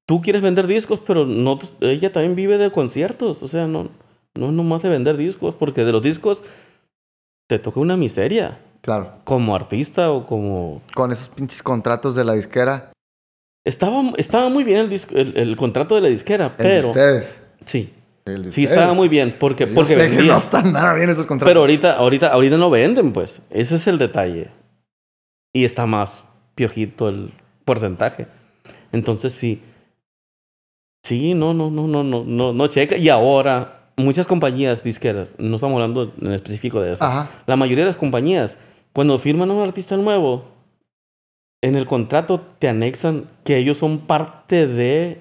Tú 0.06 0.20
quieres 0.20 0.42
vender 0.42 0.66
discos, 0.66 1.00
pero 1.06 1.24
no, 1.26 1.58
ella 1.80 2.12
también 2.12 2.34
vive 2.34 2.58
de 2.58 2.70
conciertos. 2.70 3.42
O 3.42 3.48
sea, 3.48 3.66
no, 3.66 3.88
no 4.34 4.46
es 4.46 4.52
nomás 4.52 4.82
de 4.82 4.88
vender 4.88 5.16
discos, 5.16 5.54
porque 5.54 5.84
de 5.84 5.92
los 5.92 6.02
discos 6.02 6.44
te 7.48 7.58
toca 7.58 7.80
una 7.80 7.96
miseria. 7.96 8.58
Claro. 8.80 9.12
Como 9.24 9.54
artista 9.54 10.10
o 10.10 10.26
como... 10.26 10.82
Con 10.94 11.12
esos 11.12 11.28
pinches 11.28 11.62
contratos 11.62 12.16
de 12.16 12.24
la 12.24 12.32
disquera. 12.32 12.90
Estaba, 13.64 14.02
estaba 14.16 14.48
muy 14.48 14.64
bien 14.64 14.78
el, 14.78 14.88
disco, 14.88 15.14
el, 15.16 15.36
el 15.36 15.56
contrato 15.56 15.94
de 15.94 16.00
la 16.00 16.08
disquera, 16.08 16.46
El 16.46 16.52
pero... 16.56 16.82
de 16.82 16.88
ustedes. 16.88 17.42
Sí. 17.64 17.92
El 18.24 18.44
de 18.46 18.52
Sí, 18.52 18.62
ustedes. 18.64 18.70
estaba 18.70 18.94
muy 18.94 19.08
bien, 19.08 19.36
porque, 19.38 19.68
Yo 19.68 19.74
porque 19.74 19.94
sé 19.94 20.10
que 20.10 20.22
no 20.22 20.36
están 20.36 20.72
nada 20.72 20.94
bien 20.94 21.10
esos 21.10 21.26
contratos. 21.26 21.48
Pero 21.50 21.60
ahorita, 21.60 21.92
ahorita, 21.92 22.28
ahorita 22.32 22.56
no 22.56 22.70
venden, 22.70 23.12
pues. 23.12 23.42
Ese 23.50 23.76
es 23.76 23.86
el 23.86 23.98
detalle. 23.98 24.48
Y 25.52 25.64
está 25.64 25.86
más 25.86 26.24
piojito 26.56 27.08
el 27.08 27.30
porcentaje. 27.64 28.26
Entonces 28.90 29.32
sí. 29.32 29.62
Sí, 31.02 31.34
no, 31.34 31.52
no, 31.52 31.70
no, 31.70 31.88
no, 31.88 32.02
no, 32.04 32.24
no, 32.24 32.52
no 32.52 32.66
checa. 32.68 32.96
Y 32.96 33.08
ahora, 33.08 33.80
muchas 33.96 34.26
compañías 34.26 34.84
disqueras, 34.84 35.34
no 35.38 35.56
estamos 35.56 35.74
hablando 35.74 36.12
en 36.20 36.32
específico 36.32 36.80
de 36.80 36.92
eso. 36.92 37.04
Ajá. 37.04 37.28
La 37.46 37.56
mayoría 37.56 37.84
de 37.84 37.90
las 37.90 37.98
compañías, 37.98 38.58
cuando 38.92 39.18
firman 39.18 39.50
a 39.50 39.54
un 39.54 39.62
artista 39.62 39.96
nuevo, 39.96 40.44
en 41.60 41.76
el 41.76 41.86
contrato 41.86 42.40
te 42.58 42.68
anexan 42.68 43.24
que 43.44 43.56
ellos 43.56 43.78
son 43.78 43.98
parte 43.98 44.66
de 44.66 45.20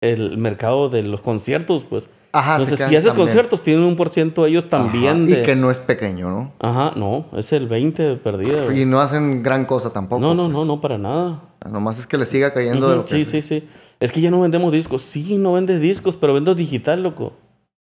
el 0.00 0.38
mercado 0.38 0.88
de 0.88 1.02
los 1.02 1.22
conciertos, 1.22 1.84
pues. 1.88 2.10
Ajá. 2.32 2.54
Entonces, 2.56 2.78
si 2.80 2.94
haces 2.94 3.06
también. 3.06 3.26
conciertos, 3.26 3.62
tienen 3.62 3.82
un 3.84 3.96
por 3.96 4.10
ciento 4.10 4.44
ellos 4.46 4.68
también 4.68 5.24
Ajá, 5.24 5.34
de... 5.34 5.40
Y 5.40 5.42
que 5.44 5.56
no 5.56 5.70
es 5.70 5.80
pequeño, 5.80 6.30
¿no? 6.30 6.52
Ajá, 6.60 6.92
no, 6.94 7.24
es 7.36 7.52
el 7.52 7.68
20 7.68 8.02
de 8.02 8.16
perdida. 8.16 8.64
güey. 8.64 8.82
Y 8.82 8.84
no 8.84 9.00
hacen 9.00 9.42
gran 9.42 9.64
cosa 9.64 9.92
tampoco. 9.92 10.20
No, 10.20 10.34
no, 10.34 10.44
pues. 10.44 10.52
no, 10.52 10.64
no, 10.64 10.80
para 10.80 10.98
nada. 10.98 11.40
Nomás 11.68 11.98
es 11.98 12.06
que 12.06 12.18
le 12.18 12.26
siga 12.26 12.52
cayendo 12.52 12.88
de 12.88 12.94
lo 12.94 13.00
Ujú, 13.00 13.08
que 13.08 13.24
Sí, 13.24 13.24
sí, 13.24 13.42
sí. 13.42 13.68
Es 14.00 14.12
que 14.12 14.20
ya 14.20 14.30
no 14.30 14.40
vendemos 14.40 14.72
discos. 14.72 15.02
Sí, 15.02 15.36
no 15.38 15.54
vendes 15.54 15.80
discos, 15.80 16.16
pero 16.16 16.34
vendes 16.34 16.56
digital, 16.56 17.02
loco. 17.02 17.32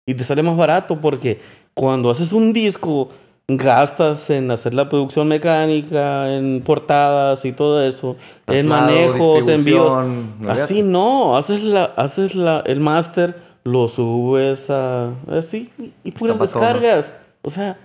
Y 0.05 0.15
te 0.15 0.23
sale 0.23 0.43
más 0.43 0.57
barato 0.57 0.99
porque 0.99 1.39
cuando 1.73 2.11
haces 2.11 2.33
un 2.33 2.51
disco, 2.51 3.09
gastas 3.47 4.29
en 4.29 4.51
hacer 4.51 4.73
la 4.73 4.89
producción 4.89 5.27
mecánica, 5.27 6.33
en 6.35 6.61
portadas 6.61 7.45
y 7.45 7.53
todo 7.53 7.83
eso, 7.85 8.17
en 8.47 8.67
manejos, 8.67 9.47
envíos. 9.47 9.93
Así 10.47 10.83
no, 10.83 11.37
haces 11.37 11.63
la, 11.63 11.85
haces 11.85 12.35
la, 12.35 12.63
el 12.65 12.79
máster, 12.81 13.35
lo 13.63 13.87
subes 13.87 14.69
a 14.69 15.11
así 15.29 15.69
y 16.03 16.11
puras 16.11 16.37
pa' 16.37 16.47
todo, 16.47 16.61
¿no? 16.61 16.67
descargas. 16.67 17.13
O 17.41 17.49
sea, 17.49 17.77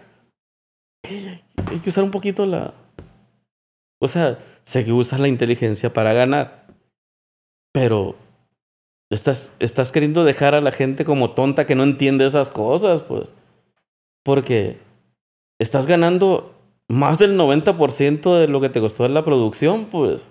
hay 1.71 1.79
que 1.83 1.91
usar 1.91 2.05
un 2.05 2.11
poquito 2.11 2.47
la. 2.47 2.73
O 4.01 4.09
sea, 4.09 4.39
sé 4.63 4.85
que 4.85 4.93
usas 4.93 5.21
la 5.21 5.29
inteligencia 5.29 5.93
para 5.93 6.13
ganar, 6.13 6.65
pero 7.73 8.15
estás, 9.11 9.53
estás 9.59 9.93
queriendo 9.93 10.25
dejar 10.25 10.55
a 10.55 10.61
la 10.61 10.73
gente 10.73 11.05
como 11.05 11.31
tonta 11.31 11.67
que 11.67 11.75
no 11.75 11.83
entiende 11.83 12.27
esas 12.27 12.51
cosas, 12.51 13.03
pues. 13.03 13.35
Porque 14.25 14.79
estás 15.59 15.87
ganando 15.87 16.55
más 16.89 17.19
del 17.19 17.39
90% 17.39 18.39
de 18.39 18.49
lo 18.49 18.61
que 18.61 18.69
te 18.69 18.81
costó 18.81 19.09
la 19.09 19.25
producción, 19.25 19.87
pues. 19.87 20.29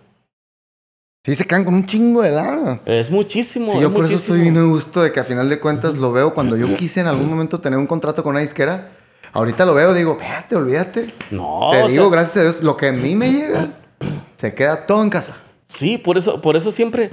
Sí, 1.26 1.36
se 1.36 1.46
quedan 1.46 1.66
con 1.66 1.74
un 1.74 1.86
chingo 1.86 2.22
de 2.22 2.32
lana. 2.32 2.80
Es 2.86 3.12
muchísimo. 3.12 3.72
Sí, 3.72 3.78
es 3.78 3.84
yo 3.84 3.94
por 3.94 4.06
eso 4.06 4.16
estoy 4.16 4.42
bien 4.42 4.70
gusto 4.70 5.04
de 5.04 5.12
que 5.12 5.20
a 5.20 5.26
final 5.26 5.50
de 5.50 5.60
cuentas 5.60 5.96
lo 5.96 6.14
veo 6.14 6.34
cuando 6.34 6.56
yo 6.56 6.74
quise 6.78 7.02
en 7.02 7.08
algún 7.08 7.30
momento 7.30 7.60
tener 7.60 7.78
un 7.78 7.86
contrato 7.88 8.24
con 8.24 8.32
una 8.32 8.40
disquera. 8.40 8.97
Ahorita 9.34 9.66
lo 9.66 9.74
veo, 9.74 9.94
digo, 9.94 10.14
espérate, 10.14 10.56
olvídate. 10.56 11.08
No, 11.32 11.70
Te 11.72 11.78
digo, 11.90 12.06
sea, 12.06 12.12
gracias 12.12 12.38
a 12.38 12.44
Dios, 12.44 12.64
lo 12.64 12.78
que 12.78 12.88
a 12.88 12.92
mí 12.92 13.16
me 13.16 13.32
llega, 13.32 13.72
se 14.38 14.54
queda 14.54 14.86
todo 14.86 15.04
en 15.04 15.10
casa. 15.10 15.38
Sí, 15.66 15.98
por 15.98 16.18
eso, 16.18 16.42
por 16.42 16.56
eso 16.56 16.72
siempre, 16.72 17.10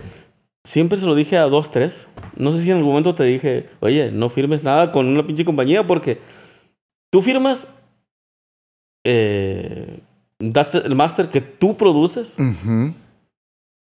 siempre 0.64 0.98
se 0.98 1.06
lo 1.06 1.14
dije 1.14 1.36
a 1.36 1.42
dos, 1.42 1.70
tres. 1.70 2.08
No 2.36 2.52
sé 2.52 2.62
si 2.62 2.70
en 2.70 2.76
algún 2.76 2.90
momento 2.92 3.14
te 3.14 3.24
dije, 3.24 3.68
oye, 3.80 4.10
no 4.12 4.28
firmes 4.30 4.62
nada 4.62 4.92
con 4.92 5.06
una 5.06 5.26
pinche 5.26 5.44
compañía 5.44 5.86
porque 5.86 6.20
tú 7.10 7.20
firmas, 7.20 7.68
eh, 9.04 10.00
das 10.38 10.74
el 10.74 10.94
máster 10.94 11.28
que 11.28 11.40
tú 11.40 11.76
produces. 11.76 12.36
Ujú. 12.38 12.94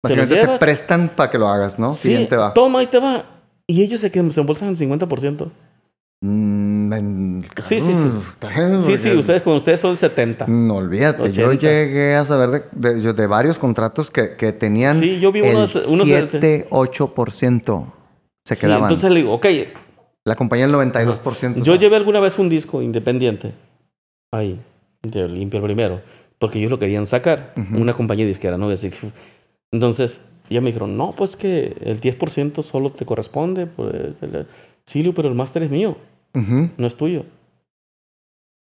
¿Se 0.07 0.15
lo 0.17 0.23
Básicamente 0.23 0.53
te 0.53 0.59
prestan 0.59 1.09
para 1.09 1.31
que 1.31 1.39
lo 1.39 1.49
hagas, 1.49 1.79
¿no? 1.79 1.93
Sí, 1.93 2.09
Siguiente 2.09 2.37
va. 2.37 2.53
toma 2.53 2.83
y 2.83 2.87
te 2.87 2.99
va. 2.99 3.25
Y 3.67 3.83
ellos 3.83 4.01
se, 4.01 4.11
se 4.11 4.41
embolsan 4.41 4.69
el 4.69 4.77
50%. 4.77 5.51
Mm, 6.21 6.74
en- 6.93 7.45
Sí, 7.63 7.81
sí, 7.81 7.95
sí. 7.95 8.09
Sí, 8.83 8.97
sí, 8.97 9.13
ustedes 9.13 9.43
con 9.43 9.55
ustedes 9.55 9.81
son 9.81 9.93
el 9.93 9.97
70. 9.99 10.47
No, 10.47 10.77
olvídate. 10.77 11.33
Yo 11.33 11.49
80. 11.49 11.61
llegué 11.67 12.15
a 12.15 12.25
saber 12.25 12.51
de, 12.73 12.95
de- 12.95 13.03
yo 13.03 13.13
de 13.13 13.27
varios 13.27 13.59
contratos 13.59 14.11
que, 14.11 14.37
que 14.37 14.53
tenían 14.53 14.95
Sí, 14.99 15.19
yo 15.21 15.33
vi 15.33 15.41
el 15.41 15.55
unos- 15.57 15.87
unos 15.89 16.09
de- 16.09 16.29
7, 16.31 16.67
8% 16.71 17.87
se 18.45 18.55
Sí, 18.55 18.61
quedaban. 18.63 18.85
entonces 18.85 19.11
le 19.11 19.21
digo, 19.21 19.33
ok, 19.35 19.47
La 20.27 20.37
compañía 20.37 20.65
el 20.65 20.73
92%. 20.73 21.57
Yo 21.57 21.63
o 21.75 21.77
sea, 21.77 21.77
llevé 21.77 21.97
alguna 21.97 22.19
vez 22.21 22.39
un 22.39 22.49
disco 22.49 22.81
independiente. 22.81 23.53
Ahí, 24.33 24.59
de 25.03 25.29
limpio 25.29 25.59
el 25.59 25.65
primero. 25.65 26.01
Porque 26.39 26.59
ellos 26.59 26.71
lo 26.71 26.79
querían 26.79 27.07
sacar. 27.07 27.53
Una 27.75 27.93
compañía 27.93 28.25
disquera, 28.27 28.57
¿no? 28.57 28.69
Entonces, 29.71 30.23
ya 30.49 30.61
me 30.61 30.69
dijeron, 30.69 30.97
no, 30.97 31.13
pues 31.13 31.37
que 31.37 31.77
el 31.81 32.01
10% 32.01 32.63
solo 32.63 32.91
te 32.91 33.05
corresponde. 33.05 33.67
Pues, 33.67 33.95
el- 34.23 34.47
sí, 34.87 35.03
Lu, 35.03 35.15
pero 35.15 35.29
el 35.29 35.35
máster 35.35 35.63
es 35.63 35.71
mío, 35.71 35.97
no 36.35 36.87
es 36.87 36.97
tuyo. 36.97 37.25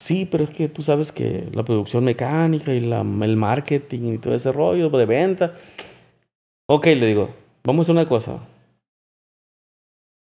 Sí, 0.01 0.29
pero 0.31 0.45
es 0.45 0.51
que 0.51 0.69
tú 0.69 0.83
sabes 0.83 1.13
que 1.13 1.49
la 1.53 1.63
producción 1.63 2.05
mecánica 2.05 2.75
y 2.75 2.81
la, 2.81 3.01
el 3.01 3.37
marketing 3.37 4.15
y 4.15 4.19
todo 4.19 4.35
ese 4.35 4.53
rollo 4.53 4.91
de 4.91 5.07
venta. 5.07 5.55
Ok, 6.69 6.87
le 6.87 7.07
digo, 7.07 7.31
vamos 7.65 7.81
a 7.81 7.93
hacer 7.93 8.01
una 8.03 8.09
cosa. 8.09 8.39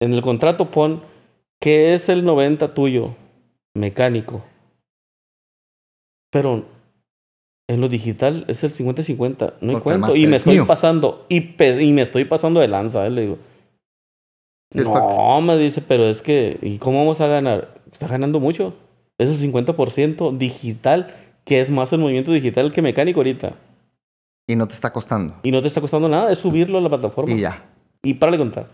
En 0.00 0.12
el 0.12 0.22
contrato 0.22 0.70
pon 0.70 1.00
que 1.60 1.94
es 1.94 2.08
el 2.08 2.24
90 2.24 2.74
tuyo, 2.74 3.14
mecánico. 3.74 4.44
Pero 6.30 6.64
en 7.68 7.80
lo 7.80 7.88
digital 7.88 8.44
es 8.48 8.62
el 8.64 8.72
50-50, 8.72 9.54
no 9.60 9.70
hay 9.72 9.80
cuento. 9.80 10.14
Y 10.14 10.26
me 10.26 10.36
es 10.36 10.42
estoy 10.42 10.54
mío. 10.54 10.66
pasando, 10.66 11.26
y, 11.28 11.38
y 11.82 11.92
me 11.92 12.02
estoy 12.02 12.24
pasando 12.24 12.60
de 12.60 12.68
lanza, 12.68 13.06
eh, 13.06 13.10
le 13.10 13.20
digo. 13.22 13.38
No, 14.84 15.40
me 15.40 15.56
dice, 15.56 15.80
pero 15.80 16.08
es 16.08 16.22
que, 16.22 16.58
¿y 16.62 16.78
cómo 16.78 16.98
vamos 16.98 17.20
a 17.20 17.26
ganar? 17.26 17.68
Está 17.90 18.06
ganando 18.06 18.40
mucho. 18.40 18.74
Es 19.18 19.28
el 19.28 19.52
50% 19.52 20.36
digital, 20.36 21.14
que 21.44 21.60
es 21.60 21.70
más 21.70 21.92
el 21.92 22.00
movimiento 22.00 22.32
digital 22.32 22.72
que 22.72 22.82
mecánico 22.82 23.20
ahorita. 23.20 23.54
Y 24.46 24.56
no 24.56 24.68
te 24.68 24.74
está 24.74 24.92
costando. 24.92 25.34
Y 25.42 25.50
no 25.50 25.60
te 25.60 25.68
está 25.68 25.80
costando 25.80 26.08
nada, 26.08 26.30
es 26.30 26.38
subirlo 26.38 26.78
a 26.78 26.80
la 26.80 26.88
plataforma. 26.88 27.32
Y 27.32 27.40
ya. 27.40 27.64
Y 28.02 28.14
para 28.14 28.32
de 28.32 28.38
contar. 28.38 28.66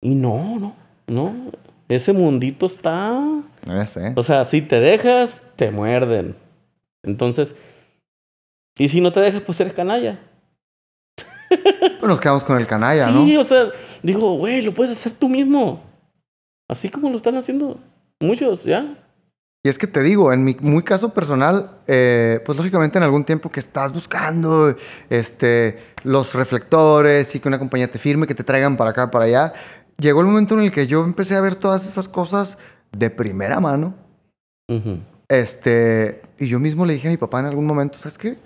Y 0.00 0.14
no, 0.14 0.58
no, 0.58 0.74
no. 1.06 1.34
Ese 1.88 2.12
mundito 2.12 2.66
está. 2.66 3.18
No 3.66 3.86
sé. 3.86 4.12
O 4.14 4.22
sea, 4.22 4.44
si 4.44 4.62
te 4.62 4.78
dejas, 4.78 5.54
te 5.56 5.70
muerden. 5.70 6.36
Entonces. 7.02 7.56
Y 8.78 8.88
si 8.90 9.00
no 9.00 9.10
te 9.10 9.20
dejas, 9.20 9.42
pues 9.42 9.58
eres 9.60 9.72
canalla. 9.72 10.20
Pues 11.98 12.08
nos 12.08 12.20
quedamos 12.20 12.44
con 12.44 12.56
el 12.58 12.66
canalla, 12.66 13.06
sí, 13.06 13.34
¿no? 13.34 13.40
o 13.40 13.44
sea, 13.44 13.66
digo, 14.04 14.34
güey, 14.34 14.62
lo 14.62 14.72
puedes 14.72 14.92
hacer 14.92 15.12
tú 15.12 15.28
mismo. 15.28 15.82
Así 16.68 16.90
como 16.90 17.10
lo 17.10 17.16
están 17.16 17.36
haciendo 17.36 17.76
muchos, 18.20 18.64
¿ya? 18.64 18.94
Y 19.64 19.68
es 19.68 19.78
que 19.78 19.88
te 19.88 20.02
digo, 20.02 20.32
en 20.32 20.44
mi 20.44 20.56
muy 20.60 20.84
caso 20.84 21.12
personal, 21.12 21.70
eh, 21.88 22.40
pues 22.46 22.56
lógicamente 22.56 22.98
en 22.98 23.04
algún 23.04 23.24
tiempo 23.24 23.50
que 23.50 23.58
estás 23.58 23.92
buscando 23.92 24.76
este, 25.10 25.78
los 26.04 26.34
reflectores 26.34 27.34
y 27.34 27.40
que 27.40 27.48
una 27.48 27.58
compañía 27.58 27.90
te 27.90 27.98
firme, 27.98 28.26
que 28.26 28.34
te 28.34 28.44
traigan 28.44 28.76
para 28.76 28.90
acá, 28.90 29.10
para 29.10 29.24
allá, 29.24 29.52
llegó 29.98 30.20
el 30.20 30.26
momento 30.26 30.54
en 30.54 30.60
el 30.60 30.70
que 30.70 30.86
yo 30.86 31.04
empecé 31.04 31.34
a 31.34 31.40
ver 31.40 31.56
todas 31.56 31.84
esas 31.86 32.06
cosas 32.06 32.58
de 32.92 33.10
primera 33.10 33.58
mano. 33.58 33.94
Ujú. 34.68 35.00
Este, 35.28 36.22
y 36.38 36.46
yo 36.46 36.60
mismo 36.60 36.86
le 36.86 36.94
dije 36.94 37.08
a 37.08 37.10
mi 37.10 37.16
papá 37.16 37.40
en 37.40 37.46
algún 37.46 37.66
momento, 37.66 37.98
¿sabes 37.98 38.16
qué? 38.16 38.38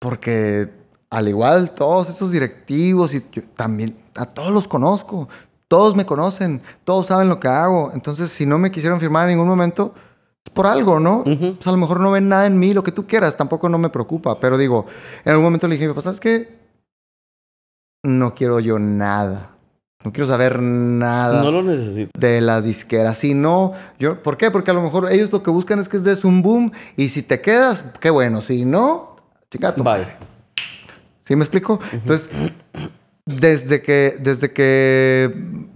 Porque 0.00 0.68
al 1.10 1.28
igual 1.28 1.72
todos 1.72 2.08
esos 2.08 2.30
directivos 2.30 3.14
y 3.14 3.24
yo 3.32 3.42
también 3.56 3.96
a 4.16 4.26
todos 4.26 4.50
los 4.52 4.68
conozco, 4.68 5.28
todos 5.68 5.94
me 5.96 6.06
conocen, 6.06 6.60
todos 6.84 7.08
saben 7.08 7.28
lo 7.28 7.38
que 7.40 7.48
hago. 7.48 7.90
Entonces, 7.92 8.30
si 8.30 8.46
no 8.46 8.58
me 8.58 8.70
quisieron 8.70 9.00
firmar 9.00 9.24
en 9.28 9.36
ningún 9.36 9.48
momento, 9.48 9.94
es 10.44 10.50
por 10.52 10.66
algo, 10.66 10.98
¿no? 11.00 11.22
Pues 11.24 11.66
a 11.66 11.70
lo 11.72 11.76
mejor 11.76 12.00
no 12.00 12.10
ven 12.12 12.28
nada 12.28 12.46
en 12.46 12.58
mí, 12.58 12.72
lo 12.72 12.82
que 12.82 12.92
tú 12.92 13.06
quieras, 13.06 13.36
tampoco 13.36 13.68
no 13.68 13.78
me 13.78 13.88
preocupa. 13.90 14.38
Pero 14.40 14.56
digo, 14.58 14.86
en 15.24 15.30
algún 15.32 15.44
momento 15.44 15.68
le 15.68 15.74
dije 15.76 15.88
papá, 15.88 16.02
¿sabes 16.02 16.20
qué? 16.20 16.58
No 18.04 18.34
quiero 18.34 18.60
yo 18.60 18.78
nada. 18.78 19.50
No 20.02 20.12
quiero 20.12 20.26
saber 20.26 20.62
nada 20.62 21.42
No 21.42 21.50
lo 21.50 21.62
necesito. 21.62 22.10
de 22.18 22.40
la 22.40 22.62
disquera. 22.62 23.12
Si 23.12 23.34
no, 23.34 23.74
yo, 23.98 24.22
¿por 24.22 24.38
qué? 24.38 24.50
Porque 24.50 24.70
a 24.70 24.74
lo 24.74 24.80
mejor 24.80 25.12
ellos 25.12 25.30
lo 25.30 25.42
que 25.42 25.50
buscan 25.50 25.78
es 25.78 25.90
que 25.90 25.98
es 25.98 26.04
des 26.04 26.24
un 26.24 26.40
boom 26.40 26.72
y 26.96 27.10
si 27.10 27.22
te 27.22 27.42
quedas, 27.42 27.84
qué 28.00 28.08
bueno. 28.08 28.40
Si 28.40 28.64
no, 28.64 29.16
chica, 29.50 29.74
tu 29.74 29.84
madre. 29.84 30.16
¿Sí 31.30 31.36
me 31.36 31.44
explico? 31.44 31.78
Entonces, 31.92 32.28
desde 33.24 33.82
que, 33.82 34.18
desde 34.18 34.52
que 34.52 35.32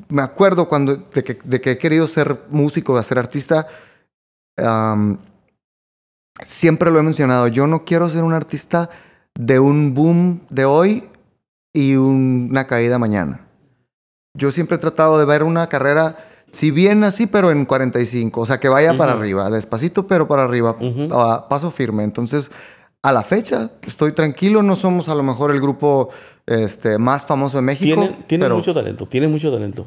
me 0.08 0.20
acuerdo 0.20 0.66
cuando, 0.68 0.96
de 0.96 1.22
que, 1.22 1.38
de 1.44 1.60
que 1.60 1.70
he 1.70 1.78
querido 1.78 2.08
ser 2.08 2.40
músico, 2.50 3.00
ser 3.04 3.20
artista, 3.20 3.68
siempre 6.42 6.90
lo 6.90 6.98
he 6.98 7.04
mencionado. 7.04 7.46
Yo 7.46 7.68
no 7.68 7.84
quiero 7.84 8.10
ser 8.10 8.24
un 8.24 8.32
artista 8.32 8.90
de 9.38 9.60
un 9.60 9.94
boom 9.94 10.40
de 10.50 10.64
hoy 10.64 11.04
y 11.72 11.94
una 11.94 12.66
caída 12.66 12.98
mañana. 12.98 13.38
Yo 14.36 14.50
siempre 14.50 14.78
he 14.78 14.80
tratado 14.80 15.20
de 15.20 15.24
ver 15.24 15.44
una 15.44 15.68
carrera, 15.68 16.16
si 16.50 16.72
bien 16.72 17.04
así, 17.04 17.28
pero 17.28 17.52
en 17.52 17.64
45. 17.64 18.40
O 18.40 18.46
sea, 18.46 18.58
que 18.58 18.68
vaya 18.68 18.98
para 18.98 19.12
arriba, 19.12 19.48
despacito, 19.50 20.08
pero 20.08 20.26
para 20.26 20.42
arriba, 20.42 20.74
a 21.12 21.46
paso 21.48 21.70
firme. 21.70 22.02
Entonces, 22.02 22.50
a 23.04 23.12
la 23.12 23.22
fecha, 23.22 23.70
estoy 23.86 24.12
tranquilo. 24.12 24.62
No 24.62 24.76
somos 24.76 25.08
a 25.10 25.14
lo 25.14 25.22
mejor 25.22 25.50
el 25.50 25.60
grupo 25.60 26.08
este, 26.46 26.96
más 26.98 27.26
famoso 27.26 27.58
de 27.58 27.62
México. 27.62 28.00
Tienen, 28.00 28.22
tienen 28.26 28.46
pero- 28.46 28.56
mucho 28.56 28.72
talento, 28.74 29.06
tienen 29.06 29.30
mucho 29.30 29.52
talento. 29.52 29.86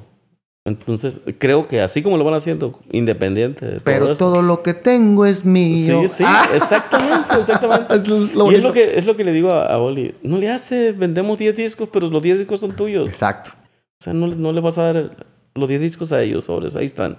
Entonces, 0.66 1.22
creo 1.40 1.66
que 1.66 1.80
así 1.82 2.04
como 2.04 2.18
lo 2.18 2.26
van 2.26 2.34
haciendo, 2.34 2.78
independiente 2.92 3.66
de 3.66 3.72
todo 3.72 3.82
Pero 3.86 4.06
eso. 4.12 4.16
todo 4.20 4.42
lo 4.42 4.64
que 4.64 4.74
tengo 4.74 5.26
es 5.26 5.46
mío. 5.46 6.02
Sí, 6.02 6.10
sí, 6.10 6.24
Ah, 6.28 6.46
exactamente, 6.54 7.36
exactamente. 7.40 7.96
es 7.96 8.08
lo 8.08 8.52
y 8.52 8.56
es 8.56 8.62
lo, 8.62 8.74
que, 8.74 9.00
es 9.00 9.06
lo 9.06 9.16
que 9.16 9.24
le 9.24 9.32
digo 9.32 9.52
a, 9.54 9.66
a 9.68 9.78
Oli. 9.78 10.14
No 10.24 10.38
le 10.38 10.50
hace, 10.50 10.92
vendemos 10.92 11.40
10 11.40 11.56
discos, 11.56 11.88
pero 11.92 12.08
los 12.10 12.22
10 12.22 12.40
discos 12.40 12.60
son 12.60 12.74
tuyos. 12.76 13.10
Exacto. 13.10 13.52
O 13.54 14.04
sea, 14.04 14.12
no, 14.14 14.28
no 14.28 14.52
le 14.52 14.60
vas 14.60 14.78
a 14.78 14.92
dar 14.92 15.10
los 15.56 15.70
10 15.70 15.80
discos 15.82 16.12
a 16.12 16.22
ellos, 16.22 16.44
sobres, 16.44 16.76
ahí 16.76 16.86
están. 16.86 17.18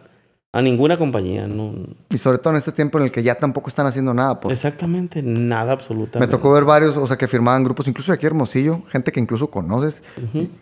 A 0.50 0.62
ninguna 0.62 0.96
compañía, 0.96 1.46
no. 1.46 1.74
Y 2.08 2.16
sobre 2.16 2.38
todo 2.38 2.54
en 2.54 2.56
este 2.56 2.72
tiempo 2.72 2.96
en 2.96 3.04
el 3.04 3.12
que 3.12 3.22
ya 3.22 3.34
tampoco 3.34 3.68
están 3.68 3.86
haciendo 3.86 4.14
nada. 4.14 4.40
Pues. 4.40 4.52
Exactamente, 4.54 5.20
nada 5.22 5.72
absolutamente. 5.72 6.20
Me 6.20 6.26
tocó 6.26 6.50
ver 6.54 6.64
varios, 6.64 6.96
o 6.96 7.06
sea, 7.06 7.18
que 7.18 7.28
firmaban 7.28 7.62
grupos, 7.64 7.86
incluso 7.86 8.14
aquí 8.14 8.24
Hermosillo, 8.24 8.80
gente 8.88 9.12
que 9.12 9.20
incluso 9.20 9.48
conoces, 9.50 10.02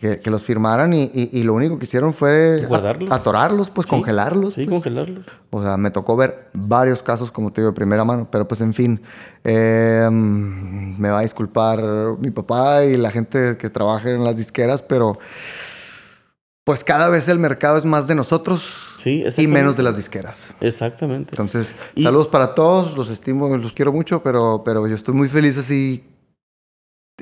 que, 0.00 0.18
que 0.18 0.28
los 0.28 0.42
firmaran 0.42 0.92
y, 0.92 1.04
y- 1.14 1.30
y 1.32 1.44
lo 1.44 1.54
único 1.54 1.78
que 1.78 1.84
hicieron 1.84 2.14
fue 2.14 2.64
Guardarlos. 2.66 3.12
atorarlos, 3.12 3.70
pues 3.70 3.86
Sí, 3.86 3.90
congelarlos. 3.90 4.54
Sí, 4.54 4.64
pues. 4.64 4.82
congelarlos. 4.82 5.24
O 5.50 5.62
sea, 5.62 5.76
me 5.76 5.92
tocó 5.92 6.16
ver 6.16 6.48
varios 6.52 7.00
casos, 7.04 7.30
como 7.30 7.52
te 7.52 7.60
digo, 7.60 7.70
de 7.70 7.76
primera 7.76 8.02
mano, 8.04 8.26
pero 8.28 8.48
pues 8.48 8.60
en 8.62 8.74
fin, 8.74 9.00
eh, 9.44 10.08
mm, 10.10 11.00
me 11.00 11.10
va 11.10 11.20
a 11.20 11.22
disculpar 11.22 11.80
mi 12.18 12.32
papá 12.32 12.84
y 12.84 12.96
la 12.96 13.12
gente 13.12 13.56
que 13.56 13.70
trabaja 13.70 14.10
en 14.10 14.24
las 14.24 14.36
disqueras, 14.36 14.82
pero 14.82 15.16
pues 16.66 16.82
cada 16.82 17.09
vez 17.09 17.28
el 17.28 17.38
mercado 17.38 17.78
es 17.78 17.84
más 17.84 18.09
de 18.09 18.16
nosotros 18.16 18.94
Sí, 18.97 19.24
y 19.38 19.47
menos 19.47 19.76
de 19.76 19.84
las 19.84 19.97
disqueras. 19.97 20.52
Exactamente. 20.60 21.30
Entonces, 21.30 21.72
Y- 21.94 22.02
saludos 22.02 22.26
para 22.26 22.56
todos, 22.56 22.97
los 22.97 23.09
estimo, 23.09 23.56
los 23.56 23.72
quiero 23.72 23.93
mucho, 23.93 24.20
pero, 24.20 24.62
pero 24.64 24.84
yo 24.88 24.97
estoy 24.97 25.14
muy 25.14 25.28
feliz 25.28 25.56
así, 25.59 26.02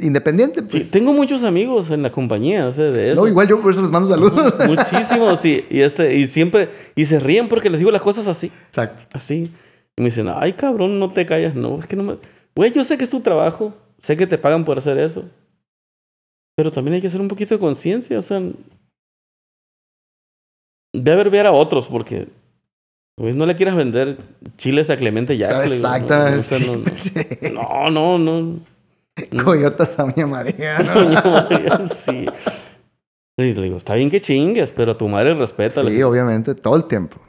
independiente. 0.00 0.62
Pues. 0.62 0.72
Sí, 0.72 0.90
tengo 0.90 1.12
muchos 1.12 1.42
amigos 1.44 1.90
en 1.90 2.02
la 2.02 2.10
compañía, 2.10 2.66
o 2.66 2.72
sea, 2.72 2.86
de 2.86 3.12
eso. 3.12 3.20
no, 3.20 3.28
igual 3.28 3.46
yo 3.46 3.60
por 3.60 3.70
eso 3.72 3.82
les 3.82 3.90
mando 3.90 4.08
saludos. 4.08 4.54
Muchísimos, 4.66 5.44
y, 5.44 5.62
y, 5.68 5.80
este, 5.82 6.14
y 6.16 6.26
siempre, 6.26 6.70
y 6.96 7.04
se 7.04 7.20
ríen 7.20 7.48
porque 7.48 7.68
les 7.68 7.78
digo 7.78 7.90
las 7.90 8.02
cosas 8.02 8.26
así, 8.26 8.50
Exacto. 8.68 9.02
así. 9.12 9.52
Y 9.96 10.00
me 10.02 10.06
dicen, 10.06 10.26
ay 10.34 10.54
cabrón, 10.54 10.98
no 10.98 11.12
te 11.12 11.26
callas, 11.26 11.54
no, 11.54 11.78
es 11.78 11.86
que 11.86 11.96
no 11.96 12.02
me... 12.02 12.16
Güey, 12.56 12.72
yo 12.72 12.82
sé 12.82 12.96
que 12.96 13.04
es 13.04 13.10
tu 13.10 13.20
trabajo, 13.20 13.74
sé 14.00 14.16
que 14.16 14.26
te 14.26 14.38
pagan 14.38 14.64
por 14.64 14.78
hacer 14.78 14.96
eso, 14.98 15.24
pero 16.56 16.70
también 16.70 16.94
hay 16.94 17.00
que 17.02 17.08
hacer 17.08 17.20
un 17.20 17.28
poquito 17.28 17.54
de 17.54 17.60
conciencia, 17.60 18.18
o 18.18 18.22
sea... 18.22 18.40
A 20.94 21.00
ver, 21.00 21.46
a 21.46 21.52
otros, 21.52 21.88
porque... 21.88 22.28
güey, 23.18 23.34
no 23.34 23.46
le 23.46 23.56
quieras 23.56 23.74
vender 23.74 24.16
chiles 24.56 24.90
a 24.90 24.96
Clemente 24.96 25.36
Jackson. 25.36 25.72
Exacto. 25.72 26.14
No, 26.14 26.40
o 26.40 26.42
sea, 26.42 26.58
no, 26.60 27.50
no, 27.50 27.90
no, 27.90 28.18
no, 28.18 28.42
no. 28.42 28.60
Coyotas 29.44 29.98
a 29.98 30.06
mi 30.06 30.24
María. 30.24 30.78
¿no? 30.78 30.94
Doña 30.94 31.22
María, 31.22 31.78
sí. 31.80 32.26
Y 33.36 33.54
le 33.54 33.62
digo, 33.62 33.76
está 33.76 33.94
bien 33.94 34.10
que 34.10 34.20
chingues, 34.20 34.72
pero 34.72 34.92
a 34.92 34.98
tu 34.98 35.08
madre 35.08 35.34
respeta. 35.34 35.84
Sí, 35.84 36.02
obviamente, 36.02 36.54
todo 36.54 36.76
el 36.76 36.84
tiempo. 36.84 37.18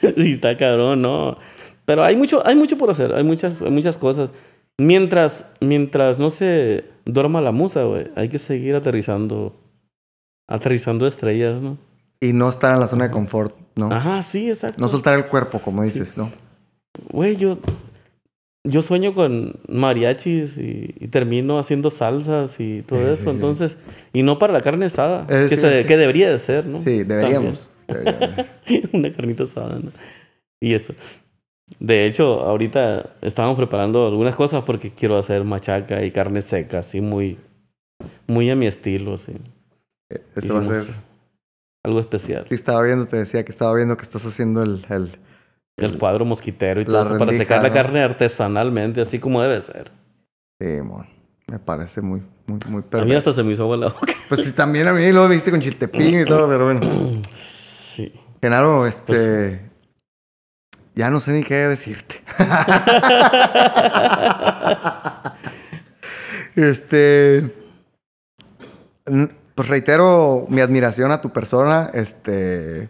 Sí, 0.00 0.30
está 0.30 0.56
cabrón, 0.56 1.02
¿no? 1.02 1.36
Pero 1.84 2.04
hay 2.04 2.14
mucho, 2.14 2.46
hay 2.46 2.54
mucho 2.54 2.78
por 2.78 2.88
hacer, 2.88 3.12
hay 3.14 3.24
muchas, 3.24 3.62
hay 3.62 3.70
muchas 3.72 3.98
cosas. 3.98 4.32
Mientras, 4.78 5.50
mientras 5.60 6.20
no 6.20 6.30
se 6.30 6.84
duerma 7.04 7.40
la 7.40 7.50
musa, 7.50 7.82
güey, 7.82 8.06
hay 8.14 8.28
que 8.28 8.38
seguir 8.38 8.76
aterrizando, 8.76 9.56
aterrizando 10.46 11.04
estrellas, 11.04 11.60
¿no? 11.60 11.78
Y 12.20 12.32
no 12.32 12.48
estar 12.48 12.74
en 12.74 12.80
la 12.80 12.88
zona 12.88 13.04
de 13.06 13.10
confort, 13.12 13.54
¿no? 13.76 13.92
Ajá, 13.92 14.22
sí, 14.22 14.48
exacto. 14.48 14.80
No 14.80 14.88
soltar 14.88 15.14
el 15.18 15.26
cuerpo, 15.26 15.60
como 15.60 15.82
dices, 15.84 16.16
¿no? 16.16 16.30
Güey, 17.12 17.36
yo, 17.36 17.58
yo 18.64 18.82
sueño 18.82 19.14
con 19.14 19.54
mariachis 19.68 20.58
y, 20.58 20.94
y 20.98 21.08
termino 21.08 21.58
haciendo 21.60 21.90
salsas 21.90 22.58
y 22.58 22.82
todo 22.82 22.98
Sí, 23.00 23.04
eso, 23.06 23.16
sí, 23.16 23.22
sí. 23.24 23.30
entonces, 23.30 23.78
y 24.12 24.22
no 24.24 24.38
para 24.40 24.52
la 24.52 24.62
carne 24.62 24.86
asada, 24.86 25.26
Eh, 25.28 25.46
que, 25.48 25.56
sí, 25.56 25.62
se- 25.62 25.82
sí. 25.82 25.86
que 25.86 25.96
debería 25.96 26.28
de 26.30 26.38
ser, 26.38 26.66
¿no? 26.66 26.80
Sí, 26.80 27.04
deberíamos. 27.04 27.70
Deberíamos. 27.86 28.46
una 28.92 29.12
carnita 29.12 29.44
asada, 29.44 29.78
¿no? 29.78 29.90
Y 30.60 30.74
eso. 30.74 30.92
De 31.78 32.04
hecho, 32.06 32.40
ahorita 32.40 33.10
estamos 33.22 33.56
preparando 33.56 34.06
algunas 34.08 34.34
cosas 34.34 34.64
porque 34.64 34.90
quiero 34.90 35.16
hacer 35.18 35.44
machaca 35.44 36.04
y 36.04 36.10
carne 36.10 36.42
seca, 36.42 36.80
así 36.80 37.00
muy, 37.00 37.38
muy 38.26 38.50
a 38.50 38.56
mi 38.56 38.66
estilo, 38.66 39.14
así. 39.14 39.34
Eso 40.34 40.54
va 40.56 40.62
a 40.62 40.74
ser. 40.84 40.94
Algo 41.88 42.00
especial. 42.00 42.44
Sí, 42.48 42.54
estaba 42.54 42.80
viendo, 42.82 43.06
te 43.06 43.16
decía 43.16 43.44
que 43.44 43.50
estaba 43.52 43.74
viendo 43.74 43.96
que 43.96 44.02
estás 44.04 44.24
haciendo 44.24 44.62
el. 44.62 44.84
el- 44.90 45.18
El 45.76 45.98
cuadro 45.98 46.24
mosquitero 46.24 46.80
y 46.80 46.84
todo 46.84 47.02
eso 47.02 47.18
para 47.18 47.32
secar 47.32 47.62
la 47.62 47.70
carne 47.70 48.02
artesanalmente, 48.02 49.00
así 49.00 49.18
como 49.18 49.42
debe 49.42 49.60
ser. 49.60 49.90
Sí, 50.60 50.82
mon. 50.82 51.06
Me 51.46 51.58
parece 51.60 52.02
muy, 52.02 52.20
muy, 52.46 52.58
muy 52.68 52.82
A 52.92 53.04
mí 53.04 53.14
hasta 53.14 53.32
se 53.32 53.42
me 53.42 53.52
hizo 53.52 53.62
agua 53.62 53.76
en 53.76 53.80
la 53.82 53.88
boca. 53.88 54.12
Pues 54.28 54.44
sí, 54.44 54.52
también 54.52 54.86
a 54.88 54.92
mí 54.92 55.10
lo 55.12 55.26
viste 55.28 55.50
con 55.50 55.60
chiltepín 55.60 56.20
y 56.20 56.24
todo, 56.26 56.46
pero 56.48 56.64
bueno. 56.66 57.10
Sí. 57.30 58.12
Genaro, 58.42 58.86
este. 58.86 59.02
Pues 59.06 59.60
Ya 60.94 61.10
no 61.10 61.20
sé 61.20 61.32
ni 61.32 61.42
qué 61.44 61.54
decirte. 61.68 62.16
este. 66.56 67.50
Pues 69.58 69.70
reitero 69.70 70.46
mi 70.50 70.60
admiración 70.60 71.10
a 71.10 71.20
tu 71.20 71.30
persona. 71.30 71.90
Este. 71.92 72.88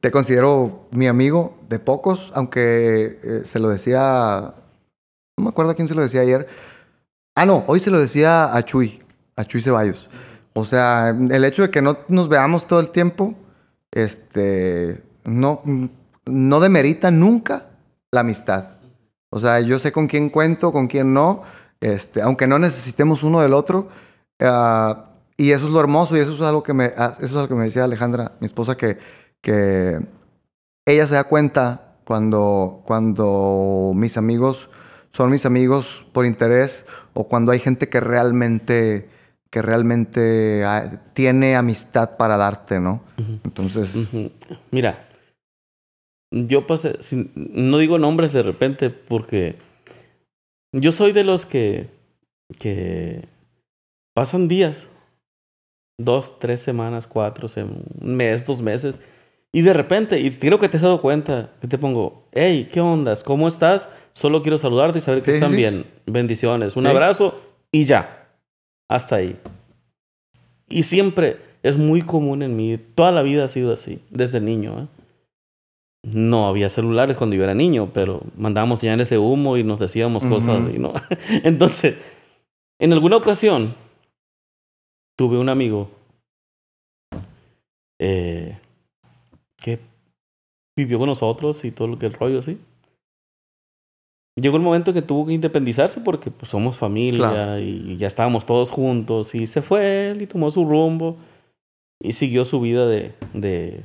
Te 0.00 0.10
considero 0.10 0.86
mi 0.90 1.06
amigo 1.06 1.58
de 1.70 1.78
pocos, 1.78 2.30
aunque 2.34 3.18
eh, 3.22 3.42
se 3.46 3.58
lo 3.58 3.70
decía. 3.70 4.52
No 5.38 5.44
me 5.44 5.48
acuerdo 5.48 5.70
a 5.70 5.74
quién 5.74 5.88
se 5.88 5.94
lo 5.94 6.02
decía 6.02 6.20
ayer. 6.20 6.46
Ah, 7.34 7.46
no, 7.46 7.64
hoy 7.68 7.80
se 7.80 7.90
lo 7.90 7.98
decía 7.98 8.54
a 8.54 8.62
Chuy, 8.66 9.02
a 9.34 9.46
Chuy 9.46 9.62
Ceballos. 9.62 10.10
O 10.52 10.66
sea, 10.66 11.08
el 11.08 11.42
hecho 11.42 11.62
de 11.62 11.70
que 11.70 11.80
no 11.80 11.96
nos 12.08 12.28
veamos 12.28 12.66
todo 12.66 12.80
el 12.80 12.90
tiempo, 12.90 13.34
este, 13.90 15.02
no, 15.24 15.62
no 16.26 16.60
demerita 16.60 17.10
nunca 17.10 17.70
la 18.10 18.20
amistad. 18.20 18.72
O 19.30 19.40
sea, 19.40 19.60
yo 19.60 19.78
sé 19.78 19.90
con 19.90 20.06
quién 20.06 20.28
cuento, 20.28 20.70
con 20.70 20.86
quién 20.86 21.14
no, 21.14 21.44
este, 21.80 22.20
aunque 22.20 22.46
no 22.46 22.58
necesitemos 22.58 23.22
uno 23.22 23.40
del 23.40 23.54
otro. 23.54 23.88
ah, 24.40 25.06
y 25.40 25.52
eso 25.52 25.66
es 25.66 25.72
lo 25.72 25.80
hermoso 25.80 26.16
y 26.16 26.20
eso 26.20 26.32
es 26.34 26.40
algo 26.42 26.62
que 26.62 26.72
me, 26.74 26.92
ah, 26.96 27.14
eso 27.16 27.24
es 27.26 27.34
algo 27.36 27.48
que 27.48 27.54
me 27.54 27.64
decía 27.64 27.84
Alejandra, 27.84 28.32
mi 28.40 28.46
esposa, 28.46 28.76
que, 28.76 28.98
que 29.40 29.98
ella 30.86 31.06
se 31.06 31.14
da 31.14 31.24
cuenta 31.24 31.96
cuando, 32.04 32.82
cuando 32.84 33.92
mis 33.94 34.16
amigos 34.16 34.68
son 35.12 35.30
mis 35.30 35.46
amigos 35.46 36.04
por 36.12 36.26
interés 36.26 36.86
o 37.14 37.24
cuando 37.26 37.52
hay 37.52 37.58
gente 37.60 37.88
que 37.88 38.00
realmente 38.00 39.08
que 39.50 39.62
realmente 39.62 40.62
ah, 40.64 41.00
tiene 41.12 41.56
amistad 41.56 42.16
para 42.16 42.36
darte, 42.36 42.78
¿no? 42.78 43.02
Entonces. 43.44 43.88
Mira, 44.70 45.08
yo 46.30 46.68
pasé, 46.68 47.02
sin- 47.02 47.32
no 47.34 47.78
digo 47.78 47.98
nombres 47.98 48.32
de 48.32 48.44
repente 48.44 48.90
porque 48.90 49.56
yo 50.72 50.92
soy 50.92 51.10
de 51.10 51.24
los 51.24 51.46
que, 51.46 51.88
que 52.60 53.26
pasan 54.14 54.46
días, 54.46 54.90
dos, 56.04 56.38
tres 56.38 56.60
semanas, 56.62 57.06
cuatro, 57.06 57.48
un 57.56 58.16
mes, 58.16 58.46
dos 58.46 58.62
meses, 58.62 59.00
y 59.52 59.62
de 59.62 59.72
repente, 59.72 60.20
y 60.20 60.30
creo 60.30 60.58
que 60.58 60.68
te 60.68 60.76
has 60.76 60.82
dado 60.82 61.00
cuenta, 61.00 61.50
que 61.60 61.66
te 61.66 61.76
pongo, 61.78 62.24
hey, 62.32 62.68
¿qué 62.72 62.80
ondas? 62.80 63.24
¿Cómo 63.24 63.48
estás? 63.48 63.90
Solo 64.12 64.42
quiero 64.42 64.58
saludarte 64.58 64.98
y 64.98 65.00
saber 65.02 65.22
que 65.22 65.32
Sí, 65.32 65.36
están 65.38 65.50
sí. 65.50 65.56
bien. 65.56 65.84
Bendiciones, 66.06 66.76
un 66.76 66.84
Sí. 66.84 66.90
abrazo 66.90 67.34
y 67.72 67.84
ya. 67.84 68.28
Hasta 68.88 69.16
ahí. 69.16 69.36
Y 70.68 70.84
siempre 70.84 71.36
es 71.62 71.76
muy 71.76 72.02
común 72.02 72.42
en 72.42 72.56
mí, 72.56 72.78
toda 72.94 73.10
la 73.12 73.22
vida 73.22 73.44
ha 73.44 73.48
sido 73.48 73.72
así, 73.72 74.00
desde 74.10 74.40
niño. 74.40 74.82
¿eh? 74.82 74.86
No 76.04 76.46
había 76.46 76.70
celulares 76.70 77.16
cuando 77.16 77.34
yo 77.36 77.42
era 77.44 77.54
niño, 77.54 77.90
pero 77.92 78.20
mandábamos 78.36 78.78
señales 78.80 79.10
de 79.10 79.18
humo 79.18 79.56
y 79.56 79.64
nos 79.64 79.80
decíamos 79.80 80.24
cosas 80.24 80.62
así, 80.64 80.78
¿no? 80.78 80.92
Entonces, 81.44 81.96
en 82.78 82.92
alguna 82.92 83.16
ocasión, 83.16 83.74
tuve 85.20 85.36
un 85.36 85.50
amigo 85.50 85.86
eh, 87.98 88.58
que 89.58 89.78
vivió 90.74 90.98
con 90.98 91.08
nosotros 91.10 91.62
y 91.66 91.72
todo 91.72 91.88
lo 91.88 91.98
que 91.98 92.06
el 92.06 92.14
rollo 92.14 92.38
así. 92.38 92.58
llegó 94.34 94.56
el 94.56 94.62
momento 94.62 94.94
que 94.94 95.02
tuvo 95.02 95.26
que 95.26 95.34
independizarse 95.34 96.00
porque 96.00 96.30
pues, 96.30 96.50
somos 96.50 96.78
familia 96.78 97.28
Claro. 97.32 97.60
y 97.60 97.98
ya 97.98 98.06
estábamos 98.06 98.46
todos 98.46 98.70
juntos 98.70 99.34
y 99.34 99.46
se 99.46 99.60
fue 99.60 100.08
él 100.08 100.22
y 100.22 100.26
tomó 100.26 100.50
su 100.50 100.64
rumbo 100.64 101.18
y 102.00 102.12
siguió 102.12 102.46
su 102.46 102.58
vida 102.62 102.86
de, 102.86 103.12
de 103.34 103.84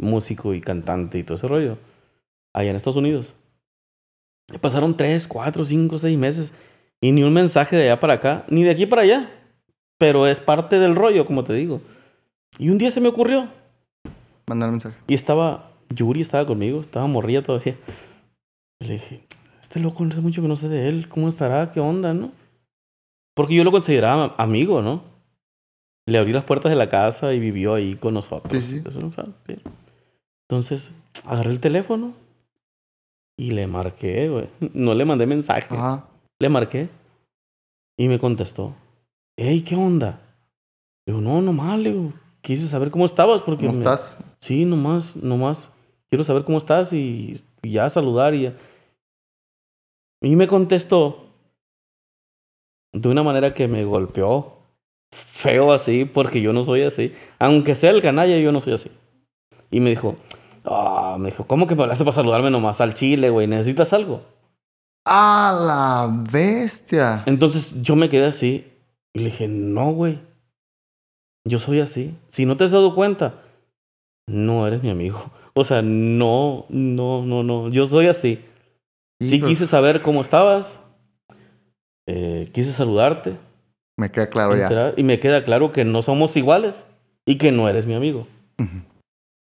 músico 0.00 0.54
y 0.54 0.60
cantante 0.60 1.20
y 1.20 1.22
todo 1.22 1.36
ese 1.36 1.46
rollo 1.46 1.78
allá 2.52 2.70
en 2.70 2.74
Estados 2.74 2.96
Unidos. 2.96 3.36
Pasaron 4.60 4.96
tres, 4.96 5.28
cuatro, 5.28 5.64
cinco, 5.64 5.98
seis 5.98 6.18
meses 6.18 6.52
y 7.00 7.12
ni 7.12 7.22
un 7.22 7.32
mensaje 7.32 7.76
de 7.76 7.84
allá 7.84 8.00
para 8.00 8.14
acá, 8.14 8.44
ni 8.48 8.64
de 8.64 8.70
aquí 8.70 8.86
para 8.86 9.02
allá. 9.02 9.30
Pero 9.98 10.26
es 10.26 10.40
parte 10.40 10.78
del 10.78 10.94
rollo, 10.94 11.24
como 11.26 11.44
te 11.44 11.54
digo. 11.54 11.80
Y 12.58 12.70
un 12.70 12.78
día 12.78 12.90
se 12.90 13.00
me 13.00 13.08
ocurrió 13.08 13.48
Mandar 14.46 14.70
mensaje. 14.70 14.96
y 15.08 15.14
estaba, 15.14 15.68
Yuri 15.90 16.20
estaba 16.20 16.46
conmigo, 16.46 16.80
estaba 16.80 17.06
morrilla 17.06 17.42
todavía. 17.42 17.74
Y 18.80 18.86
le 18.86 18.94
dije, 18.94 19.22
este 19.60 19.80
loco 19.80 20.04
no 20.04 20.10
hace 20.10 20.20
mucho 20.20 20.42
que 20.42 20.48
no 20.48 20.56
sé 20.56 20.68
de 20.68 20.88
él, 20.88 21.08
¿cómo 21.08 21.28
estará? 21.28 21.72
¿Qué 21.72 21.80
onda, 21.80 22.14
no? 22.14 22.30
Porque 23.34 23.54
yo 23.54 23.64
lo 23.64 23.72
consideraba 23.72 24.34
amigo, 24.38 24.82
¿no? 24.82 25.02
Le 26.06 26.18
abrí 26.18 26.32
las 26.32 26.44
puertas 26.44 26.70
de 26.70 26.76
la 26.76 26.88
casa 26.88 27.32
y 27.34 27.40
vivió 27.40 27.74
ahí 27.74 27.96
con 27.96 28.14
nosotros. 28.14 28.62
Sí, 28.64 28.80
sí. 28.80 28.88
Eso 28.88 29.00
no 29.00 29.12
Entonces, 30.48 30.94
agarré 31.26 31.50
el 31.50 31.60
teléfono 31.60 32.14
y 33.36 33.50
le 33.50 33.66
marqué, 33.66 34.28
güey. 34.28 34.48
No 34.72 34.94
le 34.94 35.04
mandé 35.04 35.26
mensaje. 35.26 35.74
Ajá. 35.74 36.06
Le 36.38 36.48
marqué 36.48 36.88
y 37.98 38.08
me 38.08 38.18
contestó. 38.18 38.74
Hey, 39.36 39.62
¿qué 39.62 39.76
onda? 39.76 40.18
Le 41.06 41.12
digo, 41.12 41.20
no, 41.20 41.40
nomás, 41.42 41.78
le 41.78 41.92
digo, 41.92 42.12
quise 42.40 42.66
saber 42.68 42.90
cómo 42.90 43.04
estabas 43.06 43.42
porque 43.42 43.66
¿Cómo 43.66 43.78
me- 43.78 43.84
estás? 43.84 44.16
Sí, 44.38 44.64
nomás, 44.64 45.16
nomás. 45.16 45.70
Quiero 46.08 46.24
saber 46.24 46.44
cómo 46.44 46.58
estás 46.58 46.92
y, 46.92 47.40
y 47.62 47.70
ya 47.72 47.90
saludar 47.90 48.34
y 48.34 48.42
ya. 48.44 48.54
Y 50.22 50.36
me 50.36 50.46
contestó 50.48 51.24
de 52.92 53.08
una 53.08 53.22
manera 53.22 53.52
que 53.52 53.68
me 53.68 53.84
golpeó 53.84 54.54
feo 55.12 55.72
así, 55.72 56.04
porque 56.04 56.40
yo 56.40 56.52
no 56.52 56.64
soy 56.64 56.82
así. 56.82 57.14
Aunque 57.38 57.74
sea 57.74 57.90
el 57.90 58.02
canalla, 58.02 58.38
yo 58.38 58.52
no 58.52 58.60
soy 58.60 58.74
así. 58.74 58.90
Y 59.70 59.80
me 59.80 59.90
dijo, 59.90 60.16
ah, 60.64 61.16
me 61.18 61.30
dijo, 61.30 61.46
¿cómo 61.46 61.66
que 61.66 61.74
me 61.74 61.82
hablaste 61.82 62.04
para 62.04 62.14
saludarme 62.14 62.50
nomás 62.50 62.80
al 62.80 62.94
chile, 62.94 63.30
güey? 63.30 63.46
¿Necesitas 63.46 63.92
algo? 63.92 64.22
¡A 65.04 65.52
la 65.66 66.24
bestia! 66.32 67.22
Entonces 67.26 67.82
yo 67.82 67.94
me 67.96 68.08
quedé 68.08 68.26
así 68.26 68.64
y 69.16 69.20
le 69.20 69.24
dije, 69.26 69.48
no, 69.48 69.92
güey. 69.92 70.18
Yo 71.48 71.58
soy 71.58 71.80
así. 71.80 72.14
Si 72.28 72.44
no 72.44 72.56
te 72.58 72.64
has 72.64 72.70
dado 72.72 72.94
cuenta, 72.94 73.34
no 74.28 74.66
eres 74.66 74.82
mi 74.82 74.90
amigo. 74.90 75.18
O 75.58 75.64
sea, 75.64 75.80
no, 75.80 76.66
no, 76.68 77.24
no, 77.24 77.42
no. 77.42 77.70
Yo 77.70 77.86
soy 77.86 78.08
así. 78.08 78.44
Sí 79.22 79.36
Hijo, 79.36 79.46
quise 79.46 79.66
saber 79.66 80.02
cómo 80.02 80.20
estabas. 80.20 80.80
eh, 82.06 82.50
quise 82.52 82.74
saludarte. 82.74 83.38
Me 83.96 84.12
queda 84.12 84.28
claro 84.28 84.54
ya. 84.54 84.92
y 84.98 85.02
me 85.02 85.18
queda 85.18 85.44
claro 85.46 85.72
que 85.72 85.86
no 85.86 86.02
somos 86.02 86.36
iguales 86.36 86.86
y 87.24 87.38
que 87.38 87.52
no 87.52 87.70
eres 87.70 87.86
mi 87.86 87.94
amigo. 87.94 88.26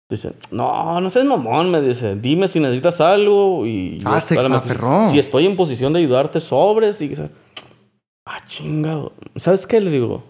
Dice, 0.08 0.34
no, 0.52 1.02
no 1.02 1.10
seas 1.10 1.26
mamón, 1.26 1.72
me 1.72 1.82
dice. 1.82 2.16
Dime 2.16 2.48
si 2.48 2.60
necesitas 2.60 3.02
algo 3.02 3.66
y... 3.66 3.98
yo 3.98 4.08
Ah, 4.08 4.22
se 4.22 4.38
aferró. 4.38 5.10
Si 5.10 5.18
estoy 5.18 5.48
en 5.48 5.56
posición 5.56 5.92
de 5.92 6.02
ayudarte, 6.02 6.40
sobres 6.40 7.02
y... 7.02 7.12
Ah, 8.26 8.42
chingado. 8.46 9.14
¿Sabes 9.36 9.68
qué 9.68 9.80
le 9.80 9.92
digo? 9.92 10.24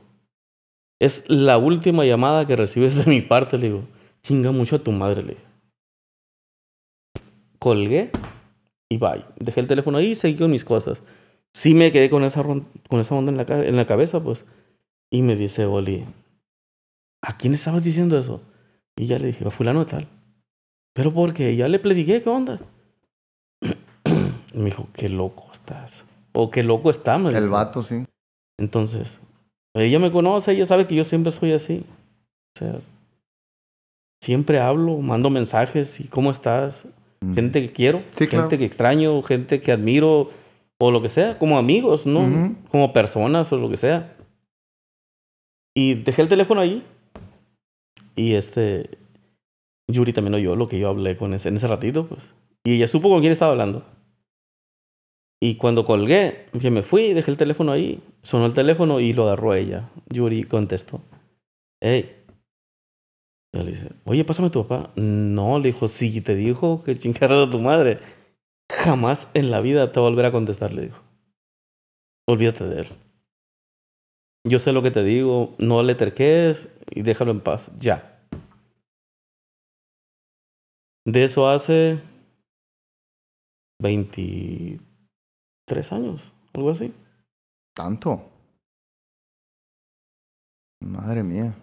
Es 1.00 1.30
la 1.30 1.58
última 1.58 2.06
llamada 2.06 2.46
que 2.46 2.56
recibes 2.56 2.96
de 2.96 3.06
mi 3.10 3.22
parte, 3.22 3.58
le 3.58 3.68
digo. 3.68 3.84
Chinga 4.22 4.52
mucho 4.52 4.78
a 4.78 4.80
tu 4.80 4.92
madre, 4.92 5.24
le 5.24 5.34
digo. 5.36 5.46
Colgué 7.60 8.12
y 8.90 8.98
bye. 8.98 9.26
Dejé 9.40 9.62
el 9.62 9.68
teléfono 9.68 9.98
ahí 9.98 10.12
y 10.12 10.16
seguí 10.16 10.38
con 10.38 10.52
mis 10.52 10.66
cosas. 10.66 11.04
Sí 11.54 11.74
me 11.74 11.92
quedé 11.92 12.10
con 12.10 12.24
esa, 12.24 12.44
con 12.44 13.00
esa 13.00 13.16
onda 13.16 13.32
en 13.32 13.38
la, 13.38 13.66
en 13.66 13.76
la 13.76 13.86
cabeza, 13.86 14.22
pues. 14.22 14.46
Y 15.10 15.22
me 15.22 15.36
dice 15.36 15.66
Oli, 15.66 16.06
¿a 17.22 17.38
quién 17.38 17.54
estabas 17.54 17.84
diciendo 17.84 18.18
eso? 18.18 18.42
Y 18.98 19.08
ya 19.08 19.20
le 19.20 19.28
dije, 19.28 19.48
a 19.48 19.52
fulano 19.52 19.86
de 19.86 19.92
tal. 19.92 20.08
¿Pero 20.94 21.14
por 21.14 21.34
qué? 21.34 21.56
Ya 21.56 21.68
le 21.68 21.80
platiqué, 21.80 22.22
¿qué 22.22 22.30
onda? 22.30 22.58
Me 24.54 24.66
dijo, 24.66 24.88
qué 24.94 25.10
loco 25.10 25.50
estás. 25.52 26.15
O 26.36 26.52
qué 26.52 26.64
loco 26.64 26.90
está, 26.92 27.18
me 27.18 27.30
El 27.30 27.36
dice. 27.36 27.48
vato, 27.50 27.84
sí. 27.84 28.06
Entonces, 28.60 29.22
ella 29.74 30.00
me 30.00 30.12
conoce, 30.12 30.52
ella 30.52 30.66
sabe 30.66 30.86
que 30.88 30.96
yo 30.96 31.04
siempre 31.04 31.32
soy 31.32 31.54
así. 31.54 31.84
O 32.56 32.60
sea, 32.60 32.76
siempre 34.22 34.60
hablo, 34.60 34.98
mando 34.98 35.30
mensajes 35.30 36.00
y 36.00 36.08
cómo 36.08 36.32
estás. 36.32 36.90
Gente 37.34 37.62
que 37.62 37.72
quiero, 37.72 38.00
Sí, 38.12 38.28
gente 38.28 38.30
claro. 38.30 38.50
que 38.50 38.66
extraño, 38.66 39.22
gente 39.24 39.60
que 39.60 39.72
admiro 39.72 40.30
o 40.80 40.92
lo 40.92 41.02
que 41.02 41.10
sea, 41.10 41.38
como 41.40 41.58
amigos, 41.58 42.06
¿no? 42.06 42.54
Como 42.70 42.94
personas 42.94 43.52
o 43.52 43.58
lo 43.58 43.70
que 43.70 43.78
sea. 43.78 44.16
Y 45.76 45.96
dejé 45.96 46.22
el 46.22 46.28
teléfono 46.28 46.62
ahí. 46.62 46.84
Y 48.16 48.34
este, 48.36 48.90
Yuri 49.92 50.14
también 50.14 50.36
oyó 50.36 50.56
lo 50.56 50.68
que 50.70 50.78
yo 50.80 50.90
hablé 50.90 51.18
con 51.18 51.34
ese, 51.34 51.50
en 51.50 51.56
ese 51.58 51.68
ratito, 51.68 52.06
pues. 52.08 52.36
Y 52.64 52.76
ella 52.76 52.88
supo 52.88 53.10
con 53.10 53.22
quién 53.22 53.32
estaba 53.32 53.52
hablando. 53.54 53.84
Y 55.42 55.58
cuando 55.58 55.84
colgué, 55.84 56.48
que 56.60 56.72
me 56.72 56.82
fui, 56.82 57.14
dejé 57.14 57.32
el 57.32 57.38
teléfono 57.38 57.72
ahí, 57.72 58.00
sonó 58.22 58.46
el 58.46 58.54
teléfono 58.54 59.00
y 59.00 59.14
lo 59.14 59.24
agarró 59.24 59.54
ella. 59.54 59.90
Yuri 60.10 60.44
contestó. 60.44 61.02
Hey. 61.82 62.12
Le 63.54 63.64
dice, 63.66 63.90
oye, 64.06 64.26
pásame 64.26 64.50
tu 64.50 64.68
papá. 64.68 64.92
No, 64.96 65.60
le 65.60 65.72
dijo, 65.72 65.88
si 65.88 66.22
te 66.22 66.36
dijo 66.36 66.84
que 66.84 66.98
chingaras 66.98 67.48
a 67.48 67.52
tu 67.52 67.60
madre, 67.60 68.00
jamás 68.70 69.30
en 69.34 69.52
la 69.52 69.62
vida 69.62 69.92
te 69.92 70.00
va 70.00 70.08
a 70.08 70.10
volver 70.10 70.26
a 70.26 70.32
contestar, 70.32 70.74
le 70.74 70.84
dijo. 70.84 71.02
Olvídate 72.28 72.66
de 72.66 72.82
él. 72.82 72.88
Yo 74.48 74.60
sé 74.60 74.74
lo 74.74 74.84
que 74.84 74.92
te 74.92 75.04
digo, 75.04 75.56
no 75.58 75.84
le 75.84 75.96
terques 75.96 76.78
y 76.92 77.02
déjalo 77.02 77.32
en 77.32 77.40
paz, 77.42 77.72
ya. 77.80 78.20
De 81.06 81.24
eso 81.24 81.48
hace 81.48 82.00
23 85.68 85.94
años, 85.94 86.32
algo 86.54 86.70
así. 86.70 86.94
Tanto. 87.74 88.22
Madre 90.82 91.24
mía. 91.24 91.54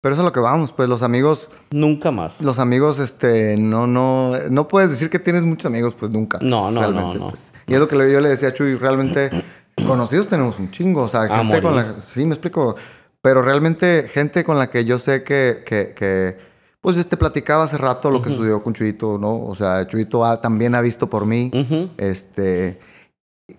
Pero 0.00 0.14
eso 0.14 0.22
es 0.22 0.26
a 0.26 0.28
lo 0.28 0.32
que 0.32 0.38
vamos, 0.40 0.70
pues 0.72 0.88
los 0.88 1.02
amigos, 1.02 1.50
Nunca 1.72 2.12
más. 2.12 2.40
los 2.42 2.60
amigos, 2.60 3.00
este, 3.00 3.56
no, 3.56 3.88
no, 3.88 4.38
no 4.48 4.68
puedes 4.68 4.90
decir 4.90 5.10
que 5.10 5.18
tienes 5.18 5.42
muchos 5.42 5.66
amigos, 5.66 5.94
pues 5.98 6.12
nunca. 6.12 6.38
No, 6.40 6.70
no, 6.70 6.92
no, 6.92 7.14
no. 7.14 7.30
pues. 7.30 7.52
Y 7.66 7.74
es 7.74 7.80
lo 7.80 7.88
que 7.88 7.96
yo 7.96 8.20
le 8.20 8.28
decía 8.28 8.50
a 8.50 8.54
Chuy, 8.54 8.76
realmente 8.76 9.30
conocidos 9.86 10.28
tenemos 10.28 10.58
un 10.60 10.70
chingo, 10.70 11.02
o 11.02 11.08
sea, 11.08 11.28
gente 11.28 11.60
con 11.60 11.74
la, 11.74 12.00
sí, 12.00 12.24
me 12.24 12.34
explico, 12.34 12.76
pero 13.20 13.42
realmente 13.42 14.08
gente 14.08 14.44
con 14.44 14.56
la 14.56 14.70
que 14.70 14.84
yo 14.84 15.00
sé 15.00 15.24
que, 15.24 15.64
que, 15.66 15.94
que 15.96 16.38
pues 16.80 16.96
este 16.96 17.16
platicaba 17.16 17.64
hace 17.64 17.76
rato 17.78 18.10
lo 18.10 18.22
que 18.22 18.28
Ujú. 18.28 18.38
sucedió 18.38 18.62
con 18.62 18.72
Chuyito, 18.74 19.18
¿no? 19.18 19.44
O 19.44 19.54
sea, 19.54 19.86
Chuyito 19.86 20.24
ha- 20.24 20.40
también 20.40 20.74
ha 20.74 20.80
visto 20.80 21.08
por 21.08 21.26
mí, 21.26 21.50
Ujú. 21.52 21.90
este, 21.96 22.78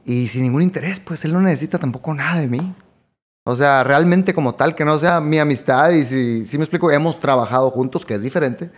y 0.06 0.28
sin 0.28 0.44
ningún 0.44 0.62
interés, 0.62 1.00
pues 1.00 1.26
él 1.26 1.34
no 1.34 1.42
necesita 1.42 1.78
tampoco 1.78 2.14
nada 2.14 2.40
de 2.40 2.48
mí. 2.48 2.74
O 3.46 3.56
sea, 3.56 3.84
realmente 3.84 4.34
como 4.34 4.54
tal, 4.56 4.76
que 4.76 4.86
no 4.86 5.00
sea 5.00 5.20
mi 5.22 5.40
amistad 5.40 5.92
y 5.92 6.04
si, 6.04 6.46
si 6.46 6.58
me 6.58 6.64
explico, 6.64 6.92
hemos 6.92 7.20
trabajado 7.20 7.72
juntos, 7.72 8.06
que 8.06 8.14
es 8.16 8.22
diferente, 8.22 8.70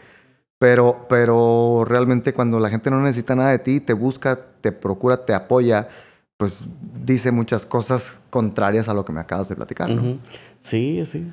pero, 0.57 1.05
pero 1.09 1.84
realmente 1.85 2.34
cuando 2.34 2.59
la 2.59 2.69
gente 2.69 2.89
no 2.89 3.01
necesita 3.01 3.35
nada 3.35 3.49
de 3.51 3.59
ti, 3.59 3.80
te 3.80 3.93
busca, 3.93 4.39
te 4.61 4.72
procura, 4.72 5.18
te 5.26 5.34
apoya, 5.34 5.89
pues 6.38 6.63
dice 7.03 7.31
muchas 7.31 7.65
cosas 7.65 8.19
contrarias 8.30 8.88
a 8.88 8.93
lo 8.93 9.03
que 9.03 9.11
me 9.11 9.19
acabas 9.19 9.49
de 9.49 9.55
platicar, 9.55 9.89
¿no? 9.89 10.01
Ujú. 10.01 10.19
Sí, 10.59 11.03
sí. 11.05 11.30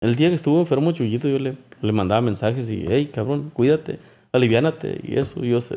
El 0.00 0.14
día 0.16 0.28
que 0.28 0.34
estuvo 0.36 0.60
enfermo 0.60 0.92
Chuyito, 0.92 1.28
yo 1.28 1.38
le, 1.38 1.54
le 1.82 1.92
mandaba 1.92 2.20
mensajes 2.20 2.70
y, 2.70 2.84
hey, 2.88 3.10
cabrón, 3.12 3.50
cuídate, 3.50 3.98
aliviánate 4.32 5.00
y 5.02 5.18
eso. 5.18 5.42
Yo 5.44 5.60
sé. 5.60 5.76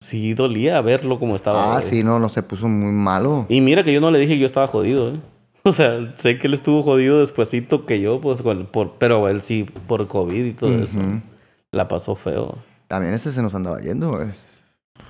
Sí, 0.00 0.34
dolía 0.34 0.80
verlo 0.82 1.18
como 1.18 1.34
estaba. 1.34 1.76
Ah, 1.76 1.82
sí, 1.82 2.04
no, 2.04 2.18
no, 2.18 2.28
se 2.28 2.42
puso 2.42 2.68
muy 2.68 2.92
malo. 2.92 3.46
Y 3.48 3.60
mira 3.62 3.82
que 3.82 3.92
yo 3.94 4.00
no 4.00 4.10
le 4.10 4.18
dije 4.18 4.34
que 4.34 4.40
yo 4.40 4.46
estaba 4.46 4.66
jodido, 4.68 5.10
¿eh? 5.14 5.16
O 5.64 5.72
sea, 5.72 6.12
sé 6.16 6.38
que 6.38 6.46
él 6.46 6.54
estuvo 6.54 6.82
jodido 6.84 7.18
despuesito 7.20 7.86
que 7.86 8.00
yo, 8.00 8.20
pues, 8.20 8.40
con- 8.42 8.66
por, 8.66 8.92
pero 8.98 9.26
él 9.28 9.42
sí, 9.42 9.64
por 9.88 10.06
COVID 10.06 10.44
y 10.44 10.52
todo 10.52 10.72
eso. 10.80 10.98
La 11.72 11.88
pasó 11.88 12.14
feo. 12.14 12.56
También 12.86 13.14
ese 13.14 13.32
se 13.32 13.42
nos 13.42 13.52
andaba 13.54 13.80
yendo, 13.80 14.12
güey. 14.12 14.28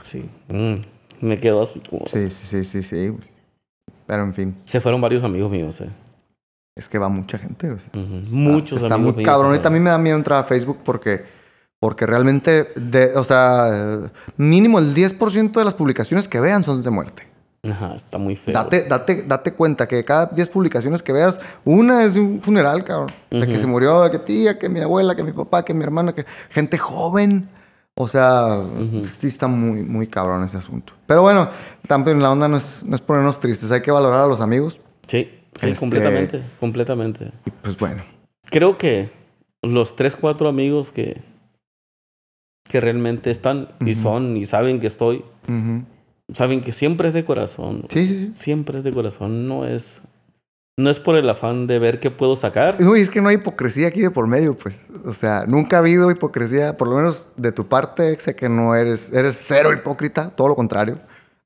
Sí. 0.00 0.24
Mm, 0.48 0.76
Me 1.20 1.38
quedó 1.38 1.60
así 1.60 1.80
como... 1.80 2.06
Sí, 2.06 2.30
sí, 2.30 2.46
sí, 2.48 2.64
sí, 2.64 2.82
sí. 2.82 3.12
Pero 4.06 4.22
en 4.22 4.32
fin, 4.34 4.54
Se 4.64 4.80
fueron 4.80 5.00
varios 5.02 5.22
amigos 5.24 5.50
míos, 5.50 5.80
¿eh? 5.82 5.90
Es 6.76 6.88
que 6.90 6.98
va 6.98 7.08
mucha 7.08 7.38
gente, 7.38 7.68
güey. 7.68 7.80
Ujú. 7.94 8.22
Muchos 8.30 8.82
Está 8.82 8.94
amigos 8.94 9.14
muy 9.14 9.24
míos. 9.24 9.32
cabrón. 9.32 9.50
Ahorita 9.52 9.68
a 9.68 9.72
mí 9.72 9.80
me 9.80 9.90
da 9.90 9.98
miedo 9.98 10.16
entrar 10.16 10.40
a 10.40 10.44
Facebook 10.44 10.78
porque, 10.84 11.24
porque 11.80 12.04
realmente, 12.06 12.68
de, 12.76 13.16
o 13.16 13.24
sea, 13.24 14.10
mínimo 14.36 14.78
el 14.78 14.94
10% 14.94 15.52
de 15.52 15.64
las 15.64 15.74
publicaciones 15.74 16.28
que 16.28 16.38
vean 16.38 16.62
son 16.62 16.82
de 16.82 16.90
muerte. 16.90 17.22
Ajá, 17.68 17.94
está 17.96 18.18
muy 18.18 18.36
feo. 18.36 18.52
Date, 18.52 18.82
date, 18.82 19.24
date 19.26 19.52
cuenta 19.54 19.88
que 19.88 20.04
cada 20.04 20.26
10 20.26 20.50
publicaciones 20.50 21.02
que 21.02 21.12
veas, 21.12 21.40
una 21.64 22.04
es 22.04 22.14
de 22.14 22.20
un 22.20 22.40
funeral, 22.42 22.84
cabrón. 22.84 23.08
De 23.30 23.46
que 23.46 23.58
se 23.58 23.66
murió, 23.66 24.02
de 24.02 24.10
que 24.10 24.18
tía, 24.18 24.58
que 24.58 24.68
mi 24.68 24.78
abuela, 24.80 25.16
que 25.16 25.24
mi 25.24 25.32
papá, 25.32 25.64
que 25.64 25.72
mi 25.72 25.82
hermana, 25.82 26.12
que 26.14 26.26
gente 26.50 26.76
joven. 26.78 27.48
O 27.98 28.06
sea, 28.06 28.60
sí 29.02 29.26
está 29.28 29.48
muy, 29.48 29.82
muy 29.82 30.06
cabrón 30.06 30.44
ese 30.44 30.58
asunto. 30.58 30.92
Pero 31.06 31.22
bueno, 31.22 31.48
también 31.88 32.22
la 32.22 32.30
onda 32.30 32.46
no 32.46 32.58
es, 32.58 32.82
no 32.84 32.94
es 32.94 33.00
ponernos 33.00 33.40
tristes. 33.40 33.72
Hay 33.72 33.80
que 33.80 33.90
valorar 33.90 34.20
a 34.20 34.26
los 34.26 34.40
amigos. 34.42 34.78
Sí, 35.06 35.30
sí, 35.58 35.68
Este- 35.68 35.78
completamente, 35.78 36.42
completamente. 36.60 37.32
Y 37.44 37.50
pues 37.50 37.76
bueno. 37.78 38.02
Creo 38.50 38.78
que 38.78 39.10
los 39.62 39.96
tres, 39.96 40.16
cuatro 40.16 40.48
amigos 40.48 40.92
que, 40.92 41.20
que 42.68 42.80
realmente 42.80 43.30
están 43.30 43.68
y 43.84 43.94
son 43.94 44.36
y 44.36 44.44
saben 44.44 44.78
que 44.80 44.86
estoy, 44.86 45.24
saben 46.32 46.60
que 46.60 46.72
siempre 46.72 47.08
es 47.08 47.14
de 47.14 47.24
corazón. 47.24 47.84
Sí, 47.88 48.06
sí, 48.06 48.26
sí. 48.26 48.32
Siempre 48.32 48.78
es 48.78 48.84
de 48.84 48.92
corazón. 48.92 49.48
No 49.48 49.66
es, 49.66 50.02
no 50.78 50.90
es 50.90 51.00
por 51.00 51.16
el 51.16 51.28
afán 51.28 51.66
de 51.66 51.78
ver 51.78 51.98
qué 51.98 52.10
puedo 52.10 52.36
sacar. 52.36 52.80
Uy, 52.80 53.00
es 53.00 53.10
que 53.10 53.20
no 53.20 53.28
hay 53.28 53.36
hipocresía 53.36 53.88
aquí 53.88 54.00
de 54.00 54.10
por 54.10 54.26
medio, 54.28 54.54
pues. 54.54 54.86
O 55.04 55.14
sea, 55.14 55.44
nunca 55.46 55.76
ha 55.76 55.80
habido 55.80 56.10
hipocresía, 56.10 56.76
por 56.76 56.88
lo 56.88 56.96
menos 56.96 57.28
de 57.36 57.50
tu 57.50 57.66
parte, 57.66 58.18
sé 58.20 58.36
que 58.36 58.48
no 58.48 58.74
eres, 58.76 59.12
eres 59.12 59.36
cero 59.44 59.72
hipócrita, 59.72 60.30
todo 60.30 60.48
lo 60.48 60.54
contrario, 60.54 60.98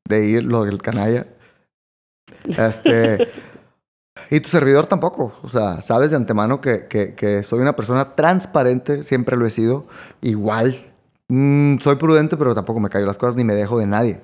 de 0.06 0.26
ir 0.26 0.44
lo 0.44 0.64
del 0.64 0.82
canalla. 0.82 1.26
Este. 2.44 3.28
y 4.30 4.40
tu 4.40 4.48
servidor 4.48 4.86
tampoco. 4.86 5.32
O 5.42 5.48
sea, 5.48 5.82
sabes 5.82 6.10
de 6.10 6.16
antemano 6.16 6.60
que, 6.60 6.86
que- 6.86 7.14
que 7.14 7.42
soy 7.42 7.60
una 7.60 7.74
persona 7.76 8.14
transparente, 8.14 9.02
siempre 9.04 9.36
lo 9.36 9.46
he 9.46 9.50
sido. 9.50 9.84
Igual. 10.22 10.86
Mm, 11.28 11.78
soy 11.78 11.96
prudente, 11.96 12.36
pero 12.36 12.54
tampoco 12.54 12.80
me 12.80 12.88
callo 12.88 13.06
las 13.06 13.18
cosas 13.18 13.36
ni 13.36 13.44
me 13.44 13.54
dejo 13.54 13.78
de 13.78 13.86
nadie. 13.86 14.20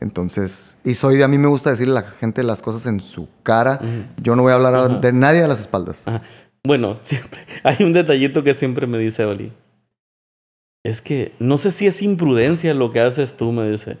Entonces, 0.00 0.76
y 0.84 0.94
soy 0.94 1.16
de 1.16 1.24
a 1.24 1.28
mí 1.28 1.38
me 1.38 1.48
gusta 1.48 1.70
decirle 1.70 1.98
a 1.98 2.02
la 2.02 2.10
gente 2.10 2.42
las 2.44 2.62
cosas 2.62 2.86
en 2.86 3.00
su 3.00 3.28
cara. 3.42 3.80
Yo 4.18 4.36
no 4.36 4.42
voy 4.42 4.52
a 4.52 4.54
hablar 4.54 4.74
Ajá. 4.74 4.88
de 5.00 5.12
nadie 5.12 5.42
a 5.42 5.48
las 5.48 5.60
espaldas. 5.60 6.06
Ajá. 6.06 6.22
Bueno, 6.64 6.98
siempre 7.02 7.40
hay 7.64 7.82
un 7.84 7.92
detallito 7.92 8.42
que 8.44 8.54
siempre 8.54 8.86
me 8.86 8.98
dice 8.98 9.24
Oli. 9.24 9.52
Es 10.84 11.02
que 11.02 11.32
no 11.40 11.56
sé 11.56 11.70
si 11.70 11.86
es 11.86 12.02
imprudencia 12.02 12.72
lo 12.74 12.92
que 12.92 13.00
haces 13.00 13.36
tú, 13.36 13.52
me 13.52 13.68
dice. 13.68 13.98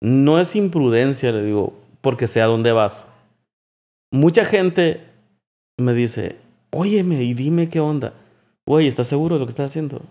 No 0.00 0.38
es 0.40 0.54
imprudencia, 0.56 1.32
le 1.32 1.42
digo, 1.42 1.72
porque 2.00 2.28
sé 2.28 2.40
a 2.40 2.46
dónde 2.46 2.72
vas. 2.72 3.08
Mucha 4.14 4.44
gente 4.44 5.00
me 5.76 5.92
dice, 5.92 6.38
óyeme 6.70 7.24
y 7.24 7.34
dime 7.34 7.68
qué 7.68 7.80
onda. 7.80 8.12
Güey, 8.64 8.86
¿estás 8.86 9.08
seguro 9.08 9.34
de 9.34 9.40
lo 9.40 9.46
que 9.46 9.50
estás 9.50 9.72
haciendo? 9.72 10.02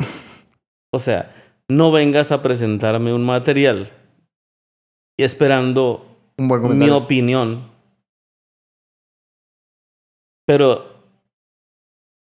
o 0.94 0.98
sea, 0.98 1.30
no 1.68 1.92
vengas 1.92 2.32
a 2.32 2.40
presentarme 2.40 3.12
un 3.12 3.22
material 3.22 3.90
esperando 5.18 6.06
Un 6.38 6.48
buen 6.48 6.78
mi 6.78 6.88
opinión. 6.88 7.62
Pero 10.46 10.86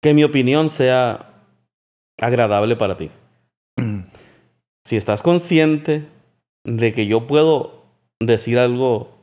que 0.02 0.12
mi 0.12 0.24
opinión 0.24 0.68
sea 0.68 1.32
agradable 2.20 2.76
para 2.76 2.98
ti. 2.98 3.10
Mm. 3.78 4.00
Si 4.84 4.98
estás 4.98 5.22
consciente 5.22 6.06
de 6.64 6.92
que 6.92 7.06
yo 7.06 7.26
puedo 7.26 7.86
decir 8.20 8.58
algo 8.58 9.21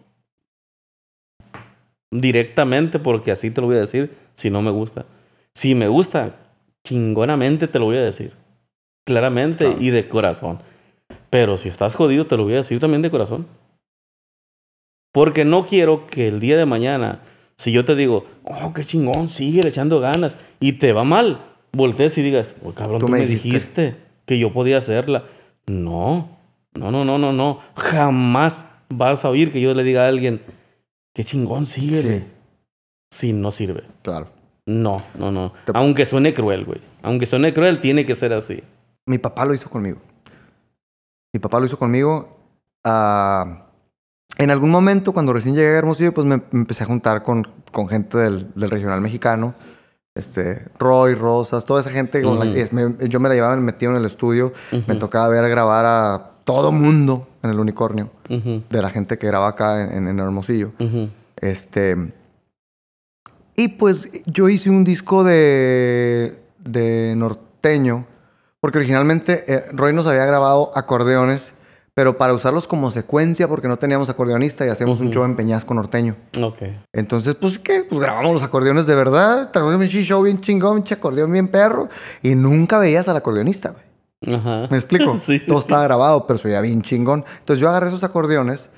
directamente, 2.11 2.99
porque 2.99 3.31
así 3.31 3.51
te 3.51 3.61
lo 3.61 3.67
voy 3.67 3.77
a 3.77 3.81
decir, 3.81 4.11
si 4.33 4.49
no 4.49 4.61
me 4.61 4.71
gusta. 4.71 5.05
Si 5.53 5.75
me 5.75 5.87
gusta, 5.87 6.35
chingonamente 6.83 7.67
te 7.67 7.79
lo 7.79 7.85
voy 7.85 7.97
a 7.97 8.01
decir. 8.01 8.33
Claramente 9.05 9.75
y 9.79 9.89
de 9.89 10.07
corazón. 10.07 10.59
Pero 11.29 11.57
si 11.57 11.69
estás 11.69 11.95
jodido, 11.95 12.25
te 12.25 12.37
lo 12.37 12.43
voy 12.43 12.53
a 12.53 12.57
decir 12.57 12.79
también 12.79 13.01
de 13.01 13.09
corazón. 13.11 13.47
Porque 15.11 15.45
no 15.45 15.65
quiero 15.65 16.05
que 16.07 16.27
el 16.27 16.39
día 16.39 16.57
de 16.57 16.65
mañana, 16.65 17.19
si 17.57 17.71
yo 17.71 17.83
te 17.85 17.95
digo, 17.95 18.25
oh, 18.43 18.73
qué 18.73 18.85
chingón, 18.85 19.29
sigue 19.29 19.67
echando 19.67 19.99
ganas, 19.99 20.37
y 20.59 20.73
te 20.73 20.93
va 20.93 21.03
mal, 21.03 21.39
voltees 21.71 22.17
y 22.17 22.21
digas, 22.21 22.55
oh, 22.63 22.73
cabrón, 22.73 22.99
Tú 22.99 23.07
me 23.07 23.25
dijiste". 23.25 23.47
dijiste. 23.47 23.95
que 24.25 24.37
yo 24.37 24.53
podía 24.53 24.77
hacerla. 24.77 25.23
No, 25.65 26.29
no, 26.75 26.91
no, 26.91 27.03
no, 27.05 27.17
no, 27.17 27.33
no. 27.33 27.59
Jamás 27.75 28.71
vas 28.89 29.25
a 29.25 29.29
oír 29.29 29.51
que 29.51 29.61
yo 29.61 29.73
le 29.73 29.83
diga 29.83 30.05
a 30.05 30.07
alguien, 30.07 30.41
qué 31.19 31.25
chingón, 31.25 31.65
síguele. 31.65 32.23
Sí. 33.11 33.33
No 33.33 33.51
sirve. 33.51 33.83
Claro. 34.03 34.27
No, 34.65 35.01
no, 35.17 35.31
no. 35.33 35.51
Te- 35.65 35.73
Aunque 35.75 36.05
suene 36.05 36.33
cruel, 36.33 36.63
güey. 36.63 36.79
Aunque 37.03 37.25
suene 37.25 37.53
cruel, 37.53 37.81
tiene 37.81 38.05
que 38.05 38.15
ser 38.15 38.31
así. 38.31 38.63
Mi 39.05 39.17
papá 39.17 39.43
lo 39.43 39.53
hizo 39.53 39.69
conmigo. 39.69 39.97
Mi 41.33 41.41
papá 41.41 41.59
lo 41.59 41.65
hizo 41.65 41.77
conmigo. 41.77 42.37
ah, 42.85 43.65
en 44.37 44.49
algún 44.49 44.69
momento, 44.69 45.11
cuando 45.11 45.33
recién 45.33 45.55
llegué 45.55 45.67
a 45.75 45.79
Hermosillo, 45.79 46.13
pues 46.13 46.25
me, 46.25 46.37
me 46.37 46.43
empecé 46.61 46.83
a 46.85 46.87
juntar 46.87 47.21
con, 47.23 47.45
con 47.73 47.89
gente 47.89 48.17
del, 48.17 48.53
del 48.55 48.69
regional 48.69 49.01
mexicano. 49.01 49.53
Este, 50.15 50.65
Roy, 50.77 51.15
Rosas, 51.15 51.65
toda 51.65 51.81
esa 51.81 51.89
gente. 51.91 52.21
con 52.21 52.39
la 52.39 52.45
Ujú. 52.45 52.53
que 52.53 52.61
es- 52.61 52.71
me- 52.71 53.09
yo 53.09 53.19
me 53.19 53.27
la 53.27 53.35
llevaba 53.35 53.57
metido 53.57 53.91
en 53.91 53.97
el 53.97 54.05
estudio. 54.05 54.53
Me 54.87 54.95
tocaba 54.95 55.27
ver 55.27 55.49
grabar 55.49 55.85
a 55.85 56.31
todo 56.49 56.71
mundo 56.71 57.27
en 57.43 57.51
el 57.51 57.59
unicornio. 57.59 58.09
De 58.27 58.81
la 58.81 58.89
gente 58.89 59.19
que 59.19 59.27
graba 59.27 59.49
acá 59.49 59.83
en, 59.83 60.07
Hermosillo. 60.19 60.71
Este. 61.39 61.95
Y 63.55 63.67
pues 63.67 64.09
yo 64.25 64.49
hice 64.49 64.71
un 64.71 64.83
disco 64.83 65.23
de, 65.23 66.39
de 66.57 67.13
norteño, 67.15 68.05
porque 68.59 68.79
originalmente 68.79 69.43
eh, 69.47 69.65
Roy 69.73 69.93
nos 69.93 70.07
había 70.07 70.25
grabado 70.25 70.71
acordeones, 70.73 71.53
pero 71.93 72.17
para 72.17 72.33
usarlos 72.33 72.65
como 72.65 72.89
secuencia, 72.89 73.47
porque 73.47 73.67
no 73.67 73.77
teníamos 73.77 74.09
acordeonista 74.09 74.65
y 74.65 74.69
hacemos 74.69 75.01
un 75.01 75.07
Ujú. 75.07 75.13
show 75.13 75.25
en 75.25 75.35
Peñasco 75.35 75.75
norteño. 75.75 76.15
Ok. 76.41 76.63
Entonces, 76.93 77.35
pues, 77.35 77.59
¿qué? 77.59 77.83
Pues 77.87 78.01
grabamos 78.01 78.33
los 78.33 78.41
acordeones 78.41 78.87
de 78.87 78.95
verdad, 78.95 79.51
traemos 79.51 79.75
un 79.75 79.87
show 79.87 80.23
bien 80.23 80.41
chingón, 80.41 80.77
un 80.77 80.83
acordeón 80.89 81.31
bien 81.31 81.47
perro, 81.47 81.89
y 82.23 82.33
nunca 82.33 82.79
veías 82.79 83.07
al 83.07 83.17
acordeonista, 83.17 83.69
güey. 83.69 83.88
Ajá. 84.27 84.67
¿Me 84.69 84.77
explico? 84.77 85.15
Sí, 85.19 85.39
Todo 85.39 85.59
sí. 85.59 85.63
estaba 85.65 85.83
grabado, 85.83 86.27
pero 86.27 86.37
se 86.37 86.47
veía 86.47 86.61
bien 86.61 86.81
chingón. 86.81 87.25
Entonces 87.39 87.61
yo 87.61 87.69
agarré 87.69 87.87
esos 87.87 88.03
acordeones, 88.03 88.69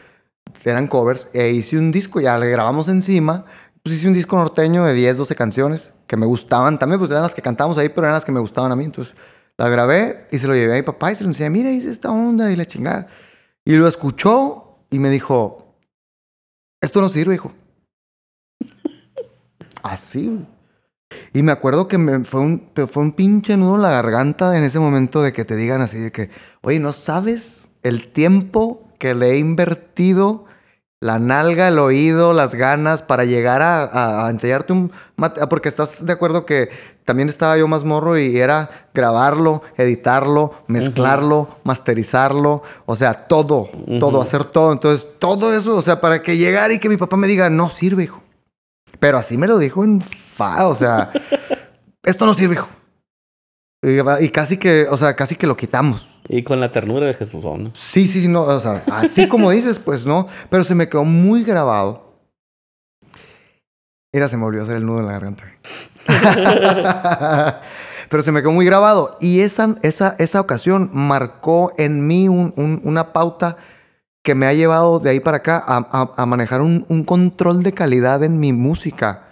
eran 0.64 0.88
covers, 0.88 1.30
e 1.34 1.50
hice 1.50 1.78
un 1.78 1.92
disco, 1.92 2.20
ya 2.20 2.38
le 2.38 2.50
grabamos 2.50 2.88
encima. 2.88 3.46
Pues 3.84 3.96
hice 3.96 4.08
un 4.08 4.14
disco 4.14 4.36
norteño 4.38 4.86
de 4.86 4.94
10, 4.94 5.18
12 5.18 5.36
canciones 5.36 5.94
que 6.06 6.16
me 6.16 6.26
gustaban 6.28 6.78
también, 6.78 7.00
pues 7.00 7.10
eran 7.10 7.24
las 7.24 7.34
que 7.34 7.42
cantábamos 7.42 7.78
ahí, 7.80 7.90
pero 7.90 8.04
eran 8.04 8.14
las 8.14 8.26
que 8.26 8.32
me 8.32 8.40
gustaban 8.40 8.72
a 8.72 8.76
mí. 8.76 8.84
Entonces 8.86 9.16
las 9.58 9.70
grabé 9.72 10.28
y 10.32 10.38
se 10.38 10.48
lo 10.48 10.54
llevé 10.54 10.74
a 10.74 10.76
mi 10.78 10.84
papá 10.84 11.12
y 11.12 11.16
se 11.16 11.24
lo 11.24 11.30
enseñé, 11.30 11.50
mira, 11.50 11.72
hice 11.72 11.90
esta 11.90 12.12
onda 12.12 12.52
y 12.52 12.56
la 12.56 12.66
chingada. 12.66 13.08
Y 13.66 13.74
lo 13.74 13.88
escuchó 13.88 14.78
y 14.92 15.00
me 15.00 15.10
dijo, 15.10 15.66
esto 16.82 17.02
no 17.02 17.10
sirve, 17.10 17.36
hijo. 17.36 17.52
Así. 19.84 20.46
Y 21.34 21.44
me 21.44 21.52
acuerdo 21.52 21.88
que 21.88 21.98
me 21.98 22.24
fue 22.26 22.42
un, 22.42 22.64
fue 22.90 23.04
un 23.04 23.14
pinche 23.14 23.56
nudo 23.56 23.76
en 23.78 23.82
la 23.84 23.90
garganta 23.92 24.58
en 24.58 24.64
ese 24.64 24.80
momento 24.80 25.22
de 25.22 25.32
que 25.32 25.46
te 25.46 25.56
digan 25.56 25.82
así 25.82 25.98
de 25.98 26.12
que, 26.12 26.30
oye, 26.62 26.80
¿no 26.80 26.92
sabes 26.94 27.70
el 27.84 28.10
tiempo 28.10 28.82
que 29.00 29.16
le 29.16 29.32
he 29.32 29.38
invertido, 29.38 30.44
la 31.00 31.18
nalga, 31.18 31.70
el 31.70 31.80
oído, 31.80 32.34
las 32.34 32.54
ganas 32.54 33.02
para 33.02 33.24
llegar 33.26 33.62
a, 33.64 33.84
a- 33.84 34.28
a 34.28 34.30
enseñarte 34.30 34.74
un... 34.74 34.92
ah, 35.18 35.34
Porque 35.50 35.70
estás 35.70 36.06
de 36.06 36.14
acuerdo 36.14 36.46
que 36.46 36.70
también 37.06 37.28
estaba 37.30 37.58
yo 37.58 37.68
más 37.68 37.84
morro 37.86 38.20
y 38.20 38.38
era 38.38 38.70
grabarlo, 38.94 39.64
editarlo, 39.78 40.54
mezclarlo, 40.68 41.48
masterizarlo, 41.64 42.62
o 42.86 42.96
sea, 42.96 43.14
todo, 43.28 43.70
todo, 44.00 44.22
hacer 44.22 44.44
todo. 44.44 44.72
Entonces, 44.74 45.08
todo 45.18 45.56
eso, 45.56 45.76
o 45.78 45.82
sea, 45.82 46.00
para 46.02 46.22
que 46.22 46.38
llegara 46.38 46.72
y 46.74 46.78
que 46.80 46.90
mi 46.90 46.98
papá 46.98 47.18
me 47.18 47.28
diga, 47.28 47.50
no 47.50 47.70
sirve, 47.70 48.04
hijo. 48.04 48.21
Pero 49.00 49.18
así 49.18 49.38
me 49.38 49.48
lo 49.48 49.58
dijo 49.58 49.84
en 49.84 50.02
fa, 50.02 50.68
o 50.68 50.76
sea, 50.76 51.12
esto 52.04 52.26
no 52.26 52.34
sirve, 52.34 52.56
hijo. 52.56 52.68
Y, 53.84 54.00
y 54.26 54.30
casi 54.30 54.58
que, 54.58 54.86
o 54.90 54.98
sea, 54.98 55.16
casi 55.16 55.36
que 55.36 55.48
lo 55.48 55.58
quitamos. 55.58 56.08
Y 56.28 56.44
con 56.44 56.60
la 56.60 56.72
ternura 56.72 57.08
de 57.08 57.14
Jesús, 57.16 57.44
¿no? 57.44 57.72
Sí, 57.74 58.08
sí, 58.08 58.22
sí, 58.22 58.28
no, 58.28 58.44
o 58.44 58.60
sea, 58.60 58.84
así 58.92 59.28
como 59.28 59.50
dices, 59.50 59.80
pues 59.80 60.06
no, 60.06 60.28
pero 60.50 60.64
se 60.64 60.76
me 60.76 60.88
quedó 60.88 61.04
muy 61.04 61.44
grabado. 61.44 62.06
Mira, 64.14 64.28
se 64.28 64.38
me 64.38 64.44
volvió 64.44 64.62
a 64.62 64.64
hacer 64.66 64.76
el 64.78 64.86
nudo 64.86 65.00
en 65.00 65.06
la 65.08 65.14
garganta. 65.14 65.46
pero 68.10 68.22
se 68.22 68.32
me 68.32 68.42
quedó 68.42 68.52
muy 68.52 68.66
grabado. 68.66 69.18
Y 69.20 69.40
esa, 69.42 69.76
esa, 69.82 70.16
esa 70.20 70.42
ocasión 70.42 70.90
marcó 70.94 71.74
en 71.78 72.06
mí 72.08 72.28
un- 72.28 72.54
un- 72.58 72.82
una 72.84 73.14
pauta 73.14 73.58
que 74.24 74.36
me 74.36 74.46
ha 74.46 74.54
llevado 74.54 75.00
de 75.00 75.10
ahí 75.10 75.20
para 75.20 75.38
acá 75.38 75.58
a, 75.66 75.78
a- 75.92 76.12
a 76.16 76.26
manejar 76.26 76.62
un, 76.62 76.86
un 76.90 77.04
control 77.04 77.64
de 77.64 77.72
calidad 77.74 78.24
en 78.24 78.40
mi 78.40 78.54
música. 78.54 79.24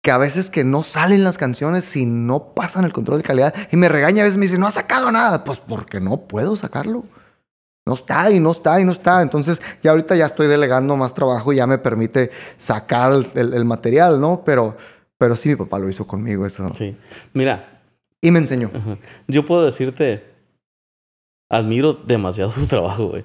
Que 0.00 0.12
a 0.12 0.18
veces 0.18 0.48
que 0.48 0.62
no 0.62 0.84
salen 0.84 1.24
las 1.24 1.38
canciones 1.38 1.84
si 1.84 2.06
no 2.06 2.54
pasan 2.54 2.84
el 2.84 2.92
control 2.92 3.18
de 3.18 3.24
calidad. 3.24 3.52
Y 3.72 3.76
me 3.76 3.88
regaña 3.88 4.22
a 4.22 4.24
veces 4.24 4.38
me 4.38 4.46
dice, 4.46 4.56
no 4.58 4.66
has 4.68 4.74
sacado 4.74 5.10
nada. 5.10 5.42
Pues 5.42 5.58
porque 5.58 6.00
no 6.00 6.18
puedo 6.18 6.56
sacarlo. 6.56 7.04
No 7.84 7.94
está 7.94 8.30
y 8.30 8.38
no 8.38 8.52
está 8.52 8.80
y 8.80 8.84
no 8.84 8.92
está. 8.92 9.22
Entonces 9.22 9.60
ya 9.82 9.90
ahorita 9.90 10.14
ya 10.14 10.26
estoy 10.26 10.46
delegando 10.46 10.96
más 10.96 11.14
trabajo 11.14 11.52
y 11.52 11.56
ya 11.56 11.66
me 11.66 11.78
permite 11.78 12.30
sacar 12.56 13.12
el, 13.12 13.26
el- 13.34 13.54
el 13.54 13.64
material, 13.64 14.20
¿no? 14.20 14.42
Pero, 14.46 14.76
pero 15.18 15.34
sí 15.34 15.48
mi 15.48 15.56
papá 15.56 15.80
lo 15.80 15.88
hizo 15.88 16.06
conmigo 16.06 16.46
eso. 16.46 16.70
Sí. 16.76 16.96
Mira, 17.34 17.64
Y 18.20 18.30
me 18.30 18.38
enseñó. 18.38 18.70
ajá, 18.72 18.98
yo 19.26 19.44
puedo 19.44 19.64
decirte, 19.64 20.22
admiro 21.50 21.92
demasiado 21.94 22.50
su 22.52 22.66
trabajo, 22.68 23.08
güey. 23.08 23.24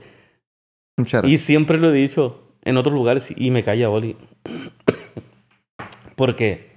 Muchas 0.97 1.27
Y 1.27 1.37
siempre 1.37 1.77
lo 1.79 1.89
he 1.89 1.93
dicho 1.93 2.39
en 2.63 2.77
otros 2.77 2.93
lugares 2.93 3.33
y 3.35 3.51
me 3.51 3.63
calla 3.63 3.89
Oli. 3.89 4.15
Porque 6.15 6.71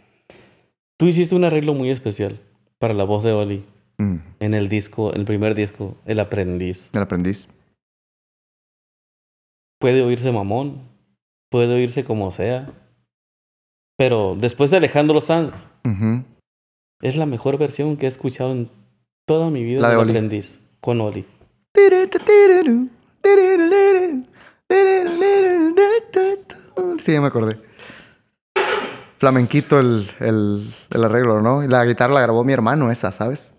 tú 0.98 1.06
hiciste 1.06 1.34
un 1.34 1.44
arreglo 1.44 1.74
muy 1.74 1.90
especial 1.90 2.38
para 2.78 2.94
la 2.94 3.04
voz 3.04 3.24
de 3.24 3.32
Oli. 3.32 3.64
Mm, 3.98 4.16
en 4.40 4.54
el 4.54 4.68
disco, 4.68 5.12
el 5.12 5.24
primer 5.24 5.54
disco, 5.54 5.96
El 6.06 6.20
Aprendiz. 6.20 6.90
El 6.92 7.02
aprendiz. 7.02 7.48
Puede 9.78 10.02
oírse 10.02 10.32
mamón, 10.32 10.82
puede 11.50 11.74
oírse 11.74 12.04
como 12.04 12.30
sea. 12.30 12.70
Pero 13.96 14.36
después 14.38 14.70
de 14.70 14.78
Alejandro 14.78 15.20
Sanz, 15.20 15.68
es 17.02 17.16
la 17.16 17.26
mejor 17.26 17.58
versión 17.58 17.96
que 17.96 18.06
he 18.06 18.08
escuchado 18.08 18.52
en 18.52 18.68
toda 19.26 19.50
mi 19.50 19.64
vida 19.64 19.80
La 19.80 19.90
de 19.90 19.96
Oli. 19.96 20.10
Aprendiz. 20.10 20.60
Con 20.80 21.00
Oli. 21.00 21.24
Sí, 27.06 27.12
ya 27.12 27.20
me 27.20 27.28
acordé. 27.28 27.56
Flamenquito 29.18 29.78
el, 29.78 30.10
el, 30.20 30.74
el 30.90 31.04
arreglo, 31.04 31.40
¿no? 31.40 31.62
Y 31.62 31.68
la 31.68 31.84
guitarra 31.84 32.14
la 32.14 32.20
grabó 32.20 32.42
mi 32.42 32.52
hermano 32.52 32.90
esa, 32.90 33.12
¿sabes? 33.12 33.54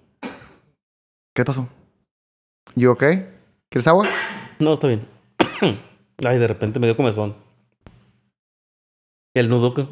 ¿Qué 1.34 1.46
pasó? 1.46 1.70
¿You 2.76 2.92
okay? 2.92 3.28
¿Quieres 3.70 3.88
agua? 3.88 4.06
No, 4.60 4.74
está 4.74 4.88
bien. 4.88 5.08
Ay, 6.26 6.40
de 6.40 6.48
repente 6.48 6.80
me 6.80 6.88
dio 6.88 6.98
comezón. 6.98 7.36
El 9.34 9.50
nudo 9.50 9.74
que... 9.74 9.88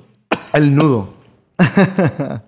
El 0.54 0.76
nudo. 0.76 1.14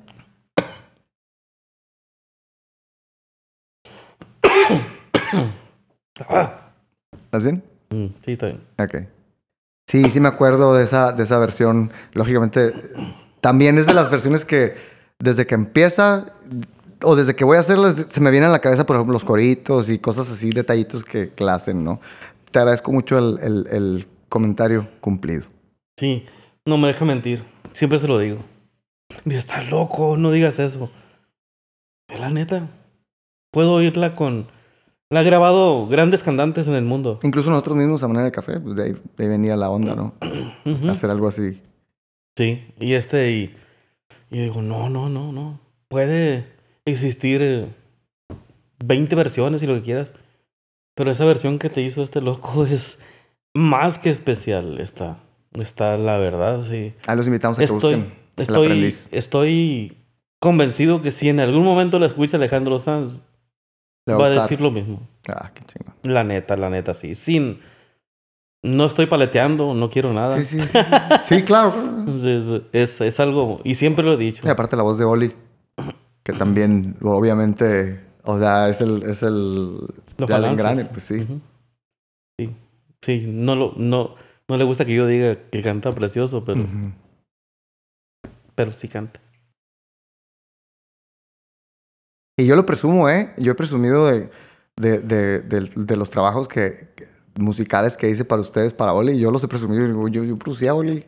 Ah. 6.29 6.66
¿Estás 7.37 7.43
bien? 7.53 7.63
Mm, 7.89 8.07
sí, 8.23 8.31
está 8.33 8.47
bien. 8.47 8.59
Ok. 8.79 9.07
Sí, 9.89 10.09
sí 10.11 10.19
me 10.19 10.27
acuerdo 10.27 10.73
de 10.75 10.83
esa, 10.83 11.11
de 11.13 11.23
esa 11.23 11.37
versión. 11.39 11.91
Lógicamente, 12.13 12.73
también 13.41 13.77
es 13.77 13.85
de 13.85 13.93
las 13.93 14.11
versiones 14.11 14.43
que 14.43 14.75
desde 15.19 15.47
que 15.47 15.55
empieza 15.55 16.31
o 17.03 17.15
desde 17.15 17.35
que 17.35 17.43
voy 17.45 17.57
a 17.57 17.61
hacerlas, 17.61 18.05
se 18.09 18.21
me 18.21 18.31
vienen 18.31 18.49
a 18.49 18.51
la 18.51 18.59
cabeza, 18.59 18.85
por 18.85 18.95
ejemplo, 18.95 19.13
los 19.13 19.23
coritos 19.23 19.87
y 19.89 19.99
cosas 19.99 20.29
así, 20.31 20.49
detallitos 20.49 21.03
que, 21.03 21.29
que 21.29 21.43
hacen, 21.49 21.83
¿no? 21.83 22.01
Te 22.51 22.59
agradezco 22.59 22.91
mucho 22.91 23.17
el, 23.17 23.39
el- 23.41 23.67
el 23.71 24.07
comentario 24.29 24.87
cumplido. 24.99 25.43
Sí, 25.97 26.25
no 26.65 26.77
me 26.77 26.87
deja 26.87 27.05
mentir. 27.05 27.43
Siempre 27.71 27.99
se 27.99 28.07
lo 28.07 28.17
digo. 28.19 28.39
Estás 29.25 29.69
loco, 29.71 30.17
no 30.17 30.31
digas 30.31 30.59
eso. 30.59 30.89
Es 32.09 32.19
la 32.19 32.29
neta. 32.29 32.67
Puedo 33.51 33.73
oírla 33.73 34.15
con... 34.15 34.47
La 35.09 35.21
ha 35.21 35.23
grabado 35.23 35.87
grandes 35.87 36.21
cantantes 36.21 36.67
en 36.67 36.73
el 36.73 36.83
mundo. 36.83 37.19
Incluso 37.23 37.49
nosotros 37.49 37.77
mismos 37.77 38.03
a 38.03 38.07
manera 38.07 38.25
de 38.25 38.31
café, 38.31 38.59
pues 38.59 38.75
de 38.75 38.83
ahí, 38.83 38.91
de 38.91 39.23
ahí 39.23 39.29
venía 39.29 39.55
la 39.55 39.69
onda, 39.69 39.95
¿no? 39.95 40.13
Hacer 40.91 41.09
algo 41.09 41.27
así. 41.29 41.61
Sí, 42.37 42.65
y 42.79 42.93
este, 42.93 43.31
y, 43.31 43.55
y 44.29 44.41
digo, 44.41 44.61
no, 44.61 44.89
no, 44.89 45.07
no, 45.07 45.31
no. 45.31 45.59
Puede 45.87 46.45
existir 46.85 47.41
eh, 47.41 47.67
20 48.83 49.15
versiones 49.15 49.63
y 49.63 49.67
lo 49.67 49.75
que 49.75 49.81
quieras. 49.81 50.13
Pero 50.93 51.09
esa 51.11 51.23
versión 51.25 51.57
que 51.57 51.69
te 51.69 51.81
hizo 51.81 52.03
este 52.03 52.19
loco 52.21 52.65
es 52.69 52.99
más 53.53 53.99
que 53.99 54.09
especial. 54.09 54.79
Está, 54.79 55.17
está 55.53 55.97
la 55.97 56.17
verdad, 56.17 56.63
sí. 56.63 56.93
Ahí 57.07 57.15
los 57.15 57.27
invitamos 57.27 57.57
a 57.57 57.59
que 57.59 57.65
Estoy, 57.65 57.95
busquen 57.95 58.13
el 58.35 58.41
estoy, 58.43 58.65
aprendiz. 58.65 59.07
estoy 59.11 59.93
convencido 60.39 61.01
que 61.01 61.13
si 61.13 61.29
en 61.29 61.39
algún 61.39 61.63
momento 61.63 61.97
la 61.97 62.07
escucha 62.07 62.35
Alejandro 62.37 62.77
Sanz, 62.77 63.15
Va 64.13 64.27
a 64.27 64.29
decir 64.29 64.61
lo 64.61 64.71
mismo. 64.71 65.01
Ah, 65.27 65.51
qué 65.53 65.63
chingón. 65.65 65.93
La 66.03 66.23
neta, 66.23 66.55
la 66.55 66.69
neta, 66.69 66.93
sí. 66.93 67.15
Sin. 67.15 67.59
No 68.63 68.85
estoy 68.85 69.05
paleteando, 69.05 69.73
no 69.73 69.89
quiero 69.89 70.13
nada. 70.13 70.37
Sí, 70.41 70.45
sí, 70.45 70.61
sí. 70.61 70.77
Sí, 71.25 71.43
claro. 71.43 71.73
Es, 72.17 72.61
es, 72.73 73.01
es 73.01 73.19
algo. 73.19 73.59
Y 73.63 73.75
siempre 73.75 74.03
lo 74.05 74.13
he 74.13 74.17
dicho. 74.17 74.45
Y 74.47 74.49
aparte 74.49 74.75
la 74.77 74.83
voz 74.83 74.97
de 74.97 75.05
Oli, 75.05 75.31
que 76.23 76.33
también, 76.33 76.95
obviamente, 77.01 77.99
o 78.23 78.39
sea, 78.39 78.69
es 78.69 78.81
el, 78.81 79.03
es 79.03 79.23
el, 79.23 79.73
Los 80.17 80.29
ya 80.29 80.37
el 80.37 80.41
balances. 80.41 80.65
engrane, 80.65 80.85
pues 80.85 81.03
sí. 81.03 81.27
Sí, 82.39 82.55
sí, 83.01 83.25
no, 83.27 83.55
lo, 83.55 83.73
no, 83.77 84.15
no 84.47 84.57
le 84.57 84.63
gusta 84.63 84.85
que 84.85 84.93
yo 84.93 85.05
diga 85.05 85.35
que 85.51 85.61
canta 85.61 85.93
precioso, 85.93 86.43
pero, 86.45 86.65
pero 88.55 88.71
sí 88.73 88.87
canta. 88.87 89.19
Y 92.37 92.45
yo 92.45 92.55
lo 92.55 92.65
presumo, 92.65 93.09
¿eh? 93.09 93.33
Yo 93.37 93.51
he 93.51 93.55
presumido 93.55 94.05
de, 94.07 94.29
de, 94.75 94.99
de, 94.99 95.39
de- 95.41 95.95
los 95.95 96.09
trabajos 96.09 96.47
que, 96.47 96.87
que- 96.95 97.07
musicales 97.39 97.97
que 97.97 98.09
hice 98.09 98.25
para 98.25 98.41
ustedes, 98.41 98.73
para 98.73 98.93
Oli. 98.93 99.13
y 99.13 99.19
Yo 99.19 99.31
los 99.31 99.43
he 99.43 99.47
presumido. 99.47 100.07
Yo, 100.07 100.23
yo 100.23 100.37
producía 100.37 100.71
a 100.71 100.73
Oli, 100.75 101.03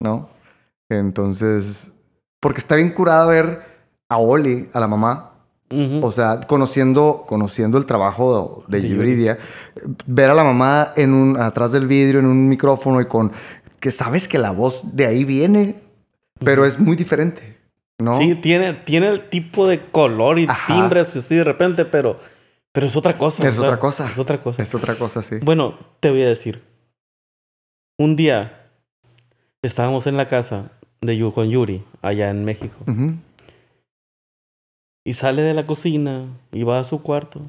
¿no? 0.00 0.28
Entonces, 0.88 1.92
porque 2.40 2.60
está 2.60 2.76
bien 2.76 2.90
curada 2.90 3.26
ver 3.26 3.62
a 4.08 4.18
Oli, 4.18 4.68
a 4.72 4.80
la 4.80 4.86
mamá. 4.86 5.30
O 6.02 6.12
sea, 6.12 6.40
conociendo, 6.46 7.24
conociendo 7.26 7.78
el 7.78 7.86
trabajo 7.86 8.64
de, 8.68 8.80
De 8.80 8.88
Yuridia, 8.88 9.38
ver 10.06 10.30
a 10.30 10.34
la 10.34 10.44
mamá 10.44 10.92
en 10.94 11.12
un, 11.12 11.40
atrás 11.40 11.72
del 11.72 11.86
vidrio, 11.88 12.20
en 12.20 12.26
un 12.26 12.48
micrófono 12.48 13.00
y 13.00 13.06
con 13.06 13.32
que 13.80 13.90
sabes 13.90 14.28
que 14.28 14.38
la 14.38 14.52
voz 14.52 14.94
de 14.94 15.06
ahí 15.06 15.24
viene, 15.24 15.74
pero 16.44 16.64
es 16.64 16.78
muy 16.78 16.94
diferente, 16.96 17.53
¿no? 17.98 18.14
Sí, 18.14 18.34
tiene, 18.34 18.72
tiene 18.74 19.08
el 19.08 19.28
tipo 19.28 19.66
de 19.66 19.80
color 19.80 20.38
y 20.38 20.46
Ajá. 20.48 20.74
timbres 20.74 21.14
así 21.16 21.36
de 21.36 21.44
repente, 21.44 21.84
pero, 21.84 22.18
pero 22.72 22.86
es 22.86 22.96
otra 22.96 23.16
cosa. 23.18 23.48
Es 23.48 23.58
otra 23.58 23.78
cosa. 23.78 24.10
Es 24.10 24.18
otra 24.18 24.38
cosa. 24.38 24.62
Es 24.62 24.74
otra 24.74 24.94
cosa, 24.96 25.22
sí. 25.22 25.36
Bueno, 25.42 25.78
te 26.00 26.10
voy 26.10 26.22
a 26.22 26.28
decir. 26.28 26.60
Un 27.98 28.16
día 28.16 28.68
estábamos 29.62 30.06
en 30.06 30.16
la 30.16 30.26
casa 30.26 30.72
de 31.00 31.16
Yu 31.16 31.32
con 31.32 31.48
Yuri, 31.48 31.84
allá 32.02 32.30
en 32.30 32.44
México. 32.44 32.84
Y 35.06 35.14
sale 35.14 35.42
de 35.42 35.54
la 35.54 35.64
cocina 35.64 36.26
y 36.50 36.62
va 36.64 36.80
a 36.80 36.84
su 36.84 37.02
cuarto. 37.02 37.42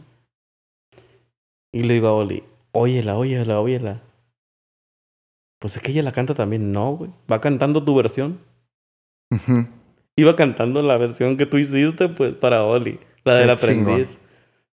Y 1.73 1.83
le 1.83 1.95
digo 1.95 2.07
a 2.07 2.13
Oli, 2.13 2.43
óyela, 2.73 3.17
óyela, 3.17 3.59
óyela. 3.59 4.01
Pues 5.59 5.77
es 5.77 5.81
que 5.81 5.91
ella 5.91 6.03
la 6.03 6.11
canta 6.11 6.35
también. 6.35 6.71
No, 6.71 6.95
güey. 6.95 7.11
Va 7.31 7.41
cantando 7.41 7.83
tu 7.83 7.95
versión. 7.95 8.39
Ujú. 9.31 9.67
Iba 10.17 10.35
cantando 10.35 10.81
la 10.81 10.97
versión 10.97 11.37
que 11.37 11.45
tú 11.45 11.57
hiciste, 11.57 12.09
pues, 12.09 12.35
para 12.35 12.63
Oli. 12.63 12.99
La 13.23 13.35
del 13.35 13.49
aprendiz. 13.49 14.21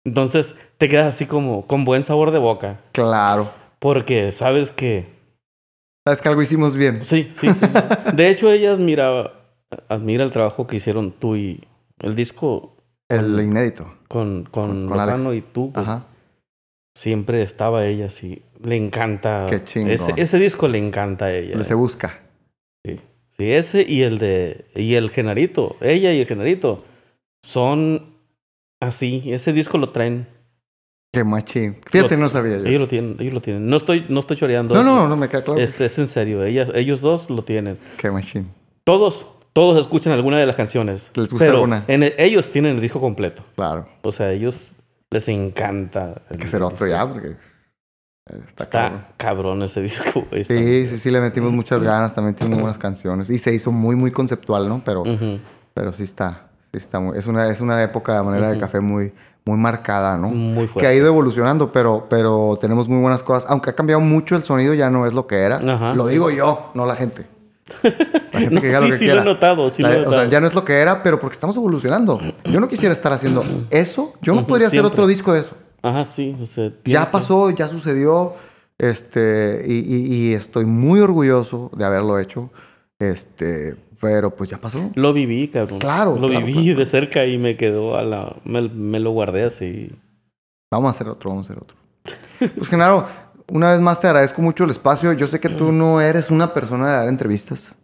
Entonces, 0.05 0.57
te 0.79 0.89
quedas 0.89 1.07
así 1.07 1.27
como 1.27 1.67
con 1.67 1.85
buen 1.85 2.03
sabor 2.03 2.31
de 2.31 2.39
boca. 2.39 2.81
Claro. 2.93 3.51
Porque 3.79 4.31
sabes 4.33 4.73
que... 4.73 5.07
Sabes 6.07 6.21
que 6.21 6.29
algo 6.29 6.43
hicimos 6.43 6.75
bien. 6.77 7.05
Sí, 7.05 7.31
sí, 7.33 7.49
sí. 7.55 7.67
De 8.15 8.29
hecho, 8.29 8.51
ella 8.51 8.73
admira, 8.73 9.33
admira 9.89 10.25
el 10.25 10.31
trabajo 10.33 10.67
que 10.67 10.77
hicieron 10.77 11.13
tú 11.13 11.37
y 11.37 11.63
el 12.01 12.15
disco 12.17 12.77
El 13.09 13.41
inédito. 13.41 13.93
con, 14.09 14.45
con. 14.45 14.87
Lozano 14.89 15.33
y 15.33 15.41
tú. 15.43 15.73
Pues, 15.73 15.87
Ajá. 15.87 16.07
siempre 16.97 17.43
estaba 17.43 17.87
ella 17.87 18.07
así. 18.07 18.43
Le 18.63 18.77
encanta. 18.77 19.47
Qué 19.49 19.63
chingón. 19.65 19.93
Ese, 19.93 20.13
ese 20.17 20.39
disco 20.39 20.67
le 20.67 20.79
encanta 20.79 21.27
a 21.27 21.33
ella. 21.33 21.57
Le 21.57 21.65
se 21.65 21.75
busca. 21.75 22.21
Sí. 22.85 22.99
Sí, 23.37 23.51
ese 23.51 23.85
y 23.89 24.03
el 24.03 24.19
de. 24.19 24.65
Y 24.77 24.95
el 24.95 25.11
Genarito. 25.11 25.77
Ella 25.81 26.13
y 26.13 26.21
el 26.21 26.27
Genarito. 26.27 26.85
Son 27.43 28.05
así. 28.81 29.23
Ese 29.33 29.53
disco 29.53 29.79
lo 29.79 29.89
traen. 29.89 30.27
Qué 31.15 31.25
machín. 31.25 31.77
Fíjate, 31.91 32.17
no 32.17 32.29
sabía 32.29 32.59
yo. 32.59 32.67
Ellos 32.67 32.81
lo 32.81 32.89
tienen. 32.89 33.17
Ellos 33.19 33.35
lo 33.35 33.41
tienen. 33.41 33.67
No 33.69 33.77
estoy, 33.77 34.07
no 34.09 34.21
estoy 34.21 34.37
choreando. 34.37 34.75
No, 34.75 34.81
eso. 34.83 34.91
no, 34.91 35.09
no 35.09 35.17
me 35.17 35.29
queda 35.29 35.43
claro. 35.45 35.61
Es, 35.61 35.81
es 35.81 35.99
en 35.99 36.07
serio. 36.07 36.45
Ellas, 36.45 36.71
ellos 36.75 37.01
dos 37.01 37.29
lo 37.31 37.43
tienen. 37.43 37.79
Qué 37.99 38.11
machín. 38.11 38.49
Todos. 38.85 39.27
Todos 39.55 39.79
escuchan 39.79 40.15
alguna 40.15 40.39
de 40.39 40.47
las 40.47 40.57
canciones. 40.57 41.11
Les 41.15 41.29
gusta 41.29 41.45
pero 41.45 41.57
alguna. 41.57 41.85
en 41.89 42.03
el- 42.05 42.15
ellos 42.17 42.51
tienen 42.51 42.77
el 42.77 42.81
disco 42.81 43.01
completo. 43.03 43.43
Claro. 43.55 43.87
O 44.01 44.11
sea, 44.11 44.33
ellos 44.33 44.73
les 45.11 45.29
encanta. 45.29 46.23
El 46.31 46.39
que 46.39 46.47
ser 46.49 46.63
otro 46.63 46.87
disco. 46.87 46.87
ya, 46.89 47.07
porque. 47.07 47.35
Está, 48.27 48.63
Está, 48.65 48.81
cabrón. 48.83 49.01
cabrón. 49.17 49.63
ese 49.63 49.81
disco. 49.83 50.25
güey, 50.31 50.43
está- 50.43 50.55
Sí, 50.55 50.87
sí, 50.89 50.99
sí, 50.99 51.11
le 51.11 51.21
metimos 51.21 51.53
muchas 51.53 51.83
ganas, 51.83 52.15
también 52.15 52.35
tiene 52.35 52.55
muy 52.55 52.61
buenas 52.63 52.79
canciones. 52.79 53.29
Y 53.31 53.39
se 53.39 53.53
hizo 53.53 53.73
muy, 53.73 53.97
muy 53.97 54.11
conceptual, 54.13 54.69
¿no? 54.69 54.81
Pero, 54.85 55.03
pero 55.75 55.93
sí 55.93 56.05
está, 56.05 56.43
sí 56.71 56.79
está 56.79 57.01
muy, 57.01 57.19
es 57.19 57.27
una, 57.27 57.51
es 57.51 57.61
una 57.61 57.83
época 57.83 58.17
de 58.17 58.23
manera 58.23 58.51
de 58.51 58.59
café 58.59 58.81
muy, 58.81 59.13
muy 59.45 59.59
marcada, 59.59 60.17
¿no? 60.17 60.29
Muy 60.29 60.63
Que 60.67 60.69
fuerte. 60.69 60.89
ha 60.89 60.95
ido 60.95 61.07
evolucionando, 61.09 61.73
pero, 61.73 62.07
pero 62.09 62.57
tenemos 62.61 62.89
muy 62.89 63.01
buenas 63.01 63.23
cosas. 63.25 63.51
Aunque 63.51 63.71
ha 63.71 63.75
cambiado 63.75 64.01
mucho 64.01 64.37
el 64.37 64.45
sonido, 64.45 64.73
ya 64.75 64.89
no 64.89 65.05
es 65.07 65.13
lo 65.15 65.27
que 65.27 65.39
era. 65.39 65.57
Ajá, 65.57 65.95
lo 65.95 66.07
sí. 66.07 66.13
digo 66.13 66.31
yo, 66.31 66.71
no 66.75 66.87
la 66.87 66.95
gente. 66.95 67.27
La 68.33 68.41
gente 68.41 68.55
No, 68.55 68.61
que 68.61 68.67
diga 68.69 68.79
sí, 68.81 68.85
lo 68.87 68.91
que 68.93 68.97
sí 68.99 69.07
lo 69.09 69.21
he 69.21 69.25
notado, 69.25 69.69
sí 69.71 69.83
La- 69.83 69.89
lo 69.91 69.95
he 69.95 69.99
o 69.99 70.03
sea, 70.03 70.11
notado. 70.11 70.31
ya 70.31 70.41
no 70.41 70.47
es 70.47 70.55
lo 70.55 70.65
que 70.65 70.75
era, 70.79 71.03
pero 71.03 71.19
porque 71.19 71.35
estamos 71.35 71.57
evolucionando. 71.57 72.21
Yo 72.45 72.61
no 72.61 72.69
quisiera 72.69 72.93
estar 72.93 73.13
haciendo 73.13 73.45
eso. 73.71 74.13
Yo 74.23 74.33
no 74.35 74.47
podría 74.47 74.69
hacer 74.69 74.85
otro 74.85 75.09
disco 75.09 75.33
de 75.33 75.41
eso. 75.41 75.57
Ajá, 75.83 76.05
sí. 76.05 76.37
o 76.41 76.47
sea, 76.47 76.71
tiene 76.71 77.01
Ya 77.01 77.11
pasó, 77.11 77.51
ya 77.51 77.69
sucedió. 77.69 78.35
Este, 78.79 79.65
y, 79.67 79.79
y- 79.79 80.15
y 80.31 80.35
estoy 80.35 80.65
muy 80.65 81.01
orgulloso 81.01 81.71
de 81.77 81.85
haberlo 81.85 82.19
hecho. 82.19 82.51
Este, 82.99 83.77
pero 84.01 84.31
pues 84.31 84.51
ya 84.51 84.59
pasó. 84.59 84.91
Lo 84.95 85.13
viví, 85.13 85.49
cabrón. 85.49 85.79
Claro, 85.79 86.17
Lo 86.19 86.29
claro, 86.29 86.47
viví 86.47 86.75
de 86.75 86.87
cerca 86.87 87.25
y 87.27 87.39
me 87.39 87.57
quedó 87.57 87.97
a 87.97 88.03
la... 88.03 88.35
Me, 88.45 88.63
me 88.69 88.99
lo 89.01 89.13
guardé 89.13 89.45
así. 89.45 89.93
Vamos 90.71 90.89
a 90.89 90.91
hacer 90.91 91.09
otro, 91.09 91.31
vamos 91.31 91.49
a 91.49 91.53
hacer 91.53 91.63
otro. 91.63 91.77
Pues 92.57 92.69
Genaro, 92.69 93.07
una 93.51 93.71
vez 93.73 93.81
más 93.81 94.01
te 94.01 94.09
agradezco 94.09 94.43
mucho 94.43 94.65
el 94.65 94.71
espacio. 94.71 95.13
Yo 95.13 95.27
sé 95.29 95.39
que 95.39 95.49
tú 95.49 95.71
no 95.71 96.01
eres 96.01 96.31
una 96.31 96.53
persona 96.53 96.89
de 96.89 96.93
dar 96.97 97.09
entrevistas. 97.09 97.77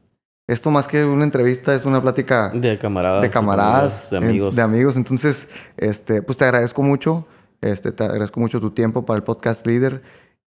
Esto 0.48 0.70
más 0.70 0.88
que 0.88 1.04
una 1.04 1.24
entrevista 1.24 1.74
es 1.74 1.84
una 1.84 2.00
plática 2.00 2.48
De 2.54 2.78
camaradas. 2.78 3.22
de 3.22 3.30
camaradas, 3.30 4.10
De 4.10 4.16
amigos. 4.16 4.56
de 4.56 4.62
amigos. 4.62 4.96
Entonces, 4.96 5.48
este, 5.76 6.22
pues 6.22 6.38
te 6.38 6.44
agradezco 6.46 6.82
mucho. 6.82 7.26
Este, 7.60 7.92
te 7.92 8.04
agradezco 8.04 8.38
mucho 8.40 8.60
tu 8.60 8.70
tiempo 8.70 9.04
para 9.04 9.16
el 9.18 9.22
podcast 9.24 9.66
líder 9.66 10.02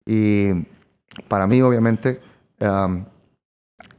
y 0.06 0.50
para 1.28 1.46
mí, 1.46 1.60
obviamente. 1.62 2.20
Am, 2.60 3.04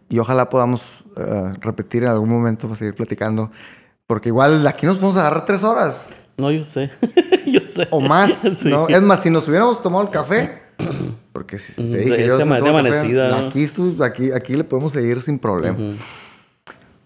y 0.10 0.20
ojalá 0.20 0.50
podamos 0.50 1.04
eh, 1.18 1.52
repetir 1.62 2.04
en 2.04 2.10
algún 2.10 2.30
momento 2.30 2.68
para 2.68 2.78
seguir 2.78 2.96
platicando. 2.96 3.52
Porque 4.08 4.30
igual 4.30 4.66
aquí 4.68 4.86
nos 4.86 4.96
podemos 4.96 5.18
agarrar 5.18 5.46
tres 5.46 5.64
horas 5.64 6.10
No, 6.38 6.50
yo 6.52 6.64
sé. 6.64 6.90
yo 7.46 7.60
sé. 7.62 7.88
o 7.92 8.02
más, 8.02 8.34
Sí. 8.56 8.70
¿no? 8.70 8.88
Es 8.88 9.02
más, 9.04 9.22
si 9.22 9.30
nos 9.30 9.48
hubiéramos 9.48 9.82
tomado 9.84 10.04
el 10.06 10.10
café, 10.10 10.60
porque 11.32 11.60
si 11.60 11.74
te 11.76 11.84
dije, 11.98 12.24
es 12.24 12.28
yo 12.28 12.38
de 12.38 12.44
si 12.44 12.50
me 12.50 12.56
ama- 12.58 12.66
tomo 12.66 12.82
de 12.82 12.90
el 12.90 12.94
café, 12.96 12.98
amanecida, 13.00 13.30
¿no? 13.30 13.48
aquí, 13.48 14.28
aquí, 14.28 14.32
aquí 14.32 14.56
le 14.56 14.64
podemos 14.64 14.94
seguir 14.94 15.22
sin 15.22 15.38
problema. 15.38 15.78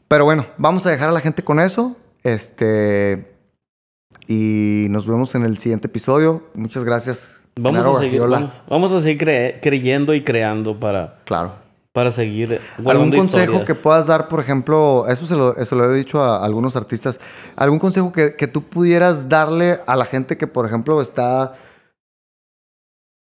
Pero 0.07 0.25
bueno, 0.25 0.45
vamos 0.57 0.85
a 0.85 0.91
dejar 0.91 1.09
a 1.09 1.11
la 1.11 1.19
gente 1.21 1.43
con 1.43 1.59
eso. 1.59 1.95
Este. 2.23 3.32
Y 4.27 4.87
nos 4.89 5.05
vemos 5.05 5.35
en 5.35 5.43
el 5.43 5.57
siguiente 5.57 5.87
episodio. 5.87 6.43
Muchas 6.53 6.83
gracias. 6.83 7.39
Vamos 7.55 7.81
Genaro 7.85 7.97
a 7.97 8.01
seguir, 8.01 8.21
vamos, 8.21 8.61
vamos 8.67 8.93
a 8.93 8.99
seguir 9.01 9.21
cre- 9.27 9.59
creyendo 9.61 10.13
y 10.15 10.23
creando 10.23 10.79
para, 10.79 11.15
Claro. 11.25 11.51
para 11.91 12.09
seguir 12.09 12.59
¿Algún 12.83 13.11
consejo 13.11 13.41
historias. 13.43 13.65
que 13.65 13.75
puedas 13.75 14.07
dar, 14.07 14.27
por 14.27 14.39
ejemplo? 14.39 15.05
Eso 15.07 15.27
se 15.27 15.35
lo, 15.35 15.55
eso 15.57 15.75
lo 15.75 15.93
he 15.93 15.95
dicho 15.97 16.23
a 16.23 16.43
algunos 16.43 16.75
artistas. 16.75 17.19
¿Algún 17.55 17.77
consejo 17.77 18.11
que, 18.11 18.35
que 18.35 18.47
tú 18.47 18.63
pudieras 18.63 19.29
darle 19.29 19.81
a 19.85 19.95
la 19.95 20.05
gente 20.05 20.35
que, 20.37 20.47
por 20.47 20.65
ejemplo, 20.65 20.99
está 21.01 21.55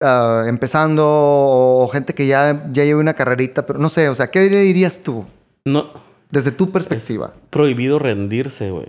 ah, 0.02 0.44
empezando 0.48 1.04
o 1.08 1.88
gente 1.92 2.14
que 2.14 2.28
ya, 2.28 2.68
ya 2.72 2.84
lleva 2.84 3.00
una 3.00 3.14
carrerita, 3.16 3.66
pero 3.66 3.80
no 3.80 3.90
sé, 3.90 4.10
o 4.10 4.16
sea, 4.16 4.30
¿qué 4.30 4.50
le 4.50 4.62
dirías 4.62 5.02
tú 5.02 5.26
No, 5.66 5.88
desde 6.30 6.52
tu 6.52 6.70
perspectiva? 6.72 7.34
prohibido 7.50 7.98
rendirse, 8.00 8.70
güey. 8.70 8.88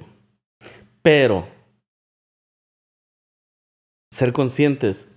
Pero 1.03 1.47
ser 4.13 4.33
conscientes 4.33 5.17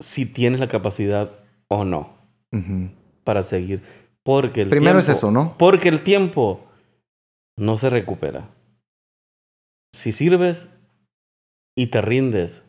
si 0.00 0.26
tienes 0.26 0.60
la 0.60 0.68
capacidad 0.68 1.30
o 1.68 1.84
no 1.84 2.10
para 3.24 3.42
seguir. 3.42 3.80
Porque 4.24 4.62
el 4.62 4.68
Primero 4.68 4.98
es 4.98 5.06
tiempo- 5.06 5.18
eso, 5.18 5.30
¿no? 5.30 5.56
Porque 5.58 5.88
el 5.88 6.02
tiempo 6.02 6.64
no 7.56 7.76
se 7.76 7.90
recupera. 7.90 8.48
Si 9.94 10.12
sirves 10.12 10.70
y 11.76 11.86
te 11.88 12.00
rindes, 12.02 12.64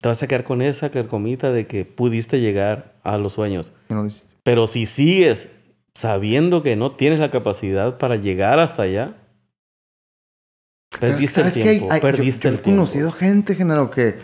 te 0.00 0.08
vas 0.08 0.22
a 0.22 0.26
quedar 0.26 0.44
con 0.44 0.62
esa 0.62 0.90
carcomita 0.90 1.52
de 1.52 1.66
que 1.66 1.84
pudiste 1.84 2.40
llegar 2.40 2.94
a 3.04 3.18
los 3.18 3.34
sueños. 3.34 3.72
No 3.88 4.02
lo. 4.04 4.10
Pero 4.42 4.66
si 4.66 4.86
sigues 4.86 5.56
sabiendo 5.94 6.62
que 6.62 6.74
no 6.76 6.92
tienes 6.96 7.18
la 7.20 7.30
capacidad 7.30 7.98
para 7.98 8.16
llegar 8.16 8.58
hasta 8.58 8.82
allá, 8.82 9.14
perdiste 11.00 11.40
el. 11.40 11.46
Hay- 11.46 11.52
tiempo. 11.52 11.88
hay- 11.92 12.00
yo- 12.00 12.02
perdiste 12.02 12.42
yo, 12.44 12.48
el 12.50 12.54
he 12.54 12.58
tiempo. 12.62 12.80
conocido 12.82 13.12
gente, 13.12 13.54
Genaro, 13.54 13.90
que. 13.90 14.18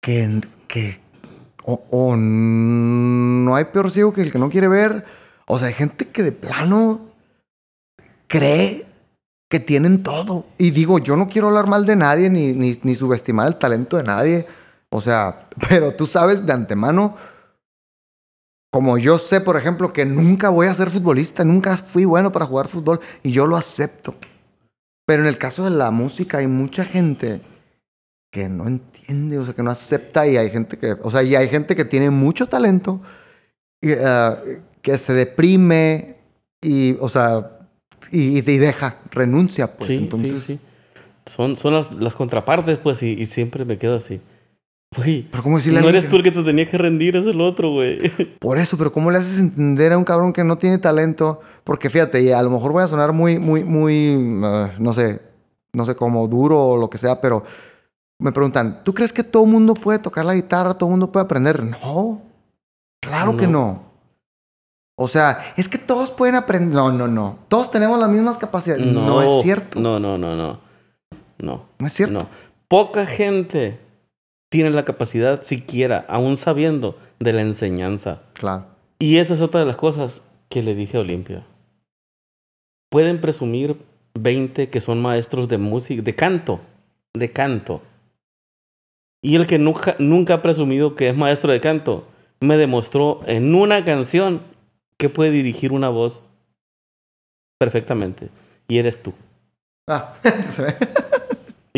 que. 0.00 0.40
que 0.66 1.00
o, 1.64 1.82
o 1.90 2.16
no 2.16 3.54
hay 3.54 3.64
peor 3.66 3.90
ciego 3.90 4.12
que 4.12 4.22
el 4.22 4.32
que 4.32 4.38
no 4.38 4.48
quiere 4.50 4.68
ver. 4.68 5.04
O 5.46 5.58
sea, 5.58 5.68
hay 5.68 5.74
gente 5.74 6.08
que 6.08 6.22
de 6.22 6.32
plano 6.32 7.00
cree 8.26 8.86
que 9.50 9.60
tienen 9.60 10.02
todo. 10.02 10.46
Y 10.58 10.70
digo, 10.70 10.98
yo 10.98 11.16
no 11.16 11.28
quiero 11.28 11.48
hablar 11.48 11.66
mal 11.66 11.84
de 11.86 11.96
nadie 11.96 12.30
ni, 12.30 12.52
ni, 12.52 12.78
ni 12.82 12.94
subestimar 12.94 13.48
el 13.48 13.56
talento 13.56 13.96
de 13.96 14.02
nadie. 14.04 14.46
O 14.90 15.00
sea, 15.00 15.48
pero 15.68 15.94
tú 15.94 16.06
sabes 16.06 16.44
de 16.46 16.52
antemano. 16.52 17.16
Como 18.70 18.98
yo 18.98 19.18
sé, 19.18 19.40
por 19.40 19.56
ejemplo, 19.56 19.90
que 19.92 20.04
nunca 20.04 20.50
voy 20.50 20.66
a 20.66 20.74
ser 20.74 20.90
futbolista, 20.90 21.42
nunca 21.42 21.76
fui 21.78 22.04
bueno 22.04 22.30
para 22.32 22.44
jugar 22.44 22.68
fútbol 22.68 23.00
y 23.22 23.30
yo 23.32 23.46
lo 23.46 23.56
acepto. 23.56 24.14
Pero 25.08 25.22
en 25.22 25.28
el 25.30 25.38
caso 25.38 25.64
de 25.64 25.70
la 25.70 25.90
música 25.90 26.36
hay 26.36 26.46
mucha 26.46 26.84
gente 26.84 27.40
que 28.30 28.46
no 28.50 28.66
entiende, 28.66 29.38
o 29.38 29.44
sea, 29.46 29.54
que 29.54 29.62
no 29.62 29.70
acepta 29.70 30.28
y 30.28 30.36
hay 30.36 30.50
gente 30.50 30.76
que, 30.76 30.96
o 31.02 31.10
sea, 31.10 31.22
y 31.22 31.34
hay 31.34 31.48
gente 31.48 31.74
que 31.74 31.86
tiene 31.86 32.10
mucho 32.10 32.46
talento 32.46 33.00
y, 33.80 33.92
eh, 33.92 34.60
que 34.82 34.98
se 34.98 35.14
deprime 35.14 36.16
y, 36.60 36.94
o 37.00 37.08
sea, 37.08 37.52
y, 38.12 38.36
y 38.36 38.58
deja, 38.58 38.98
renuncia, 39.10 39.72
pues. 39.72 39.86
sí, 39.86 39.94
Entonces, 39.96 40.42
sí, 40.42 40.58
sí. 40.58 40.60
Son, 41.24 41.56
son 41.56 41.72
las, 41.72 41.94
las 41.94 42.14
contrapartes, 42.14 42.76
pues, 42.76 43.02
y, 43.02 43.12
y 43.12 43.24
siempre 43.24 43.64
me 43.64 43.78
quedo 43.78 43.96
así. 43.96 44.20
Güey, 44.96 45.26
Pero 45.30 45.42
cómo 45.42 45.56
decirle 45.56 45.82
no 45.82 45.88
eres 45.88 46.08
tú 46.08 46.16
el 46.16 46.22
que 46.22 46.30
te 46.30 46.42
tenía 46.42 46.66
que 46.68 46.78
rendir, 46.78 47.14
es 47.16 47.26
el 47.26 47.40
otro, 47.40 47.72
güey. 47.72 48.10
Por 48.40 48.58
eso, 48.58 48.78
pero 48.78 48.90
¿cómo 48.90 49.10
le 49.10 49.18
haces 49.18 49.38
entender 49.38 49.92
a 49.92 49.98
un 49.98 50.04
cabrón 50.04 50.32
que 50.32 50.44
no 50.44 50.56
tiene 50.56 50.78
talento? 50.78 51.40
Porque 51.64 51.90
fíjate, 51.90 52.22
y 52.22 52.30
a 52.30 52.42
lo 52.42 52.50
mejor 52.50 52.72
voy 52.72 52.82
a 52.82 52.86
sonar 52.86 53.12
muy, 53.12 53.38
muy, 53.38 53.64
muy, 53.64 54.40
ah, 54.42 54.70
no 54.78 54.94
sé, 54.94 55.20
no 55.72 55.84
sé 55.84 55.94
cómo 55.94 56.26
duro 56.26 56.58
o 56.64 56.76
lo 56.78 56.88
que 56.88 56.96
sea, 56.96 57.20
pero 57.20 57.44
me 58.18 58.32
preguntan, 58.32 58.80
¿tú 58.82 58.94
crees 58.94 59.12
que 59.12 59.22
todo 59.24 59.44
el 59.44 59.50
mundo 59.50 59.74
puede 59.74 59.98
tocar 59.98 60.24
la 60.24 60.34
guitarra, 60.34 60.74
todo 60.74 60.88
el 60.88 60.92
mundo 60.92 61.12
puede 61.12 61.24
aprender? 61.24 61.62
No, 61.62 62.22
claro 63.00 63.36
que 63.36 63.46
no. 63.46 63.88
O 64.96 65.06
sea, 65.06 65.52
es 65.56 65.68
que 65.68 65.78
todos 65.78 66.10
pueden 66.10 66.34
aprender. 66.34 66.74
No, 66.74 66.90
no, 66.90 67.06
no. 67.06 67.38
Todos 67.46 67.70
tenemos 67.70 68.00
las 68.00 68.10
mismas 68.10 68.36
capacidades. 68.36 68.84
No, 68.84 69.22
es 69.22 69.42
cierto. 69.42 69.78
No, 69.78 70.00
No, 70.00 70.18
no, 70.18 70.34
no, 70.34 70.58
no. 71.38 71.64
No. 71.78 71.86
es 71.86 71.92
cierto. 71.92 72.14
No. 72.14 72.26
Poca 72.66 73.06
gente 73.06 73.78
tiene 74.48 74.70
la 74.70 74.84
capacidad 74.84 75.42
siquiera, 75.42 76.04
aún 76.08 76.36
sabiendo, 76.36 76.98
de 77.18 77.32
la 77.32 77.42
enseñanza. 77.42 78.22
Claro. 78.34 78.66
Y 78.98 79.18
esa 79.18 79.34
es 79.34 79.40
otra 79.40 79.60
de 79.60 79.66
las 79.66 79.76
cosas 79.76 80.24
que 80.48 80.62
le 80.62 80.74
dije 80.74 80.96
a 80.96 81.00
Olimpia. 81.00 81.44
Pueden 82.90 83.20
presumir 83.20 83.76
20 84.14 84.70
que 84.70 84.80
son 84.80 85.00
maestros 85.00 85.48
de 85.48 85.58
música, 85.58 86.02
de 86.02 86.14
canto, 86.14 86.60
de 87.14 87.30
canto. 87.30 87.82
Y 89.22 89.36
el 89.36 89.46
que 89.46 89.58
nunca, 89.58 89.96
nunca 89.98 90.34
ha 90.34 90.42
presumido 90.42 90.94
que 90.94 91.08
es 91.08 91.16
maestro 91.16 91.52
de 91.52 91.60
canto, 91.60 92.06
me 92.40 92.56
demostró 92.56 93.20
en 93.26 93.54
una 93.54 93.84
canción 93.84 94.40
que 94.96 95.08
puede 95.08 95.30
dirigir 95.30 95.72
una 95.72 95.90
voz 95.90 96.22
perfectamente. 97.58 98.28
Y 98.68 98.78
eres 98.78 99.02
tú. 99.02 99.12
Ah, 99.86 100.14
se 100.50 100.62
ve. 100.62 100.76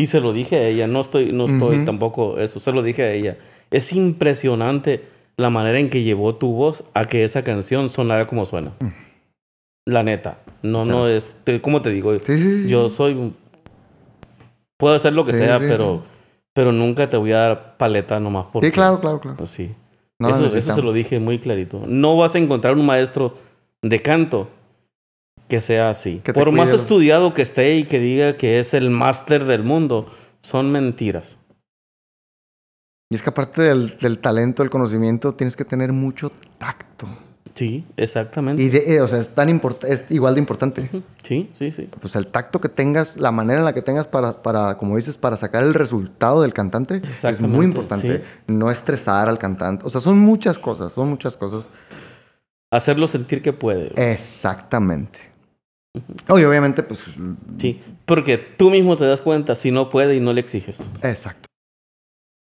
Y 0.01 0.06
se 0.06 0.20
lo 0.20 0.32
dije 0.32 0.56
a 0.56 0.66
ella, 0.66 0.86
no 0.86 1.01
estoy, 1.02 1.32
no 1.32 1.47
estoy 1.47 1.85
tampoco 1.85 2.39
eso, 2.39 2.59
se 2.60 2.72
lo 2.72 2.82
dije 2.82 3.02
a 3.02 3.12
ella. 3.12 3.36
Es 3.70 3.93
impresionante 3.93 5.05
la 5.36 5.51
manera 5.51 5.78
en 5.78 5.90
que 5.90 6.02
llevó 6.02 6.35
tu 6.35 6.52
voz 6.55 6.85
a 6.94 7.05
que 7.05 7.22
esa 7.24 7.44
canción 7.44 7.90
sonara 7.90 8.27
como 8.27 8.47
suena. 8.47 8.72
La 9.86 10.02
neta. 10.02 10.39
No, 10.62 10.85
no 10.85 11.06
es. 11.06 11.36
te- 11.44 11.60
¿Cómo 11.60 11.82
te 11.82 11.90
digo? 11.90 12.16
Sí, 12.18 12.24
sí, 12.39 12.62
sí. 12.62 12.68
Yo 12.68 12.89
soy. 12.89 13.32
Puedo 14.78 14.94
hacer 14.94 15.12
lo 15.12 15.24
que 15.24 15.32
sea, 15.32 15.59
pero. 15.59 16.02
Pero 16.52 16.72
nunca 16.72 17.09
te 17.09 17.16
voy 17.16 17.32
a 17.32 17.39
dar 17.39 17.77
paleta 17.77 18.18
nomás 18.20 18.47
porque. 18.52 18.68
Sí, 18.68 18.72
claro, 18.72 19.01
claro, 19.01 19.20
claro. 19.20 19.36
Pues 19.36 19.51
sí. 19.51 19.70
No 20.18 20.28
eso, 20.31 20.47
eso 20.47 20.74
se 20.74 20.82
lo 20.82 20.93
dije 20.93 21.18
muy 21.20 21.39
clarito. 21.39 21.82
No 21.86 22.16
vas 22.16 22.35
a 22.35 22.39
encontrar 22.39 22.74
un 22.74 22.85
maestro 22.86 23.36
de 23.82 24.02
canto 24.02 24.48
que 25.51 25.60
sea 25.60 25.90
así. 25.90 26.20
Que 26.24 26.32
Por 26.32 26.51
más 26.52 26.72
estudiado 26.72 27.35
que 27.35 27.43
esté 27.43 27.77
y 27.77 27.85
que 27.85 27.98
diga 27.98 28.35
que 28.36 28.59
es 28.60 28.72
el 28.72 28.89
máster 28.89 29.44
del 29.44 29.62
mundo, 29.62 30.06
son 30.40 30.72
mentiras. 30.72 31.36
Y 33.10 33.16
es 33.16 33.22
que 33.22 33.28
aparte 33.31 33.60
del, 33.60 33.98
del 33.98 34.18
talento, 34.18 34.62
del 34.62 34.70
conocimiento, 34.70 35.35
tienes 35.35 35.56
que 35.56 35.64
tener 35.66 35.93
mucho 35.93 36.31
tacto. 36.59 37.09
Sí, 37.52 37.85
exactamente. 37.97 38.62
Y 38.62 38.68
de, 38.68 38.94
eh, 38.94 39.01
o 39.02 39.09
sea, 39.09 39.18
es 39.18 39.35
tan 39.35 39.48
import- 39.51 39.85
es 39.85 40.09
igual 40.10 40.35
de 40.36 40.40
importante. 40.40 40.89
Sí, 41.24 41.51
sí, 41.52 41.72
sí. 41.72 41.90
Pues 42.01 42.14
el 42.16 42.28
tacto 42.28 42.60
que 42.60 42.68
tengas, 42.68 43.16
la 43.18 43.32
manera 43.32 43.59
en 43.59 43.64
la 43.64 43.74
que 43.74 43.82
tengas 43.82 44.06
para, 44.06 44.40
para 44.43 44.78
como 44.78 44.97
dices, 44.97 45.18
para 45.18 45.36
sacar 45.36 45.64
el 45.64 45.74
resultado 45.74 46.40
del 46.43 46.55
cantante 46.55 47.02
es 47.05 47.40
muy 47.40 47.66
importante. 47.66 48.18
sí. 48.18 48.24
No 48.47 48.70
estresar 48.70 49.28
al 49.28 49.39
cantante. 49.39 49.85
O 49.85 49.90
sea, 49.90 50.01
son 50.01 50.20
muchas 50.20 50.59
cosas, 50.60 50.93
son 50.93 51.10
muchas 51.10 51.36
cosas. 51.36 51.64
Hacerlo 52.72 53.09
sentir 53.09 53.43
que 53.43 53.52
puede. 53.52 53.90
Exactamente. 54.12 55.18
Oye, 56.28 56.46
obviamente, 56.46 56.82
pues. 56.82 57.04
Sí, 57.58 57.80
porque 58.06 58.38
tú 58.38 58.70
mismo 58.70 58.96
te 58.96 59.06
das 59.06 59.22
cuenta 59.22 59.54
si 59.54 59.70
no 59.70 59.90
puede 59.90 60.16
y 60.16 60.20
no 60.20 60.32
le 60.32 60.40
exiges. 60.40 60.88
Exacto. 61.02 61.48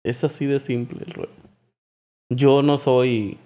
Es 0.06 0.24
así 0.24 0.46
de 0.46 0.60
simple 0.60 1.04
el 1.06 1.14
rollo. 1.14 1.30
Yo 2.32 2.62
no 2.62 2.78
soy 2.78 3.38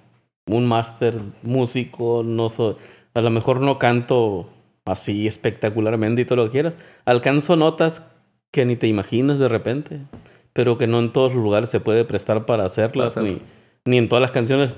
un 0.47 0.67
máster 0.67 1.17
músico, 1.41 2.21
no 2.23 2.49
soy, 2.49 2.75
a 3.13 3.21
lo 3.21 3.29
mejor 3.29 3.61
no 3.61 3.79
canto 3.79 4.49
así 4.85 5.27
espectacularmente 5.27 6.21
y 6.21 6.25
todo 6.25 6.37
lo 6.37 6.45
que 6.45 6.51
quieras. 6.51 6.79
Alcanzo 7.05 7.55
notas 7.55 8.15
que 8.51 8.65
ni 8.65 8.75
te 8.75 8.87
imaginas 8.87 9.39
de 9.39 9.47
repente, 9.47 10.01
pero 10.51 10.77
que 10.77 10.87
no 10.87 10.99
en 10.99 11.13
todos 11.13 11.33
los 11.33 11.43
lugares 11.43 11.69
se 11.69 11.79
puede 11.79 12.05
prestar 12.05 12.45
para 12.45 12.65
hacerlas, 12.65 13.17
ni, 13.17 13.41
ni 13.85 13.97
en 13.97 14.09
todas 14.09 14.21
las 14.21 14.31
canciones 14.31 14.75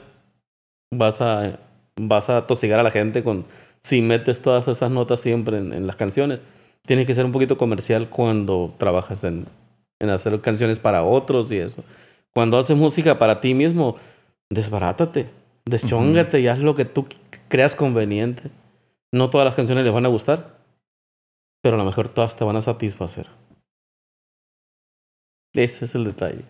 vas 0.94 1.22
a, 1.22 1.60
vas 1.96 2.30
a 2.30 2.46
tosigar 2.46 2.80
a 2.80 2.84
la 2.84 2.92
gente 2.92 3.24
con 3.24 3.46
si 3.86 4.02
metes 4.02 4.42
todas 4.42 4.68
esas 4.68 4.90
notas 4.90 5.20
siempre 5.20 5.60
en, 5.60 5.86
las 5.86 5.96
canciones. 5.96 6.42
Tienes 6.82 7.06
que 7.06 7.14
ser 7.14 7.24
un 7.24 7.32
poquito 7.32 7.56
comercial 7.56 8.10
cuando 8.10 8.74
trabajas 8.80 9.24
en, 9.24 9.46
en 10.00 10.10
hacer 10.10 10.42
canciones 10.42 10.80
para 10.80 11.04
otros 11.04 11.52
y 11.52 11.60
eso. 11.60 11.84
Cuando 12.34 12.58
haces 12.58 12.76
música 12.76 13.20
para 13.20 13.40
ti 13.42 13.54
mismo, 13.54 13.96
desbarátate, 14.50 15.30
deschóngate 15.66 16.40
y 16.40 16.48
haz 16.48 16.58
lo 16.58 16.74
que 16.74 16.86
tú 16.86 17.06
creas 17.48 17.76
conveniente. 17.76 18.50
No 19.12 19.30
todas 19.30 19.46
las 19.46 19.56
canciones 19.56 19.84
les 19.84 19.94
van 19.94 20.08
a 20.08 20.10
gustar, 20.10 20.58
pero 21.62 21.76
a 21.76 21.78
lo 21.78 21.86
mejor 21.86 22.10
todas 22.10 22.36
te 22.36 22.44
van 22.44 22.56
a 22.56 22.64
satisfacer. 22.64 23.28
Ese 25.54 25.86
es 25.86 25.94
el 25.94 26.06
detalle. 26.06 26.44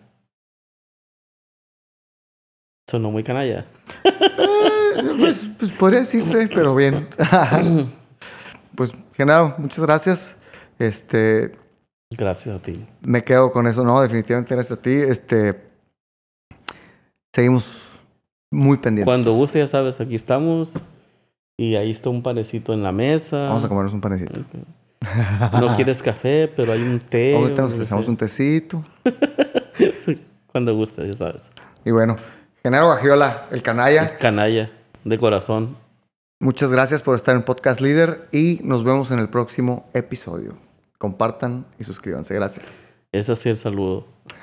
Sonó 2.88 3.10
muy 3.10 3.22
canalla. 3.22 3.66
Pues, 5.18 5.48
pues 5.58 5.70
podría 5.72 6.00
decirse, 6.00 6.48
pero 6.52 6.74
bien. 6.74 7.08
pues, 8.74 8.92
Genaro, 9.14 9.54
muchas 9.58 9.80
gracias. 9.80 10.36
Este, 10.78 11.52
Gracias 12.10 12.54
a 12.54 12.62
ti. 12.62 12.84
me 13.02 13.22
quedo 13.22 13.50
con 13.50 13.66
eso, 13.66 13.84
no, 13.84 14.00
definitivamente 14.00 14.54
gracias 14.54 14.78
a 14.78 14.82
ti. 14.82 14.92
Este, 14.92 15.60
seguimos 17.32 18.00
muy 18.50 18.78
pendientes. 18.78 19.06
Cuando 19.06 19.34
guste, 19.34 19.58
ya 19.58 19.66
sabes, 19.66 20.00
aquí 20.00 20.14
estamos. 20.14 20.74
Y 21.58 21.76
ahí 21.76 21.90
está 21.90 22.10
un 22.10 22.22
panecito 22.22 22.74
en 22.74 22.82
la 22.82 22.92
mesa. 22.92 23.48
Vamos 23.48 23.64
a 23.64 23.68
comernos 23.68 23.94
un 23.94 24.00
panecito. 24.00 24.40
No 25.52 25.74
quieres 25.74 26.02
café, 26.02 26.52
pero 26.54 26.72
hay 26.72 26.82
un 26.82 27.00
té. 27.00 27.34
Ahorita 27.34 27.62
nos 27.62 27.74
sé. 27.74 27.94
un 27.94 28.16
tecito. 28.16 28.84
Cuando 30.52 30.74
guste, 30.74 31.06
ya 31.06 31.14
sabes. 31.14 31.50
Y 31.84 31.90
bueno, 31.92 32.16
Genaro 32.62 32.88
Gagiola, 32.88 33.46
el 33.50 33.62
canalla, 33.62 34.18
Canalla, 34.18 34.70
de 35.06 35.18
corazón. 35.18 35.76
muchas 36.40 36.70
gracias 36.70 37.02
por 37.02 37.14
estar 37.14 37.36
en 37.36 37.44
Podcast 37.44 37.80
Líder 37.80 38.28
y 38.32 38.58
nos 38.64 38.82
vemos 38.82 39.12
en 39.12 39.20
el 39.20 39.28
próximo 39.28 39.88
episodio. 39.94 40.56
Compartan 40.98 41.64
y 41.78 41.84
suscríbanse. 41.84 42.34
Gracias. 42.34 42.88
Ese 43.12 43.36
sí 43.36 43.48
es 43.48 43.56
el 43.58 43.62
saludo. 43.62 44.04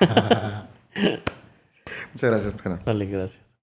Muchas 2.12 2.30
gracias. 2.30 2.84
Dale, 2.84 3.06
gracias. 3.06 3.53